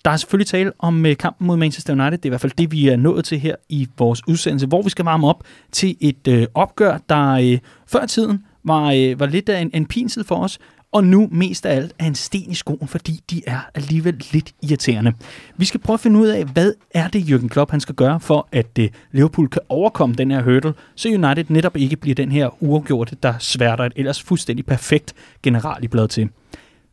der 0.06 0.12
er 0.12 0.18
selvfølgelig 0.18 0.48
tale 0.48 0.72
om 0.80 1.06
øh, 1.06 1.18
kampen 1.18 1.48
mod 1.48 1.58
Manchester 1.58 1.94
United. 1.94 2.12
Det 2.12 2.26
er 2.26 2.30
i 2.30 2.30
hvert 2.30 2.42
fald 2.42 2.52
det, 2.58 2.72
vi 2.72 2.88
er 2.88 2.96
nået 2.96 3.26
til 3.26 3.40
her 3.40 3.56
i 3.70 3.88
vores 3.98 4.28
udsendelse, 4.28 4.68
hvor 4.68 4.82
vi 4.82 4.90
skal 4.90 5.06
varme 5.06 5.28
op 5.28 5.44
til 5.72 5.98
et 6.00 6.28
øh, 6.28 6.48
opgør, 6.54 6.98
der 7.10 7.32
øh, 7.32 7.58
før 7.88 8.06
tiden 8.06 8.46
var, 8.64 8.92
øh, 8.92 9.20
var 9.20 9.26
lidt 9.26 9.50
af 9.50 9.62
en, 9.62 9.72
en 9.74 9.86
pinsel 9.86 10.24
for 10.24 10.36
os, 10.36 10.60
og 10.92 11.04
nu 11.04 11.30
mest 11.32 11.66
af 11.66 11.76
alt 11.76 11.94
er 12.00 12.06
en 12.06 12.16
sten 12.16 12.52
i 12.52 12.56
skoen, 12.56 12.88
fordi 12.88 13.20
de 13.30 13.42
er 13.48 13.60
alligevel 13.76 14.26
lidt 14.32 14.52
irriterende. 14.64 15.14
Vi 15.58 15.66
skal 15.66 15.80
prøve 15.80 15.94
at 15.94 16.00
finde 16.00 16.20
ud 16.20 16.28
af, 16.28 16.46
hvad 16.46 16.74
er 16.92 17.08
det, 17.08 17.22
Jürgen 17.22 17.48
Klopp 17.48 17.72
han 17.72 17.80
skal 17.80 17.96
gøre, 17.96 18.20
for 18.20 18.48
at 18.52 18.80
øh, 18.80 18.90
Liverpool 19.12 19.50
kan 19.50 19.62
overkomme 19.70 20.16
den 20.16 20.32
her 20.32 20.44
hurdle, 20.44 20.74
så 20.96 21.10
United 21.10 21.46
netop 21.48 21.78
ikke 21.78 21.96
bliver 21.96 22.16
den 22.16 22.32
her 22.32 22.64
uafgjorte, 22.64 23.18
der 23.24 23.34
sværter 23.40 23.84
et 23.84 23.94
ellers 23.96 24.22
fuldstændig 24.22 24.66
perfekt 24.66 25.14
general 25.44 25.84
i 25.84 25.88
blad 25.88 26.08
til. 26.08 26.30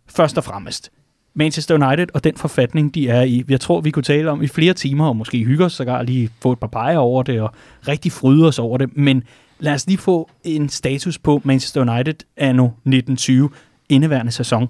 Først 0.09 0.39
og 0.39 0.45
fremmest, 0.45 0.91
Manchester 1.35 1.87
United 1.87 2.07
og 2.15 2.25
den 2.25 2.37
forfatning, 2.37 2.95
de 2.95 3.09
er 3.09 3.23
i. 3.23 3.45
Jeg 3.49 3.61
tror, 3.61 3.81
vi 3.81 3.91
kunne 3.91 4.03
tale 4.03 4.31
om 4.31 4.43
i 4.43 4.47
flere 4.47 4.75
timer, 4.75 5.07
og 5.07 5.17
måske 5.17 5.45
hygge 5.45 5.65
os 5.65 5.73
sågar 5.73 6.03
lige 6.03 6.31
få 6.41 6.53
et 6.53 6.59
par 6.59 6.67
peger 6.67 6.99
over 6.99 7.23
det, 7.23 7.41
og 7.41 7.51
rigtig 7.89 8.13
fryde 8.13 8.49
os 8.49 8.59
over 8.59 8.79
det. 8.79 8.97
Men 8.97 9.23
lad 9.59 9.75
os 9.75 9.87
lige 9.87 9.99
få 9.99 10.31
en 10.45 10.69
status 10.69 11.19
på 11.19 11.41
Manchester 11.45 11.81
United 11.81 12.15
anno 12.37 12.65
1920, 12.65 13.51
indeværende 13.89 14.33
sæson. 14.33 14.69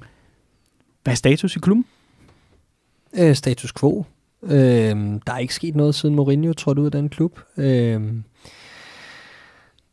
Hvad 1.02 1.12
er 1.12 1.16
status 1.16 1.56
i 1.56 1.58
klubben? 1.58 1.84
Øh, 3.18 3.34
status 3.34 3.72
quo. 3.72 4.04
Øh, 4.42 4.96
der 5.26 5.32
er 5.32 5.38
ikke 5.38 5.54
sket 5.54 5.76
noget 5.76 5.94
siden 5.94 6.14
Mourinho 6.14 6.52
trådte 6.52 6.80
ud 6.80 6.86
af 6.86 6.92
den 6.92 7.08
klub. 7.08 7.40
Øh, 7.56 8.00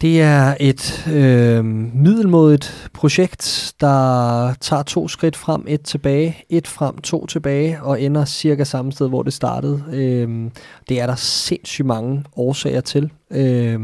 det 0.02 0.22
er 0.22 0.56
et 0.60 1.08
øh, 1.08 1.66
middelmodigt 1.96 2.90
projekt, 2.94 3.74
der 3.82 4.54
tager 4.54 4.84
to 4.84 5.08
skridt 5.08 5.36
frem, 5.36 5.66
et 5.68 5.82
tilbage, 5.82 6.38
et 6.50 6.68
frem, 6.68 6.98
to 6.98 7.26
tilbage, 7.26 7.84
og 7.84 8.02
ender 8.02 8.26
cirka 8.26 8.64
samme 8.64 8.92
sted, 8.92 9.10
hvor 9.10 9.24
det 9.24 9.34
startede. 9.34 9.84
Øh, 9.94 10.52
det 10.90 11.02
er 11.02 11.08
der 11.08 11.16
sindssygt 11.16 11.86
mange 11.86 12.24
årsager 12.36 12.82
til. 12.82 13.12
Øh, 13.32 13.80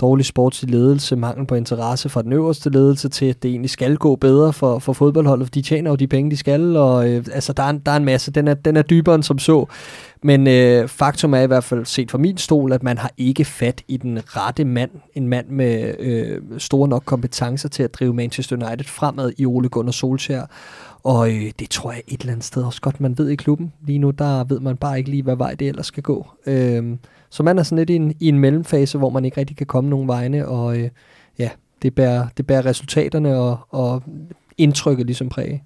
dårlig 0.00 0.26
sportslig 0.26 0.70
ledelse, 0.70 1.16
mangel 1.16 1.46
på 1.46 1.54
interesse 1.54 2.08
fra 2.08 2.22
den 2.22 2.32
øverste 2.32 2.70
ledelse 2.70 3.08
til, 3.08 3.26
at 3.26 3.42
det 3.42 3.50
egentlig 3.50 3.70
skal 3.70 3.96
gå 3.96 4.16
bedre 4.16 4.52
for, 4.52 4.78
for 4.78 4.92
fodboldholdet, 4.92 5.46
for 5.46 5.50
de 5.50 5.62
tjener 5.62 5.90
jo 5.90 5.96
de 5.96 6.06
penge, 6.06 6.30
de 6.30 6.36
skal, 6.36 6.76
og 6.76 7.10
øh, 7.10 7.24
altså, 7.32 7.52
der, 7.52 7.62
er, 7.62 7.72
der 7.72 7.92
er 7.92 7.96
en 7.96 8.04
masse, 8.04 8.30
den 8.30 8.48
er, 8.48 8.54
den 8.54 8.76
er 8.76 8.82
dybere 8.82 9.14
end 9.14 9.22
som 9.22 9.38
så, 9.38 9.66
men 10.22 10.46
øh, 10.46 10.88
faktum 10.88 11.34
er 11.34 11.40
i 11.40 11.46
hvert 11.46 11.64
fald 11.64 11.84
set 11.84 12.10
fra 12.10 12.18
min 12.18 12.38
stol, 12.38 12.72
at 12.72 12.82
man 12.82 12.98
har 12.98 13.10
ikke 13.16 13.44
fat 13.44 13.82
i 13.88 13.96
den 13.96 14.18
rette 14.24 14.64
mand, 14.64 14.90
en 15.14 15.28
mand 15.28 15.48
med 15.48 15.94
øh, 15.98 16.40
store 16.58 16.88
nok 16.88 17.02
kompetencer 17.04 17.68
til 17.68 17.82
at 17.82 17.94
drive 17.94 18.14
Manchester 18.14 18.56
United 18.56 18.84
fremad 18.84 19.32
i 19.38 19.46
Ole 19.46 19.68
Gunnar 19.68 19.92
Solskjaer, 19.92 20.46
og 21.02 21.30
øh, 21.30 21.52
det 21.58 21.70
tror 21.70 21.92
jeg 21.92 22.02
et 22.08 22.20
eller 22.20 22.32
andet 22.32 22.44
sted 22.44 22.62
også 22.62 22.80
godt, 22.80 23.00
man 23.00 23.18
ved 23.18 23.28
i 23.28 23.36
klubben. 23.36 23.72
Lige 23.86 23.98
nu, 23.98 24.10
der 24.10 24.44
ved 24.44 24.60
man 24.60 24.76
bare 24.76 24.98
ikke 24.98 25.10
lige, 25.10 25.22
hvad 25.22 25.36
vej 25.36 25.54
det 25.54 25.68
ellers 25.68 25.86
skal 25.86 26.02
gå. 26.02 26.26
Øh, 26.46 26.96
så 27.34 27.42
man 27.42 27.58
er 27.58 27.62
sådan 27.62 27.78
lidt 27.78 27.90
i 27.90 27.94
en, 27.94 28.14
i 28.20 28.28
en 28.28 28.38
mellemfase, 28.38 28.98
hvor 28.98 29.10
man 29.10 29.24
ikke 29.24 29.40
rigtig 29.40 29.56
kan 29.56 29.66
komme 29.66 29.90
nogen 29.90 30.08
vegne, 30.08 30.48
og 30.48 30.78
øh, 30.78 30.88
ja, 31.38 31.50
det 31.82 31.94
bærer, 31.94 32.26
det 32.36 32.46
bærer 32.46 32.66
resultaterne 32.66 33.36
og, 33.36 33.58
og 33.70 34.02
indtrykket 34.58 35.06
ligesom 35.06 35.28
præge. 35.28 35.62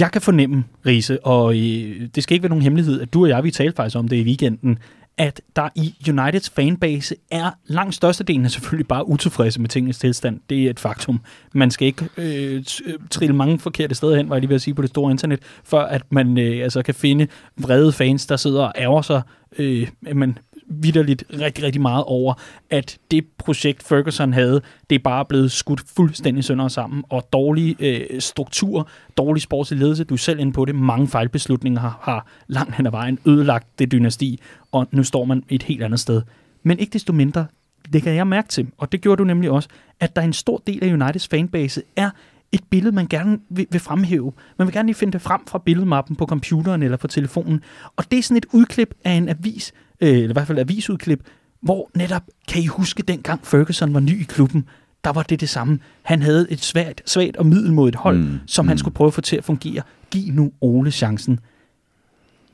Jeg 0.00 0.12
kan 0.12 0.22
fornemme, 0.22 0.64
Riese, 0.86 1.26
og 1.26 1.56
øh, 1.56 2.08
det 2.14 2.22
skal 2.22 2.34
ikke 2.34 2.42
være 2.42 2.50
nogen 2.50 2.62
hemmelighed, 2.62 3.00
at 3.00 3.14
du 3.14 3.22
og 3.22 3.28
jeg, 3.28 3.44
vi 3.44 3.50
talte 3.50 3.76
faktisk 3.76 3.96
om 3.96 4.08
det 4.08 4.16
i 4.16 4.22
weekenden, 4.22 4.78
at 5.18 5.40
der 5.56 5.68
i 5.74 5.94
Uniteds 6.08 6.50
fanbase 6.50 7.14
er 7.30 7.50
langt 7.66 7.94
størstedelen 7.94 8.44
er 8.44 8.48
selvfølgelig 8.48 8.88
bare 8.88 9.08
utilfredse 9.08 9.60
med 9.60 9.68
tingens 9.68 9.98
tilstand. 9.98 10.40
Det 10.50 10.66
er 10.66 10.70
et 10.70 10.80
faktum. 10.80 11.20
Man 11.52 11.70
skal 11.70 11.86
ikke 11.86 12.08
øh, 12.16 12.64
øh, 12.86 12.94
trille 13.10 13.36
mange 13.36 13.58
forkerte 13.58 13.94
steder 13.94 14.16
hen, 14.16 14.28
var 14.28 14.36
jeg 14.36 14.40
lige 14.40 14.48
ved 14.48 14.54
at 14.54 14.62
sige, 14.62 14.74
på 14.74 14.82
det 14.82 14.90
store 14.90 15.10
internet, 15.10 15.40
for 15.64 15.80
at 15.80 16.02
man 16.10 16.38
øh, 16.38 16.62
altså 16.62 16.82
kan 16.82 16.94
finde 16.94 17.26
vrede 17.56 17.92
fans, 17.92 18.26
der 18.26 18.36
sidder 18.36 18.62
og 18.62 18.72
ærger 18.78 19.02
sig 19.02 19.22
øh, 19.58 19.88
man 20.14 20.38
vidderligt 20.68 21.24
rigtig, 21.40 21.64
rigtig 21.64 21.82
meget 21.82 22.04
over, 22.04 22.34
at 22.70 22.98
det 23.10 23.26
projekt, 23.38 23.82
Ferguson 23.82 24.32
havde, 24.32 24.62
det 24.90 24.96
er 24.96 25.02
bare 25.02 25.24
blevet 25.24 25.52
skudt 25.52 25.82
fuldstændig 25.96 26.44
sønder 26.44 26.68
sammen, 26.68 27.04
og 27.08 27.28
dårlig 27.32 27.76
øh, 27.78 28.20
struktur, 28.20 28.88
dårlig 29.16 29.42
sportslig 29.42 29.80
ledelse, 29.80 30.04
du 30.04 30.14
er 30.14 30.18
selv 30.18 30.40
inde 30.40 30.52
på 30.52 30.64
det, 30.64 30.74
mange 30.74 31.08
fejlbeslutninger 31.08 31.80
har, 31.80 31.98
har 32.02 32.26
langt 32.46 32.74
hen 32.74 32.86
ad 32.86 32.90
vejen 32.90 33.18
ødelagt 33.26 33.78
det 33.78 33.92
dynasti, 33.92 34.40
og 34.72 34.88
nu 34.90 35.02
står 35.02 35.24
man 35.24 35.42
et 35.48 35.62
helt 35.62 35.82
andet 35.82 36.00
sted. 36.00 36.22
Men 36.62 36.78
ikke 36.78 36.92
desto 36.92 37.12
mindre, 37.12 37.46
det 37.92 38.02
kan 38.02 38.14
jeg 38.14 38.26
mærke 38.26 38.48
til, 38.48 38.66
og 38.78 38.92
det 38.92 39.00
gjorde 39.00 39.18
du 39.18 39.24
nemlig 39.24 39.50
også, 39.50 39.68
at 40.00 40.16
der 40.16 40.22
er 40.22 40.26
en 40.26 40.32
stor 40.32 40.62
del 40.66 40.84
af 40.84 40.92
Uniteds 40.92 41.28
fanbase 41.28 41.82
er 41.96 42.10
et 42.52 42.60
billede, 42.70 42.94
man 42.94 43.06
gerne 43.06 43.38
vil, 43.50 43.66
vil 43.70 43.80
fremhæve. 43.80 44.32
Man 44.58 44.66
vil 44.66 44.74
gerne 44.74 44.86
lige 44.86 44.94
finde 44.94 45.12
det 45.12 45.22
frem 45.22 45.40
fra 45.46 45.58
billedmappen 45.58 46.16
på 46.16 46.26
computeren 46.26 46.82
eller 46.82 46.96
på 46.96 47.06
telefonen. 47.06 47.60
Og 47.96 48.04
det 48.10 48.18
er 48.18 48.22
sådan 48.22 48.36
et 48.36 48.46
udklip 48.52 48.94
af 49.04 49.12
en 49.12 49.28
avis, 49.28 49.72
øh, 50.00 50.08
eller 50.08 50.30
i 50.30 50.32
hvert 50.32 50.46
fald 50.46 50.58
avisudklip, 50.58 51.20
hvor 51.60 51.90
netop, 51.94 52.22
kan 52.48 52.62
I 52.62 52.66
huske 52.66 53.02
dengang 53.02 53.46
Ferguson 53.46 53.94
var 53.94 54.00
ny 54.00 54.20
i 54.20 54.24
klubben, 54.24 54.68
der 55.04 55.12
var 55.12 55.22
det 55.22 55.40
det 55.40 55.48
samme. 55.48 55.78
Han 56.02 56.22
havde 56.22 56.46
et 56.50 56.60
svært, 56.60 57.02
svagt 57.06 57.36
og 57.36 57.46
middelmodigt 57.46 57.96
hold, 57.96 58.18
mm. 58.18 58.38
som 58.46 58.64
mm. 58.64 58.68
han 58.68 58.78
skulle 58.78 58.94
prøve 58.94 59.08
at 59.08 59.14
få 59.14 59.20
til 59.20 59.36
at 59.36 59.44
fungere. 59.44 59.82
Giv 60.10 60.34
nu 60.34 60.52
Ole 60.60 60.90
chancen. 60.90 61.40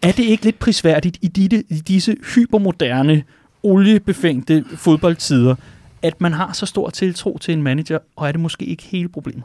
Er 0.02 0.12
det 0.12 0.22
ikke 0.22 0.44
lidt 0.44 0.58
prisværdigt 0.58 1.18
i, 1.22 1.26
disse, 1.26 1.64
i 1.68 1.74
disse 1.74 2.16
hypermoderne, 2.34 3.22
oliebefængte 3.62 4.64
fodboldtider, 4.76 5.54
at 6.02 6.20
man 6.20 6.32
har 6.32 6.52
så 6.52 6.66
stor 6.66 6.90
tiltro 6.90 7.38
til 7.38 7.54
en 7.54 7.62
manager, 7.62 7.98
og 8.16 8.28
er 8.28 8.32
det 8.32 8.40
måske 8.40 8.64
ikke 8.64 8.82
hele 8.82 9.08
problemet? 9.08 9.42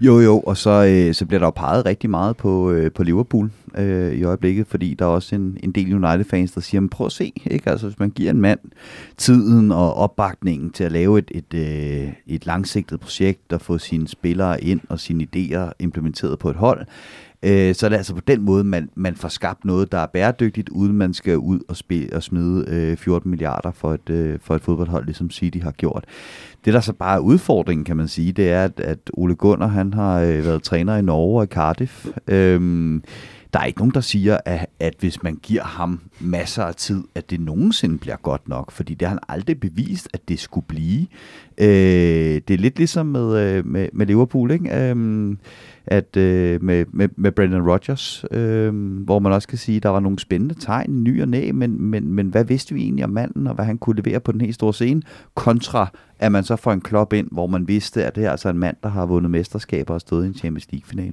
Jo, 0.00 0.20
jo, 0.20 0.40
og 0.40 0.56
så, 0.56 0.84
øh, 0.84 1.14
så 1.14 1.26
bliver 1.26 1.38
der 1.38 1.46
jo 1.46 1.50
peget 1.50 1.86
rigtig 1.86 2.10
meget 2.10 2.36
på, 2.36 2.70
øh, 2.70 2.92
på 2.92 3.02
Liverpool 3.02 3.50
øh, 3.78 4.12
i 4.12 4.24
øjeblikket, 4.24 4.66
fordi 4.66 4.94
der 4.94 5.04
er 5.04 5.08
også 5.08 5.34
en, 5.34 5.58
en 5.62 5.72
del 5.72 5.94
United-fans, 5.94 6.52
der 6.52 6.60
siger, 6.60 6.88
prøv 6.90 7.06
at 7.06 7.12
se, 7.12 7.32
ikke? 7.46 7.70
Altså, 7.70 7.86
hvis 7.86 7.98
man 7.98 8.10
giver 8.10 8.30
en 8.30 8.40
mand 8.40 8.58
tiden 9.16 9.72
og 9.72 9.94
opbakningen 9.94 10.70
til 10.70 10.84
at 10.84 10.92
lave 10.92 11.18
et, 11.18 11.30
et, 11.34 11.54
øh, 11.54 12.12
et 12.26 12.46
langsigtet 12.46 13.00
projekt, 13.00 13.52
og 13.52 13.60
få 13.60 13.78
sine 13.78 14.08
spillere 14.08 14.64
ind 14.64 14.80
og 14.88 15.00
sine 15.00 15.26
idéer 15.36 15.72
implementeret 15.78 16.38
på 16.38 16.50
et 16.50 16.56
hold, 16.56 16.86
Øh, 17.42 17.74
så 17.74 17.86
er 17.86 17.90
det 17.90 17.96
altså 17.96 18.14
på 18.14 18.20
den 18.20 18.42
måde, 18.42 18.64
man, 18.64 18.90
man 18.94 19.14
får 19.16 19.28
skabt 19.28 19.64
noget, 19.64 19.92
der 19.92 19.98
er 19.98 20.06
bæredygtigt, 20.06 20.68
uden 20.68 20.92
man 20.92 21.14
skal 21.14 21.36
ud 21.36 21.60
og, 21.68 21.76
spille, 21.76 22.16
og 22.16 22.22
smide 22.22 22.64
øh, 22.68 22.96
14 22.96 23.30
milliarder 23.30 23.70
for 23.70 23.94
et, 23.94 24.10
øh, 24.10 24.38
for 24.42 24.54
et 24.54 24.62
fodboldhold, 24.62 25.04
ligesom 25.04 25.30
City 25.30 25.58
har 25.58 25.70
gjort. 25.70 26.04
Det, 26.64 26.74
der 26.74 26.80
så 26.80 26.92
bare 26.92 27.14
er 27.14 27.20
udfordringen, 27.20 27.84
kan 27.84 27.96
man 27.96 28.08
sige, 28.08 28.32
det 28.32 28.50
er, 28.50 28.64
at, 28.64 28.80
at 28.80 28.98
Ole 29.12 29.34
Gunnar, 29.34 29.66
han 29.66 29.94
har 29.94 30.20
øh, 30.20 30.44
været 30.44 30.62
træner 30.62 30.96
i 30.96 31.02
Norge 31.02 31.40
og 31.40 31.44
i 31.44 31.46
Cardiff. 31.46 32.06
Øh, 32.28 33.00
der 33.52 33.60
er 33.60 33.64
ikke 33.64 33.78
nogen, 33.78 33.94
der 33.94 34.00
siger, 34.00 34.38
at, 34.44 34.66
at 34.80 34.94
hvis 34.98 35.22
man 35.22 35.34
giver 35.42 35.64
ham 35.64 36.00
masser 36.20 36.64
af 36.64 36.74
tid, 36.74 37.04
at 37.14 37.30
det 37.30 37.40
nogensinde 37.40 37.98
bliver 37.98 38.16
godt 38.16 38.48
nok, 38.48 38.70
fordi 38.70 38.94
det 38.94 39.08
har 39.08 39.14
han 39.14 39.22
aldrig 39.28 39.60
bevist, 39.60 40.08
at 40.12 40.28
det 40.28 40.40
skulle 40.40 40.66
blive. 40.66 41.06
Øh, 41.58 42.40
det 42.48 42.50
er 42.50 42.58
lidt 42.58 42.76
ligesom 42.76 43.06
med, 43.06 43.36
øh, 43.36 43.66
med, 43.66 43.88
med 43.92 44.06
Liverpool, 44.06 44.50
ikke? 44.50 44.90
Øh, 44.90 45.36
at 45.86 46.16
øh, 46.16 46.62
med, 46.62 46.84
med, 46.92 47.08
med 47.16 47.32
Brendan 47.32 47.70
Rodgers, 47.70 48.24
øh, 48.30 48.74
hvor 49.04 49.18
man 49.18 49.32
også 49.32 49.48
kan 49.48 49.58
sige, 49.58 49.76
at 49.76 49.82
der 49.82 49.88
var 49.88 50.00
nogle 50.00 50.18
spændende 50.18 50.54
tegn, 50.54 51.02
ny 51.02 51.22
og 51.22 51.28
næ, 51.28 51.52
men, 51.52 51.82
men, 51.82 52.12
men 52.12 52.28
hvad 52.28 52.44
vidste 52.44 52.74
vi 52.74 52.82
egentlig 52.82 53.04
om 53.04 53.10
manden, 53.10 53.46
og 53.46 53.54
hvad 53.54 53.64
han 53.64 53.78
kunne 53.78 54.02
levere 54.02 54.20
på 54.20 54.32
den 54.32 54.40
helt 54.40 54.54
store 54.54 54.74
scene, 54.74 55.02
kontra 55.34 55.88
at 56.18 56.32
man 56.32 56.44
så 56.44 56.56
får 56.56 56.72
en 56.72 56.80
klub 56.80 57.12
ind, 57.12 57.28
hvor 57.32 57.46
man 57.46 57.68
vidste, 57.68 58.04
at 58.04 58.16
det 58.16 58.24
er 58.24 58.30
altså 58.30 58.48
en 58.48 58.58
mand, 58.58 58.76
der 58.82 58.88
har 58.88 59.06
vundet 59.06 59.30
mesterskaber 59.30 59.94
og 59.94 60.00
stået 60.00 60.24
i 60.24 60.28
en 60.28 60.34
Champions 60.34 60.72
League-finale. 60.72 61.12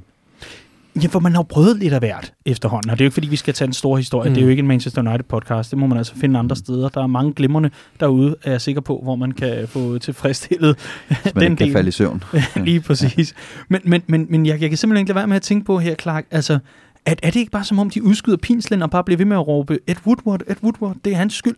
Ja, 1.04 1.08
for 1.08 1.20
man 1.20 1.32
har 1.32 1.40
jo 1.40 1.46
prøvet 1.50 1.78
lidt 1.78 1.94
af 1.94 2.00
hvert 2.00 2.34
efterhånden, 2.46 2.90
og 2.92 2.98
det 2.98 3.04
er 3.04 3.06
jo 3.06 3.08
ikke 3.08 3.14
fordi, 3.14 3.28
vi 3.28 3.36
skal 3.36 3.54
tage 3.54 3.68
en 3.68 3.74
stor 3.74 3.98
historie. 3.98 4.30
Mm. 4.30 4.34
Det 4.34 4.42
er 4.42 4.46
jo 4.46 4.50
ikke 4.50 4.60
en 4.60 4.68
Manchester 4.68 5.02
United-podcast. 5.02 5.72
Det 5.72 5.78
må 5.78 5.88
man 5.88 5.98
altså 5.98 6.16
finde 6.16 6.40
andre 6.40 6.56
steder. 6.56 6.90
Der 6.90 7.04
er 7.04 7.08
mange 7.08 7.34
glimrende 7.34 7.70
derude, 8.00 8.36
er 8.44 8.52
jeg 8.52 8.62
sikker 8.62 8.82
på, 8.82 9.00
hvor 9.04 9.16
man 9.16 9.32
kan 9.32 9.68
få 9.68 9.98
tilfredsstillet 9.98 10.78
man 11.10 11.20
den 11.36 11.44
ikke 11.44 11.56
kan 11.56 11.68
del. 11.68 11.74
falde 11.74 11.88
i 11.88 11.92
søvn. 11.92 12.24
Lige 12.56 12.82
præcis. 12.82 13.34
Men, 13.70 13.82
men, 13.84 14.02
men, 14.08 14.28
men 14.30 14.46
jeg, 14.46 14.62
jeg 14.62 14.70
kan 14.70 14.78
simpelthen 14.78 15.02
ikke 15.02 15.10
lade 15.10 15.16
være 15.16 15.28
med 15.28 15.36
at 15.36 15.42
tænke 15.42 15.66
på 15.66 15.80
her, 15.80 15.96
Clark, 15.96 16.26
altså, 16.32 16.60
at, 17.06 17.20
er 17.24 17.32
det 17.32 17.40
ikke 17.40 17.52
bare 17.52 17.64
som 17.64 17.80
om, 17.80 17.90
de 17.90 18.04
udskyder 18.04 18.38
pinslen 18.38 18.82
og 18.82 18.90
bare 18.90 19.04
bliver 19.04 19.18
ved 19.18 19.26
med 19.26 19.38
at 19.38 19.48
råbe, 19.48 19.80
Ed 19.88 19.96
Woodward, 20.06 20.42
Ed 20.48 20.56
Woodward, 20.64 20.96
det 21.06 21.14
er 21.14 21.18
hans 21.18 21.34
skyld? 21.34 21.56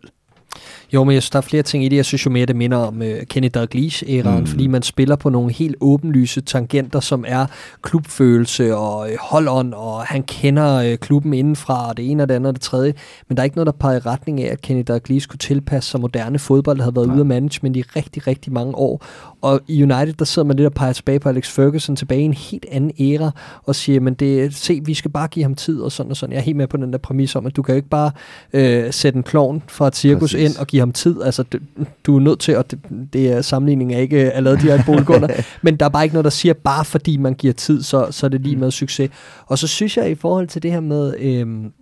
Jo, 0.92 1.04
men 1.04 1.14
jeg 1.14 1.22
synes, 1.22 1.30
der 1.30 1.36
er 1.36 1.42
flere 1.42 1.62
ting 1.62 1.84
i 1.84 1.88
det. 1.88 1.96
Jeg 1.96 2.04
synes 2.04 2.26
jo 2.26 2.30
mere, 2.30 2.46
det 2.46 2.56
minder 2.56 2.76
om 2.76 3.00
uh, 3.00 3.06
Kenny 3.30 3.50
Dalglish-æraen, 3.54 4.40
mm. 4.40 4.46
fordi 4.46 4.66
man 4.66 4.82
spiller 4.82 5.16
på 5.16 5.28
nogle 5.28 5.52
helt 5.52 5.76
åbenlyse 5.80 6.40
tangenter, 6.40 7.00
som 7.00 7.24
er 7.28 7.46
klubfølelse 7.82 8.76
og 8.76 9.08
hold-on, 9.20 9.74
og 9.74 10.02
han 10.02 10.22
kender 10.22 10.92
uh, 10.92 10.96
klubben 10.96 11.34
indenfra, 11.34 11.88
og 11.88 11.96
det 11.96 12.10
ene 12.10 12.22
og 12.22 12.28
det 12.28 12.34
andet 12.34 12.48
og 12.48 12.54
det 12.54 12.62
tredje. 12.62 12.94
Men 13.28 13.36
der 13.36 13.42
er 13.42 13.44
ikke 13.44 13.56
noget, 13.56 13.66
der 13.66 13.72
peger 13.72 13.96
i 13.96 13.98
retning 13.98 14.42
af, 14.42 14.52
at 14.52 14.60
Kenny 14.60 14.84
Dalglish 14.88 15.28
kunne 15.28 15.38
tilpasse 15.38 15.90
sig 15.90 16.00
moderne 16.00 16.38
fodbold, 16.38 16.76
der 16.76 16.82
havde 16.82 16.96
været 16.96 17.06
Nej. 17.06 17.14
ude 17.14 17.20
af 17.20 17.26
management 17.26 17.76
i 17.76 17.82
rigtig, 17.82 18.26
rigtig 18.26 18.52
mange 18.52 18.74
år. 18.74 19.04
Og 19.42 19.60
i 19.68 19.82
United, 19.82 20.12
der 20.12 20.24
sidder 20.24 20.46
man 20.46 20.56
lidt 20.56 20.66
og 20.66 20.72
peger 20.72 20.92
tilbage 20.92 21.20
på 21.20 21.28
Alex 21.28 21.50
Ferguson, 21.50 21.96
tilbage 21.96 22.20
i 22.20 22.24
en 22.24 22.34
helt 22.34 22.66
anden 22.70 22.92
æra, 23.00 23.30
og 23.64 23.74
siger, 23.74 24.00
men 24.00 24.14
det, 24.14 24.54
se, 24.54 24.80
vi 24.84 24.94
skal 24.94 25.10
bare 25.10 25.28
give 25.28 25.42
ham 25.42 25.54
tid, 25.54 25.80
og 25.80 25.92
sådan 25.92 26.10
og 26.10 26.16
sådan. 26.16 26.32
Jeg 26.32 26.38
er 26.38 26.42
helt 26.42 26.56
med 26.56 26.66
på 26.66 26.76
den 26.76 26.92
der 26.92 26.98
præmis 26.98 27.36
om, 27.36 27.46
at 27.46 27.56
du 27.56 27.62
kan 27.62 27.72
jo 27.72 27.76
ikke 27.76 27.88
bare 27.88 28.10
øh, 28.52 28.92
sætte 28.92 29.16
en 29.16 29.22
klovn 29.22 29.62
fra 29.68 29.86
et 29.86 29.96
cirkus 29.96 30.20
Præcis. 30.20 30.50
ind 30.50 30.60
og 30.60 30.66
give 30.66 30.80
ham 30.80 30.92
tid. 30.92 31.22
Altså, 31.22 31.42
du, 31.42 31.58
du 32.06 32.16
er 32.16 32.20
nødt 32.20 32.40
til, 32.40 32.56
og 32.56 32.70
det, 32.70 32.78
det 33.12 33.32
er 33.32 33.42
sammenligning 33.42 33.94
af 33.94 34.02
ikke 34.02 34.32
at 34.32 34.42
lave 34.42 34.56
de 34.56 34.62
her 34.62 34.82
bolgunder, 34.86 35.28
men 35.62 35.76
der 35.76 35.86
er 35.86 35.90
bare 35.90 36.04
ikke 36.04 36.14
noget, 36.14 36.24
der 36.24 36.30
siger, 36.30 36.52
bare 36.52 36.84
fordi 36.84 37.16
man 37.16 37.34
giver 37.34 37.52
tid, 37.52 37.82
så, 37.82 38.06
så 38.10 38.26
er 38.26 38.30
det 38.30 38.40
lige 38.40 38.56
med 38.56 38.70
succes. 38.70 39.10
Og 39.46 39.58
så 39.58 39.66
synes 39.66 39.96
jeg 39.96 40.10
i 40.10 40.14
forhold 40.14 40.48
til 40.48 40.62
det 40.62 40.72
her 40.72 40.80
med, 40.80 41.14
øhm, 41.18 41.72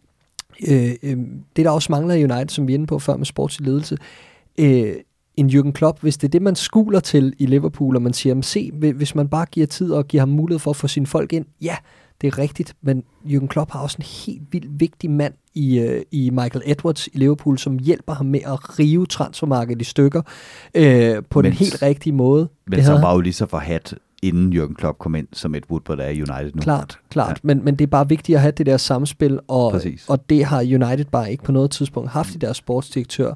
øh, 0.68 0.90
øh, 1.02 1.16
det 1.56 1.64
der 1.64 1.70
også 1.70 1.92
mangler 1.92 2.14
i 2.14 2.24
United, 2.24 2.48
som 2.48 2.68
vi 2.68 2.72
er 2.72 2.74
inde 2.74 2.86
på 2.86 2.98
før 2.98 3.16
med 3.16 3.26
sportslig 3.26 3.68
ledelse, 3.68 3.96
øh, 4.58 4.94
en 5.36 5.50
Jürgen 5.50 5.72
Klopp, 5.72 6.00
hvis 6.00 6.16
det 6.16 6.28
er 6.28 6.30
det, 6.30 6.42
man 6.42 6.56
skuler 6.56 7.00
til 7.00 7.34
i 7.38 7.46
Liverpool, 7.46 7.96
og 7.96 8.02
man 8.02 8.12
siger, 8.12 8.40
se, 8.42 8.70
hvis 8.72 9.14
man 9.14 9.28
bare 9.28 9.46
giver 9.46 9.66
tid 9.66 9.92
og 9.92 10.06
giver 10.06 10.20
ham 10.20 10.28
mulighed 10.28 10.58
for 10.58 10.70
at 10.70 10.76
få 10.76 10.88
sine 10.88 11.06
folk 11.06 11.32
ind, 11.32 11.46
ja, 11.62 11.76
det 12.20 12.26
er 12.26 12.38
rigtigt, 12.38 12.74
men 12.82 13.02
Jürgen 13.24 13.46
Klopp 13.46 13.70
har 13.70 13.80
også 13.80 13.96
en 13.98 14.04
helt 14.26 14.42
vildt 14.52 14.80
vigtig 14.80 15.10
mand 15.10 15.34
i, 15.54 15.78
øh, 15.78 16.02
i 16.10 16.30
Michael 16.30 16.62
Edwards 16.66 17.06
i 17.06 17.18
Liverpool, 17.18 17.58
som 17.58 17.78
hjælper 17.78 18.14
ham 18.14 18.26
med 18.26 18.40
at 18.44 18.78
rive 18.78 19.06
transfermarkedet 19.06 19.82
i 19.82 19.84
stykker 19.84 20.22
øh, 20.74 21.22
på 21.30 21.42
mens, 21.42 21.58
den 21.58 21.66
helt 21.66 21.82
rigtige 21.82 22.12
måde. 22.12 22.48
Men 22.66 22.84
som 22.84 23.02
var 23.02 23.14
jo 23.14 23.20
lige 23.20 23.32
så 23.32 23.46
forhat 23.46 23.94
inden 24.22 24.52
Jürgen 24.52 24.74
Klopp 24.74 24.98
kom 24.98 25.14
ind, 25.14 25.28
som 25.32 25.54
et 25.54 25.64
Woodward 25.70 25.98
er 25.98 26.08
i 26.08 26.22
United 26.22 26.50
nu. 26.54 26.62
Klart, 26.62 26.98
klart. 27.10 27.30
Ja. 27.30 27.34
Men, 27.42 27.64
men 27.64 27.76
det 27.76 27.84
er 27.84 27.90
bare 27.90 28.08
vigtigt 28.08 28.36
at 28.36 28.42
have 28.42 28.52
det 28.52 28.66
der 28.66 28.76
samspil, 28.76 29.40
og, 29.48 29.80
og 30.08 30.30
det 30.30 30.44
har 30.44 30.60
United 30.60 31.04
bare 31.04 31.30
ikke 31.30 31.44
på 31.44 31.52
noget 31.52 31.70
tidspunkt 31.70 32.10
haft 32.10 32.34
i 32.34 32.38
deres 32.38 32.56
sportsdirektør. 32.56 33.34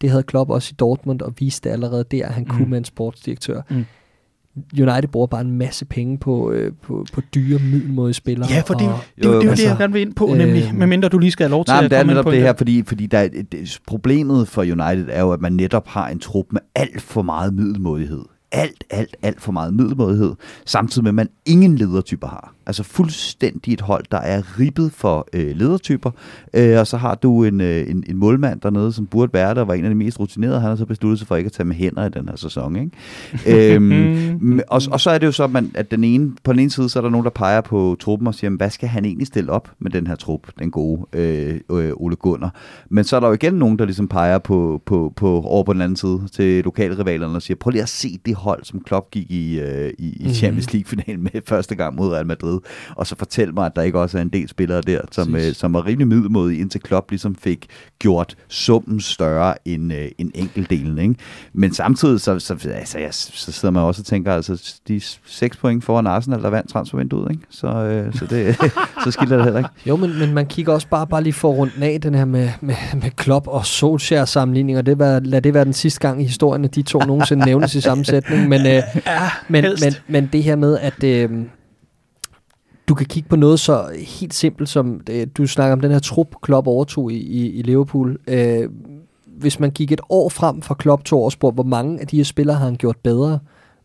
Det 0.00 0.10
havde 0.10 0.22
Klopp 0.22 0.50
også 0.50 0.70
i 0.72 0.76
Dortmund, 0.76 1.20
og 1.20 1.34
viste 1.38 1.70
allerede 1.70 2.04
der, 2.10 2.26
at 2.26 2.34
han 2.34 2.42
mm. 2.42 2.48
kunne 2.48 2.68
med 2.68 2.78
en 2.78 2.84
sportsdirektør. 2.84 3.60
Mm. 3.70 3.84
United 4.72 5.08
bruger 5.08 5.26
bare 5.26 5.40
en 5.40 5.50
masse 5.50 5.84
penge 5.84 6.18
på, 6.18 6.50
øh, 6.50 6.72
på, 6.82 7.06
på 7.12 7.20
dyre, 7.34 7.58
middelmåde 7.58 8.14
spillere. 8.14 8.48
Ja, 8.50 8.62
for 8.66 8.74
det, 8.74 8.88
og, 8.88 8.98
det, 9.16 9.24
det, 9.24 9.32
det, 9.32 9.42
det, 9.42 9.48
altså, 9.48 9.64
det, 9.64 9.70
jeg 9.70 9.78
gerne 9.78 9.92
vil 9.92 10.02
ind 10.02 10.14
på, 10.14 10.30
øh, 10.32 10.38
nemlig, 10.38 10.74
medmindre 10.74 11.08
du 11.08 11.18
lige 11.18 11.30
skal 11.30 11.44
have 11.44 11.50
lov 11.50 11.64
til 11.64 11.72
nej, 11.72 11.84
at 11.84 11.90
det 11.90 11.98
er 11.98 12.04
netop 12.04 12.24
det 12.24 12.40
her, 12.40 12.54
fordi, 12.56 12.82
fordi 12.86 13.06
der, 13.06 13.28
det, 13.28 13.78
problemet 13.86 14.48
for 14.48 14.62
United 14.62 15.06
er 15.10 15.20
jo, 15.20 15.32
at 15.32 15.40
man 15.40 15.52
netop 15.52 15.88
har 15.88 16.08
en 16.08 16.18
trup 16.18 16.46
med 16.50 16.60
alt 16.74 17.02
for 17.02 17.22
meget 17.22 17.54
middelmådighed 17.54 18.24
alt, 18.56 18.84
alt, 18.90 19.16
alt 19.22 19.42
for 19.42 19.52
meget 19.52 19.74
middelmådighed, 19.74 20.34
samtidig 20.64 21.04
med, 21.04 21.10
at 21.10 21.14
man 21.14 21.28
ingen 21.46 21.76
ledertyper 21.76 22.26
har. 22.26 22.52
Altså 22.66 22.82
fuldstændig 22.82 23.72
et 23.72 23.80
hold, 23.80 24.04
der 24.10 24.18
er 24.18 24.58
ribbet 24.60 24.92
for 24.92 25.28
øh, 25.32 25.56
ledertyper, 25.56 26.10
øh, 26.54 26.78
og 26.78 26.86
så 26.86 26.96
har 26.96 27.14
du 27.14 27.44
en, 27.44 27.60
øh, 27.60 27.90
en, 27.90 28.04
en 28.08 28.16
målmand 28.16 28.60
dernede, 28.60 28.92
som 28.92 29.06
burde 29.06 29.32
være 29.32 29.54
der, 29.54 29.64
var 29.64 29.74
en 29.74 29.84
af 29.84 29.90
de 29.90 29.94
mest 29.94 30.20
rutinerede, 30.20 30.60
han 30.60 30.68
har 30.68 30.76
så 30.76 30.86
besluttet 30.86 31.18
sig 31.18 31.28
for 31.28 31.36
ikke 31.36 31.46
at 31.48 31.52
tage 31.52 31.66
med 31.66 31.76
hænder 31.76 32.06
i 32.06 32.08
den 32.08 32.28
her 32.28 32.36
sæson. 32.36 32.76
Ikke? 32.76 33.74
øhm, 33.74 34.60
og, 34.68 34.82
og 34.90 35.00
så 35.00 35.10
er 35.10 35.18
det 35.18 35.26
jo 35.26 35.32
så, 35.32 35.44
at, 35.44 35.50
man, 35.50 35.70
at 35.74 35.90
den 35.90 36.04
ene, 36.04 36.32
på 36.44 36.52
den 36.52 36.60
ene 36.60 36.70
side, 36.70 36.88
så 36.88 36.98
er 36.98 37.00
der 37.00 37.10
nogen, 37.10 37.24
der 37.24 37.30
peger 37.30 37.60
på 37.60 37.96
truppen 38.00 38.26
og 38.26 38.34
siger, 38.34 38.50
hvad 38.50 38.70
skal 38.70 38.88
han 38.88 39.04
egentlig 39.04 39.26
stille 39.26 39.52
op 39.52 39.70
med 39.78 39.90
den 39.90 40.06
her 40.06 40.14
trup, 40.14 40.40
den 40.58 40.70
gode 40.70 41.06
øh, 41.12 41.60
øh, 41.70 41.92
Ole 41.96 42.16
Gunnar. 42.16 42.54
Men 42.88 43.04
så 43.04 43.16
er 43.16 43.20
der 43.20 43.26
jo 43.26 43.34
igen 43.34 43.54
nogen, 43.54 43.78
der 43.78 43.84
ligesom 43.84 44.08
peger 44.08 44.38
på, 44.38 44.82
på, 44.86 45.12
på 45.16 45.40
over 45.40 45.64
på 45.64 45.72
den 45.72 45.82
anden 45.82 45.96
side 45.96 46.22
til 46.32 46.64
lokalrivalerne 46.64 47.36
og 47.36 47.42
siger, 47.42 47.56
prøv 47.56 47.70
lige 47.70 47.82
at 47.82 47.88
se 47.88 48.18
det 48.26 48.34
hold, 48.34 48.45
som 48.62 48.80
Klopp 48.80 49.10
gik 49.10 49.30
i, 49.30 49.60
øh, 49.60 49.92
i, 49.98 50.16
i 50.20 50.24
mhm. 50.24 50.34
Champions 50.34 50.72
League-finalen 50.72 51.22
med 51.22 51.42
første 51.52 51.74
gang 51.74 51.94
mod 51.94 52.12
Real 52.12 52.26
Madrid, 52.26 52.60
og 52.96 53.06
så 53.06 53.16
fortæl 53.16 53.54
mig, 53.54 53.66
at 53.66 53.76
der 53.76 53.82
ikke 53.82 54.00
også 54.00 54.18
er 54.18 54.22
en 54.22 54.28
del 54.28 54.48
spillere 54.48 54.80
der, 54.80 55.00
som, 55.10 55.36
øh, 55.36 55.54
som 55.54 55.72
var 55.72 55.86
rimelig 55.86 56.08
middelmodige, 56.08 56.60
indtil 56.60 56.80
Klopp 56.80 57.10
ligesom 57.10 57.34
fik 57.34 57.66
gjort 57.98 58.36
summen 58.48 59.00
større 59.00 59.54
end, 59.64 59.92
øh, 59.92 60.08
end 60.18 60.30
enkeltdelen. 60.34 60.98
Ikke? 60.98 61.14
Men 61.52 61.74
samtidig, 61.74 62.20
så, 62.20 62.38
så, 62.38 62.68
altså, 62.74 62.98
jeg, 62.98 63.14
så 63.14 63.52
sidder 63.52 63.72
man 63.72 63.82
også 63.82 64.02
og 64.02 64.06
tænker, 64.06 64.34
altså, 64.34 64.74
de 64.88 65.00
seks 65.26 65.56
point 65.56 65.84
foran 65.84 66.06
Arsenal, 66.06 66.42
der 66.42 66.50
vandt 66.50 66.70
transfervinduet, 66.70 67.30
ikke? 67.30 67.42
Så, 67.50 67.66
øh, 67.66 68.14
så, 68.14 68.26
det, 68.26 68.56
så 69.04 69.10
skiller 69.10 69.36
det 69.36 69.44
heller 69.44 69.58
ikke. 69.58 69.70
Jo, 69.86 69.96
men, 69.96 70.18
men 70.18 70.34
man 70.34 70.46
kigger 70.46 70.72
også 70.72 70.88
bare, 70.88 71.06
bare 71.06 71.22
lige 71.22 71.32
for 71.32 71.48
rundt 71.48 71.72
af 71.86 72.00
den 72.00 72.14
her 72.14 72.24
med, 72.24 72.50
med, 72.60 72.74
med 72.94 73.10
Klopp 73.10 73.46
og 73.48 73.66
Solskjaer 73.66 74.24
sammenligning, 74.24 74.78
og 74.78 74.86
det 74.86 74.98
var, 74.98 75.20
lad 75.20 75.42
det 75.42 75.54
være 75.54 75.64
den 75.64 75.72
sidste 75.72 76.00
gang 76.00 76.22
i 76.22 76.24
historien, 76.24 76.64
at 76.64 76.74
de 76.74 76.82
to 76.82 76.98
nogensinde 76.98 77.46
nævnes 77.46 77.74
i 77.74 77.80
sammensætning, 78.28 78.48
men, 78.48 78.66
øh, 78.76 78.82
ja, 79.06 79.30
men, 79.48 79.64
men, 79.64 79.92
men 80.08 80.28
det 80.32 80.42
her 80.42 80.56
med, 80.56 80.78
at 80.78 81.04
øh, 81.04 81.30
du 82.88 82.94
kan 82.94 83.06
kigge 83.06 83.28
på 83.28 83.36
noget 83.36 83.60
så 83.60 83.90
helt 84.18 84.34
simpelt 84.34 84.68
som, 84.68 85.00
øh, 85.10 85.26
du 85.36 85.46
snakker 85.46 85.72
om 85.72 85.80
den 85.80 85.90
her 85.90 85.98
trup, 85.98 86.34
Klopp 86.42 86.66
overtog 86.66 87.12
i, 87.12 87.16
i, 87.16 87.52
i 87.52 87.62
Liverpool. 87.62 88.18
Øh, 88.26 88.68
hvis 89.26 89.60
man 89.60 89.70
gik 89.70 89.92
et 89.92 90.00
år 90.08 90.28
frem 90.28 90.62
fra 90.62 90.74
Klopp 90.74 91.04
to 91.04 91.22
år 91.22 91.30
spurgte, 91.30 91.54
hvor 91.54 91.64
mange 91.64 92.00
af 92.00 92.06
de 92.06 92.16
her 92.16 92.24
spillere 92.24 92.56
har 92.56 92.64
han 92.64 92.76
gjort 92.76 92.96
bedre, 92.96 93.38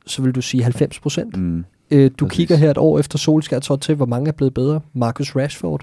så 0.06 0.22
vil 0.22 0.36
du 0.36 0.42
sige 0.42 0.64
90 0.64 1.00
procent. 1.00 1.38
Mm, 1.38 1.66
øh, 1.92 2.12
du 2.20 2.26
præcis. 2.26 2.38
kigger 2.38 2.56
her 2.56 2.72
et 2.72 2.78
år 2.78 3.00
efter 3.00 3.18
Solskjaer 3.18 3.78
til, 3.82 3.96
hvor 3.96 4.06
mange 4.06 4.28
er 4.28 4.32
blevet 4.32 4.54
bedre. 4.54 4.82
Marcus 4.94 5.36
Rashford, 5.36 5.82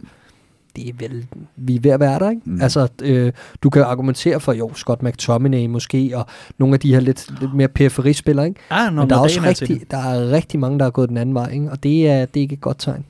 det 0.76 0.88
er 0.88 0.92
vel, 0.98 1.26
vi 1.56 1.76
er 1.76 1.80
ved 1.80 1.90
at 1.90 2.00
være 2.00 2.18
der, 2.18 2.30
ikke? 2.30 2.42
Mm. 2.44 2.62
Altså, 2.62 2.88
øh, 3.02 3.32
du 3.62 3.70
kan 3.70 3.82
argumentere 3.82 4.40
for, 4.40 4.52
jo, 4.52 4.74
Scott 4.74 5.02
McTominay 5.02 5.66
måske, 5.66 6.10
og 6.14 6.26
nogle 6.58 6.74
af 6.74 6.80
de 6.80 6.94
her 6.94 7.00
lidt, 7.00 7.40
lidt 7.40 7.54
mere 7.54 7.68
periferispillere, 7.68 8.48
ikke? 8.48 8.60
Ah, 8.70 8.94
Men 8.94 9.10
der 9.10 9.16
er 9.16 9.20
også 9.20 9.40
rigtig, 9.42 9.90
der 9.90 9.96
er 9.96 10.30
rigtig 10.30 10.60
mange, 10.60 10.78
der 10.78 10.86
er 10.86 10.90
gået 10.90 11.08
den 11.08 11.16
anden 11.16 11.34
vej, 11.34 11.50
ikke? 11.52 11.70
Og 11.70 11.82
det 11.82 12.08
er, 12.08 12.26
det 12.26 12.40
er 12.40 12.42
ikke 12.42 12.54
et 12.54 12.60
godt 12.60 12.78
tegn. 12.78 13.04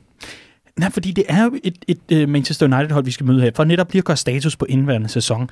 Nej, 0.78 0.90
fordi 0.90 1.12
det 1.12 1.24
er 1.28 1.44
jo 1.44 1.50
et, 1.64 1.78
et, 1.88 1.98
et 2.08 2.28
Manchester 2.28 2.66
United-hold, 2.66 3.04
vi 3.04 3.10
skal 3.10 3.26
møde 3.26 3.40
her, 3.40 3.50
for 3.54 3.64
netop 3.64 3.92
lige 3.92 3.98
at 3.98 4.04
gøre 4.04 4.16
status 4.16 4.56
på 4.56 4.64
indværende 4.64 5.08
sæson 5.08 5.50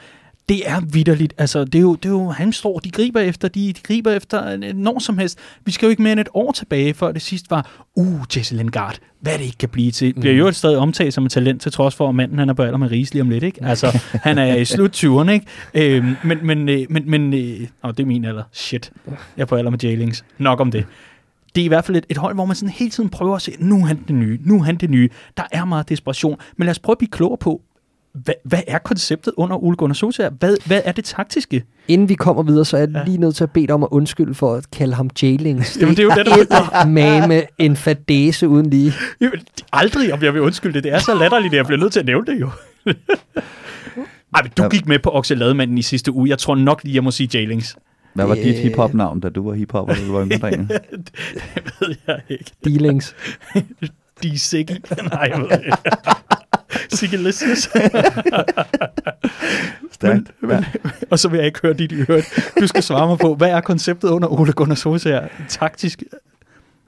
det 0.48 0.68
er 0.68 0.80
vidderligt. 0.80 1.34
Altså, 1.38 1.64
det 1.64 1.74
er 1.74 1.80
jo, 1.80 1.94
det 1.94 2.04
er 2.04 2.12
jo 2.12 2.28
han 2.28 2.52
står, 2.52 2.78
de 2.78 2.90
griber 2.90 3.20
efter, 3.20 3.48
de, 3.48 3.72
de 3.72 3.80
griber 3.82 4.12
efter 4.12 4.72
når 4.74 4.98
som 4.98 5.18
helst. 5.18 5.38
Vi 5.64 5.72
skal 5.72 5.86
jo 5.86 5.90
ikke 5.90 6.02
mere 6.02 6.12
end 6.12 6.20
et 6.20 6.28
år 6.34 6.52
tilbage, 6.52 6.94
før 6.94 7.12
det 7.12 7.22
sidste 7.22 7.50
var, 7.50 7.86
uh, 7.96 8.20
Jesse 8.36 8.56
Lingard, 8.56 8.98
hvad 9.20 9.32
det 9.32 9.44
ikke 9.44 9.58
kan 9.58 9.68
blive 9.68 9.90
til. 9.90 10.14
Bliver 10.14 10.32
mm. 10.32 10.38
jo 10.38 10.46
et 10.48 10.56
stadig 10.56 10.78
omtalt 10.78 11.14
som 11.14 11.24
et 11.24 11.32
talent, 11.32 11.62
til 11.62 11.72
trods 11.72 11.94
for, 11.94 12.08
at 12.08 12.14
manden 12.14 12.38
han 12.38 12.48
er 12.48 12.54
på 12.54 12.62
alder 12.62 12.78
med 12.78 12.90
Riesli 12.90 13.20
om 13.20 13.30
lidt, 13.30 13.44
ikke? 13.44 13.64
Altså, 13.64 14.00
han 14.26 14.38
er 14.38 14.56
i 14.56 14.64
slut 14.64 15.04
20'erne, 15.04 15.30
ikke? 15.30 15.46
Øhm, 15.74 16.16
men, 16.24 16.38
men, 16.42 16.68
øh, 16.68 16.86
men, 16.90 17.10
men, 17.10 17.34
øh, 17.34 17.68
åh, 17.84 17.90
det 17.90 18.00
er 18.00 18.06
min 18.06 18.24
alder. 18.24 18.42
Shit. 18.52 18.92
Jeg 19.06 19.42
er 19.42 19.46
på 19.46 19.56
alder 19.56 19.70
med 19.70 19.78
Jalings. 19.78 20.24
Nok 20.38 20.60
om 20.60 20.70
det 20.70 20.86
det 21.56 21.62
er 21.62 21.64
i 21.64 21.68
hvert 21.68 21.84
fald 21.84 21.96
et, 21.96 22.06
et 22.08 22.16
hold, 22.16 22.34
hvor 22.34 22.44
man 22.44 22.56
sådan 22.56 22.68
hele 22.68 22.90
tiden 22.90 23.08
prøver 23.08 23.36
at 23.36 23.42
se, 23.42 23.52
nu 23.58 23.76
er 23.76 23.86
han 23.86 24.02
det 24.08 24.14
nye, 24.14 24.38
nu 24.44 24.58
er 24.58 24.62
han 24.62 24.76
det 24.76 24.90
nye. 24.90 25.08
Der 25.36 25.42
er 25.52 25.64
meget 25.64 25.88
desperation. 25.88 26.38
Men 26.56 26.66
lad 26.66 26.70
os 26.70 26.78
prøve 26.78 26.94
at 26.94 26.98
blive 26.98 27.10
klogere 27.10 27.38
på, 27.38 27.62
hvad, 28.24 28.34
hvad 28.44 28.60
er 28.66 28.78
konceptet 28.78 29.32
under 29.36 29.64
Ole 29.64 29.76
Gunnar 29.76 29.94
Solskjaer? 29.94 30.30
Hvad, 30.30 30.56
hvad 30.66 30.80
er 30.84 30.92
det 30.92 31.04
taktiske? 31.04 31.64
Inden 31.88 32.08
vi 32.08 32.14
kommer 32.14 32.42
videre, 32.42 32.64
så 32.64 32.76
er 32.76 32.80
jeg 32.80 32.90
ja. 32.94 33.04
lige 33.04 33.18
nødt 33.18 33.36
til 33.36 33.44
at 33.44 33.50
bede 33.50 33.66
dig 33.66 33.74
om 33.74 33.82
at 33.82 33.88
undskylde 33.90 34.34
for 34.34 34.54
at 34.54 34.70
kalde 34.70 34.94
ham 34.94 35.10
Jailings. 35.22 35.78
Jamen, 35.80 35.96
det 35.96 36.02
er 36.02 36.04
jo 36.04 36.10
det, 36.10 36.48
der 36.50 36.86
mame 36.86 37.42
en 37.58 37.76
fadese 37.76 38.48
uden 38.48 38.70
lige. 38.70 38.92
Jo, 39.20 39.30
aldrig, 39.72 40.12
om 40.12 40.22
jeg 40.22 40.34
vil 40.34 40.42
undskylde 40.42 40.74
det. 40.74 40.84
Det 40.84 40.92
er 40.92 40.98
så 40.98 41.14
latterligt, 41.14 41.54
at 41.54 41.56
jeg 41.56 41.66
bliver 41.66 41.80
nødt 41.80 41.92
til 41.92 42.00
at 42.00 42.06
nævne 42.06 42.26
det 42.26 42.40
jo. 42.40 42.50
Ej, 44.34 44.42
men 44.42 44.52
du 44.56 44.68
gik 44.68 44.86
med 44.86 44.98
på 44.98 45.10
Okselademanden 45.10 45.78
i 45.78 45.82
sidste 45.82 46.12
uge. 46.12 46.28
Jeg 46.28 46.38
tror 46.38 46.54
nok 46.54 46.84
lige, 46.84 46.94
jeg 46.94 47.04
må 47.04 47.10
sige 47.10 47.28
Jailings. 47.34 47.76
Hvad 48.14 48.26
var 48.26 48.34
dit 48.34 48.58
hiphop-navn, 48.58 49.20
da 49.20 49.28
du 49.28 49.48
var 49.48 49.54
hiphopper, 49.54 49.94
da 49.94 50.00
du 50.06 50.12
var 50.12 50.24
yngre 50.24 50.50
det 50.56 51.74
ved 51.80 51.94
jeg 52.06 52.20
ikke. 52.28 52.50
Dealings. 52.64 53.14
D-Siggy. 54.24 54.80
Nej, 55.10 55.30
jeg 55.32 55.40
ved 55.40 55.50
ikke. 55.50 55.76
Men, 60.02 60.26
men, 60.40 60.64
og 61.10 61.18
så 61.18 61.28
vil 61.28 61.36
jeg 61.36 61.46
ikke 61.46 61.58
høre 61.62 61.72
dit 61.72 61.92
i. 61.92 62.04
Du 62.60 62.66
skal 62.66 62.82
svare 62.82 63.08
mig 63.08 63.18
på, 63.18 63.34
hvad 63.34 63.50
er 63.50 63.60
konceptet 63.60 64.08
under 64.08 64.28
Ole 64.28 64.52
Gunnar 64.52 64.74
Solskjaer? 64.74 65.28
Taktisk 65.48 66.02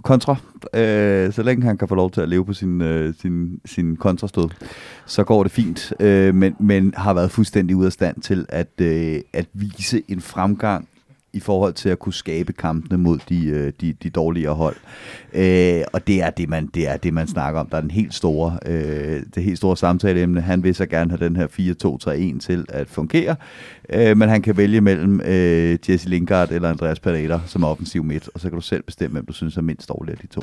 kontra. 0.03 0.37
Øh, 0.75 1.33
så 1.33 1.43
længe 1.43 1.67
han 1.67 1.79
kan 1.79 1.89
få 1.89 1.95
lov 1.95 2.11
til 2.11 2.21
at 2.21 2.29
leve 2.29 2.45
på 2.45 2.53
sin, 2.53 2.81
øh, 2.81 3.15
sin, 3.23 3.61
sin 3.65 3.97
kontrastød, 3.97 4.49
så 5.07 5.25
går 5.25 5.43
det 5.43 5.53
fint. 5.53 5.93
Øh, 6.01 6.35
men, 6.35 6.57
men 6.61 6.95
har 6.97 7.15
været 7.15 7.31
fuldstændig 7.31 7.77
ude 7.77 7.87
af 7.87 7.93
stand 7.93 8.21
til 8.21 8.47
at, 8.49 8.81
øh, 8.81 9.21
at 9.33 9.47
vise 9.53 10.03
en 10.09 10.21
fremgang 10.21 10.89
i 11.33 11.41
forhold 11.41 11.73
til 11.73 11.89
at 11.89 11.99
kunne 11.99 12.13
skabe 12.13 12.53
kampene 12.53 12.99
mod 12.99 13.19
de, 13.29 13.47
øh, 13.47 13.73
de, 13.81 13.93
de 13.93 14.11
dårligere 14.11 14.55
hold. 14.55 14.77
Øh, 15.33 15.83
og 15.93 16.07
det 16.07 16.23
er 16.23 16.31
det, 16.31 16.49
man, 16.49 16.67
det 16.67 16.89
er 16.89 16.97
det, 16.97 17.15
man 17.15 17.27
snakker 17.27 17.61
om. 17.61 17.67
Der 17.67 17.77
er 17.77 17.81
den 17.81 17.91
helt 17.91 18.15
store, 18.15 18.59
øh, 18.67 19.23
det 19.35 19.43
helt 19.43 19.59
store 19.59 19.77
samtaleemne. 19.77 20.41
Han 20.41 20.63
vil 20.63 20.75
så 20.75 20.87
gerne 20.87 21.11
have 21.11 21.25
den 21.25 21.37
her 21.37 21.47
4-2-3-1 22.37 22.41
til 22.41 22.67
at 22.69 22.89
fungere, 22.89 23.37
øh, 23.91 24.17
men 24.17 24.29
han 24.29 24.43
kan 24.43 24.57
vælge 24.57 24.81
mellem 24.81 25.21
øh, 25.21 25.79
Jesse 25.89 26.09
Lingard 26.09 26.51
eller 26.51 26.71
Andreas 26.71 27.01
Pereira 27.01 27.41
som 27.47 27.65
offensiv 27.65 28.05
midt, 28.05 28.31
og 28.35 28.41
så 28.41 28.49
kan 28.49 28.57
du 28.57 28.63
selv 28.63 28.83
bestemme, 28.83 29.13
hvem 29.13 29.27
du 29.27 29.33
synes 29.33 29.57
er 29.57 29.63
mindst 29.63 29.89
dårlig 29.89 30.13
af 30.13 30.19
de 30.19 30.27
to. 30.27 30.43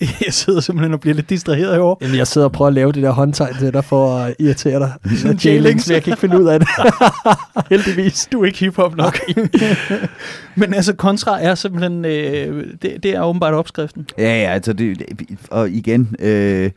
Jeg 0.26 0.34
sidder 0.34 0.60
simpelthen 0.60 0.94
og 0.94 1.00
bliver 1.00 1.14
lidt 1.14 1.30
distraheret 1.30 1.76
i 1.76 1.78
år. 1.78 1.98
Jamen, 2.02 2.16
jeg 2.16 2.26
sidder 2.26 2.44
og 2.44 2.52
prøver 2.52 2.66
at 2.66 2.74
lave 2.74 2.92
det 2.92 3.02
der 3.02 3.10
håndtegn 3.10 3.54
til 3.54 3.72
dig 3.72 3.84
for 3.84 4.16
at 4.16 4.34
irritere 4.38 4.78
dig. 4.78 4.92
Sådan 5.22 5.36
J-Links, 5.36 5.92
jeg 5.92 6.02
kan 6.02 6.12
ikke 6.12 6.20
finde 6.20 6.40
ud 6.40 6.48
af 6.48 6.60
det. 6.60 6.68
Heldigvis. 7.70 8.28
Du 8.32 8.42
er 8.42 8.46
ikke 8.46 8.58
hiphop 8.58 8.96
nok. 8.96 9.20
Men 10.54 10.74
altså, 10.74 10.94
kontra 10.94 11.42
er 11.42 11.54
simpelthen, 11.54 12.04
øh, 12.04 12.66
det, 12.82 13.02
det 13.02 13.16
er 13.16 13.22
åbenbart 13.22 13.54
opskriften. 13.54 14.06
Ja, 14.18 14.42
ja, 14.42 14.52
altså, 14.52 14.72
det, 14.72 15.02
og 15.50 15.70
igen, 15.70 16.16
øh, 16.18 16.70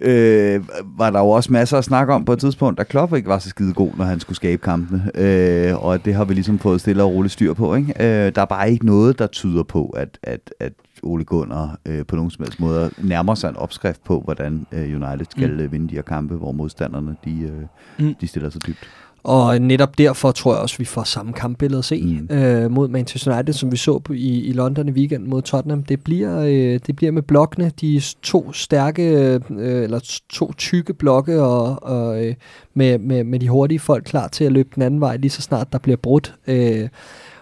øh, 0.00 0.64
var 0.98 1.10
der 1.10 1.18
jo 1.18 1.28
også 1.28 1.52
masser 1.52 1.78
at 1.78 1.84
snakke 1.84 2.14
om 2.14 2.24
på 2.24 2.32
et 2.32 2.38
tidspunkt, 2.38 2.80
at 2.80 2.88
Klopp 2.88 3.14
ikke 3.14 3.28
var 3.28 3.38
så 3.38 3.48
skide 3.48 3.72
god, 3.72 3.90
når 3.96 4.04
han 4.04 4.20
skulle 4.20 4.36
skabe 4.36 4.62
kampene. 4.62 5.10
Øh, 5.14 5.84
og 5.84 6.04
det 6.04 6.14
har 6.14 6.24
vi 6.24 6.34
ligesom 6.34 6.58
fået 6.58 6.80
stille 6.80 7.02
og 7.02 7.12
roligt 7.12 7.32
styr 7.32 7.52
på. 7.52 7.74
Ikke? 7.74 7.94
Øh, 8.00 8.34
der 8.34 8.42
er 8.42 8.46
bare 8.46 8.70
ikke 8.70 8.86
noget, 8.86 9.18
der 9.18 9.26
tyder 9.26 9.62
på, 9.62 9.86
at, 9.86 10.18
at, 10.22 10.54
at 10.60 10.72
Ole 11.02 11.24
Gunnar 11.24 11.78
øh, 11.86 12.06
på 12.06 12.16
nogen 12.16 12.30
som 12.30 12.44
helst 12.44 12.60
måde 12.60 12.90
nærmer 12.98 13.34
sig 13.34 13.48
en 13.48 13.56
opskrift 13.56 14.04
på, 14.04 14.20
hvordan 14.20 14.66
øh, 14.72 14.80
United 14.80 15.26
skal 15.30 15.52
mm. 15.52 15.60
Øh, 15.60 15.72
vinde 15.72 15.88
de 15.88 15.94
her 15.94 16.02
kampe, 16.02 16.34
hvor 16.34 16.52
modstanderne 16.52 17.16
de, 17.24 17.40
øh, 17.40 18.06
mm. 18.06 18.14
de 18.20 18.26
stiller 18.26 18.50
sig 18.50 18.66
dybt. 18.66 18.88
Og 19.22 19.60
netop 19.60 19.98
derfor 19.98 20.32
tror 20.32 20.52
jeg 20.52 20.62
også, 20.62 20.74
at 20.74 20.78
vi 20.78 20.84
får 20.84 21.04
samme 21.04 21.32
kampbillede 21.32 21.78
at 21.78 21.84
se 21.84 22.02
mm. 22.02 22.36
øh, 22.36 22.70
mod 22.70 22.88
Manchester 22.88 23.34
United, 23.34 23.54
som 23.54 23.72
vi 23.72 23.76
så 23.76 23.98
på, 23.98 24.12
i, 24.12 24.40
i 24.40 24.52
London 24.52 24.88
i 24.88 24.92
weekend 24.92 25.26
mod 25.26 25.42
Tottenham. 25.42 25.82
Det 25.82 26.04
bliver, 26.04 26.40
øh, 26.40 26.80
det 26.86 26.96
bliver 26.96 27.12
med 27.12 27.22
blokkene, 27.22 27.72
de 27.80 28.02
to 28.22 28.52
stærke, 28.52 29.02
øh, 29.50 29.82
eller 29.82 30.20
to 30.28 30.52
tykke 30.52 30.94
blokke, 30.94 31.42
og, 31.42 31.82
og 31.82 32.24
øh, 32.24 32.34
med, 32.74 32.98
med, 32.98 33.24
med 33.24 33.40
de 33.40 33.48
hurtige 33.48 33.78
folk 33.78 34.04
klar 34.04 34.28
til 34.28 34.44
at 34.44 34.52
løbe 34.52 34.68
den 34.74 34.82
anden 34.82 35.00
vej, 35.00 35.16
lige 35.16 35.30
så 35.30 35.42
snart 35.42 35.72
der 35.72 35.78
bliver 35.78 35.96
brudt. 35.96 36.34
Øh, 36.46 36.88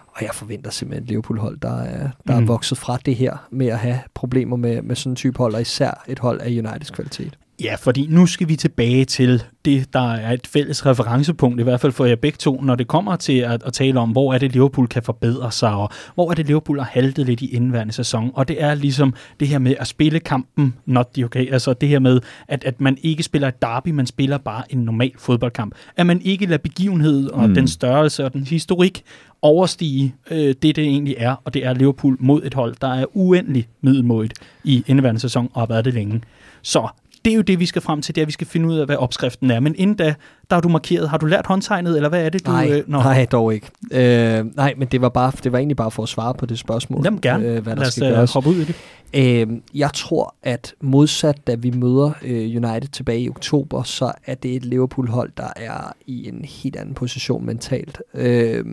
og 0.07 0.23
jeg 0.23 0.29
forventer 0.33 0.71
simpelthen 0.71 1.03
et 1.03 1.09
Liverpool-hold, 1.09 1.59
der 1.59 1.77
er, 1.77 2.09
der 2.27 2.37
mm. 2.37 2.43
er 2.43 2.47
vokset 2.47 2.77
fra 2.77 2.97
det 3.05 3.15
her 3.15 3.47
med 3.51 3.67
at 3.67 3.77
have 3.77 3.99
problemer 4.13 4.55
med, 4.55 4.81
med 4.81 4.95
sådan 4.95 5.11
en 5.11 5.15
type 5.15 5.37
hold, 5.37 5.55
og 5.55 5.61
især 5.61 6.03
et 6.07 6.19
hold 6.19 6.41
af 6.41 6.49
Uniteds 6.49 6.91
kvalitet. 6.91 7.37
Ja, 7.63 7.75
fordi 7.75 8.07
nu 8.09 8.25
skal 8.25 8.49
vi 8.49 8.55
tilbage 8.55 9.05
til 9.05 9.43
det, 9.65 9.93
der 9.93 10.13
er 10.13 10.31
et 10.31 10.47
fælles 10.47 10.85
referencepunkt, 10.85 11.59
i 11.59 11.63
hvert 11.63 11.81
fald 11.81 11.91
for 11.91 12.05
jer 12.05 12.15
begge 12.15 12.37
to, 12.37 12.61
når 12.61 12.75
det 12.75 12.87
kommer 12.87 13.15
til 13.15 13.37
at, 13.37 13.63
at 13.63 13.73
tale 13.73 13.99
om, 13.99 14.09
hvor 14.09 14.33
er 14.33 14.37
det 14.37 14.53
Liverpool 14.53 14.87
kan 14.87 15.03
forbedre 15.03 15.51
sig, 15.51 15.73
og 15.73 15.89
hvor 16.15 16.31
er 16.31 16.35
det 16.35 16.47
Liverpool 16.47 16.79
har 16.79 16.85
haltet 16.85 17.25
lidt 17.25 17.41
i 17.41 17.55
indværende 17.55 17.93
sæson. 17.93 18.31
Og 18.33 18.47
det 18.47 18.63
er 18.63 18.75
ligesom 18.75 19.13
det 19.39 19.47
her 19.47 19.59
med 19.59 19.75
at 19.79 19.87
spille 19.87 20.19
kampen 20.19 20.75
not 20.85 21.07
the 21.13 21.25
okay, 21.25 21.53
altså 21.53 21.73
det 21.73 21.89
her 21.89 21.99
med, 21.99 22.19
at, 22.47 22.63
at 22.63 22.81
man 22.81 22.97
ikke 23.01 23.23
spiller 23.23 23.47
et 23.47 23.61
derby, 23.61 23.89
man 23.89 24.07
spiller 24.07 24.37
bare 24.37 24.63
en 24.73 24.79
normal 24.79 25.11
fodboldkamp. 25.17 25.75
At 25.95 26.05
man 26.05 26.21
ikke 26.21 26.45
lader 26.45 26.57
begivenhed 26.57 27.29
og 27.29 27.49
mm. 27.49 27.55
den 27.55 27.67
størrelse 27.67 28.25
og 28.25 28.33
den 28.33 28.43
historik 28.43 29.03
overstige 29.41 30.15
øh, 30.31 30.37
det, 30.37 30.63
det 30.63 30.79
egentlig 30.79 31.15
er, 31.17 31.35
og 31.45 31.53
det 31.53 31.65
er 31.65 31.73
Liverpool 31.73 32.17
mod 32.19 32.41
et 32.43 32.53
hold, 32.53 32.75
der 32.81 32.93
er 32.93 33.05
uendelig 33.13 33.67
middelmådigt 33.81 34.33
i 34.63 34.83
indeværende 34.87 35.21
sæson 35.21 35.49
og 35.53 35.61
har 35.61 35.67
været 35.67 35.85
det 35.85 35.93
længe. 35.93 36.21
Så 36.61 36.87
det 37.27 37.33
er 37.33 37.35
jo 37.35 37.41
det, 37.41 37.59
vi 37.59 37.65
skal 37.65 37.81
frem 37.81 38.01
til, 38.01 38.15
det 38.15 38.21
er, 38.21 38.23
at 38.23 38.27
vi 38.27 38.31
skal 38.31 38.47
finde 38.47 38.67
ud 38.67 38.77
af, 38.77 38.85
hvad 38.85 38.95
opskriften 38.95 39.51
er. 39.51 39.59
Men 39.59 39.75
inden 39.77 39.95
da, 39.95 40.15
der 40.49 40.55
har 40.55 40.61
du 40.61 40.69
markeret, 40.69 41.09
har 41.09 41.17
du 41.17 41.25
lært 41.25 41.45
håndtegnet, 41.45 41.95
eller 41.95 42.09
hvad 42.09 42.25
er 42.25 42.29
det, 42.29 42.45
du... 42.45 42.51
Nej, 42.51 42.69
øh, 42.71 42.89
nej 42.89 43.25
dog 43.25 43.53
ikke. 43.53 43.67
Øh, 43.91 44.55
nej, 44.55 44.73
men 44.77 44.87
det 44.87 45.01
var, 45.01 45.09
bare, 45.09 45.31
det 45.43 45.51
var 45.51 45.57
egentlig 45.57 45.77
bare 45.77 45.91
for 45.91 46.03
at 46.03 46.09
svare 46.09 46.33
på 46.33 46.45
det 46.45 46.59
spørgsmål. 46.59 47.01
Jamen 47.03 47.21
gerne. 47.21 47.45
Øh, 47.45 47.63
hvad 47.63 47.75
der 47.75 47.79
Lad 47.79 47.87
os 47.87 47.93
skal 47.93 48.13
gøres. 48.13 48.33
hoppe 48.33 48.49
ud 48.49 48.55
i 48.55 48.63
det. 48.65 48.75
Øh, 49.13 49.47
jeg 49.75 49.93
tror, 49.93 50.35
at 50.43 50.73
modsat, 50.81 51.47
da 51.47 51.55
vi 51.55 51.71
møder 51.71 52.11
øh, 52.25 52.63
United 52.63 52.87
tilbage 52.87 53.19
i 53.19 53.29
oktober, 53.29 53.83
så 53.83 54.11
er 54.25 54.35
det 54.35 54.55
et 54.55 54.65
Liverpool-hold, 54.65 55.31
der 55.37 55.49
er 55.55 55.93
i 56.05 56.27
en 56.27 56.45
helt 56.45 56.75
anden 56.75 56.95
position 56.95 57.45
mentalt. 57.45 58.01
Øh, 58.13 58.65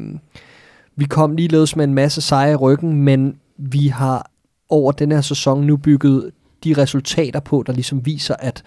vi 0.96 1.04
kom 1.04 1.36
ligeledes 1.36 1.76
med 1.76 1.84
en 1.84 1.94
masse 1.94 2.20
sejre 2.20 2.52
i 2.52 2.56
ryggen, 2.56 3.02
men 3.02 3.36
vi 3.58 3.88
har 3.88 4.30
over 4.68 4.92
den 4.92 5.12
her 5.12 5.20
sæson 5.20 5.64
nu 5.64 5.76
bygget 5.76 6.30
de 6.64 6.74
resultater 6.74 7.40
på, 7.40 7.64
der 7.66 7.72
ligesom 7.72 8.06
viser, 8.06 8.34
at 8.38 8.62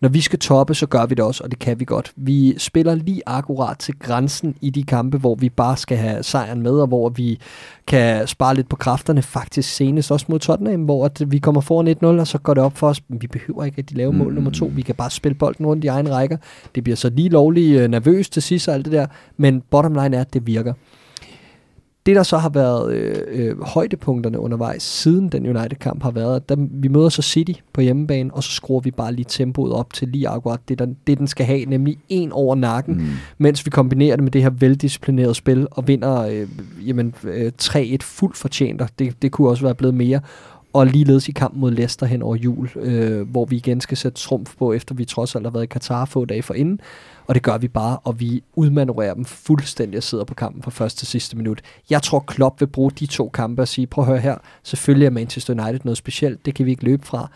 når 0.00 0.08
vi 0.08 0.20
skal 0.20 0.38
toppe, 0.38 0.74
så 0.74 0.86
gør 0.86 1.06
vi 1.06 1.14
det 1.14 1.24
også, 1.24 1.44
og 1.44 1.50
det 1.50 1.58
kan 1.58 1.80
vi 1.80 1.84
godt. 1.84 2.12
Vi 2.16 2.58
spiller 2.58 2.94
lige 2.94 3.22
akkurat 3.26 3.78
til 3.78 3.94
grænsen 3.98 4.54
i 4.60 4.70
de 4.70 4.82
kampe, 4.82 5.18
hvor 5.18 5.34
vi 5.34 5.48
bare 5.48 5.76
skal 5.76 5.98
have 5.98 6.22
sejren 6.22 6.62
med, 6.62 6.72
og 6.72 6.86
hvor 6.86 7.08
vi 7.08 7.40
kan 7.86 8.26
spare 8.26 8.54
lidt 8.54 8.68
på 8.68 8.76
kræfterne. 8.76 9.22
Faktisk 9.22 9.74
senest 9.74 10.10
også 10.10 10.26
mod 10.28 10.38
Tottenham, 10.38 10.82
hvor 10.82 11.04
at 11.04 11.22
vi 11.26 11.38
kommer 11.38 11.60
foran 11.60 11.88
1-0, 11.88 12.20
og 12.20 12.26
så 12.26 12.38
går 12.38 12.54
det 12.54 12.62
op 12.62 12.76
for 12.76 12.88
os. 12.88 13.02
Vi 13.08 13.26
behøver 13.26 13.64
ikke 13.64 13.78
at 13.78 13.90
de 13.90 13.94
lave 13.94 14.12
mål 14.12 14.28
mm. 14.28 14.34
nummer 14.34 14.50
to. 14.50 14.70
Vi 14.74 14.82
kan 14.82 14.94
bare 14.94 15.10
spille 15.10 15.34
bolden 15.34 15.66
rundt 15.66 15.84
i 15.84 15.86
egen 15.86 16.10
rækker. 16.10 16.36
Det 16.74 16.84
bliver 16.84 16.96
så 16.96 17.10
lige 17.10 17.28
lovligt 17.28 17.80
øh, 17.80 17.88
nervøst 17.88 18.32
til 18.32 18.42
sidst 18.42 18.68
og 18.68 18.74
alt 18.74 18.84
det 18.84 18.92
der, 18.92 19.06
men 19.36 19.62
bottom 19.70 19.94
line 19.94 20.16
er, 20.16 20.20
at 20.20 20.34
det 20.34 20.46
virker. 20.46 20.72
Det, 22.06 22.16
der 22.16 22.22
så 22.22 22.38
har 22.38 22.48
været 22.48 22.92
øh, 22.92 23.16
øh, 23.28 23.62
højdepunkterne 23.62 24.40
undervejs 24.40 24.82
siden 24.82 25.28
den 25.28 25.56
United-kamp, 25.56 26.02
har 26.02 26.10
været, 26.10 26.42
at 26.50 26.58
vi 26.70 26.88
møder 26.88 27.08
så 27.08 27.22
City 27.22 27.52
på 27.72 27.80
hjemmebane, 27.80 28.34
og 28.34 28.44
så 28.44 28.50
skruer 28.50 28.80
vi 28.80 28.90
bare 28.90 29.12
lige 29.12 29.26
tempoet 29.28 29.72
op 29.72 29.92
til 29.92 30.08
lige 30.08 30.28
akkurat 30.28 30.60
det, 30.68 30.78
der, 30.78 30.86
det 31.06 31.18
den 31.18 31.26
skal 31.26 31.46
have, 31.46 31.64
nemlig 31.64 31.98
en 32.08 32.32
over 32.32 32.54
nakken, 32.54 32.94
mm. 32.94 33.06
mens 33.38 33.66
vi 33.66 33.70
kombinerer 33.70 34.16
det 34.16 34.22
med 34.22 34.32
det 34.32 34.42
her 34.42 34.50
veldisciplinerede 34.50 35.34
spil, 35.34 35.66
og 35.70 35.88
vinder 35.88 36.22
øh, 36.22 36.48
jamen, 36.88 37.14
øh, 37.24 37.52
3-1 37.62 37.96
fuldt 38.00 38.36
fortjent, 38.36 38.82
det, 38.98 39.22
det 39.22 39.32
kunne 39.32 39.48
også 39.48 39.64
være 39.64 39.74
blevet 39.74 39.94
mere 39.94 40.20
og 40.72 40.86
ligeledes 40.86 41.28
i 41.28 41.32
kampen 41.32 41.60
mod 41.60 41.70
Leicester 41.70 42.06
hen 42.06 42.22
over 42.22 42.36
jul, 42.36 42.70
øh, 42.76 43.30
hvor 43.30 43.44
vi 43.44 43.56
igen 43.56 43.80
skal 43.80 43.96
sætte 43.96 44.18
trumf 44.18 44.56
på, 44.58 44.72
efter 44.72 44.94
vi 44.94 45.04
trods 45.04 45.34
alt 45.34 45.46
har 45.46 45.50
været 45.50 45.62
i 45.62 45.66
Katar 45.66 46.04
få 46.04 46.24
dage 46.24 46.42
for 46.42 46.54
inden, 46.54 46.80
og 47.26 47.34
det 47.34 47.42
gør 47.42 47.58
vi 47.58 47.68
bare, 47.68 47.98
og 48.04 48.20
vi 48.20 48.42
udmanøvrerer 48.54 49.14
dem 49.14 49.24
fuldstændig 49.24 49.96
og 49.96 50.02
sidder 50.02 50.24
på 50.24 50.34
kampen 50.34 50.62
fra 50.62 50.70
første 50.70 50.98
til 50.98 51.06
sidste 51.06 51.36
minut. 51.36 51.60
Jeg 51.90 52.02
tror, 52.02 52.20
Klopp 52.20 52.60
vil 52.60 52.66
bruge 52.66 52.90
de 52.90 53.06
to 53.06 53.28
kampe 53.28 53.62
og 53.62 53.68
sige, 53.68 53.86
prøv 53.86 54.04
at 54.04 54.10
høre 54.10 54.20
her, 54.20 54.36
selvfølgelig 54.62 55.06
er 55.06 55.10
Manchester 55.10 55.54
United 55.54 55.80
noget 55.84 55.98
specielt, 55.98 56.46
det 56.46 56.54
kan 56.54 56.66
vi 56.66 56.70
ikke 56.70 56.84
løbe 56.84 57.06
fra, 57.06 57.30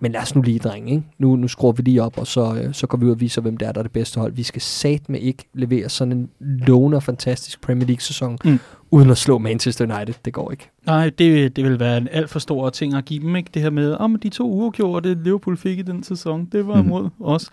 men 0.00 0.12
lad 0.12 0.20
os 0.20 0.34
nu 0.34 0.42
lige, 0.42 0.58
drenge. 0.58 0.90
Ikke? 0.90 1.04
Nu, 1.18 1.36
nu 1.36 1.48
skruer 1.48 1.72
vi 1.72 1.82
lige 1.82 2.02
op, 2.02 2.18
og 2.18 2.26
så, 2.26 2.54
øh, 2.54 2.74
så 2.74 2.86
går 2.86 2.98
vi 2.98 3.06
ud 3.06 3.10
og 3.10 3.20
viser, 3.20 3.42
hvem 3.42 3.56
det 3.56 3.68
er, 3.68 3.72
der 3.72 3.78
er 3.78 3.82
det 3.82 3.92
bedste 3.92 4.20
hold. 4.20 4.32
Vi 4.32 4.42
skal 4.42 4.62
sat 4.62 5.08
med 5.08 5.20
ikke 5.20 5.44
levere 5.54 5.88
sådan 5.88 6.12
en 6.12 6.30
lovende 6.40 6.96
og 6.96 7.02
fantastisk 7.02 7.60
Premier 7.60 7.86
League-sæson, 7.86 8.38
mm 8.44 8.58
uden 8.94 9.10
at 9.10 9.18
slå 9.18 9.38
Manchester 9.38 9.96
United. 9.96 10.14
Det 10.24 10.32
går 10.32 10.50
ikke. 10.50 10.70
Nej, 10.86 11.10
det, 11.10 11.56
det 11.56 11.64
vil 11.64 11.80
være 11.80 11.96
en 11.96 12.08
alt 12.10 12.30
for 12.30 12.38
stor 12.38 12.70
ting 12.70 12.94
at 12.94 13.04
give 13.04 13.20
dem. 13.20 13.36
Ikke? 13.36 13.50
Det 13.54 13.62
her 13.62 13.70
med, 13.70 13.92
om 13.92 14.16
de 14.16 14.28
to 14.28 14.70
det, 14.70 15.18
Liverpool 15.24 15.56
fik 15.56 15.78
i 15.78 15.82
den 15.82 16.02
sæson, 16.02 16.44
det 16.52 16.66
var 16.66 16.82
mm. 16.82 16.88
mod 16.88 17.10
os. 17.20 17.50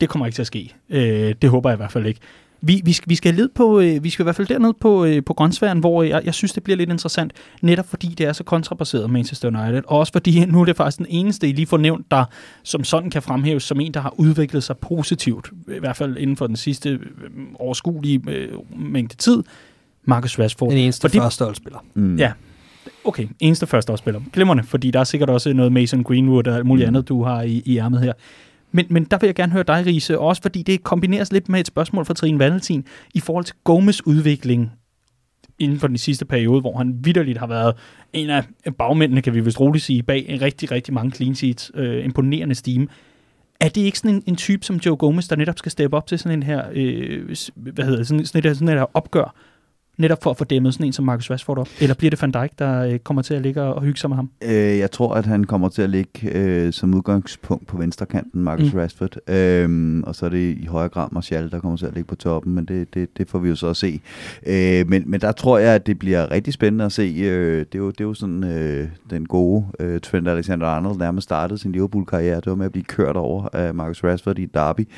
Det 0.00 0.08
kommer 0.08 0.26
ikke 0.26 0.36
til 0.36 0.42
at 0.42 0.46
ske. 0.46 0.74
Øh, 0.90 1.34
det 1.42 1.50
håber 1.50 1.70
jeg 1.70 1.76
i 1.76 1.80
hvert 1.80 1.92
fald 1.92 2.06
ikke. 2.06 2.20
Vi, 2.60 2.80
vi, 2.84 2.92
skal, 2.92 3.10
vi 3.10 3.14
skal 3.14 3.34
led 3.34 3.48
på, 3.48 3.80
øh, 3.80 4.04
vi 4.04 4.10
skal 4.10 4.22
i 4.22 4.24
hvert 4.24 4.36
fald 4.36 4.48
derned 4.48 4.74
på, 4.80 5.04
øh, 5.04 5.24
på 5.24 5.34
grøntsværen, 5.34 5.78
hvor 5.78 6.02
jeg, 6.02 6.22
jeg 6.24 6.34
synes, 6.34 6.52
det 6.52 6.62
bliver 6.62 6.76
lidt 6.76 6.90
interessant, 6.90 7.32
netop 7.62 7.88
fordi 7.88 8.06
det 8.06 8.26
er 8.26 8.32
så 8.32 8.44
kontrabaseret 8.44 9.10
Manchester 9.10 9.48
United, 9.48 9.82
og 9.86 9.98
også 9.98 10.12
fordi 10.12 10.44
nu 10.44 10.60
er 10.60 10.64
det 10.64 10.76
faktisk 10.76 10.98
den 10.98 11.06
eneste, 11.08 11.48
I 11.48 11.52
lige 11.52 11.66
får 11.66 11.76
nævnt, 11.76 12.10
der 12.10 12.24
som 12.62 12.84
sådan 12.84 13.10
kan 13.10 13.22
fremhæves 13.22 13.62
som 13.62 13.80
en, 13.80 13.94
der 13.94 14.00
har 14.00 14.14
udviklet 14.16 14.64
sig 14.64 14.78
positivt, 14.78 15.50
i 15.76 15.78
hvert 15.78 15.96
fald 15.96 16.16
inden 16.16 16.36
for 16.36 16.46
den 16.46 16.56
sidste 16.56 16.90
øh, 16.90 17.00
overskuelige 17.54 18.22
øh, 18.28 18.48
mængde 18.76 19.16
tid, 19.16 19.42
Marcus 20.04 20.38
Rashford. 20.38 20.70
Den 20.70 20.78
eneste 20.78 21.00
fordi, 21.00 21.18
førsteholdsspiller. 21.18 21.78
Mm. 21.94 22.16
Ja, 22.16 22.32
okay, 23.04 23.28
eneste 23.40 23.66
førsteholdsspiller. 23.66 24.20
Glimrende, 24.32 24.62
fordi 24.62 24.90
der 24.90 25.00
er 25.00 25.04
sikkert 25.04 25.30
også 25.30 25.52
noget 25.52 25.72
Mason 25.72 26.02
Greenwood 26.02 26.46
og 26.46 26.56
alt 26.56 26.66
muligt 26.66 26.86
mm. 26.86 26.88
andet, 26.96 27.08
du 27.08 27.24
har 27.24 27.42
i, 27.42 27.62
i 27.64 27.78
ærmet 27.78 28.00
her. 28.00 28.12
Men, 28.72 28.86
men 28.90 29.04
der 29.04 29.18
vil 29.18 29.26
jeg 29.26 29.34
gerne 29.34 29.52
høre 29.52 29.62
dig, 29.62 29.86
Riese, 29.86 30.18
også 30.18 30.42
fordi 30.42 30.62
det 30.62 30.82
kombineres 30.82 31.32
lidt 31.32 31.48
med 31.48 31.60
et 31.60 31.66
spørgsmål 31.66 32.04
fra 32.04 32.14
Trine 32.14 32.38
Valentin 32.38 32.84
i 33.14 33.20
forhold 33.20 33.44
til 33.44 33.54
Gomes 33.64 34.06
udvikling 34.06 34.70
inden 35.58 35.78
for 35.78 35.86
den 35.86 35.98
sidste 35.98 36.24
periode, 36.24 36.60
hvor 36.60 36.78
han 36.78 36.98
vidderligt 37.00 37.38
har 37.38 37.46
været 37.46 37.74
en 38.12 38.30
af 38.30 38.44
bagmændene, 38.78 39.22
kan 39.22 39.34
vi 39.34 39.40
vist 39.40 39.60
roligt 39.60 39.84
sige, 39.84 40.02
bag 40.02 40.24
en 40.28 40.42
rigtig, 40.42 40.70
rigtig 40.70 40.94
mange 40.94 41.10
clean 41.10 41.34
sheets, 41.34 41.72
øh, 41.74 42.04
imponerende 42.04 42.54
steam. 42.54 42.88
Er 43.60 43.68
det 43.68 43.80
ikke 43.80 43.98
sådan 43.98 44.14
en, 44.14 44.22
en 44.26 44.36
type 44.36 44.64
som 44.64 44.76
Joe 44.76 44.96
Gomez, 44.96 45.28
der 45.28 45.36
netop 45.36 45.58
skal 45.58 45.72
steppe 45.72 45.96
op 45.96 46.06
til 46.06 46.18
sådan 46.18 46.38
en 46.38 46.42
her, 46.42 46.64
øh, 46.72 47.36
hvad 47.54 47.84
hedder 47.84 47.98
det, 47.98 48.08
sådan, 48.08 48.26
sådan, 48.26 48.50
et, 48.50 48.56
sådan 48.56 48.68
et 48.68 48.74
her 48.74 48.96
opgør 48.96 49.34
netop 49.98 50.22
for 50.22 50.30
at 50.30 50.36
få 50.36 50.44
dæmmet 50.44 50.74
sådan 50.74 50.86
en 50.86 50.92
som 50.92 51.04
Marcus 51.04 51.30
Rashford 51.30 51.58
op? 51.58 51.68
Eller 51.80 51.94
bliver 51.94 52.10
det 52.10 52.22
Van 52.22 52.30
Dijk, 52.30 52.58
der 52.58 52.84
øh, 52.84 52.98
kommer 52.98 53.22
til 53.22 53.34
at 53.34 53.42
ligge 53.42 53.62
og 53.62 53.82
hygge 53.82 53.98
sig 54.00 54.10
med 54.10 54.16
ham? 54.16 54.30
Øh, 54.44 54.78
jeg 54.78 54.90
tror, 54.90 55.14
at 55.14 55.26
han 55.26 55.44
kommer 55.44 55.68
til 55.68 55.82
at 55.82 55.90
ligge 55.90 56.10
øh, 56.32 56.72
som 56.72 56.94
udgangspunkt 56.94 57.66
på 57.66 57.78
venstre 57.78 58.06
kanten, 58.06 58.42
Marcus 58.42 58.72
mm. 58.72 58.78
Rashford. 58.78 59.16
Øh, 59.28 60.02
og 60.06 60.14
så 60.14 60.26
er 60.26 60.30
det 60.30 60.56
i 60.56 60.66
højere 60.66 60.88
grad 60.88 61.08
Martial, 61.12 61.50
der 61.50 61.60
kommer 61.60 61.76
til 61.76 61.86
at 61.86 61.94
ligge 61.94 62.08
på 62.08 62.14
toppen, 62.14 62.54
men 62.54 62.64
det, 62.64 62.94
det, 62.94 63.18
det 63.18 63.28
får 63.28 63.38
vi 63.38 63.48
jo 63.48 63.56
så 63.56 63.66
at 63.66 63.76
se. 63.76 64.00
Øh, 64.46 64.88
men, 64.88 65.10
men 65.10 65.20
der 65.20 65.32
tror 65.32 65.58
jeg, 65.58 65.74
at 65.74 65.86
det 65.86 65.98
bliver 65.98 66.30
rigtig 66.30 66.52
spændende 66.52 66.84
at 66.84 66.92
se. 66.92 67.14
Øh, 67.18 67.58
det, 67.58 67.74
er 67.74 67.78
jo, 67.78 67.90
det 67.90 68.00
er 68.00 68.04
jo 68.04 68.14
sådan 68.14 68.44
øh, 68.44 68.88
den 69.10 69.26
gode 69.26 69.64
øh, 69.80 70.00
Trent 70.00 70.28
Alexander-Arnold 70.28 70.98
nærmest 70.98 71.24
startede 71.24 71.58
sin 71.58 71.72
Liverpool-karriere. 71.72 72.36
Det 72.36 72.46
var 72.46 72.54
med 72.54 72.66
at 72.66 72.72
blive 72.72 72.84
kørt 72.84 73.16
over 73.16 73.48
af 73.52 73.74
Marcus 73.74 74.04
Rashford 74.04 74.38
i 74.38 74.46
derby. 74.46 74.88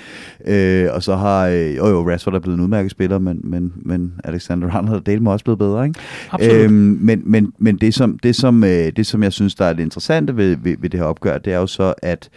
Øh, 0.47 0.89
og 0.95 1.03
så 1.03 1.17
har, 1.17 1.47
øh, 1.47 1.77
jo 1.77 1.87
jo, 1.89 2.11
Rashford 2.11 2.35
er 2.35 2.39
blevet 2.39 2.57
en 2.57 2.63
udmærket 2.63 2.91
spiller, 2.91 3.19
men, 3.19 3.41
men, 3.45 3.73
men 3.77 4.15
Alexander-Arnold 4.25 4.90
havde 4.91 5.03
delt 5.07 5.23
mig 5.23 5.33
også 5.33 5.45
blevet 5.45 5.59
bedre. 5.59 5.85
Ikke? 5.85 6.65
Øhm, 6.65 6.99
men 7.01 7.23
men, 7.25 7.53
men 7.59 7.77
det, 7.77 7.95
som, 7.95 8.19
det, 8.19 8.37
som, 8.37 8.65
øh, 8.65 8.93
det, 8.97 9.07
som 9.07 9.23
jeg 9.23 9.33
synes, 9.33 9.55
der 9.55 9.65
er 9.65 9.73
det 9.73 9.83
interessante 9.83 10.37
ved, 10.37 10.57
ved, 10.63 10.77
ved 10.79 10.91
det 10.91 11.01
her 11.01 11.07
opgør, 11.07 11.39
det 11.39 11.53
er 11.53 11.59
jo 11.59 11.67
så, 11.67 11.95
at 12.03 12.29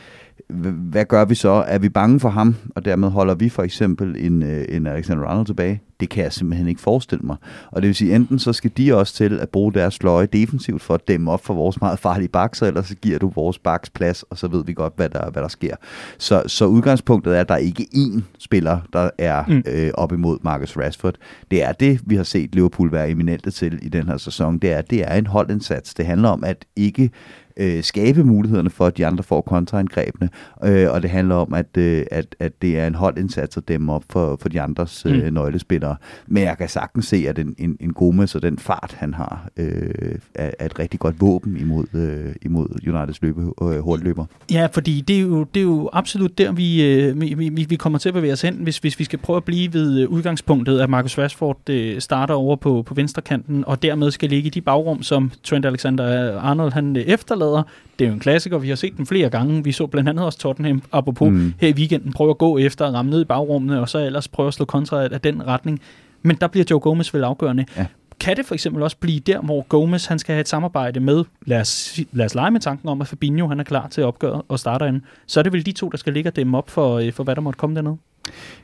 hvad 0.62 1.06
gør 1.06 1.26
vi 1.26 1.36
så? 1.36 1.50
Er 1.68 1.80
vi 1.80 1.90
bange 1.90 2.20
for 2.20 2.30
ham, 2.30 2.56
og 2.76 2.86
dermed 2.86 3.10
holder 3.10 3.36
vi 3.36 3.50
for 3.50 3.64
eksempel 3.64 4.16
en, 4.26 4.44
øh, 4.44 4.66
en 4.70 4.88
Alexander 4.88 5.26
Arnold 5.26 5.46
tilbage? 5.46 5.82
Det 6.00 6.10
kan 6.10 6.24
jeg 6.24 6.34
simpelthen 6.34 6.68
ikke 6.68 6.82
forestille 6.82 7.26
mig. 7.26 7.36
Og 7.72 7.82
det 7.82 7.88
vil 7.88 7.96
sige, 7.96 8.16
enten 8.16 8.40
så 8.40 8.54
skal 8.54 8.72
de 8.78 8.96
også 8.96 9.14
til 9.14 9.40
at 9.40 9.50
bruge 9.50 9.74
deres 9.74 9.94
sløje 9.94 10.26
defensivt 10.26 10.82
for 10.82 10.94
at 10.94 11.08
dæmme 11.08 11.32
op 11.32 11.46
for 11.46 11.54
vores 11.54 11.82
meget 11.82 12.00
farlige 12.00 12.28
bakser, 12.28 12.68
eller 12.68 12.82
så 12.82 12.96
giver 12.96 13.20
du 13.20 13.30
vores 13.36 13.60
baks 13.60 13.90
plads, 13.90 14.24
og 14.24 14.38
så 14.38 14.48
ved 14.48 14.66
vi 14.66 14.74
godt, 14.74 14.94
hvad 14.96 15.10
der, 15.10 15.32
hvad 15.32 15.42
der 15.42 15.48
sker. 15.48 15.76
Så, 16.18 16.44
så 16.48 16.66
udgangspunktet 16.66 17.36
er, 17.36 17.42
at 17.42 17.50
der 17.50 17.56
ikke 17.56 17.88
én 17.96 18.22
spiller, 18.40 18.80
der 18.94 19.10
er 19.18 19.44
mm. 19.48 19.64
øh, 19.68 19.92
op 19.94 20.12
imod 20.12 20.38
Marcus 20.42 20.78
Rashford. 20.78 21.16
Det 21.52 21.64
er 21.64 21.72
det, 21.72 22.02
vi 22.06 22.16
har 22.16 22.24
set 22.24 22.56
Liverpool 22.56 22.92
være 22.92 23.10
eminente 23.10 23.52
til 23.52 23.80
i 23.82 23.90
den 23.90 24.08
her 24.08 24.18
sæson. 24.18 24.58
Det 24.58 24.72
er, 24.72 24.82
det 24.82 25.12
er 25.12 25.16
en 25.16 25.28
holdindsats. 25.28 25.94
Det 25.94 26.06
handler 26.06 26.30
om 26.30 26.44
at 26.44 26.66
ikke 26.76 27.12
øh, 27.58 27.84
skabe 27.84 28.24
mulighederne 28.24 28.70
for, 28.70 28.86
at 28.86 28.98
de 28.98 29.06
andre 29.06 29.24
får 29.24 29.42
kontraangrebene, 29.42 30.30
øh, 30.64 30.92
og 30.92 31.02
det 31.02 31.10
handler 31.10 31.36
om, 31.36 31.54
at, 31.54 31.78
øh, 31.78 32.06
at, 32.12 32.36
at 32.40 32.62
det 32.62 32.80
er 32.80 32.88
en 32.88 32.96
holdindsats 32.96 33.58
at 33.58 33.68
dæmme 33.68 33.94
op 33.94 34.04
for, 34.10 34.38
for 34.42 34.50
de 34.50 34.62
andres 34.62 35.06
øh, 35.06 35.26
mm. 35.26 35.34
nøglespillere. 35.34 35.96
Men 36.28 36.44
jeg 36.44 36.58
kan 36.58 36.70
sagtens 36.70 37.06
se, 37.06 37.26
at 37.30 37.40
en, 37.40 37.56
en, 37.58 37.78
en 37.80 37.94
Gomez 37.94 38.36
og 38.36 38.42
den 38.42 38.58
fart, 38.60 38.96
han 38.98 39.14
har, 39.14 39.48
øh, 39.58 40.16
er, 40.36 40.52
er 40.60 40.66
et 40.66 40.80
rigtig 40.80 41.00
godt 41.00 41.22
våben 41.22 41.58
imod, 41.58 41.86
øh, 41.94 42.36
imod 42.42 42.68
Uniteds 42.88 43.22
løbe, 43.22 43.42
øh, 43.42 43.80
hurtigløber. 43.80 44.26
Ja, 44.52 44.68
fordi 44.72 45.02
det 45.02 45.16
er 45.18 45.22
jo, 45.22 45.44
det 45.44 45.60
er 45.60 45.64
jo 45.64 45.90
absolut 45.94 46.38
der, 46.38 46.52
vi, 46.52 46.86
øh, 46.86 47.22
vi, 47.22 47.34
vi, 47.34 47.66
vi 47.70 47.76
kommer 47.76 48.00
til 48.00 48.10
at 48.10 48.14
bevæge 48.14 48.34
os 48.34 48.42
hen, 48.42 48.56
hvis, 48.56 48.78
hvis 48.78 49.00
vi 49.00 49.04
skal 49.04 49.20
prøve 49.20 49.38
at 49.38 49.44
blive 49.44 49.74
ved 49.74 50.00
øh, 50.02 50.10
udgangspunktet, 50.10 50.80
at 50.80 50.90
Marcus 50.90 51.18
Rashford 51.18 51.70
øh, 51.70 52.02
starter 52.02 52.34
over 52.34 52.56
på, 52.56 52.84
på 52.86 52.94
venstrekanten, 52.94 53.64
og 53.68 53.84
dermed 53.84 54.12
skal 54.12 54.30
ligge 54.30 54.48
i 54.48 54.50
de 54.50 54.62
bagrum, 54.62 55.04
som 55.04 55.32
Trent 55.44 55.66
Alexander-Arnold 55.66 56.74
han 56.74 56.98
øh, 56.98 57.04
efterlader. 57.44 57.64
Det 58.00 58.06
er 58.06 58.10
jo 58.10 58.14
en 58.14 58.20
klassiker, 58.20 58.58
vi 58.58 58.70
har 58.70 58.76
set 58.76 58.98
den 58.98 59.06
flere 59.06 59.30
gange. 59.30 59.64
Vi 59.64 59.72
så 59.72 59.88
blandt 59.88 60.10
andet 60.10 60.26
også 60.26 60.40
Tottenham, 60.40 60.82
apropos 60.92 61.30
mm. 61.32 61.54
her 61.60 61.68
i 61.68 61.74
weekenden, 61.74 62.14
prøve 62.14 62.30
at 62.30 62.38
gå 62.38 62.58
efter 62.58 62.86
at 62.86 62.94
ramme 62.94 63.12
ned 63.12 63.22
i 63.22 63.26
bagrummene, 63.26 63.80
og 63.80 63.90
så 63.90 64.00
ellers 64.00 64.28
prøve 64.28 64.48
at 64.48 64.54
slå 64.54 64.66
kontra 64.66 65.04
af 65.04 65.22
den 65.22 65.48
retning. 65.48 65.82
Men 66.22 66.36
der 66.42 66.48
bliver 66.48 66.66
Joe 66.72 66.80
Gomez 66.80 67.14
vel 67.14 67.24
afgørende. 67.24 67.66
Ja 67.78 67.86
kan 68.20 68.38
det 68.38 68.46
for 68.46 68.54
eksempel 68.54 68.84
også 68.84 68.98
blive 68.98 69.20
der, 69.20 69.42
hvor 69.42 69.62
Gomez 69.62 70.06
han 70.06 70.20
skal 70.20 70.34
have 70.34 70.42
et 70.42 70.48
samarbejde 70.48 71.00
med, 71.00 71.24
lad 71.46 71.62
os, 71.62 72.00
lad 72.12 72.26
os 72.26 72.36
lege 72.36 72.52
med 72.52 72.60
tanken 72.60 72.90
om, 72.90 73.02
at 73.02 73.08
Fabinho 73.08 73.48
han 73.48 73.60
er 73.60 73.64
klar 73.64 73.88
til 73.88 74.02
at 74.02 74.06
opgøre 74.06 74.42
og 74.48 74.60
starter 74.60 74.86
ind, 74.86 75.02
så 75.28 75.40
er 75.40 75.44
det 75.44 75.54
vel 75.54 75.66
de 75.66 75.72
to, 75.72 75.90
der 75.90 75.98
skal 75.98 76.14
ligge 76.14 76.30
og 76.30 76.36
dem 76.36 76.56
op 76.56 76.70
for, 76.70 76.98
øh, 76.98 77.14
for 77.14 77.24
hvad 77.24 77.36
der 77.36 77.42
måtte 77.42 77.58
komme 77.58 77.76
dernede? 77.76 77.98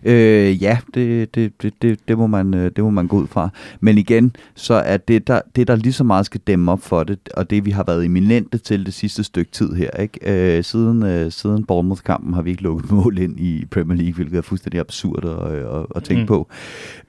Øh, 0.04 0.64
ja, 0.64 0.78
det, 0.94 1.36
det, 1.36 1.62
det, 1.62 1.74
det, 1.82 2.00
det, 2.08 2.18
må 2.18 2.28
man, 2.28 2.54
øh, 2.54 2.72
det 2.76 2.84
må 2.84 2.90
man 2.90 3.08
gå 3.08 3.18
ud 3.18 3.28
fra. 3.28 3.50
Men 3.80 3.98
igen, 3.98 4.36
så 4.56 4.74
er 4.74 4.98
det 4.98 5.28
der, 5.28 5.42
det, 5.56 5.68
der 5.68 5.76
lige 5.76 5.94
så 5.94 6.04
meget 6.04 6.26
skal 6.26 6.42
dæmme 6.48 6.72
op 6.72 6.82
for 6.82 7.04
det, 7.04 7.20
og 7.34 7.50
det 7.50 7.66
vi 7.66 7.72
har 7.72 7.84
været 7.84 8.06
eminente 8.06 8.58
til 8.58 8.86
det 8.86 8.94
sidste 8.94 9.24
stykke 9.24 9.52
tid 9.52 9.74
her. 9.74 9.92
Ikke? 9.92 10.58
Øh, 10.58 10.64
siden, 10.64 11.04
øh, 11.04 11.32
siden 11.32 11.66
Bournemouth-kampen 11.66 12.34
har 12.34 12.42
vi 12.42 12.50
ikke 12.50 12.64
lukket 12.64 12.92
mål 13.04 13.18
ind 13.18 13.40
i 13.40 13.66
Premier 13.72 13.98
League, 13.98 14.14
hvilket 14.14 14.38
er 14.38 14.42
fuldstændig 14.42 14.80
absurd 14.80 15.26
at, 15.26 15.80
at, 15.80 15.86
at 15.96 16.04
tænke 16.04 16.22
mm. 16.22 16.28
på. 16.28 16.48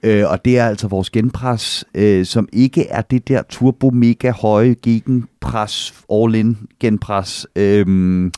Øh, 0.03 0.23
og 0.27 0.45
det 0.45 0.57
er 0.57 0.65
altså 0.67 0.87
vores 0.87 1.09
genpres, 1.09 1.85
øh, 1.95 2.25
som 2.25 2.49
ikke 2.53 2.87
er 2.87 3.01
det 3.01 3.27
der 3.27 3.41
turbo 3.49 3.89
mega 3.89 4.31
høje 4.31 4.75
gegenpres, 4.81 5.93
all-in 6.11 6.57
genpres, 6.79 7.47
øh, 7.55 8.31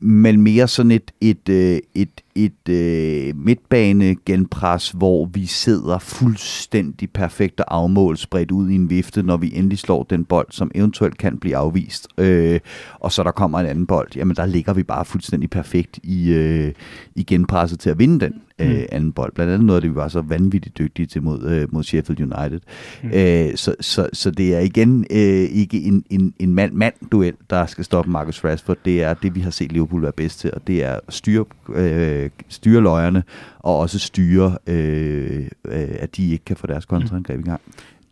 men 0.00 0.40
mere 0.40 0.68
sådan 0.68 0.90
et, 0.90 1.10
et, 1.20 1.48
et, 1.48 1.80
et, 1.94 2.20
et 2.34 2.68
øh, 2.68 3.36
midtbane 3.36 4.16
genpres, 4.26 4.90
hvor 4.90 5.26
vi 5.26 5.46
sidder 5.46 5.98
fuldstændig 5.98 7.10
perfekt 7.10 7.60
og 7.60 7.74
afmål 7.76 8.16
spredt 8.16 8.50
ud 8.50 8.70
i 8.70 8.74
en 8.74 8.90
vifte, 8.90 9.22
når 9.22 9.36
vi 9.36 9.52
endelig 9.54 9.78
slår 9.78 10.02
den 10.02 10.24
bold, 10.24 10.46
som 10.50 10.70
eventuelt 10.74 11.18
kan 11.18 11.38
blive 11.38 11.56
afvist. 11.56 12.08
Øh, 12.18 12.60
og 13.00 13.12
så 13.12 13.22
der 13.22 13.30
kommer 13.30 13.60
en 13.60 13.66
anden 13.66 13.86
bold, 13.86 14.08
jamen 14.16 14.36
der 14.36 14.46
ligger 14.46 14.72
vi 14.72 14.82
bare 14.82 15.04
fuldstændig 15.04 15.50
perfekt 15.50 16.00
i, 16.02 16.32
øh, 16.32 16.72
i 17.14 17.22
genpresset 17.22 17.80
til 17.80 17.90
at 17.90 17.98
vinde 17.98 18.20
den 18.20 18.32
øh, 18.60 18.68
mm. 18.68 18.86
anden 18.92 19.12
bold. 19.12 19.32
Blandt 19.34 19.52
andet 19.52 19.66
noget 19.66 19.76
af 19.76 19.82
det, 19.82 19.90
vi 19.90 19.96
var 19.96 20.08
så 20.08 20.20
vanvittigt 20.20 20.78
dygtige 20.78 21.06
til 21.06 21.22
mod, 21.22 21.42
øh, 21.42 21.74
mod 21.74 21.82
Sheffield 21.82 22.20
United. 22.20 22.60
Mm. 23.02 23.10
Øh, 23.12 23.56
så, 23.56 23.74
så, 23.80 24.08
så 24.12 24.30
det 24.30 24.54
er 24.54 24.60
igen 24.60 25.06
øh, 25.10 25.18
ikke 25.50 25.82
en, 25.82 26.04
en, 26.10 26.34
en 26.38 26.54
mand-mand-duel, 26.54 27.34
der 27.50 27.66
skal 27.66 27.84
stoppe 27.84 28.10
Marcus 28.10 28.44
Rashford. 28.44 28.76
Det 28.84 29.02
er 29.02 29.14
det, 29.14 29.34
vi 29.34 29.40
har 29.40 29.50
set 29.50 29.72
Liverpool 29.72 30.02
være 30.02 30.12
bedst 30.12 30.40
til, 30.40 30.50
og 30.54 30.66
det 30.66 30.84
er 30.84 30.98
styre, 31.08 31.44
øh, 31.74 32.30
styre 32.48 32.80
løjerne, 32.80 33.22
og 33.58 33.78
også 33.78 33.98
styre, 33.98 34.58
øh, 34.66 35.46
øh, 35.64 35.88
at 36.00 36.16
de 36.16 36.32
ikke 36.32 36.44
kan 36.44 36.56
få 36.56 36.66
deres 36.66 36.84
kontraangreb 36.84 37.40
i 37.40 37.42
gang. 37.42 37.60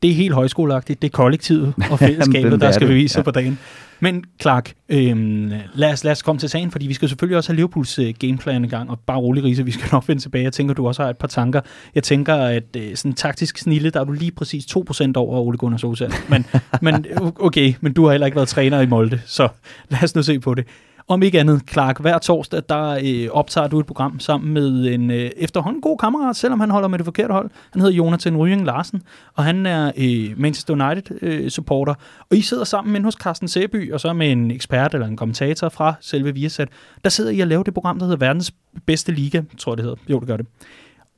Det 0.02 0.10
er 0.10 0.14
helt 0.14 0.34
højskoleagtigt. 0.34 1.02
Det 1.02 1.08
er 1.08 1.12
kollektivet 1.12 1.74
og 1.90 1.98
fællesskabet, 2.08 2.60
der 2.60 2.72
skal 2.72 2.86
bevise 2.86 3.18
ja. 3.18 3.22
på 3.22 3.30
dagen. 3.30 3.58
Men 4.02 4.24
Clark, 4.40 4.72
øhm, 4.88 5.52
lad, 5.74 5.92
os, 5.92 6.04
lad 6.04 6.12
os 6.12 6.22
komme 6.22 6.38
til 6.38 6.48
sagen, 6.48 6.70
fordi 6.70 6.86
vi 6.86 6.94
skal 6.94 7.08
selvfølgelig 7.08 7.36
også 7.36 7.50
have 7.52 7.56
Liverpools 7.56 7.98
øh, 7.98 8.14
gameplan 8.18 8.64
i 8.64 8.68
gang, 8.68 8.90
og 8.90 9.00
bare 9.00 9.18
rolig 9.18 9.44
Riese, 9.44 9.64
vi 9.64 9.70
skal 9.70 9.88
nok 9.92 10.08
vende 10.08 10.22
tilbage. 10.22 10.44
Jeg 10.44 10.52
tænker, 10.52 10.74
du 10.74 10.86
også 10.86 11.02
har 11.02 11.10
et 11.10 11.16
par 11.16 11.28
tanker. 11.28 11.60
Jeg 11.94 12.02
tænker, 12.02 12.34
at 12.34 12.76
øh, 12.76 12.96
sådan 12.96 13.12
taktisk 13.12 13.58
snille, 13.58 13.90
der 13.90 14.00
er 14.00 14.04
du 14.04 14.12
lige 14.12 14.30
præcis 14.30 14.64
2% 14.64 15.12
over 15.16 15.40
Ole 15.40 15.58
Gunnar 15.58 15.78
Solskjaer. 15.78 16.10
Men, 16.28 16.46
men 16.82 17.06
okay, 17.40 17.74
men 17.80 17.92
du 17.92 18.04
har 18.04 18.10
heller 18.10 18.26
ikke 18.26 18.36
været 18.36 18.48
træner 18.48 18.80
i 18.80 18.86
Molde, 18.86 19.20
så 19.26 19.48
lad 19.88 20.04
os 20.04 20.14
nu 20.14 20.22
se 20.22 20.40
på 20.40 20.54
det. 20.54 20.66
Om 21.12 21.22
ikke 21.22 21.40
andet, 21.40 21.62
Clark, 21.70 22.00
hver 22.00 22.18
torsdag, 22.18 22.62
der 22.68 22.98
øh, 23.04 23.28
optager 23.30 23.68
du 23.68 23.80
et 23.80 23.86
program 23.86 24.20
sammen 24.20 24.52
med 24.54 24.94
en 24.94 25.10
øh, 25.10 25.30
efterhånden 25.36 25.82
god 25.82 25.98
kammerat, 25.98 26.36
selvom 26.36 26.60
han 26.60 26.70
holder 26.70 26.88
med 26.88 26.98
det 26.98 27.04
forkerte 27.04 27.32
hold. 27.32 27.50
Han 27.72 27.82
hedder 27.82 27.96
Jonathan 27.96 28.36
Rying 28.36 28.64
Larsen, 28.64 29.02
og 29.34 29.44
han 29.44 29.66
er 29.66 29.92
øh, 29.96 30.40
Manchester 30.40 30.74
United-supporter. 30.74 31.92
Øh, 31.92 32.26
og 32.30 32.36
I 32.36 32.40
sidder 32.40 32.64
sammen 32.64 32.92
med 32.92 33.00
hos 33.00 33.14
Carsten 33.14 33.48
Sæby, 33.48 33.92
og 33.92 34.00
så 34.00 34.12
med 34.12 34.32
en 34.32 34.50
ekspert 34.50 34.94
eller 34.94 35.06
en 35.06 35.16
kommentator 35.16 35.68
fra 35.68 35.94
selve 36.00 36.34
Viasat. 36.34 36.68
Der 37.04 37.10
sidder 37.10 37.30
I 37.30 37.40
og 37.40 37.46
laver 37.46 37.62
det 37.62 37.74
program, 37.74 37.98
der 37.98 38.06
hedder 38.06 38.26
Verdens 38.26 38.52
Bedste 38.86 39.12
Liga, 39.12 39.42
tror 39.58 39.72
jeg 39.72 39.76
det 39.76 39.84
hedder. 39.84 39.98
Jo, 40.08 40.18
det 40.18 40.28
gør 40.28 40.36
det. 40.36 40.46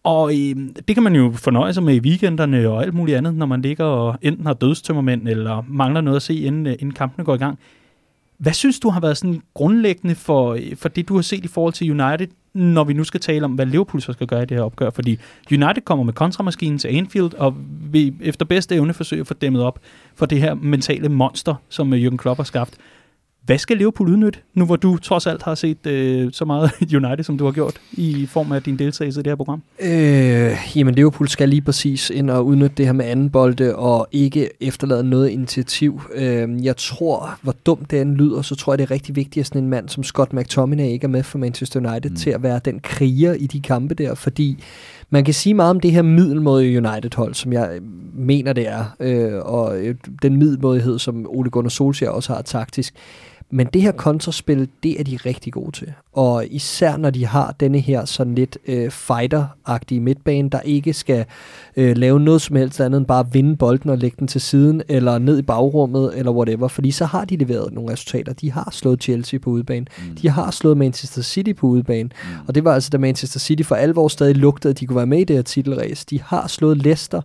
Og 0.05 0.32
øh, 0.32 0.57
det 0.88 0.95
kan 0.95 1.03
man 1.03 1.14
jo 1.14 1.32
fornøje 1.34 1.72
sig 1.72 1.82
med 1.82 1.95
i 1.95 2.01
weekenderne 2.01 2.68
og 2.68 2.82
alt 2.82 2.95
muligt 2.95 3.18
andet, 3.18 3.34
når 3.34 3.47
man 3.47 3.62
ligger 3.62 3.84
og 3.84 4.18
enten 4.22 4.47
har 4.47 4.55
dødstømmermænd 4.55 5.28
eller 5.28 5.64
mangler 5.68 6.01
noget 6.01 6.16
at 6.16 6.22
se, 6.22 6.34
inden, 6.34 6.66
øh, 6.66 6.72
inden 6.72 6.95
kampene 6.95 7.24
går 7.24 7.34
i 7.34 7.38
gang. 7.38 7.59
Hvad 8.39 8.53
synes 8.53 8.80
du 8.80 8.89
har 8.89 9.01
været 9.01 9.16
sådan 9.16 9.43
grundlæggende 9.55 10.14
for, 10.14 10.59
for 10.76 10.89
det, 10.89 11.09
du 11.09 11.14
har 11.14 11.22
set 11.22 11.45
i 11.45 11.49
forhold 11.49 11.72
til 11.72 12.01
United, 12.01 12.28
når 12.55 12.85
vi 12.85 12.93
nu 12.93 13.05
skal 13.05 13.20
tale 13.20 13.45
om, 13.45 13.53
hvad 13.53 13.66
Liverpool 13.66 14.03
så 14.03 14.12
skal 14.12 14.26
gøre 14.26 14.43
i 14.43 14.47
det 14.47 14.57
her 14.57 14.64
opgør? 14.64 14.91
Fordi 14.91 15.18
United 15.53 15.82
kommer 15.85 16.05
med 16.05 16.12
kontramaskinen 16.12 16.78
til 16.78 16.89
Anfield, 16.89 17.35
og 17.35 17.55
vi 17.93 18.14
efter 18.20 18.45
bedste 18.45 18.74
evne 18.74 18.95
forsøger 18.95 19.22
at 19.22 19.26
få 19.26 19.35
dæmmet 19.35 19.62
op 19.62 19.78
for 20.14 20.26
det 20.26 20.41
her 20.41 20.55
mentale 20.55 21.09
monster, 21.09 21.55
som 21.68 21.95
øh, 21.95 22.07
Jürgen 22.07 22.16
Klopp 22.16 22.39
har 22.39 22.45
skabt. 22.45 22.78
Hvad 23.47 23.59
skal 23.59 23.76
Liverpool 23.76 24.09
udnytte, 24.09 24.38
nu 24.55 24.64
hvor 24.66 24.76
du 24.76 24.97
trods 24.97 25.26
alt 25.26 25.42
har 25.42 25.55
set 25.55 25.86
øh, 25.86 26.32
så 26.32 26.45
meget 26.45 26.70
United, 27.05 27.24
som 27.24 27.38
du 27.38 27.45
har 27.45 27.53
gjort, 27.53 27.80
i 27.92 28.26
form 28.26 28.53
af 28.53 28.62
din 28.62 28.78
deltagelse 28.78 29.20
i 29.20 29.22
det 29.22 29.30
her 29.30 29.36
program? 29.36 29.62
Øh, 29.80 30.53
jamen, 30.76 30.95
Liverpool 30.95 31.28
skal 31.28 31.49
lige 31.49 31.62
præcis 31.62 32.11
ind 32.11 32.30
og 32.30 32.47
udnytte 32.47 32.76
det 32.76 32.86
her 32.86 32.92
med 32.92 33.05
anden 33.05 33.30
bolde, 33.30 33.76
og 33.76 34.09
ikke 34.12 34.49
efterlade 34.61 35.05
noget 35.05 35.28
initiativ. 35.28 36.03
Øh, 36.14 36.64
jeg 36.64 36.76
tror, 36.76 37.38
hvor 37.42 37.55
dumt 37.66 37.90
det 37.90 38.01
end 38.01 38.16
lyder, 38.16 38.42
så 38.42 38.55
tror 38.55 38.72
jeg, 38.72 38.78
det 38.78 38.84
er 38.84 38.90
rigtig 38.90 39.16
vigtigt, 39.16 39.42
at 39.42 39.47
sådan 39.47 39.62
en 39.62 39.70
mand 39.70 39.88
som 39.88 40.05
Scott 40.05 40.32
McTominay 40.32 40.88
ikke 40.88 41.05
er 41.05 41.09
med 41.09 41.22
for 41.22 41.38
Manchester 41.38 41.80
United 41.80 42.11
mm. 42.11 42.16
til 42.16 42.30
at 42.30 42.42
være 42.42 42.61
den 42.64 42.80
kriger 42.80 43.32
i 43.32 43.47
de 43.47 43.61
kampe 43.61 43.95
der, 43.95 44.14
fordi 44.14 44.64
man 45.11 45.24
kan 45.24 45.34
sige 45.34 45.55
meget 45.55 45.70
om 45.70 45.80
det 45.80 45.92
her 45.92 46.03
middelmådige 46.03 46.78
United-hold, 46.78 47.34
som 47.34 47.53
jeg 47.53 47.78
mener, 48.14 48.53
det 48.53 48.68
er, 48.68 48.84
øh, 49.01 49.40
og 49.45 49.78
øh, 49.78 49.95
den 50.22 50.36
middelmådighed, 50.36 50.99
som 50.99 51.26
Ole 51.28 51.51
Gunnar 51.51 51.68
Solskjaer 51.68 52.11
også 52.11 52.32
har 52.32 52.42
taktisk. 52.42 52.95
Men 53.55 53.66
det 53.66 53.82
her 53.82 53.92
kontraspil, 53.92 54.68
det 54.82 55.00
er 55.00 55.05
de 55.05 55.16
rigtig 55.16 55.52
gode 55.52 55.72
til. 55.72 55.92
Og 56.12 56.46
især 56.50 56.96
når 56.96 57.11
de 57.11 57.26
har 57.26 57.55
denne 57.61 57.80
her 57.80 58.05
sådan 58.05 58.34
lidt 58.34 58.59
øh, 58.66 58.90
fighter-agtige 58.90 60.00
midtbane, 60.00 60.50
der 60.50 60.61
ikke 60.61 60.92
skal 60.92 61.24
øh, 61.76 61.96
lave 61.96 62.20
noget 62.20 62.42
som 62.42 62.57
helst 62.57 62.80
andet 62.80 62.98
end 62.98 63.07
bare 63.07 63.32
vinde 63.32 63.57
bolden 63.57 63.90
og 63.90 63.98
lægge 63.98 64.16
den 64.18 64.28
til 64.28 64.40
siden, 64.40 64.82
eller 64.88 65.18
ned 65.18 65.38
i 65.38 65.42
bagrummet, 65.42 66.18
eller 66.18 66.32
whatever. 66.32 66.68
Fordi 66.68 66.90
så 66.90 67.05
har 67.05 67.24
de 67.24 67.36
leveret 67.36 67.72
nogle 67.72 67.92
resultater. 67.92 68.32
De 68.32 68.50
har 68.52 68.68
slået 68.72 69.02
Chelsea 69.02 69.38
på 69.38 69.50
udebane. 69.50 69.86
Mm. 69.98 70.16
De 70.16 70.28
har 70.28 70.50
slået 70.50 70.76
Manchester 70.76 71.22
City 71.22 71.52
på 71.52 71.66
udebane. 71.66 72.09
Mm. 72.24 72.44
Og 72.46 72.55
det 72.55 72.64
var 72.64 72.74
altså, 72.74 72.90
da 72.90 72.98
Manchester 72.98 73.40
City 73.40 73.62
for 73.62 73.74
alvor 73.74 74.09
stadig 74.09 74.36
lugtede, 74.36 74.70
at 74.70 74.80
de 74.80 74.86
kunne 74.86 74.96
være 74.96 75.07
med 75.07 75.18
i 75.18 75.24
det 75.24 75.36
her 75.36 75.42
titelræs. 75.42 76.05
De 76.05 76.22
har 76.22 76.46
slået 76.46 76.78
Leicester, 76.78 77.20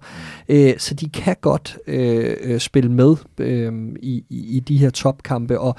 mm. 0.49 0.55
øh, 0.55 0.73
så 0.77 0.93
de 0.93 1.09
kan 1.09 1.35
godt 1.41 1.77
øh, 1.87 2.35
øh, 2.41 2.59
spille 2.59 2.91
med 2.91 3.15
øh, 3.37 3.73
i, 4.01 4.23
i, 4.29 4.55
i 4.55 4.59
de 4.59 4.77
her 4.77 4.89
topkampe. 4.89 5.59
Og 5.59 5.75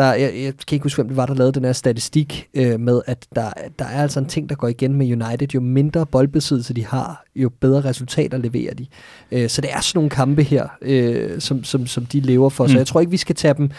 der, 0.00 0.12
jeg, 0.14 0.34
jeg 0.34 0.54
kan 0.66 0.76
ikke 0.76 0.82
huske, 0.82 0.96
hvem 0.96 1.08
det 1.08 1.16
var, 1.16 1.26
der 1.26 1.34
lavede 1.34 1.52
den 1.52 1.64
her 1.64 1.72
statistik 1.72 2.48
øh, 2.54 2.80
med, 2.80 3.00
at 3.06 3.26
der, 3.34 3.50
der 3.78 3.84
er 3.84 4.02
altså 4.02 4.20
en 4.20 4.26
ting, 4.26 4.48
der 4.48 4.54
går 4.54 4.68
igen 4.68 4.94
med 4.94 5.06
United. 5.06 5.48
Jo 5.54 5.60
mindre 5.60 6.06
boldbesiddelse 6.06 6.74
de 6.74 6.86
har, 6.86 7.24
jo 7.36 7.50
bedre 7.60 7.80
resultater 7.80 8.38
leverer 8.38 8.74
de. 8.74 8.86
Øh, 9.32 9.48
så 9.48 9.60
det 9.60 9.72
er 9.72 9.80
sådan 9.80 9.98
nogle 9.98 10.10
kampe 10.10 10.42
her, 10.42 10.68
øh, 10.82 11.40
som, 11.40 11.64
som, 11.64 11.86
som 11.86 12.06
de 12.06 12.20
lever 12.20 12.48
for. 12.48 12.64
Mm. 12.64 12.70
Så 12.70 12.76
jeg 12.76 12.86
tror 12.86 13.00
ikke, 13.00 13.10
vi 13.10 13.16
skal 13.16 13.36
tage 13.36 13.54
dem, 13.54 13.70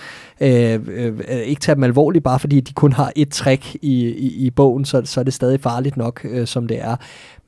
øh, 0.41 0.79
øh, 0.87 1.19
ikke 1.45 1.61
tage 1.61 1.75
dem 1.75 1.83
alvorligt, 1.83 2.23
bare 2.23 2.39
fordi 2.39 2.59
de 2.59 2.73
kun 2.73 2.93
har 2.93 3.11
et 3.15 3.29
trick 3.29 3.75
i, 3.75 4.07
i, 4.09 4.45
i 4.45 4.49
bogen, 4.49 4.85
så, 4.85 5.01
så 5.05 5.19
er 5.19 5.23
det 5.23 5.33
stadig 5.33 5.59
farligt 5.59 5.97
nok, 5.97 6.25
øh, 6.29 6.47
som 6.47 6.67
det 6.67 6.81
er. 6.81 6.95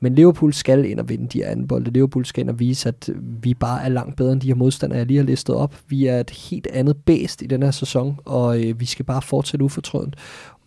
Men 0.00 0.14
Liverpool 0.14 0.52
skal 0.52 0.84
ind 0.84 1.00
og 1.00 1.08
vinde 1.08 1.28
de 1.28 1.38
her 1.38 1.48
anden 1.48 1.68
bolde. 1.68 1.90
Liverpool 1.90 2.24
skal 2.24 2.40
ind 2.40 2.50
og 2.50 2.60
vise, 2.60 2.88
at 2.88 3.10
vi 3.42 3.54
bare 3.54 3.84
er 3.84 3.88
langt 3.88 4.16
bedre 4.16 4.32
end 4.32 4.40
de 4.40 4.46
her 4.46 4.54
modstandere, 4.54 4.98
jeg 4.98 5.06
lige 5.06 5.16
har 5.16 5.24
listet 5.24 5.56
op. 5.56 5.74
Vi 5.88 6.06
er 6.06 6.20
et 6.20 6.30
helt 6.30 6.66
andet 6.66 6.96
bæst 6.96 7.42
i 7.42 7.46
den 7.46 7.62
her 7.62 7.70
sæson, 7.70 8.18
og 8.24 8.64
øh, 8.64 8.80
vi 8.80 8.86
skal 8.86 9.04
bare 9.04 9.22
fortsætte 9.22 9.64
ufortrødent 9.64 10.16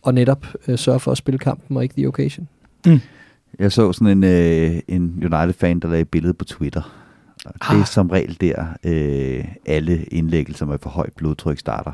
og 0.01 0.13
netop 0.13 0.45
øh, 0.67 0.77
sørge 0.77 0.99
for 0.99 1.11
at 1.11 1.17
spille 1.17 1.37
kampen 1.37 1.77
og 1.77 1.83
ikke 1.83 1.95
the 1.95 2.07
occasion. 2.07 2.47
Mm. 2.85 2.99
Jeg 3.59 3.71
så 3.71 3.93
sådan 3.93 4.17
en, 4.17 4.23
øh, 4.23 4.79
en 4.87 5.23
United-fan, 5.23 5.79
der 5.79 5.87
lagde 5.87 6.01
et 6.01 6.09
billede 6.09 6.33
på 6.33 6.45
Twitter. 6.45 7.06
Og 7.47 7.69
ah. 7.69 7.75
det 7.75 7.81
er 7.81 7.85
som 7.85 8.09
regel 8.09 8.37
der, 8.41 8.65
øh, 8.83 9.45
alle 9.65 10.03
indlæggelser 10.03 10.65
med 10.65 10.77
for 10.81 10.89
højt 10.89 11.13
blodtryk 11.15 11.59
starter. 11.59 11.91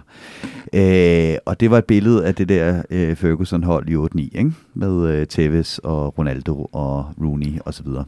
Øh, 0.73 1.37
og 1.45 1.59
det 1.59 1.71
var 1.71 1.77
et 1.77 1.85
billede 1.85 2.25
af 2.25 2.35
det 2.35 2.49
der 2.49 2.83
øh, 2.89 3.15
Ferguson-hold 3.15 3.89
i 3.89 3.95
8-9, 3.95 4.19
ikke? 4.37 4.53
med 4.73 5.09
øh, 5.09 5.27
Tevez 5.27 5.77
og 5.77 6.17
Ronaldo 6.17 6.69
og 6.71 7.05
Rooney 7.21 7.59
osv. 7.65 7.87
Og, 7.87 8.05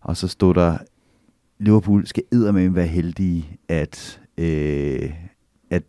og 0.00 0.16
så 0.16 0.28
stod 0.28 0.54
der, 0.54 0.76
Liverpool 1.58 2.06
skal 2.06 2.22
eddermame 2.32 2.74
være 2.74 2.86
heldige, 2.86 3.58
at, 3.68 4.20
øh, 4.38 5.12
at 5.70 5.82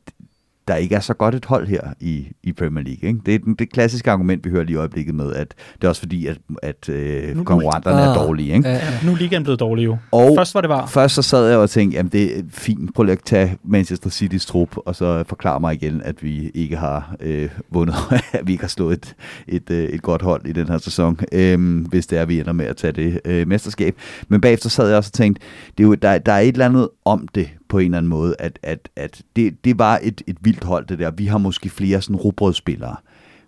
der 0.68 0.76
ikke 0.76 0.96
er 0.96 1.00
så 1.00 1.14
godt 1.14 1.36
et 1.36 1.46
hold 1.46 1.68
her 1.68 1.82
i, 2.00 2.28
i 2.44 2.52
Premier 2.54 2.84
League. 2.84 3.10
Ikke? 3.10 3.20
Det 3.26 3.36
er 3.36 3.40
det 3.60 3.72
klassiske 3.72 4.12
argument, 4.12 4.46
vi 4.46 4.50
hører 4.50 4.64
lige 4.64 4.74
i 4.74 4.78
øjeblikket 4.78 5.16
med, 5.16 5.34
at 5.34 5.54
det 5.76 5.84
er 5.84 5.88
også 5.90 6.02
fordi, 6.02 6.28
at, 6.28 6.38
at 6.64 6.90
øh, 6.90 7.36
Nu- 7.36 7.44
konkurrenterne 7.44 8.02
Ah, 8.02 8.08
er 8.08 8.14
dårlige. 8.14 8.54
Ikke? 8.54 8.70
Ja, 8.70 8.82
nu 9.06 9.12
er 9.12 9.16
ligaen 9.18 9.44
blevet 9.44 9.60
dårlig 9.60 9.86
jo. 9.86 9.98
Og 10.12 10.34
Først 10.38 10.54
var 10.54 10.62
det 10.62 10.70
var. 10.70 10.86
Først 10.86 11.16
så 11.16 11.22
sad 11.22 11.48
jeg 11.50 11.58
og 11.58 11.70
tænkte, 11.70 11.96
jamen 11.98 12.12
det 12.12 12.40
er 12.40 12.44
fint, 12.50 12.94
prøv 12.96 13.04
lige 13.04 13.12
at 13.14 13.20
tage 13.26 13.58
Manchester 13.64 14.10
City's 14.10 14.48
trup, 14.48 14.78
og 14.86 14.96
så 14.96 15.24
forklare 15.28 15.60
mig 15.60 15.74
igen, 15.74 16.02
at 16.02 16.24
vi 16.24 16.50
ikke 16.54 16.78
har 16.78 17.16
øh, 17.20 17.50
vundet, 17.72 17.96
at 18.34 18.48
vi 18.48 18.52
ikke 18.52 18.64
har 18.64 18.68
slået 18.70 18.98
et, 18.98 19.16
et, 19.48 19.70
øh, 19.72 19.84
et 19.90 20.02
godt 20.02 20.22
hold 20.22 20.46
i 20.46 20.52
den 20.52 20.68
her 20.68 20.78
sæson, 20.78 21.20
øh, 21.32 21.86
hvis 21.88 22.08
det 22.08 22.20
er, 22.20 22.26
vi 22.26 22.40
ender 22.40 22.54
med 22.54 22.66
at 22.66 22.78
tage 22.78 22.94
det 22.94 23.20
øh, 23.26 23.48
mesterskab. 23.48 23.96
Men 24.28 24.42
bagefter 24.42 24.70
sad 24.70 24.88
jeg 24.88 24.98
også 24.98 25.10
og 25.10 25.14
tænkte, 25.14 25.42
det 25.78 25.84
er 25.84 25.88
jo, 25.88 25.94
der, 25.96 26.18
der 26.18 26.32
er 26.32 26.40
et 26.40 26.48
eller 26.48 26.66
andet 26.66 26.90
om 27.06 27.28
det 27.36 27.50
på 27.72 27.80
en 27.80 27.86
eller 27.86 27.98
anden 27.98 28.10
måde, 28.10 28.36
at, 28.40 28.60
at, 28.64 28.90
at 28.96 29.22
det, 29.36 29.66
det 29.66 29.80
var 29.80 30.00
et, 30.04 30.22
et 30.28 30.38
vildt 30.42 30.64
hold, 30.64 30.86
det 30.86 31.00
der. 31.00 31.12
Vi 31.12 31.26
har 31.26 31.38
måske 31.38 31.70
flere 31.70 32.02
sådan 32.02 32.16
rugbrødsspillere, 32.16 32.96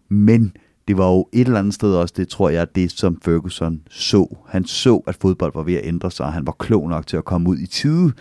men 0.10 0.58
det 0.88 0.98
var 0.98 1.10
jo 1.10 1.28
et 1.32 1.48
eller 1.48 1.60
andet 1.60 1.74
sted 1.74 1.96
også, 1.96 2.14
det 2.18 2.28
tror 2.28 2.50
jeg, 2.50 2.76
det 2.76 2.92
som 2.92 3.20
Ferguson 3.22 3.82
så. 3.90 4.36
Han 4.48 4.66
så, 4.66 4.96
at 5.08 5.16
fodbold 5.16 5.52
var 5.56 5.64
ved 5.64 5.74
at 5.74 5.86
ændre 5.86 6.12
sig, 6.12 6.26
og 6.26 6.34
han 6.34 6.48
var 6.48 6.52
klog 6.52 6.90
nok 6.90 7.08
til 7.08 7.18
at 7.18 7.26
komme 7.26 7.50
ud 7.50 7.58
i 7.58 7.66
tide. 7.66 8.12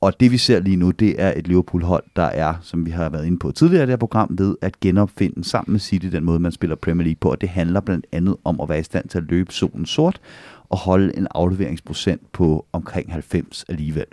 Og 0.00 0.20
det 0.20 0.32
vi 0.32 0.38
ser 0.38 0.60
lige 0.60 0.76
nu, 0.76 0.90
det 0.90 1.22
er 1.22 1.32
et 1.36 1.48
Liverpool-hold, 1.48 2.04
der 2.16 2.22
er, 2.22 2.54
som 2.62 2.86
vi 2.86 2.90
har 2.90 3.08
været 3.08 3.26
inde 3.26 3.38
på 3.38 3.52
tidligere 3.52 3.82
i 3.82 3.86
det 3.86 3.92
her 3.92 3.96
program, 3.96 4.28
ved 4.38 4.56
at 4.62 4.80
genopfinde 4.80 5.44
sammen 5.44 5.72
med 5.72 5.80
City 5.80 6.06
den 6.06 6.24
måde, 6.24 6.38
man 6.38 6.52
spiller 6.52 6.76
Premier 6.76 7.04
League 7.04 7.18
på. 7.20 7.30
Og 7.30 7.40
det 7.40 7.48
handler 7.48 7.80
blandt 7.80 8.06
andet 8.12 8.36
om 8.44 8.60
at 8.60 8.68
være 8.68 8.80
i 8.80 8.82
stand 8.82 9.08
til 9.08 9.18
at 9.18 9.24
løbe 9.24 9.52
solen 9.52 9.86
sort 9.86 10.20
og 10.68 10.78
holde 10.78 11.16
en 11.16 11.26
afleveringsprocent 11.30 12.32
på 12.32 12.66
omkring 12.72 13.12
90 13.12 13.64
alligevel. 13.68 14.06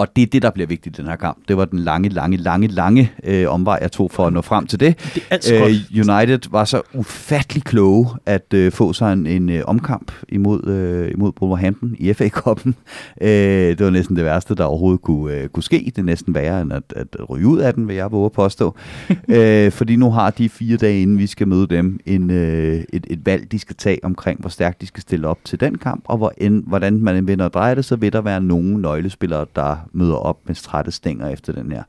Og 0.00 0.16
det 0.16 0.22
er 0.22 0.26
det, 0.26 0.42
der 0.42 0.50
bliver 0.50 0.66
vigtigt 0.66 0.98
i 0.98 1.02
den 1.02 1.08
her 1.08 1.16
kamp. 1.16 1.38
Det 1.48 1.56
var 1.56 1.64
den 1.64 1.78
lange, 1.78 2.08
lange, 2.08 2.36
lange, 2.36 2.66
lange 2.66 3.12
øh, 3.24 3.48
omvej, 3.48 3.78
jeg 3.82 3.92
tog 3.92 4.10
for 4.10 4.26
at 4.26 4.32
nå 4.32 4.40
frem 4.40 4.66
til 4.66 4.80
det. 4.80 5.12
Det 5.14 5.22
er. 5.30 5.64
Øh, 5.64 6.10
United 6.10 6.38
var 6.50 6.64
så 6.64 6.82
ufattelig 6.94 7.64
kloge 7.64 8.08
at 8.26 8.54
øh, 8.54 8.72
få 8.72 8.92
sig 8.92 9.12
en, 9.12 9.26
en 9.26 9.48
øh, 9.48 9.62
omkamp 9.66 10.12
imod, 10.28 10.66
øh, 10.66 11.10
imod 11.10 11.32
Wolverhampton 11.40 11.96
i 11.98 12.12
FA-koppen. 12.12 12.74
Øh, 13.22 13.28
det 13.28 13.84
var 13.84 13.90
næsten 13.90 14.16
det 14.16 14.24
værste, 14.24 14.54
der 14.54 14.64
overhovedet 14.64 15.02
kunne, 15.02 15.34
øh, 15.34 15.48
kunne 15.48 15.62
ske. 15.62 15.82
Det 15.86 15.98
er 15.98 16.02
næsten 16.02 16.34
værre 16.34 16.62
end 16.62 16.72
at, 16.72 16.82
at 16.96 17.30
ryge 17.30 17.46
ud 17.46 17.58
af 17.58 17.74
den, 17.74 17.88
vil 17.88 17.96
jeg 17.96 18.12
våge 18.12 18.24
at 18.24 18.32
påstå. 18.32 18.74
øh, 19.28 19.72
fordi 19.72 19.96
nu 19.96 20.10
har 20.10 20.30
de 20.30 20.48
fire 20.48 20.76
dage, 20.76 21.02
inden 21.02 21.18
vi 21.18 21.26
skal 21.26 21.48
møde 21.48 21.66
dem, 21.66 22.00
en, 22.06 22.30
øh, 22.30 22.84
et, 22.92 23.06
et 23.10 23.26
valg, 23.26 23.52
de 23.52 23.58
skal 23.58 23.76
tage 23.76 23.98
omkring, 24.02 24.40
hvor 24.40 24.50
stærkt 24.50 24.80
de 24.80 24.86
skal 24.86 25.02
stille 25.02 25.28
op 25.28 25.38
til 25.44 25.60
den 25.60 25.78
kamp, 25.78 26.04
og 26.04 26.16
hvor 26.16 26.32
end, 26.38 26.64
hvordan 26.66 26.98
man 26.98 27.16
end 27.16 27.26
vender 27.26 27.44
og 27.44 27.52
drejer 27.52 27.74
det, 27.74 27.84
så 27.84 27.96
vil 27.96 28.12
der 28.12 28.20
være 28.20 28.40
nogle 28.40 28.82
nøglespillere, 28.82 29.46
der 29.56 29.76
møder 29.92 30.14
op 30.14 30.40
med 30.46 30.54
trætte 30.54 30.90
stænger 30.90 31.28
efter 31.28 31.52
den 31.52 31.72
her. 31.72 31.82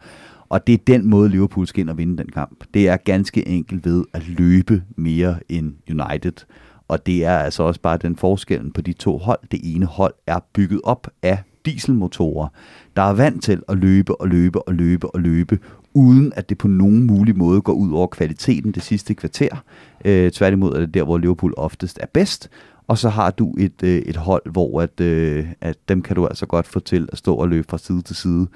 Og 0.49 0.67
det 0.67 0.73
er 0.73 0.77
den 0.87 1.09
måde, 1.09 1.29
Liverpool 1.29 1.67
skal 1.67 1.81
ind 1.81 1.89
og 1.89 1.97
vinde 1.97 2.17
den 2.17 2.29
kamp. 2.29 2.63
Det 2.73 2.89
er 2.89 2.97
ganske 2.97 3.47
enkelt 3.47 3.85
ved 3.85 4.03
at 4.13 4.27
løbe 4.27 4.83
mere 4.95 5.39
end 5.49 5.73
United. 5.89 6.45
Og 6.87 7.05
det 7.05 7.25
er 7.25 7.37
altså 7.37 7.63
også 7.63 7.81
bare 7.81 7.97
den 7.97 8.15
forskellen 8.15 8.71
på 8.71 8.81
de 8.81 8.93
to 8.93 9.17
hold. 9.17 9.39
Det 9.51 9.75
ene 9.75 9.85
hold 9.85 10.13
er 10.27 10.39
bygget 10.53 10.81
op 10.83 11.07
af 11.23 11.43
dieselmotorer, 11.65 12.47
der 12.95 13.01
er 13.01 13.13
vant 13.13 13.43
til 13.43 13.61
at 13.69 13.77
løbe 13.77 14.21
og 14.21 14.27
løbe 14.27 14.67
og 14.67 14.73
løbe 14.73 15.15
og 15.15 15.19
løbe, 15.19 15.59
uden 15.93 16.33
at 16.35 16.49
det 16.49 16.57
på 16.57 16.67
nogen 16.67 17.07
mulig 17.07 17.37
måde 17.37 17.61
går 17.61 17.73
ud 17.73 17.91
over 17.91 18.07
kvaliteten 18.07 18.71
det 18.71 18.83
sidste 18.83 19.13
kvarter. 19.13 19.63
Øh, 20.05 20.31
tværtimod 20.31 20.73
er 20.73 20.79
det 20.79 20.93
der, 20.93 21.03
hvor 21.03 21.17
Liverpool 21.17 21.53
oftest 21.57 21.99
er 22.01 22.07
bedst. 22.13 22.49
Og 22.91 22.97
så 22.97 23.09
har 23.09 23.31
du 23.31 23.55
et, 23.57 23.83
øh, 23.83 23.97
et 23.97 24.15
hold, 24.15 24.51
hvor 24.51 24.81
at, 24.81 24.99
øh, 24.99 25.47
at 25.61 25.77
dem 25.89 26.01
kan 26.01 26.15
du 26.15 26.27
altså 26.27 26.45
godt 26.45 26.67
få 26.67 26.79
til 26.79 27.09
at 27.11 27.17
stå 27.17 27.35
og 27.35 27.47
løbe 27.47 27.67
fra 27.69 27.77
side 27.77 28.01
til 28.01 28.15
side 28.15 28.47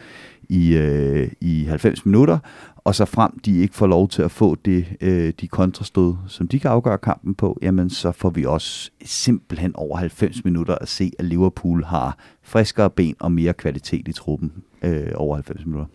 i, 0.49 0.75
øh, 0.75 1.31
i 1.41 1.63
90 1.63 2.05
minutter, 2.05 2.37
og 2.75 2.95
så 2.95 3.05
frem 3.05 3.39
de 3.39 3.59
ikke 3.59 3.75
får 3.75 3.87
lov 3.87 4.09
til 4.09 4.21
at 4.21 4.31
få 4.31 4.55
det, 4.55 4.85
øh, 5.01 5.33
de 5.41 5.47
kontrastød, 5.47 6.13
som 6.27 6.47
de 6.47 6.59
kan 6.59 6.71
afgøre 6.71 6.97
kampen 6.97 7.35
på, 7.35 7.59
jamen 7.61 7.89
så 7.89 8.11
får 8.11 8.29
vi 8.29 8.45
også 8.45 8.91
simpelthen 9.05 9.75
over 9.75 9.97
90 9.97 10.45
minutter 10.45 10.75
at 10.75 10.87
se, 10.87 11.11
at 11.19 11.25
Liverpool 11.25 11.83
har 11.83 12.17
friskere 12.43 12.89
ben 12.89 13.15
og 13.19 13.31
mere 13.31 13.53
kvalitet 13.53 14.07
i 14.07 14.13
truppen 14.13 14.51
øh, 14.81 15.11
over 15.15 15.35
90 15.35 15.65
minutter. 15.65 15.87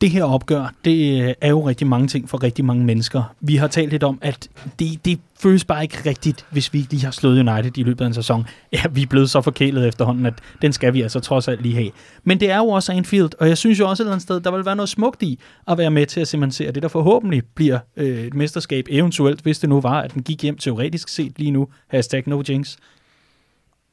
Det 0.00 0.10
her 0.10 0.24
opgør, 0.24 0.74
det 0.84 1.22
øh, 1.22 1.34
er 1.40 1.48
jo 1.48 1.68
rigtig 1.68 1.86
mange 1.86 2.08
ting 2.08 2.28
for 2.28 2.42
rigtig 2.42 2.64
mange 2.64 2.84
mennesker. 2.84 3.34
Vi 3.40 3.56
har 3.56 3.66
talt 3.66 3.90
lidt 3.90 4.02
om, 4.02 4.18
at 4.22 4.48
det, 4.78 5.04
det 5.04 5.20
føles 5.40 5.64
bare 5.64 5.82
ikke 5.82 5.98
rigtigt, 6.06 6.46
hvis 6.50 6.72
vi 6.72 6.78
ikke 6.78 6.90
lige 6.90 7.04
har 7.04 7.10
slået 7.10 7.48
United 7.48 7.78
i 7.78 7.82
løbet 7.82 8.04
af 8.04 8.06
en 8.06 8.14
sæson. 8.14 8.46
Ja, 8.72 8.82
vi 8.90 9.02
er 9.02 9.06
blevet 9.06 9.30
så 9.30 9.40
forkælet 9.40 9.88
efterhånden, 9.88 10.26
at 10.26 10.34
den 10.62 10.72
skal 10.72 10.94
vi 10.94 11.02
altså 11.02 11.20
trods 11.20 11.48
alt 11.48 11.62
lige 11.62 11.74
have. 11.74 11.90
Men 12.24 12.40
det 12.40 12.50
er 12.50 12.56
jo 12.56 12.68
også 12.68 12.92
Anfield, 12.92 13.30
og 13.40 13.48
jeg 13.48 13.58
synes 13.58 13.78
jo 13.78 13.88
også 13.88 14.02
et 14.02 14.04
eller 14.04 14.12
andet 14.12 14.22
sted, 14.22 14.40
der 14.40 14.50
vil 14.50 14.64
være 14.64 14.76
noget 14.76 14.88
smukt 14.88 15.22
i 15.22 15.38
at 15.68 15.78
være 15.78 15.90
med 15.90 16.06
til 16.06 16.20
at 16.20 16.28
cementere 16.28 16.72
det, 16.72 16.82
der 16.82 16.88
forhåbentlig 16.88 17.42
bliver 17.54 17.78
øh, 17.96 18.18
et 18.18 18.34
mesterskab, 18.34 18.86
eventuelt, 18.90 19.40
hvis 19.40 19.58
det 19.58 19.68
nu 19.68 19.80
var, 19.80 20.00
at 20.00 20.14
den 20.14 20.22
gik 20.22 20.42
hjem 20.42 20.58
teoretisk 20.58 21.08
set 21.08 21.38
lige 21.38 21.50
nu, 21.50 21.68
hashtag 21.88 22.22
no 22.26 22.42
jinx. 22.48 22.76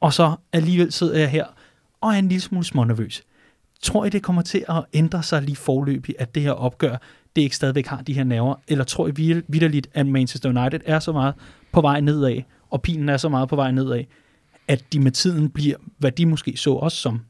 Og 0.02 0.14
så 0.14 0.36
alligevel 0.54 0.92
sidder 0.92 1.20
jeg 1.20 1.30
her 1.30 1.46
og 2.02 2.14
er 2.14 2.20
en 2.20 2.28
lille 2.28 2.42
smule 2.42 2.66
smånervøs. 2.66 3.24
Tror 3.84 4.06
I, 4.06 4.10
det 4.10 4.24
kommer 4.24 4.42
til 4.42 4.66
at 4.70 4.86
ændre 4.94 5.24
sig 5.24 5.42
lige 5.42 5.56
forløbig, 5.56 6.16
at 6.20 6.36
det 6.36 6.44
her 6.44 6.52
opgør, 6.52 6.96
det 7.36 7.42
ikke 7.42 7.56
stadigvæk 7.56 7.88
har 7.88 8.02
de 8.02 8.14
her 8.14 8.24
nerver? 8.24 8.56
Eller 8.68 8.84
tror 8.84 9.08
I 9.08 9.12
vidderligt, 9.48 9.88
at 9.94 10.08
Manchester 10.08 10.50
United 10.50 10.80
er 10.86 11.00
så 11.00 11.12
meget 11.12 11.34
på 11.72 11.82
vej 11.82 12.02
nedad, 12.02 12.42
og 12.70 12.82
pilen 12.82 13.10
er 13.10 13.18
så 13.18 13.30
meget 13.30 13.50
på 13.50 13.56
vej 13.56 13.72
nedad, 13.72 14.04
at 14.68 14.84
de 14.94 15.00
med 15.00 15.12
tiden 15.12 15.50
bliver, 15.50 15.76
hvad 15.98 16.12
de 16.12 16.26
måske 16.26 16.58
så 16.58 16.74
også 16.74 16.98
som? 16.98 17.22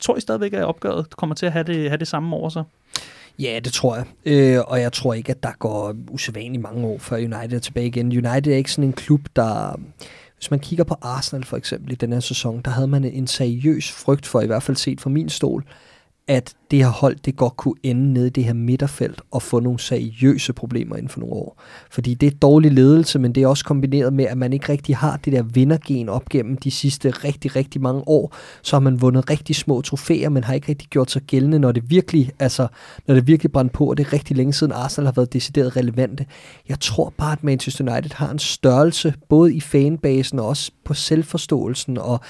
Tror 0.00 0.16
I 0.16 0.20
stadigvæk, 0.20 0.52
at 0.52 0.64
opgøret 0.64 1.16
kommer 1.16 1.34
til 1.34 1.46
at 1.46 1.52
have 1.52 1.64
det, 1.64 1.90
have 1.90 1.98
det 1.98 2.08
samme 2.08 2.36
over 2.36 2.48
sig? 2.48 2.64
Ja, 3.38 3.60
det 3.64 3.72
tror 3.72 3.96
jeg. 3.96 4.04
Øh, 4.24 4.60
og 4.66 4.80
jeg 4.80 4.92
tror 4.92 5.14
ikke, 5.14 5.30
at 5.30 5.42
der 5.42 5.52
går 5.58 5.94
usædvanligt 6.10 6.62
mange 6.62 6.86
år, 6.86 6.98
før 6.98 7.16
United 7.16 7.52
er 7.52 7.58
tilbage 7.58 7.86
igen. 7.86 8.06
United 8.06 8.52
er 8.52 8.56
ikke 8.56 8.72
sådan 8.72 8.88
en 8.88 8.92
klub, 8.92 9.20
der... 9.36 9.80
Hvis 10.44 10.50
man 10.50 10.60
kigger 10.60 10.84
på 10.84 10.96
Arsenal 11.02 11.44
for 11.44 11.56
eksempel 11.56 11.92
i 11.92 11.94
den 11.94 12.12
her 12.12 12.20
sæson, 12.20 12.60
der 12.64 12.70
havde 12.70 12.88
man 12.88 13.04
en 13.04 13.26
seriøs 13.26 13.90
frygt 13.90 14.26
for, 14.26 14.40
i 14.40 14.46
hvert 14.46 14.62
fald 14.62 14.76
set 14.76 15.00
fra 15.00 15.10
min 15.10 15.28
stol, 15.28 15.64
at 16.28 16.54
det 16.70 16.78
her 16.78 16.88
hold, 16.88 17.16
det 17.24 17.36
godt 17.36 17.56
kunne 17.56 17.74
ende 17.82 18.12
nede 18.12 18.26
i 18.26 18.30
det 18.30 18.44
her 18.44 18.52
midterfelt 18.52 19.22
og 19.30 19.42
få 19.42 19.60
nogle 19.60 19.78
seriøse 19.78 20.52
problemer 20.52 20.96
inden 20.96 21.08
for 21.08 21.20
nogle 21.20 21.34
år. 21.34 21.62
Fordi 21.90 22.14
det 22.14 22.26
er 22.26 22.30
dårlig 22.30 22.72
ledelse, 22.72 23.18
men 23.18 23.32
det 23.32 23.42
er 23.42 23.46
også 23.46 23.64
kombineret 23.64 24.12
med, 24.12 24.24
at 24.24 24.38
man 24.38 24.52
ikke 24.52 24.72
rigtig 24.72 24.96
har 24.96 25.16
det 25.16 25.32
der 25.32 25.42
vindergen 25.42 26.08
op 26.08 26.28
gennem 26.28 26.56
de 26.56 26.70
sidste 26.70 27.10
rigtig, 27.10 27.56
rigtig 27.56 27.80
mange 27.80 28.02
år. 28.06 28.36
Så 28.62 28.76
har 28.76 28.80
man 28.80 29.00
vundet 29.00 29.30
rigtig 29.30 29.56
små 29.56 29.80
trofæer, 29.80 30.28
men 30.28 30.44
har 30.44 30.54
ikke 30.54 30.68
rigtig 30.68 30.88
gjort 30.88 31.10
sig 31.10 31.22
gældende, 31.22 31.58
når 31.58 31.72
det 31.72 31.90
virkelig, 31.90 32.30
altså, 32.38 32.66
når 33.06 33.14
det 33.14 33.26
virkelig 33.26 33.52
brændte 33.52 33.72
på, 33.72 33.90
og 33.90 33.96
det 33.96 34.06
er 34.06 34.12
rigtig 34.12 34.36
længe 34.36 34.52
siden 34.52 34.72
Arsenal 34.72 35.06
har 35.06 35.12
været 35.12 35.32
decideret 35.32 35.76
relevante. 35.76 36.26
Jeg 36.68 36.80
tror 36.80 37.12
bare, 37.18 37.32
at 37.32 37.44
Manchester 37.44 37.92
United 37.92 38.10
har 38.14 38.30
en 38.30 38.38
størrelse, 38.38 39.14
både 39.28 39.54
i 39.54 39.60
fanbasen 39.60 40.38
og 40.38 40.46
også 40.46 40.70
på 40.84 40.94
selvforståelsen 40.94 41.98
og 41.98 42.20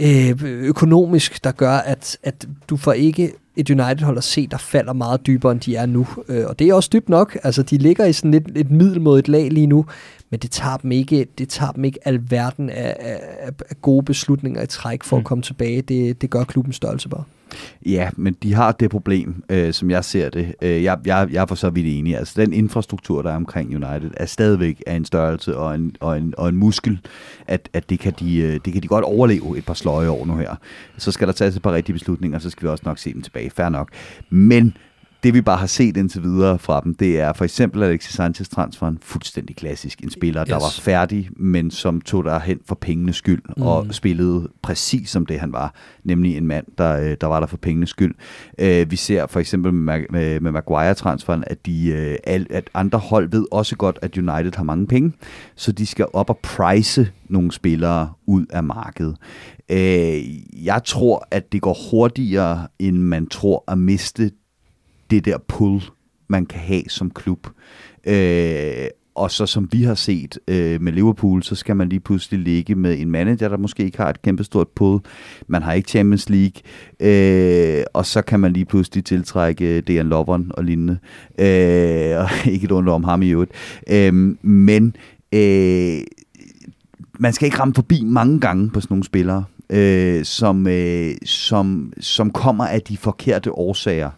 øh, 0.00 0.42
økonomisk, 0.42 1.44
der 1.44 1.52
gør, 1.52 1.72
at, 1.72 2.18
at 2.22 2.48
du 2.68 2.76
får 2.76 2.92
ikke 2.92 3.32
et 3.56 3.70
United-hold 3.70 4.18
at 4.18 4.24
se, 4.24 4.46
der 4.46 4.58
falder 4.58 4.92
meget 4.92 5.26
dybere, 5.26 5.52
end 5.52 5.60
de 5.60 5.76
er 5.76 5.86
nu. 5.86 6.06
Øh, 6.28 6.46
og 6.46 6.58
det 6.58 6.68
er 6.68 6.74
også 6.74 6.90
dybt 6.92 7.08
nok. 7.08 7.38
Altså, 7.42 7.62
de 7.62 7.78
ligger 7.78 8.04
i 8.04 8.12
sådan 8.12 8.34
et, 8.34 8.52
et 8.56 8.70
middelmodigt 8.70 9.28
lag 9.28 9.50
lige 9.50 9.66
nu, 9.66 9.84
men 10.30 10.40
det 10.40 10.50
tager 10.50 10.76
dem 10.76 10.92
ikke, 10.92 11.26
det 11.38 11.48
tager 11.48 11.72
dem 11.72 11.84
ikke 11.84 11.98
alverden 12.04 12.70
af, 12.70 12.96
af, 13.00 13.52
af 13.70 13.82
gode 13.82 14.04
beslutninger 14.04 14.62
i 14.62 14.66
træk 14.66 15.04
for 15.04 15.16
mm. 15.16 15.20
at 15.20 15.24
komme 15.24 15.42
tilbage. 15.42 15.82
Det, 15.82 16.22
det 16.22 16.30
gør 16.30 16.44
klubbens 16.44 16.76
størrelse 16.76 17.08
bare. 17.08 17.24
Ja, 17.86 18.10
men 18.16 18.36
de 18.42 18.54
har 18.54 18.72
det 18.72 18.90
problem, 18.90 19.44
øh, 19.48 19.72
som 19.72 19.90
jeg 19.90 20.04
ser 20.04 20.30
det. 20.30 20.54
Øh, 20.62 20.82
jeg, 20.82 20.98
jeg, 21.04 21.28
jeg 21.32 21.42
er 21.42 21.46
for 21.46 21.54
så 21.54 21.70
vidt 21.70 21.86
enig. 21.98 22.16
Altså, 22.16 22.40
den 22.40 22.52
infrastruktur, 22.52 23.22
der 23.22 23.30
er 23.30 23.36
omkring 23.36 23.68
United, 23.68 24.10
er 24.16 24.26
stadigvæk 24.26 24.82
af 24.86 24.94
en 24.94 25.04
størrelse 25.04 25.56
og 25.56 25.74
en, 25.74 25.96
og 26.00 26.18
en, 26.18 26.34
og 26.38 26.48
en 26.48 26.56
muskel, 26.56 27.00
at, 27.46 27.68
at 27.72 27.90
det, 27.90 27.98
kan 27.98 28.12
de, 28.20 28.36
øh, 28.36 28.60
det 28.64 28.72
kan 28.72 28.82
de 28.82 28.88
godt 28.88 29.04
overleve 29.04 29.58
et 29.58 29.64
par 29.64 29.74
sløje 29.74 30.08
år 30.08 30.26
nu 30.26 30.36
her. 30.36 30.54
Så 30.98 31.12
skal 31.12 31.26
der 31.26 31.32
tages 31.32 31.56
et 31.56 31.62
par 31.62 31.72
rigtige 31.72 31.94
beslutninger, 31.94 32.38
så 32.38 32.50
skal 32.50 32.62
vi 32.62 32.68
også 32.68 32.82
nok 32.86 32.98
se 32.98 33.12
dem 33.12 33.22
tilbage. 33.22 33.50
Fair 33.50 33.68
nok. 33.68 33.88
Men 34.30 34.76
det 35.22 35.34
vi 35.34 35.40
bare 35.40 35.56
har 35.56 35.66
set 35.66 35.96
indtil 35.96 36.22
videre 36.22 36.58
fra 36.58 36.80
dem, 36.80 36.94
det 36.94 37.20
er 37.20 37.32
for 37.32 37.44
eksempel 37.44 37.82
Alexis 37.82 38.14
Sanchez 38.14 38.48
transferen 38.48 38.98
fuldstændig 39.02 39.56
klassisk. 39.56 40.00
En 40.00 40.10
spiller, 40.10 40.42
yes. 40.42 40.48
der 40.48 40.54
var 40.54 40.70
færdig, 40.80 41.28
men 41.36 41.70
som 41.70 42.00
tog 42.00 42.24
derhen 42.24 42.60
for 42.66 42.74
pengenes 42.74 43.16
skyld, 43.16 43.42
mm. 43.56 43.62
og 43.62 43.86
spillede 43.90 44.48
præcis 44.62 45.10
som 45.10 45.26
det 45.26 45.40
han 45.40 45.52
var, 45.52 45.74
nemlig 46.04 46.36
en 46.36 46.46
mand, 46.46 46.66
der, 46.78 47.00
øh, 47.00 47.16
der 47.20 47.26
var 47.26 47.40
der 47.40 47.46
for 47.46 47.56
pengenes 47.56 47.90
skyld. 47.90 48.14
Øh, 48.58 48.90
vi 48.90 48.96
ser 48.96 49.26
for 49.26 49.40
eksempel 49.40 49.72
med, 49.72 50.04
med, 50.10 50.40
med 50.40 50.52
Maguire-transferen, 50.52 51.44
at, 51.46 51.66
de, 51.66 51.88
øh, 51.88 52.16
al- 52.26 52.46
at 52.50 52.70
andre 52.74 52.98
hold 52.98 53.30
ved 53.30 53.46
også 53.50 53.76
godt, 53.76 53.98
at 54.02 54.18
United 54.18 54.56
har 54.56 54.64
mange 54.64 54.86
penge, 54.86 55.12
så 55.54 55.72
de 55.72 55.86
skal 55.86 56.06
op 56.12 56.30
og 56.30 56.38
price 56.42 57.12
nogle 57.28 57.52
spillere 57.52 58.12
ud 58.26 58.46
af 58.50 58.64
markedet. 58.64 59.16
Øh, 59.70 60.64
jeg 60.64 60.84
tror, 60.84 61.28
at 61.30 61.52
det 61.52 61.62
går 61.62 61.76
hurtigere, 61.90 62.66
end 62.78 62.96
man 62.96 63.26
tror 63.26 63.64
at 63.68 63.78
miste 63.78 64.30
det 65.10 65.24
der 65.24 65.38
pull, 65.38 65.82
man 66.28 66.46
kan 66.46 66.60
have 66.60 66.82
som 66.88 67.10
klub. 67.10 67.46
Øh, 68.06 68.88
og 69.18 69.30
så 69.30 69.46
som 69.46 69.68
vi 69.72 69.82
har 69.82 69.94
set 69.94 70.38
øh, 70.48 70.82
med 70.82 70.92
Liverpool, 70.92 71.42
så 71.42 71.54
skal 71.54 71.76
man 71.76 71.88
lige 71.88 72.00
pludselig 72.00 72.40
ligge 72.40 72.74
med 72.74 72.98
en 72.98 73.10
manager, 73.10 73.48
der 73.48 73.56
måske 73.56 73.84
ikke 73.84 73.98
har 73.98 74.10
et 74.10 74.22
kæmpestort 74.22 74.68
pull. 74.68 75.00
Man 75.46 75.62
har 75.62 75.72
ikke 75.72 75.88
Champions 75.88 76.28
League, 76.30 76.62
øh, 77.00 77.84
og 77.92 78.06
så 78.06 78.22
kan 78.22 78.40
man 78.40 78.52
lige 78.52 78.64
pludselig 78.64 79.04
tiltrække 79.04 79.76
øh, 79.76 79.82
Dejan 79.86 80.08
Lovren 80.08 80.52
og 80.54 80.64
lignende. 80.64 80.98
Øh, 81.38 82.20
og 82.20 82.28
ikke 82.52 82.64
et 82.64 82.70
under 82.70 82.92
om 82.92 83.04
ham 83.04 83.22
i 83.22 83.30
øvrigt. 83.30 83.52
Øh, 83.90 84.14
men 84.42 84.96
øh, 85.32 86.00
man 87.18 87.32
skal 87.32 87.46
ikke 87.46 87.58
ramme 87.58 87.74
forbi 87.74 88.02
mange 88.04 88.40
gange 88.40 88.70
på 88.70 88.80
sådan 88.80 88.92
nogle 88.92 89.04
spillere, 89.04 89.44
øh, 89.70 90.24
som, 90.24 90.66
øh, 90.66 91.10
som, 91.24 91.92
som 92.00 92.30
kommer 92.30 92.66
af 92.66 92.80
de 92.82 92.96
forkerte 92.96 93.52
årsager, 93.52 94.10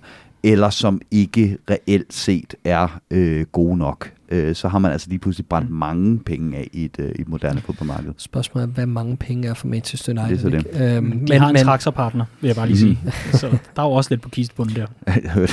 eller 0.43 0.71
som 0.71 1.01
ikke 1.11 1.59
reelt 1.71 2.13
set 2.13 2.55
er 2.65 3.01
øh, 3.11 3.47
gode 3.53 3.77
nok. 3.77 4.13
Øh, 4.29 4.55
så 4.55 4.69
har 4.69 4.79
man 4.79 4.93
altså 4.93 5.09
lige 5.09 5.19
pludselig 5.19 5.47
brændt 5.47 5.71
mange 5.71 6.19
penge 6.19 6.57
af 6.57 6.69
i 6.73 6.85
et, 6.85 6.97
øh, 6.99 7.13
i 7.19 7.21
et 7.21 7.29
moderne 7.29 7.61
fodboldmarked. 7.61 8.13
Spørgsmålet 8.17 8.69
er, 8.69 8.73
hvad 8.73 8.87
mange 8.87 9.17
penge 9.17 9.49
er 9.49 9.55
for 9.55 9.69
Manchester 9.69 10.13
United. 10.13 10.51
Det 10.51 10.55
er 10.55 10.61
så 10.63 10.79
det. 10.79 10.97
Øhm, 10.97 11.05
Men, 11.05 11.29
de 11.29 11.39
har 11.39 11.49
en 11.49 11.57
traktorpartner, 11.57 12.25
vil 12.41 12.49
jeg 12.49 12.57
bare 12.57 12.67
lige 12.67 12.79
sige. 12.79 12.99
Mhm. 13.03 13.13
så 13.41 13.49
der 13.77 13.83
er 13.83 13.87
jo 13.87 13.93
også 13.93 14.11
lidt 14.11 14.23
på 14.23 14.29
kistebunden 14.29 14.77
der. 14.77 14.87
Jeg 15.25 15.31
hørte, 15.31 15.53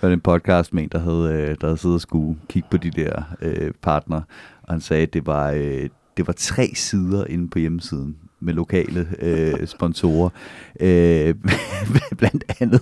hørte 0.00 0.12
en 0.12 0.20
podcast 0.20 0.74
med 0.74 0.82
en, 0.82 0.88
der 0.92 0.98
havde, 0.98 1.32
øh, 1.32 1.56
der 1.60 1.66
havde 1.66 1.78
siddet 1.78 1.94
og 1.94 2.00
skulle 2.00 2.38
kigge 2.48 2.68
på 2.70 2.76
de 2.76 2.90
der 2.90 3.22
øh, 3.42 3.72
partner, 3.82 4.20
og 4.62 4.74
han 4.74 4.80
sagde, 4.80 5.02
at 5.02 5.12
det 5.12 5.26
var, 5.26 5.50
øh, 5.50 5.88
det 6.16 6.26
var 6.26 6.32
tre 6.32 6.72
sider 6.74 7.24
inde 7.24 7.48
på 7.48 7.58
hjemmesiden 7.58 8.16
med 8.40 8.54
lokale 8.54 9.06
øh, 9.18 9.66
sponsorer. 9.66 10.30
Øh, 10.80 11.34
blandt, 12.18 12.44
andet, 12.60 12.80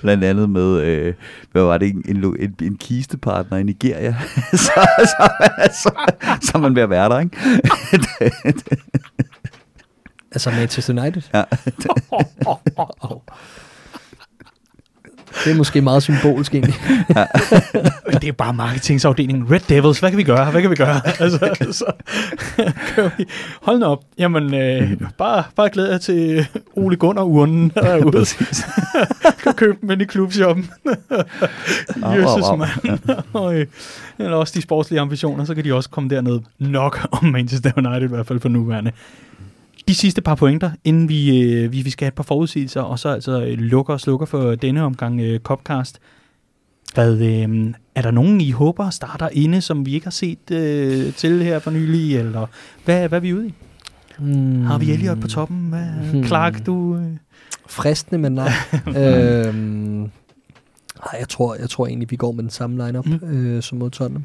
blandt 0.00 0.24
andet 0.24 0.50
med, 0.50 0.80
øh, 0.80 1.14
hvad 1.52 1.62
var 1.62 1.78
det, 1.78 1.88
en, 1.88 2.04
en, 2.08 2.24
en, 2.40 2.54
en 2.62 2.76
kistepartner 2.76 3.58
i 3.58 3.62
Nigeria. 3.62 4.16
så, 4.66 4.86
så, 4.98 5.30
så, 5.82 5.90
så 6.42 6.58
man 6.58 6.74
ved 6.74 6.82
at 6.82 6.90
være 6.90 7.08
der, 7.08 7.20
ikke? 7.20 7.36
Altså 10.32 10.50
Manchester 10.50 11.02
United. 11.02 11.22
ja. 11.34 11.44
Det 15.44 15.52
er 15.52 15.56
måske 15.56 15.80
meget 15.80 16.02
symbolsk 16.02 16.54
egentlig. 16.54 16.74
Det 18.22 18.28
er 18.28 18.32
bare 18.32 18.54
marketingsafdelingen. 18.54 19.50
Red 19.50 19.60
Devils, 19.68 19.98
hvad 19.98 20.10
kan 20.10 20.18
vi 20.18 20.22
gøre? 20.22 20.50
Hvad 20.50 20.62
kan 20.62 20.70
vi 20.70 20.76
gøre? 20.76 21.00
altså, 21.22 21.38
så, 21.70 21.92
vi, 23.18 23.24
hold 23.62 23.78
nu 23.78 23.86
op. 23.86 24.02
Jamen, 24.18 24.54
øh, 24.54 24.92
bare, 25.18 25.44
bare 25.56 25.70
glæder 25.70 25.90
jeg 25.90 26.00
til 26.00 26.46
Ole 26.76 26.96
Gunnar-urnen 26.96 27.72
derude. 27.74 28.12
Præcis. 28.18 28.66
kan 29.42 29.54
købe 29.54 29.78
dem 29.80 29.90
ind 29.90 30.02
i 30.02 30.04
klubshoppen. 30.04 30.70
Jesus, 31.96 32.44
mand. 32.58 33.00
Og, 33.32 33.54
øh, 33.54 33.66
Eller 34.18 34.36
også 34.36 34.52
de 34.56 34.62
sportslige 34.62 35.00
ambitioner, 35.00 35.44
så 35.44 35.54
kan 35.54 35.64
de 35.64 35.74
også 35.74 35.90
komme 35.90 36.10
derned. 36.10 36.40
Nok 36.58 37.08
om 37.10 37.24
Manchester 37.24 37.72
United 37.76 38.02
i 38.02 38.06
hvert 38.06 38.26
fald 38.26 38.40
for 38.40 38.48
nuværende. 38.48 38.92
De 39.88 39.94
sidste 39.94 40.22
par 40.22 40.34
pointer, 40.34 40.70
inden 40.84 41.08
vi, 41.08 41.42
øh, 41.42 41.72
vi, 41.72 41.82
vi 41.82 41.90
skal 41.90 42.04
have 42.04 42.08
et 42.08 42.14
par 42.14 42.22
forudsigelser, 42.22 42.80
og 42.80 42.98
så 42.98 43.08
altså 43.08 43.42
øh, 43.42 43.58
lukker 43.58 43.94
og 43.94 44.00
slukker 44.00 44.26
for 44.26 44.54
denne 44.54 44.82
omgang 44.82 45.20
øh, 45.20 45.40
Copcast. 45.40 45.98
Hvad, 46.94 47.20
øh, 47.20 47.74
er 47.94 48.02
der 48.02 48.10
nogen, 48.10 48.40
I 48.40 48.50
håber 48.50 48.90
starter 48.90 49.28
inde, 49.32 49.60
som 49.60 49.86
vi 49.86 49.94
ikke 49.94 50.06
har 50.06 50.10
set 50.10 50.50
øh, 50.50 51.12
til 51.12 51.42
her 51.42 51.58
for 51.58 51.70
nylig? 51.70 52.16
Eller 52.16 52.46
hvad, 52.84 53.08
hvad 53.08 53.18
er 53.18 53.20
vi 53.20 53.34
ude 53.34 53.48
i? 53.48 53.54
Hmm. 54.18 54.62
Har 54.62 54.78
vi 54.78 54.92
Elliot 54.92 55.20
på 55.20 55.28
toppen? 55.28 55.68
Hvad, 55.68 56.12
Hmm. 56.12 56.24
Clark, 56.24 56.66
du... 56.66 56.96
Øh, 56.96 57.16
Fristende, 57.68 58.18
men 58.18 58.32
nej. 58.32 58.52
øhm, 59.02 60.02
jeg 61.18 61.28
tror, 61.28 61.54
jeg 61.54 61.70
tror 61.70 61.86
egentlig, 61.86 62.10
vi 62.10 62.16
går 62.16 62.32
med 62.32 62.42
den 62.42 62.50
samme 62.50 62.86
lineup 62.86 63.06
mm. 63.06 63.28
øh, 63.28 63.62
som 63.62 63.78
mod 63.78 63.90
Tottenham. 63.90 64.24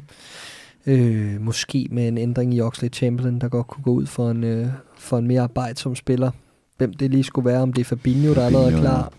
Øh, 0.86 1.40
måske 1.40 1.88
med 1.90 2.08
en 2.08 2.18
ændring 2.18 2.54
i 2.54 2.60
Oxley 2.60 2.92
Chamberlain, 2.92 3.38
der 3.38 3.48
godt 3.48 3.66
kunne 3.66 3.84
gå 3.84 3.90
ud 3.90 4.06
for 4.06 4.30
en, 4.30 4.44
øh, 4.44 4.66
for 5.02 5.18
en 5.18 5.26
mere 5.26 5.40
arbejdsom 5.42 5.94
spiller. 5.96 6.30
Hvem 6.78 6.92
det 6.92 7.10
lige 7.10 7.24
skulle 7.24 7.44
være, 7.50 7.62
om 7.62 7.72
det 7.72 7.80
er 7.80 7.84
Fabinho, 7.84 8.34
der 8.34 8.46
allerede 8.46 8.72
er 8.72 8.80
klar. 8.80 9.12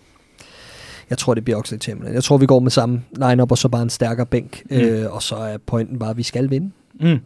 Jeg 1.10 1.18
tror, 1.18 1.34
det 1.34 1.44
bliver 1.44 1.58
Oxley 1.58 1.80
Chamberlain. 1.80 2.14
Jeg 2.14 2.24
tror, 2.24 2.36
vi 2.38 2.46
går 2.46 2.58
med 2.60 2.70
samme 2.70 3.02
lineup 3.16 3.50
og 3.50 3.58
så 3.58 3.68
bare 3.68 3.82
en 3.82 3.90
stærkere 3.90 4.26
bænk. 4.26 4.62
Mm. 4.70 4.76
Øh, 4.76 5.12
og 5.14 5.22
så 5.22 5.36
er 5.36 5.58
pointen 5.58 5.98
bare, 5.98 6.10
at 6.10 6.16
vi 6.16 6.22
skal 6.22 6.50
vinde. 6.50 6.70
mm. 7.00 7.18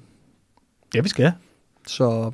Ja, 0.94 1.00
vi 1.00 1.08
skal. 1.08 1.32
Så 1.86 2.32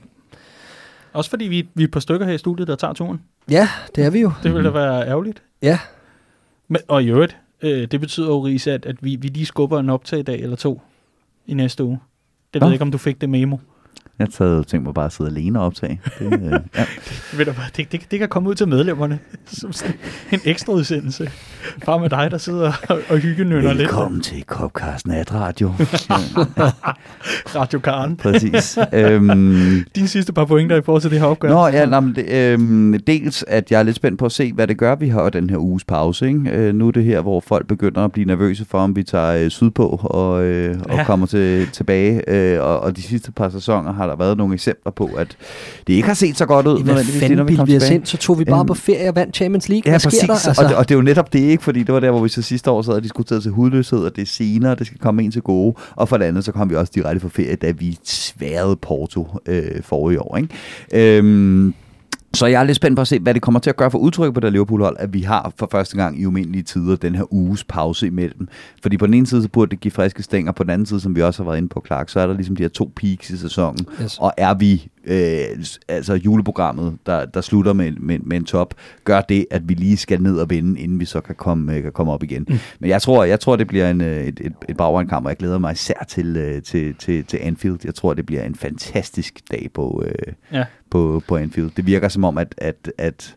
Også 1.13 1.31
fordi 1.31 1.45
vi, 1.45 1.69
vi 1.75 1.83
er 1.83 1.87
et 1.87 1.91
par 1.93 2.01
stykker 2.01 2.27
her 2.27 2.33
i 2.33 2.39
studiet, 2.39 2.69
der 2.69 2.77
tager 2.77 2.93
turen. 2.93 3.21
ja, 3.51 3.69
det 3.95 4.05
er 4.05 4.11
vi 4.11 4.21
jo. 4.21 4.33
Det 4.43 4.55
vil 4.55 4.65
da 4.65 4.71
være 4.71 5.07
ærgerligt. 5.09 5.43
Ja, 5.63 5.79
Men, 6.69 6.81
og 6.89 7.03
i 7.03 7.09
øvrigt, 7.09 7.37
øh, 7.63 7.87
det 7.91 8.01
betyder 8.01 8.27
jo, 8.27 8.41
Riese, 8.41 8.73
at, 8.73 8.87
at 8.87 8.97
vi, 9.01 9.17
vi 9.17 9.29
lige 9.29 9.47
skubber 9.47 9.79
en 9.81 9.91
optag 9.91 10.19
i 10.19 10.23
dag 10.23 10.41
eller 10.41 10.57
to 10.57 10.81
i 11.47 11.55
næste 11.55 11.85
uge. 11.85 11.99
Det 12.55 12.61
ved 12.63 12.69
jeg 12.69 12.75
ikke, 12.75 12.83
om 12.83 12.91
du 12.93 12.99
fik 12.99 13.21
det 13.21 13.29
memo. 13.29 13.57
Jeg 14.19 14.27
havde 14.39 14.65
tænkt 14.65 14.85
mig 14.87 14.95
bare 14.95 15.05
at 15.05 15.13
sidde 15.13 15.31
alene 15.31 15.61
og 15.61 15.67
optage. 15.67 16.01
Det, 16.19 16.33
øh, 16.33 16.41
ja. 16.77 16.85
Ved 17.37 17.45
du 17.45 17.51
hvad, 17.53 17.65
det, 17.77 17.93
det, 17.93 18.01
det 18.11 18.19
kan 18.19 18.29
komme 18.29 18.49
ud 18.49 18.55
til 18.55 18.69
medlemmerne 18.69 19.19
som 19.47 19.73
sådan 19.73 19.95
en 20.33 20.41
ekstra 20.45 20.73
udsendelse. 20.73 21.31
Bare 21.87 22.01
med 22.01 22.11
dig, 22.11 22.31
der 22.31 22.39
sidder 22.39 22.73
og, 22.89 22.99
og 23.09 23.19
hyggenønner 23.19 23.69
lidt. 23.73 23.79
Velkommen 23.79 24.21
til 24.21 24.43
Copcast 24.47 25.07
Natradio. 25.07 25.73
Radio 27.57 27.79
Karen. 27.79 28.17
Præcis. 28.17 28.79
øhm, 28.93 29.85
Dine 29.97 30.09
sidste 30.09 30.33
par 30.33 30.45
pointer 30.45 30.77
i 30.77 30.83
forhold 30.83 31.03
til 31.03 31.11
det 31.11 31.21
her 31.21 31.27
opgør. 31.27 31.49
Nå, 31.49 31.67
ja, 31.67 31.87
nej, 31.87 32.01
men 32.01 32.15
det, 32.15 32.31
øhm, 32.33 33.01
dels 33.07 33.45
at 33.49 33.71
jeg 33.71 33.79
er 33.79 33.83
lidt 33.83 33.97
spændt 33.97 34.19
på 34.19 34.25
at 34.25 34.33
se, 34.33 34.53
hvad 34.53 34.67
det 34.67 34.79
gør. 34.79 34.95
Vi 34.95 35.09
har 35.09 35.31
den 35.31 35.51
her 35.51 35.57
uges 35.59 35.85
pause, 35.85 36.27
ikke? 36.29 36.51
Øh, 36.51 36.75
nu 36.75 36.87
er 36.89 36.93
det 36.93 37.05
her, 37.05 37.21
hvor 37.21 37.41
folk 37.41 37.67
begynder 37.67 38.05
at 38.05 38.13
blive 38.13 38.25
nervøse 38.27 38.65
for, 38.65 38.79
om 38.79 38.97
vi 38.97 39.03
tager 39.03 39.45
øh, 39.45 39.51
sydpå 39.51 39.87
og, 40.05 40.45
øh, 40.45 40.77
og 40.89 40.97
Ja. 40.97 41.05
kommer 41.05 41.27
til, 41.27 41.69
tilbage. 41.73 42.31
Øh, 42.31 42.63
og, 42.63 42.81
og 42.81 42.97
de 42.97 43.03
sidste 43.03 43.33
par 43.33 43.49
sæsoner 43.49 43.93
har 43.93 44.04
der 44.07 44.17
været 44.17 44.39
nogle 44.39 44.55
eksempler 44.55 44.93
på, 44.93 45.07
at 45.19 45.37
det 45.87 45.93
ikke 45.93 46.07
har 46.09 46.15
set 46.15 46.37
så 46.39 46.47
godt 46.47 46.67
ud. 46.67 46.83
hvad 46.83 47.05
fanden 47.05 47.37
når 47.39 47.45
vi 47.45 47.57
kom 47.57 47.67
tilbage. 47.67 47.95
ind? 47.95 48.07
Så 48.07 48.17
tog 48.17 48.39
vi 48.39 48.45
bare 48.45 48.61
Øhm, 48.61 48.67
på 48.67 48.75
ferie 48.75 49.09
og 49.09 49.17
vandt 49.17 49.37
Champions 49.37 49.69
League. 49.69 49.83
Ja, 49.87 49.91
Hvad 49.91 50.01
sker 50.01 50.09
præcis. 50.11 50.23
der? 50.29 50.49
Altså... 50.49 50.63
Og, 50.63 50.69
det, 50.69 50.77
og 50.77 50.89
det 50.89 50.95
er 50.95 50.99
jo 50.99 51.03
netop 51.03 51.33
det 51.33 51.39
ikke, 51.39 51.63
fordi 51.63 51.83
det 51.83 51.95
var 51.95 52.01
der, 52.01 52.11
hvor 52.11 52.21
vi 52.23 52.29
så 52.29 52.43
sidste 52.43 52.71
år 52.71 52.83
sad 52.83 52.93
og 52.93 53.03
diskuterede 53.03 53.43
til 53.45 53.51
hudløshed, 53.51 53.99
og 53.99 54.17
det 54.17 54.23
er 54.23 54.27
senere, 54.27 54.75
det 54.75 54.87
skal 54.87 54.99
komme 54.99 55.23
en 55.23 55.31
til 55.31 55.43
gode. 55.43 55.75
Og 55.97 56.09
for 56.09 56.17
det 56.17 56.25
andet, 56.25 56.45
så 56.45 56.53
kom 56.53 56.71
vi 56.71 56.75
også 56.77 56.93
direkte 56.95 57.21
fra 57.21 57.29
ferie, 57.29 57.57
da 57.57 57.71
vi 57.71 57.99
sværede 58.05 58.77
Porto 58.77 59.29
øh, 59.47 59.63
forrige 59.83 60.23
år. 60.23 60.37
Ikke? 60.37 61.19
Øhm, 61.19 61.75
så 62.35 62.47
jeg 62.47 62.61
er 62.61 62.65
lidt 62.65 62.77
spændt 62.77 62.97
på 62.97 63.01
at 63.01 63.09
se, 63.09 63.19
hvad 63.19 63.35
det 63.35 63.43
kommer 63.43 63.61
til 63.61 63.71
at 63.71 63.77
gøre 63.77 63.91
for 63.91 63.99
udtryk 63.99 64.35
på 64.35 64.41
det 64.41 64.53
Liverpool-hold, 64.53 64.97
at 64.99 65.13
vi 65.13 65.21
har 65.21 65.53
for 65.59 65.69
første 65.73 65.97
gang 65.97 66.21
i 66.21 66.27
umindelige 66.27 66.63
tider 66.63 66.97
den 66.97 67.15
her 67.15 67.33
uges 67.33 67.65
pause 67.65 68.07
imellem. 68.07 68.49
Fordi 68.83 68.97
på 68.97 69.07
den 69.07 69.15
ene 69.15 69.27
side, 69.27 69.43
så 69.43 69.49
burde 69.49 69.71
det 69.71 69.81
give 69.81 69.93
friske 69.93 70.23
stænger, 70.23 70.53
på 70.53 70.63
den 70.63 70.71
anden 70.71 70.87
side, 70.87 71.01
som 71.01 71.17
vi 71.17 71.23
også 71.23 71.43
har 71.43 71.51
været 71.51 71.59
inde 71.59 71.69
på, 71.69 71.85
Clark, 71.87 72.09
så 72.09 72.21
er 72.21 72.27
der 72.27 72.35
ligesom 72.35 72.57
de 72.57 72.63
her 72.63 72.69
to 72.69 72.93
peaks 72.97 73.31
i 73.31 73.37
sæsonen. 73.37 73.87
Yes. 74.03 74.19
Og 74.19 74.33
er 74.37 74.55
vi, 74.55 74.89
øh, 75.07 75.65
altså 75.89 76.15
juleprogrammet, 76.15 76.97
der, 77.07 77.25
der 77.27 77.41
slutter 77.41 77.73
med, 77.73 77.93
med, 77.93 78.19
med 78.19 78.37
en 78.37 78.45
top, 78.45 78.75
gør 79.05 79.21
det, 79.21 79.47
at 79.51 79.69
vi 79.69 79.75
lige 79.75 79.97
skal 79.97 80.23
ned 80.23 80.39
og 80.39 80.51
vinde, 80.51 80.81
inden 80.81 81.01
vi 81.01 81.05
så 81.05 81.21
kan 81.21 81.35
komme, 81.35 81.75
øh, 81.77 81.83
kan 81.83 81.93
komme 81.93 82.13
op 82.13 82.23
igen. 82.23 82.47
Mm. 82.49 82.59
Men 82.81 82.91
jeg 82.91 83.03
tror, 83.03 83.25
jeg 83.25 83.41
tror, 83.41 83.57
det 83.57 83.67
bliver 83.67 83.91
en, 83.91 84.01
øh, 84.01 84.25
et, 84.25 84.41
et, 84.41 84.53
et 84.69 84.77
bagvandkamp, 84.77 85.27
og 85.27 85.31
jeg 85.31 85.37
glæder 85.37 85.59
mig 85.59 85.73
især 85.73 86.05
til, 86.09 86.37
øh, 86.37 86.63
til, 86.63 86.95
til, 86.95 87.25
til 87.25 87.39
Anfield. 87.43 87.79
Jeg 87.85 87.95
tror, 87.95 88.15
det 88.15 88.27
bliver 88.27 88.43
en 88.45 88.55
fantastisk 88.55 89.41
dag 89.51 89.69
på, 89.75 90.05
øh, 90.07 90.33
Ja. 90.53 90.65
på, 90.91 91.23
på 91.29 91.37
Anfield. 91.37 91.71
Det 91.77 91.87
virker 91.87 92.09
som 92.09 92.25
om, 92.25 92.39
at, 92.39 92.55
at, 92.59 92.93
at 92.99 93.37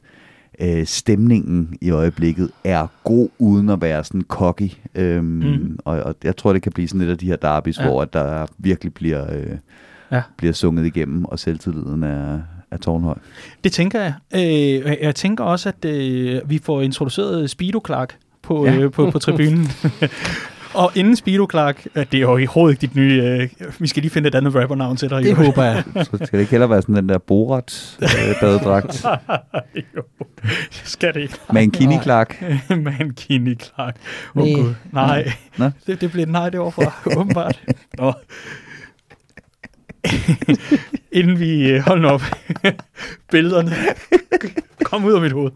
øh, 0.62 0.86
stemningen 0.86 1.78
i 1.82 1.90
øjeblikket 1.90 2.52
er 2.64 2.88
god, 3.04 3.30
uden 3.40 3.70
at 3.70 3.82
være 3.82 4.04
sådan 4.04 4.24
cocky. 4.28 4.70
Øhm, 4.96 5.26
Mm. 5.26 5.80
og, 5.86 6.00
og 6.04 6.16
jeg 6.24 6.38
tror, 6.38 6.54
det 6.54 6.62
kan 6.62 6.72
blive 6.72 6.88
sådan 6.88 7.00
lidt 7.00 7.12
af 7.12 7.18
de 7.18 7.26
her 7.26 7.36
derbys, 7.36 7.78
Ja. 7.78 7.84
ja. 7.84 7.90
hvor 7.90 8.02
at 8.02 8.14
der 8.14 8.46
virkelig 8.58 8.94
bliver, 8.94 9.34
øh, 9.34 9.58
Ja. 10.12 10.22
bliver 10.38 10.54
sunget 10.54 10.86
igennem, 10.86 11.26
og 11.26 11.40
selvtilliden 11.40 12.04
er, 12.04 12.40
er 12.72 12.78
tårnhøj. 12.78 13.18
Det 13.64 13.72
tænker 13.72 14.02
jeg. 14.02 14.14
Øh, 14.36 14.98
jeg 15.02 15.16
tænker 15.16 15.44
også, 15.44 15.70
at 15.70 15.86
øh, 15.86 16.42
vi 16.50 16.60
får 16.64 16.82
introduceret 16.82 17.50
Speedo 17.50 17.82
Clark 17.86 18.18
på, 18.42 18.66
ja. 18.66 18.76
Øh, 18.76 18.92
på, 18.92 19.12
på 19.12 19.20
tribunen. 19.20 19.68
Og 20.74 20.92
inden 20.96 21.16
Speedo 21.16 21.48
Clark, 21.52 21.88
øh, 21.96 22.06
det 22.12 22.18
er 22.18 22.22
jo 22.22 22.30
overhovedet 22.30 22.74
ikke 22.74 22.82
dit 22.82 22.96
nye, 22.96 23.24
øh, 23.24 23.72
vi 23.80 23.88
skal 23.88 24.02
lige 24.02 24.12
finde 24.12 24.28
et 24.28 24.36
andet 24.36 24.56
rappernavn 24.56 24.98
til 24.98 25.10
dig. 25.10 25.24
Det 25.24 25.30
jo. 25.30 25.36
håber 25.36 25.64
jeg. 25.64 25.84
Så 26.06 26.10
skal 26.12 26.28
det 26.32 26.40
ikke 26.40 26.52
heller 26.52 26.68
være 26.68 26.82
sådan 26.82 26.96
den 26.96 27.10
der 27.10 27.18
Borat 27.18 27.98
øh, 28.02 28.40
badedragt 28.42 29.06
jo, 29.96 30.02
skal 30.72 31.14
det 31.14 31.22
ikke. 31.22 31.36
med 31.54 31.64
en 31.64 31.72
kiniklak. 31.72 32.36
Mankini 32.70 33.56
Clark. 33.56 33.96
Åh 34.36 34.44
oh, 34.44 34.48
Nej. 34.48 34.62
gud, 34.62 34.74
nej. 34.92 35.32
Nå. 35.58 35.70
Det, 35.88 36.02
det 36.02 36.12
blev 36.12 36.26
nej 36.26 36.50
derovre 36.50 36.92
åbenbart. 37.18 37.62
Nå. 37.98 38.14
Inden 41.20 41.40
vi, 41.40 41.72
øh, 41.72 41.80
hold 41.80 42.06
op, 42.06 42.22
billederne 43.32 43.72
kom 44.84 45.06
ud 45.06 45.14
af 45.14 45.22
mit 45.22 45.32
hoved. 45.32 45.52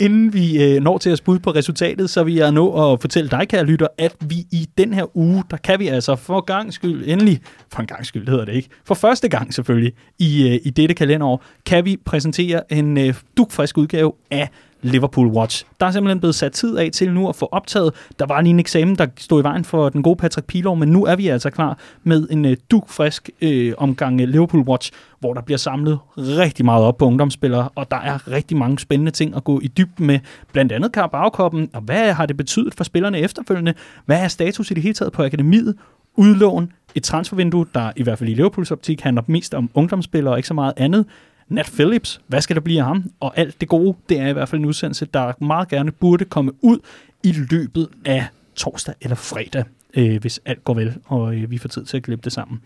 Inden 0.00 0.32
vi 0.32 0.64
øh, 0.64 0.82
når 0.82 0.98
til 0.98 1.10
at 1.10 1.18
spude 1.18 1.40
på 1.40 1.50
resultatet, 1.50 2.10
så 2.10 2.24
vil 2.24 2.34
jeg 2.34 2.52
nå 2.52 2.92
at 2.92 3.00
fortælle 3.00 3.30
dig, 3.30 3.48
kære 3.48 3.64
lytter, 3.64 3.86
at 3.98 4.16
vi 4.20 4.36
i 4.52 4.68
den 4.78 4.94
her 4.94 5.16
uge, 5.16 5.44
der 5.50 5.56
kan 5.56 5.78
vi 5.80 5.88
altså 5.88 6.16
for 6.16 6.40
gang 6.40 6.72
skyld, 6.72 7.04
endelig, 7.06 7.40
for 7.72 7.80
en 7.80 7.86
gang 7.86 8.06
skyld 8.06 8.28
hedder 8.28 8.44
det 8.44 8.52
ikke, 8.52 8.68
for 8.84 8.94
første 8.94 9.28
gang 9.28 9.54
selvfølgelig, 9.54 9.92
i, 10.18 10.48
øh, 10.48 10.58
i 10.64 10.70
dette 10.70 10.94
kalenderår, 10.94 11.44
kan 11.66 11.84
vi 11.84 11.96
præsentere 12.04 12.72
en 12.72 12.98
øh, 12.98 13.14
dukfrisk 13.36 13.78
udgave 13.78 14.12
af 14.30 14.48
Liverpool 14.84 15.26
Watch. 15.26 15.64
Der 15.80 15.86
er 15.86 15.90
simpelthen 15.90 16.20
blevet 16.20 16.34
sat 16.34 16.52
tid 16.52 16.76
af 16.76 16.90
til 16.92 17.12
nu 17.12 17.28
at 17.28 17.36
få 17.36 17.48
optaget. 17.52 17.94
Der 18.18 18.26
var 18.26 18.40
lige 18.40 18.50
en 18.50 18.60
eksamen, 18.60 18.96
der 18.96 19.06
stod 19.18 19.40
i 19.40 19.44
vejen 19.44 19.64
for 19.64 19.88
den 19.88 20.02
gode 20.02 20.16
Patrick 20.16 20.46
Pilov, 20.46 20.76
men 20.76 20.88
nu 20.88 21.04
er 21.04 21.16
vi 21.16 21.28
altså 21.28 21.50
klar 21.50 21.78
med 22.02 22.28
en 22.30 22.44
øh, 22.44 22.56
dugfrisk 22.70 23.30
øh, 23.40 23.72
omgang 23.78 24.20
øh, 24.20 24.28
Liverpool 24.28 24.62
Watch, 24.62 24.92
hvor 25.20 25.34
der 25.34 25.40
bliver 25.40 25.58
samlet 25.58 25.98
rigtig 26.16 26.64
meget 26.64 26.84
op 26.84 26.96
på 26.96 27.04
ungdomsspillere, 27.04 27.68
og 27.74 27.90
der 27.90 27.96
er 27.96 28.28
rigtig 28.30 28.56
mange 28.56 28.78
spændende 28.78 29.10
ting 29.10 29.36
at 29.36 29.44
gå 29.44 29.60
i 29.60 29.68
dybden 29.68 30.06
med. 30.06 30.18
Blandt 30.52 30.72
andet 30.72 30.90
Carabao-koppen, 30.96 31.70
og 31.72 31.80
hvad 31.80 32.12
har 32.12 32.26
det 32.26 32.36
betydet 32.36 32.74
for 32.74 32.84
spillerne 32.84 33.18
efterfølgende? 33.18 33.74
Hvad 34.06 34.20
er 34.20 34.28
status 34.28 34.70
i 34.70 34.74
det 34.74 34.82
hele 34.82 34.94
taget 34.94 35.12
på 35.12 35.24
akademiet? 35.24 35.74
Udlån, 36.16 36.72
et 36.94 37.02
transfervindue, 37.02 37.66
der 37.74 37.92
i 37.96 38.02
hvert 38.02 38.18
fald 38.18 38.30
i 38.30 38.34
Liverpools 38.34 38.70
optik 38.70 39.00
handler 39.00 39.22
mest 39.26 39.54
om 39.54 39.70
ungdomsspillere 39.74 40.34
og 40.34 40.38
ikke 40.38 40.48
så 40.48 40.54
meget 40.54 40.72
andet. 40.76 41.06
Nat 41.48 41.70
Phillips, 41.74 42.20
hvad 42.26 42.40
skal 42.40 42.56
der 42.56 42.62
blive 42.62 42.80
af 42.80 42.86
ham? 42.86 43.10
Og 43.20 43.38
alt 43.38 43.60
det 43.60 43.68
gode, 43.68 43.96
det 44.08 44.20
er 44.20 44.28
i 44.28 44.32
hvert 44.32 44.48
fald 44.48 44.60
en 44.60 44.66
udsendelse, 44.66 45.06
der 45.14 45.32
meget 45.44 45.68
gerne 45.68 45.92
burde 45.92 46.24
komme 46.24 46.52
ud 46.60 46.78
i 47.22 47.32
løbet 47.32 47.88
af 48.04 48.26
torsdag 48.56 48.94
eller 49.00 49.16
fredag, 49.16 49.64
øh, 49.94 50.20
hvis 50.20 50.40
alt 50.44 50.64
går 50.64 50.74
vel, 50.74 50.94
og 51.04 51.34
øh, 51.34 51.50
vi 51.50 51.58
får 51.58 51.68
tid 51.68 51.84
til 51.84 51.96
at 51.96 52.02
klippe 52.02 52.24
det 52.24 52.32
sammen. 52.32 52.60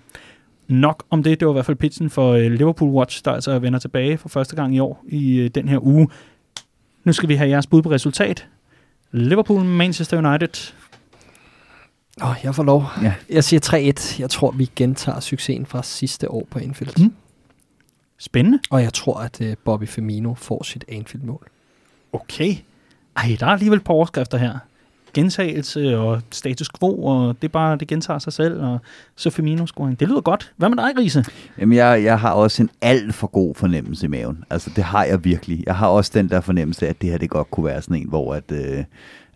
Nok 0.68 1.04
om 1.10 1.22
det, 1.22 1.40
det 1.40 1.46
var 1.46 1.52
i 1.52 1.56
hvert 1.56 1.66
fald 1.66 1.76
pitchen 1.76 2.10
for 2.10 2.32
øh, 2.32 2.52
Liverpool 2.52 2.90
Watch, 2.90 3.24
der 3.24 3.32
altså 3.32 3.58
vender 3.58 3.78
tilbage 3.78 4.18
for 4.18 4.28
første 4.28 4.56
gang 4.56 4.74
i 4.74 4.78
år 4.78 5.04
i 5.08 5.36
øh, 5.36 5.50
den 5.54 5.68
her 5.68 5.84
uge. 5.86 6.08
Nu 7.04 7.12
skal 7.12 7.28
vi 7.28 7.34
have 7.34 7.50
jeres 7.50 7.66
bud 7.66 7.82
på 7.82 7.90
resultat. 7.90 8.46
Liverpool, 9.12 9.64
Manchester 9.64 10.28
United. 10.28 10.72
Åh, 12.22 12.34
jeg 12.44 12.54
får 12.54 12.62
lov. 12.62 12.84
Ja. 13.02 13.14
Jeg 13.30 13.44
siger 13.44 13.92
3-1. 14.16 14.20
Jeg 14.20 14.30
tror, 14.30 14.50
vi 14.50 14.70
gentager 14.76 15.20
succesen 15.20 15.66
fra 15.66 15.82
sidste 15.82 16.30
år 16.30 16.46
på 16.50 16.58
Anfield. 16.58 17.02
Mm. 17.02 17.12
Spændende. 18.18 18.58
Og 18.70 18.82
jeg 18.82 18.92
tror, 18.92 19.20
at 19.20 19.40
uh, 19.40 19.46
Bobby 19.64 19.88
Firmino 19.88 20.34
får 20.34 20.62
sit 20.62 20.84
Anfield-mål. 20.88 21.48
Okay. 22.12 22.54
Ej, 23.16 23.36
der 23.40 23.46
er 23.46 23.50
alligevel 23.50 23.76
et 23.76 23.84
par 23.84 23.94
overskrifter 23.94 24.38
her. 24.38 24.58
Gentagelse 25.14 25.98
og 25.98 26.22
status 26.30 26.68
quo, 26.78 27.04
og 27.04 27.36
det 27.42 27.48
er 27.48 27.52
bare, 27.52 27.76
det 27.76 27.88
gentager 27.88 28.18
sig 28.18 28.32
selv, 28.32 28.62
og 28.62 28.78
så 29.16 29.30
Firmino-scoring. 29.30 29.94
Det 30.00 30.08
lyder 30.08 30.20
godt. 30.20 30.52
Hvad 30.56 30.68
med 30.68 30.76
dig, 30.76 30.98
Riese? 30.98 31.24
Jamen, 31.58 31.76
jeg, 31.76 32.04
jeg 32.04 32.20
har 32.20 32.32
også 32.32 32.62
en 32.62 32.70
alt 32.80 33.14
for 33.14 33.26
god 33.26 33.54
fornemmelse 33.54 34.06
i 34.06 34.08
maven. 34.08 34.44
Altså, 34.50 34.70
det 34.76 34.84
har 34.84 35.04
jeg 35.04 35.24
virkelig. 35.24 35.64
Jeg 35.66 35.76
har 35.76 35.86
også 35.86 36.10
den 36.14 36.28
der 36.28 36.40
fornemmelse 36.40 36.86
af, 36.86 36.90
at 36.90 37.02
det 37.02 37.10
her 37.10 37.18
det 37.18 37.30
godt 37.30 37.50
kunne 37.50 37.66
være 37.66 37.82
sådan 37.82 37.96
en, 37.96 38.08
hvor 38.08 38.34
at, 38.34 38.52
øh, 38.52 38.84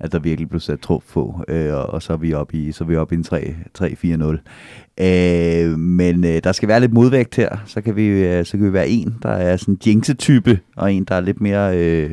at 0.03 0.13
der 0.13 0.19
virkelig 0.19 0.49
blev 0.49 0.61
sat 0.61 0.81
trup 0.81 1.03
på, 1.13 1.45
øh, 1.49 1.75
og, 1.75 1.87
og 1.87 2.03
så 2.03 2.13
er 2.13 2.17
vi 2.17 2.35
oppe 2.35 2.57
i, 2.57 2.73
så 2.73 2.85
er 2.85 2.89
vi 2.89 2.97
oppe 2.97 3.15
i 3.15 3.19
en 3.19 3.25
3-4-0. 3.79 5.05
Øh, 5.05 5.79
men 5.79 6.25
øh, 6.25 6.41
der 6.45 6.53
skal 6.53 6.69
være 6.69 6.81
lidt 6.81 6.93
modvægt 6.93 7.37
her, 7.37 7.57
så 7.67 7.81
kan 7.81 7.97
vi, 7.97 8.07
øh, 8.07 8.45
så 8.45 8.57
kan 8.57 8.67
vi 8.67 8.73
være 8.73 8.89
en, 8.89 9.15
der 9.23 9.29
er 9.29 9.57
sådan 9.57 9.79
jinxe-type, 9.87 10.61
og 10.77 10.93
en, 10.93 11.05
der 11.05 11.15
er 11.15 11.21
lidt 11.21 11.41
mere, 11.41 11.79
øh, 11.79 12.11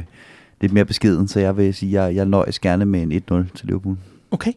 lidt 0.62 0.74
mere 0.74 0.86
beskeden, 0.86 1.28
så 1.28 1.40
jeg 1.40 1.58
vil 1.58 1.74
sige, 1.74 2.04
jeg, 2.04 2.16
jeg 2.16 2.26
nøjes 2.26 2.60
gerne 2.60 2.86
med 2.86 3.02
en 3.02 3.12
1-0 3.12 3.56
til 3.56 3.68
Liverpool. 3.68 3.98
Okay. 4.32 4.52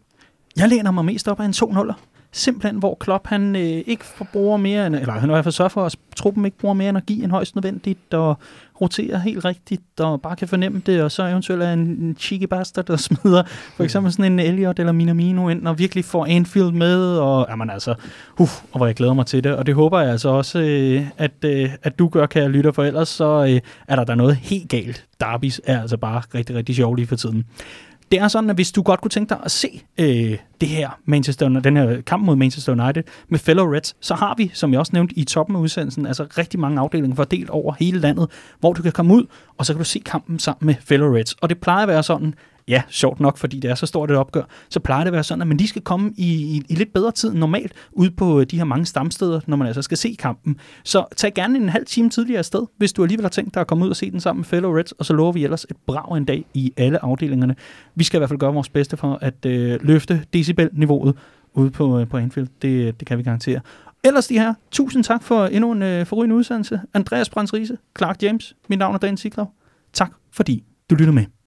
Jeg 0.57 0.69
læner 0.69 0.91
mig 0.91 1.05
mest 1.05 1.29
op 1.29 1.41
af 1.41 1.45
en 1.45 1.51
2-0'er. 1.51 2.12
Simpelthen, 2.35 2.79
hvor 2.79 2.97
Klopp 3.01 3.27
han 3.27 3.57
øh, 3.57 3.63
ikke 3.63 4.05
bruger 4.33 4.57
mere, 4.57 4.87
end, 4.87 4.95
eller 4.95 5.13
han 5.13 5.31
i 5.31 5.33
hvert 5.33 5.45
fald 5.45 5.53
sørger 5.53 5.69
for, 5.69 5.85
at 5.85 5.97
truppen 6.17 6.45
ikke 6.45 6.59
bruger 6.59 6.75
mere 6.75 6.89
energi 6.89 7.25
end 7.25 7.33
højst 7.33 7.55
nødvendigt, 7.55 8.15
og 8.15 8.39
roterer 8.81 9.19
helt 9.19 9.45
rigtigt, 9.45 10.01
og 10.01 10.23
bare 10.23 10.37
kan 10.37 10.49
fornemme 10.49 10.83
det, 10.87 11.03
og 11.03 11.11
så 11.11 11.27
eventuelt 11.27 11.63
er 11.63 11.73
en, 11.73 11.79
en 11.79 12.17
cheeky 12.19 12.45
bastard, 12.45 12.85
der 12.85 12.97
smider 13.07 13.43
for 13.77 13.85
eksempel 13.85 14.13
sådan 14.13 14.33
en 14.33 14.39
Elliot 14.39 14.79
eller 14.79 14.93
Minamino 14.93 15.49
ind, 15.49 15.67
og 15.69 15.79
virkelig 15.79 16.05
får 16.05 16.27
Anfield 16.27 16.73
med, 16.73 17.17
og 17.17 17.47
jamen 17.51 17.71
altså, 17.71 17.95
uff, 18.39 18.63
og 18.73 18.77
hvor 18.77 18.87
jeg 18.87 18.95
glæder 18.95 19.15
mig 19.15 19.27
til 19.27 19.45
det, 19.45 19.57
og 19.57 19.67
det 19.67 19.75
håber 19.75 20.01
jeg 20.01 20.11
altså 20.11 20.29
også, 20.29 20.61
øh, 20.61 21.07
at, 21.19 21.45
øh, 21.45 21.71
at 21.83 21.99
du 21.99 22.09
gør, 22.09 22.27
kan 22.27 22.43
jeg 22.43 22.51
lytte, 22.51 22.73
for 22.73 22.85
ellers 22.85 23.09
så 23.09 23.45
øh, 23.45 23.61
er 23.89 23.97
der 23.97 24.05
der 24.05 24.15
noget 24.15 24.37
helt 24.37 24.69
galt. 24.69 25.05
Derbys 25.21 25.61
er 25.65 25.81
altså 25.81 25.97
bare 25.97 26.23
rigtig, 26.35 26.57
rigtig 26.57 26.75
sjov 26.77 26.95
lige 26.95 27.07
for 27.07 27.17
tiden. 27.17 27.45
Det 28.13 28.21
er 28.21 28.29
sådan, 28.29 28.51
at 28.51 28.57
hvis 28.57 28.73
du 28.73 28.83
godt 28.83 29.01
kunne 29.01 29.11
tænke 29.11 29.29
dig 29.29 29.39
at 29.45 29.51
se 29.51 29.83
øh, 29.99 30.39
det 30.61 30.69
her 30.69 30.91
Manchester, 31.05 31.49
den 31.49 31.77
her 31.77 32.01
kamp 32.01 32.25
mod 32.25 32.37
Manchester 32.37 32.73
United 32.73 33.03
med 33.29 33.39
fellow 33.39 33.73
Reds, 33.73 33.97
så 34.01 34.15
har 34.15 34.35
vi, 34.39 34.51
som 34.55 34.73
jeg 34.73 34.81
også 34.81 34.91
nævnte 34.95 35.19
i 35.19 35.25
toppen 35.25 35.57
af 35.57 35.61
udsendelsen, 35.61 36.07
altså 36.07 36.27
rigtig 36.39 36.61
mange 36.61 36.81
afdelinger 36.81 37.17
fordelt 37.17 37.51
over 37.51 37.75
hele 37.79 37.99
landet, 37.99 38.31
hvor 38.61 38.73
du 38.73 38.83
kan 38.83 38.93
komme 38.93 39.15
ud, 39.15 39.25
og 39.59 39.67
så 39.67 39.73
kan 39.73 39.79
du 39.79 39.85
se 39.85 39.99
kampen 39.99 40.39
sammen 40.39 40.67
med 40.67 40.75
fellow 40.81 41.15
Reds. 41.15 41.33
Og 41.33 41.49
det 41.49 41.61
plejer 41.61 41.83
at 41.83 41.89
være 41.89 42.03
sådan, 42.03 42.35
ja, 42.69 42.83
sjovt 42.89 43.21
nok, 43.21 43.39
fordi 43.39 43.61
det 43.61 43.71
er 43.71 43.75
så 43.75 43.87
stort 43.87 44.11
et 44.11 44.17
opgør, 44.17 44.43
så 44.69 44.81
plejer 44.81 45.01
det 45.01 45.07
at 45.07 45.13
være 45.13 45.25
sådan, 45.25 45.43
at 45.43 45.49
man 45.49 45.57
lige 45.57 45.69
skal 45.69 45.83
komme 45.83 46.13
i, 46.17 46.33
i, 46.33 46.63
i 46.69 46.75
lidt 46.75 46.93
bedre 46.93 47.13
tid 47.13 47.31
end 47.31 47.39
normalt 47.39 47.73
ud 47.93 48.11
på 48.11 48.41
øh, 48.41 48.47
de 48.47 48.57
her 48.57 48.65
mange 48.65 48.87
stamsteder, 48.87 49.41
når 49.47 49.57
man 49.57 49.67
altså 49.67 49.83
skal 49.83 49.99
se 49.99 50.17
kampen. 50.19 50.57
Så 50.85 51.05
tag 51.17 51.35
gerne 51.35 51.59
en 51.59 51.69
halv 51.69 51.87
time 51.87 52.11
tidligere 52.11 52.39
afsted, 52.39 52.67
hvis 52.77 52.93
du 52.93 53.03
alligevel 53.03 53.25
har 53.25 53.31
tænkt 53.31 53.55
dig 53.55 53.61
at 53.61 53.67
komme 53.67 53.85
ud 53.85 53.91
og 53.91 53.97
se 53.97 54.11
den 54.11 54.21
sammen 54.21 54.41
med 54.41 54.45
fellow 54.45 54.79
Reds, 54.79 54.93
og 54.93 55.05
så 55.05 55.13
lover 55.13 55.33
vi 55.33 55.45
ellers 55.45 55.65
et 55.71 55.77
brag 55.87 56.17
en 56.17 56.25
dag 56.25 56.45
i 56.55 56.73
alle 56.77 57.05
afdelingerne. 57.05 57.57
Vi 57.95 58.05
skal 58.05 58.19
i 58.19 58.21
hvert 58.21 58.31
fald 58.31 58.39
gøre 58.39 58.55
vores 58.55 58.69
bedste 58.69 58.97
for 58.97 59.19
at 59.21 59.47
øh, 59.47 59.79
løfte 59.83 60.25
decibel-niveauet 60.33 61.17
ude 61.55 61.71
på, 61.71 62.01
øh, 62.01 62.09
på 62.09 62.17
Anfield. 62.17 62.49
Det, 62.63 62.69
øh, 62.69 62.93
det 63.01 63.07
kan 63.07 63.19
vi 63.19 63.23
garantere. 63.23 63.61
Ellers 64.05 64.27
de 64.27 64.39
her, 64.39 64.55
tusind 64.71 65.05
tak 65.05 65.23
for 65.23 65.47
endnu 65.47 65.73
en 65.73 65.83
øh, 65.83 66.07
forrygende 66.07 66.37
udsendelse. 66.37 66.81
Andreas 66.95 67.31
Brands 67.31 67.55
Riese, 67.55 67.79
Clark 67.99 68.23
James, 68.23 68.57
mit 68.69 68.79
navn 68.79 68.95
er 68.95 68.99
Dan 68.99 69.17
Siglaug. 69.17 69.49
Tak 69.93 70.13
fordi 70.31 70.65
du 70.91 70.95
lytter 70.95 71.13
med. 71.13 71.42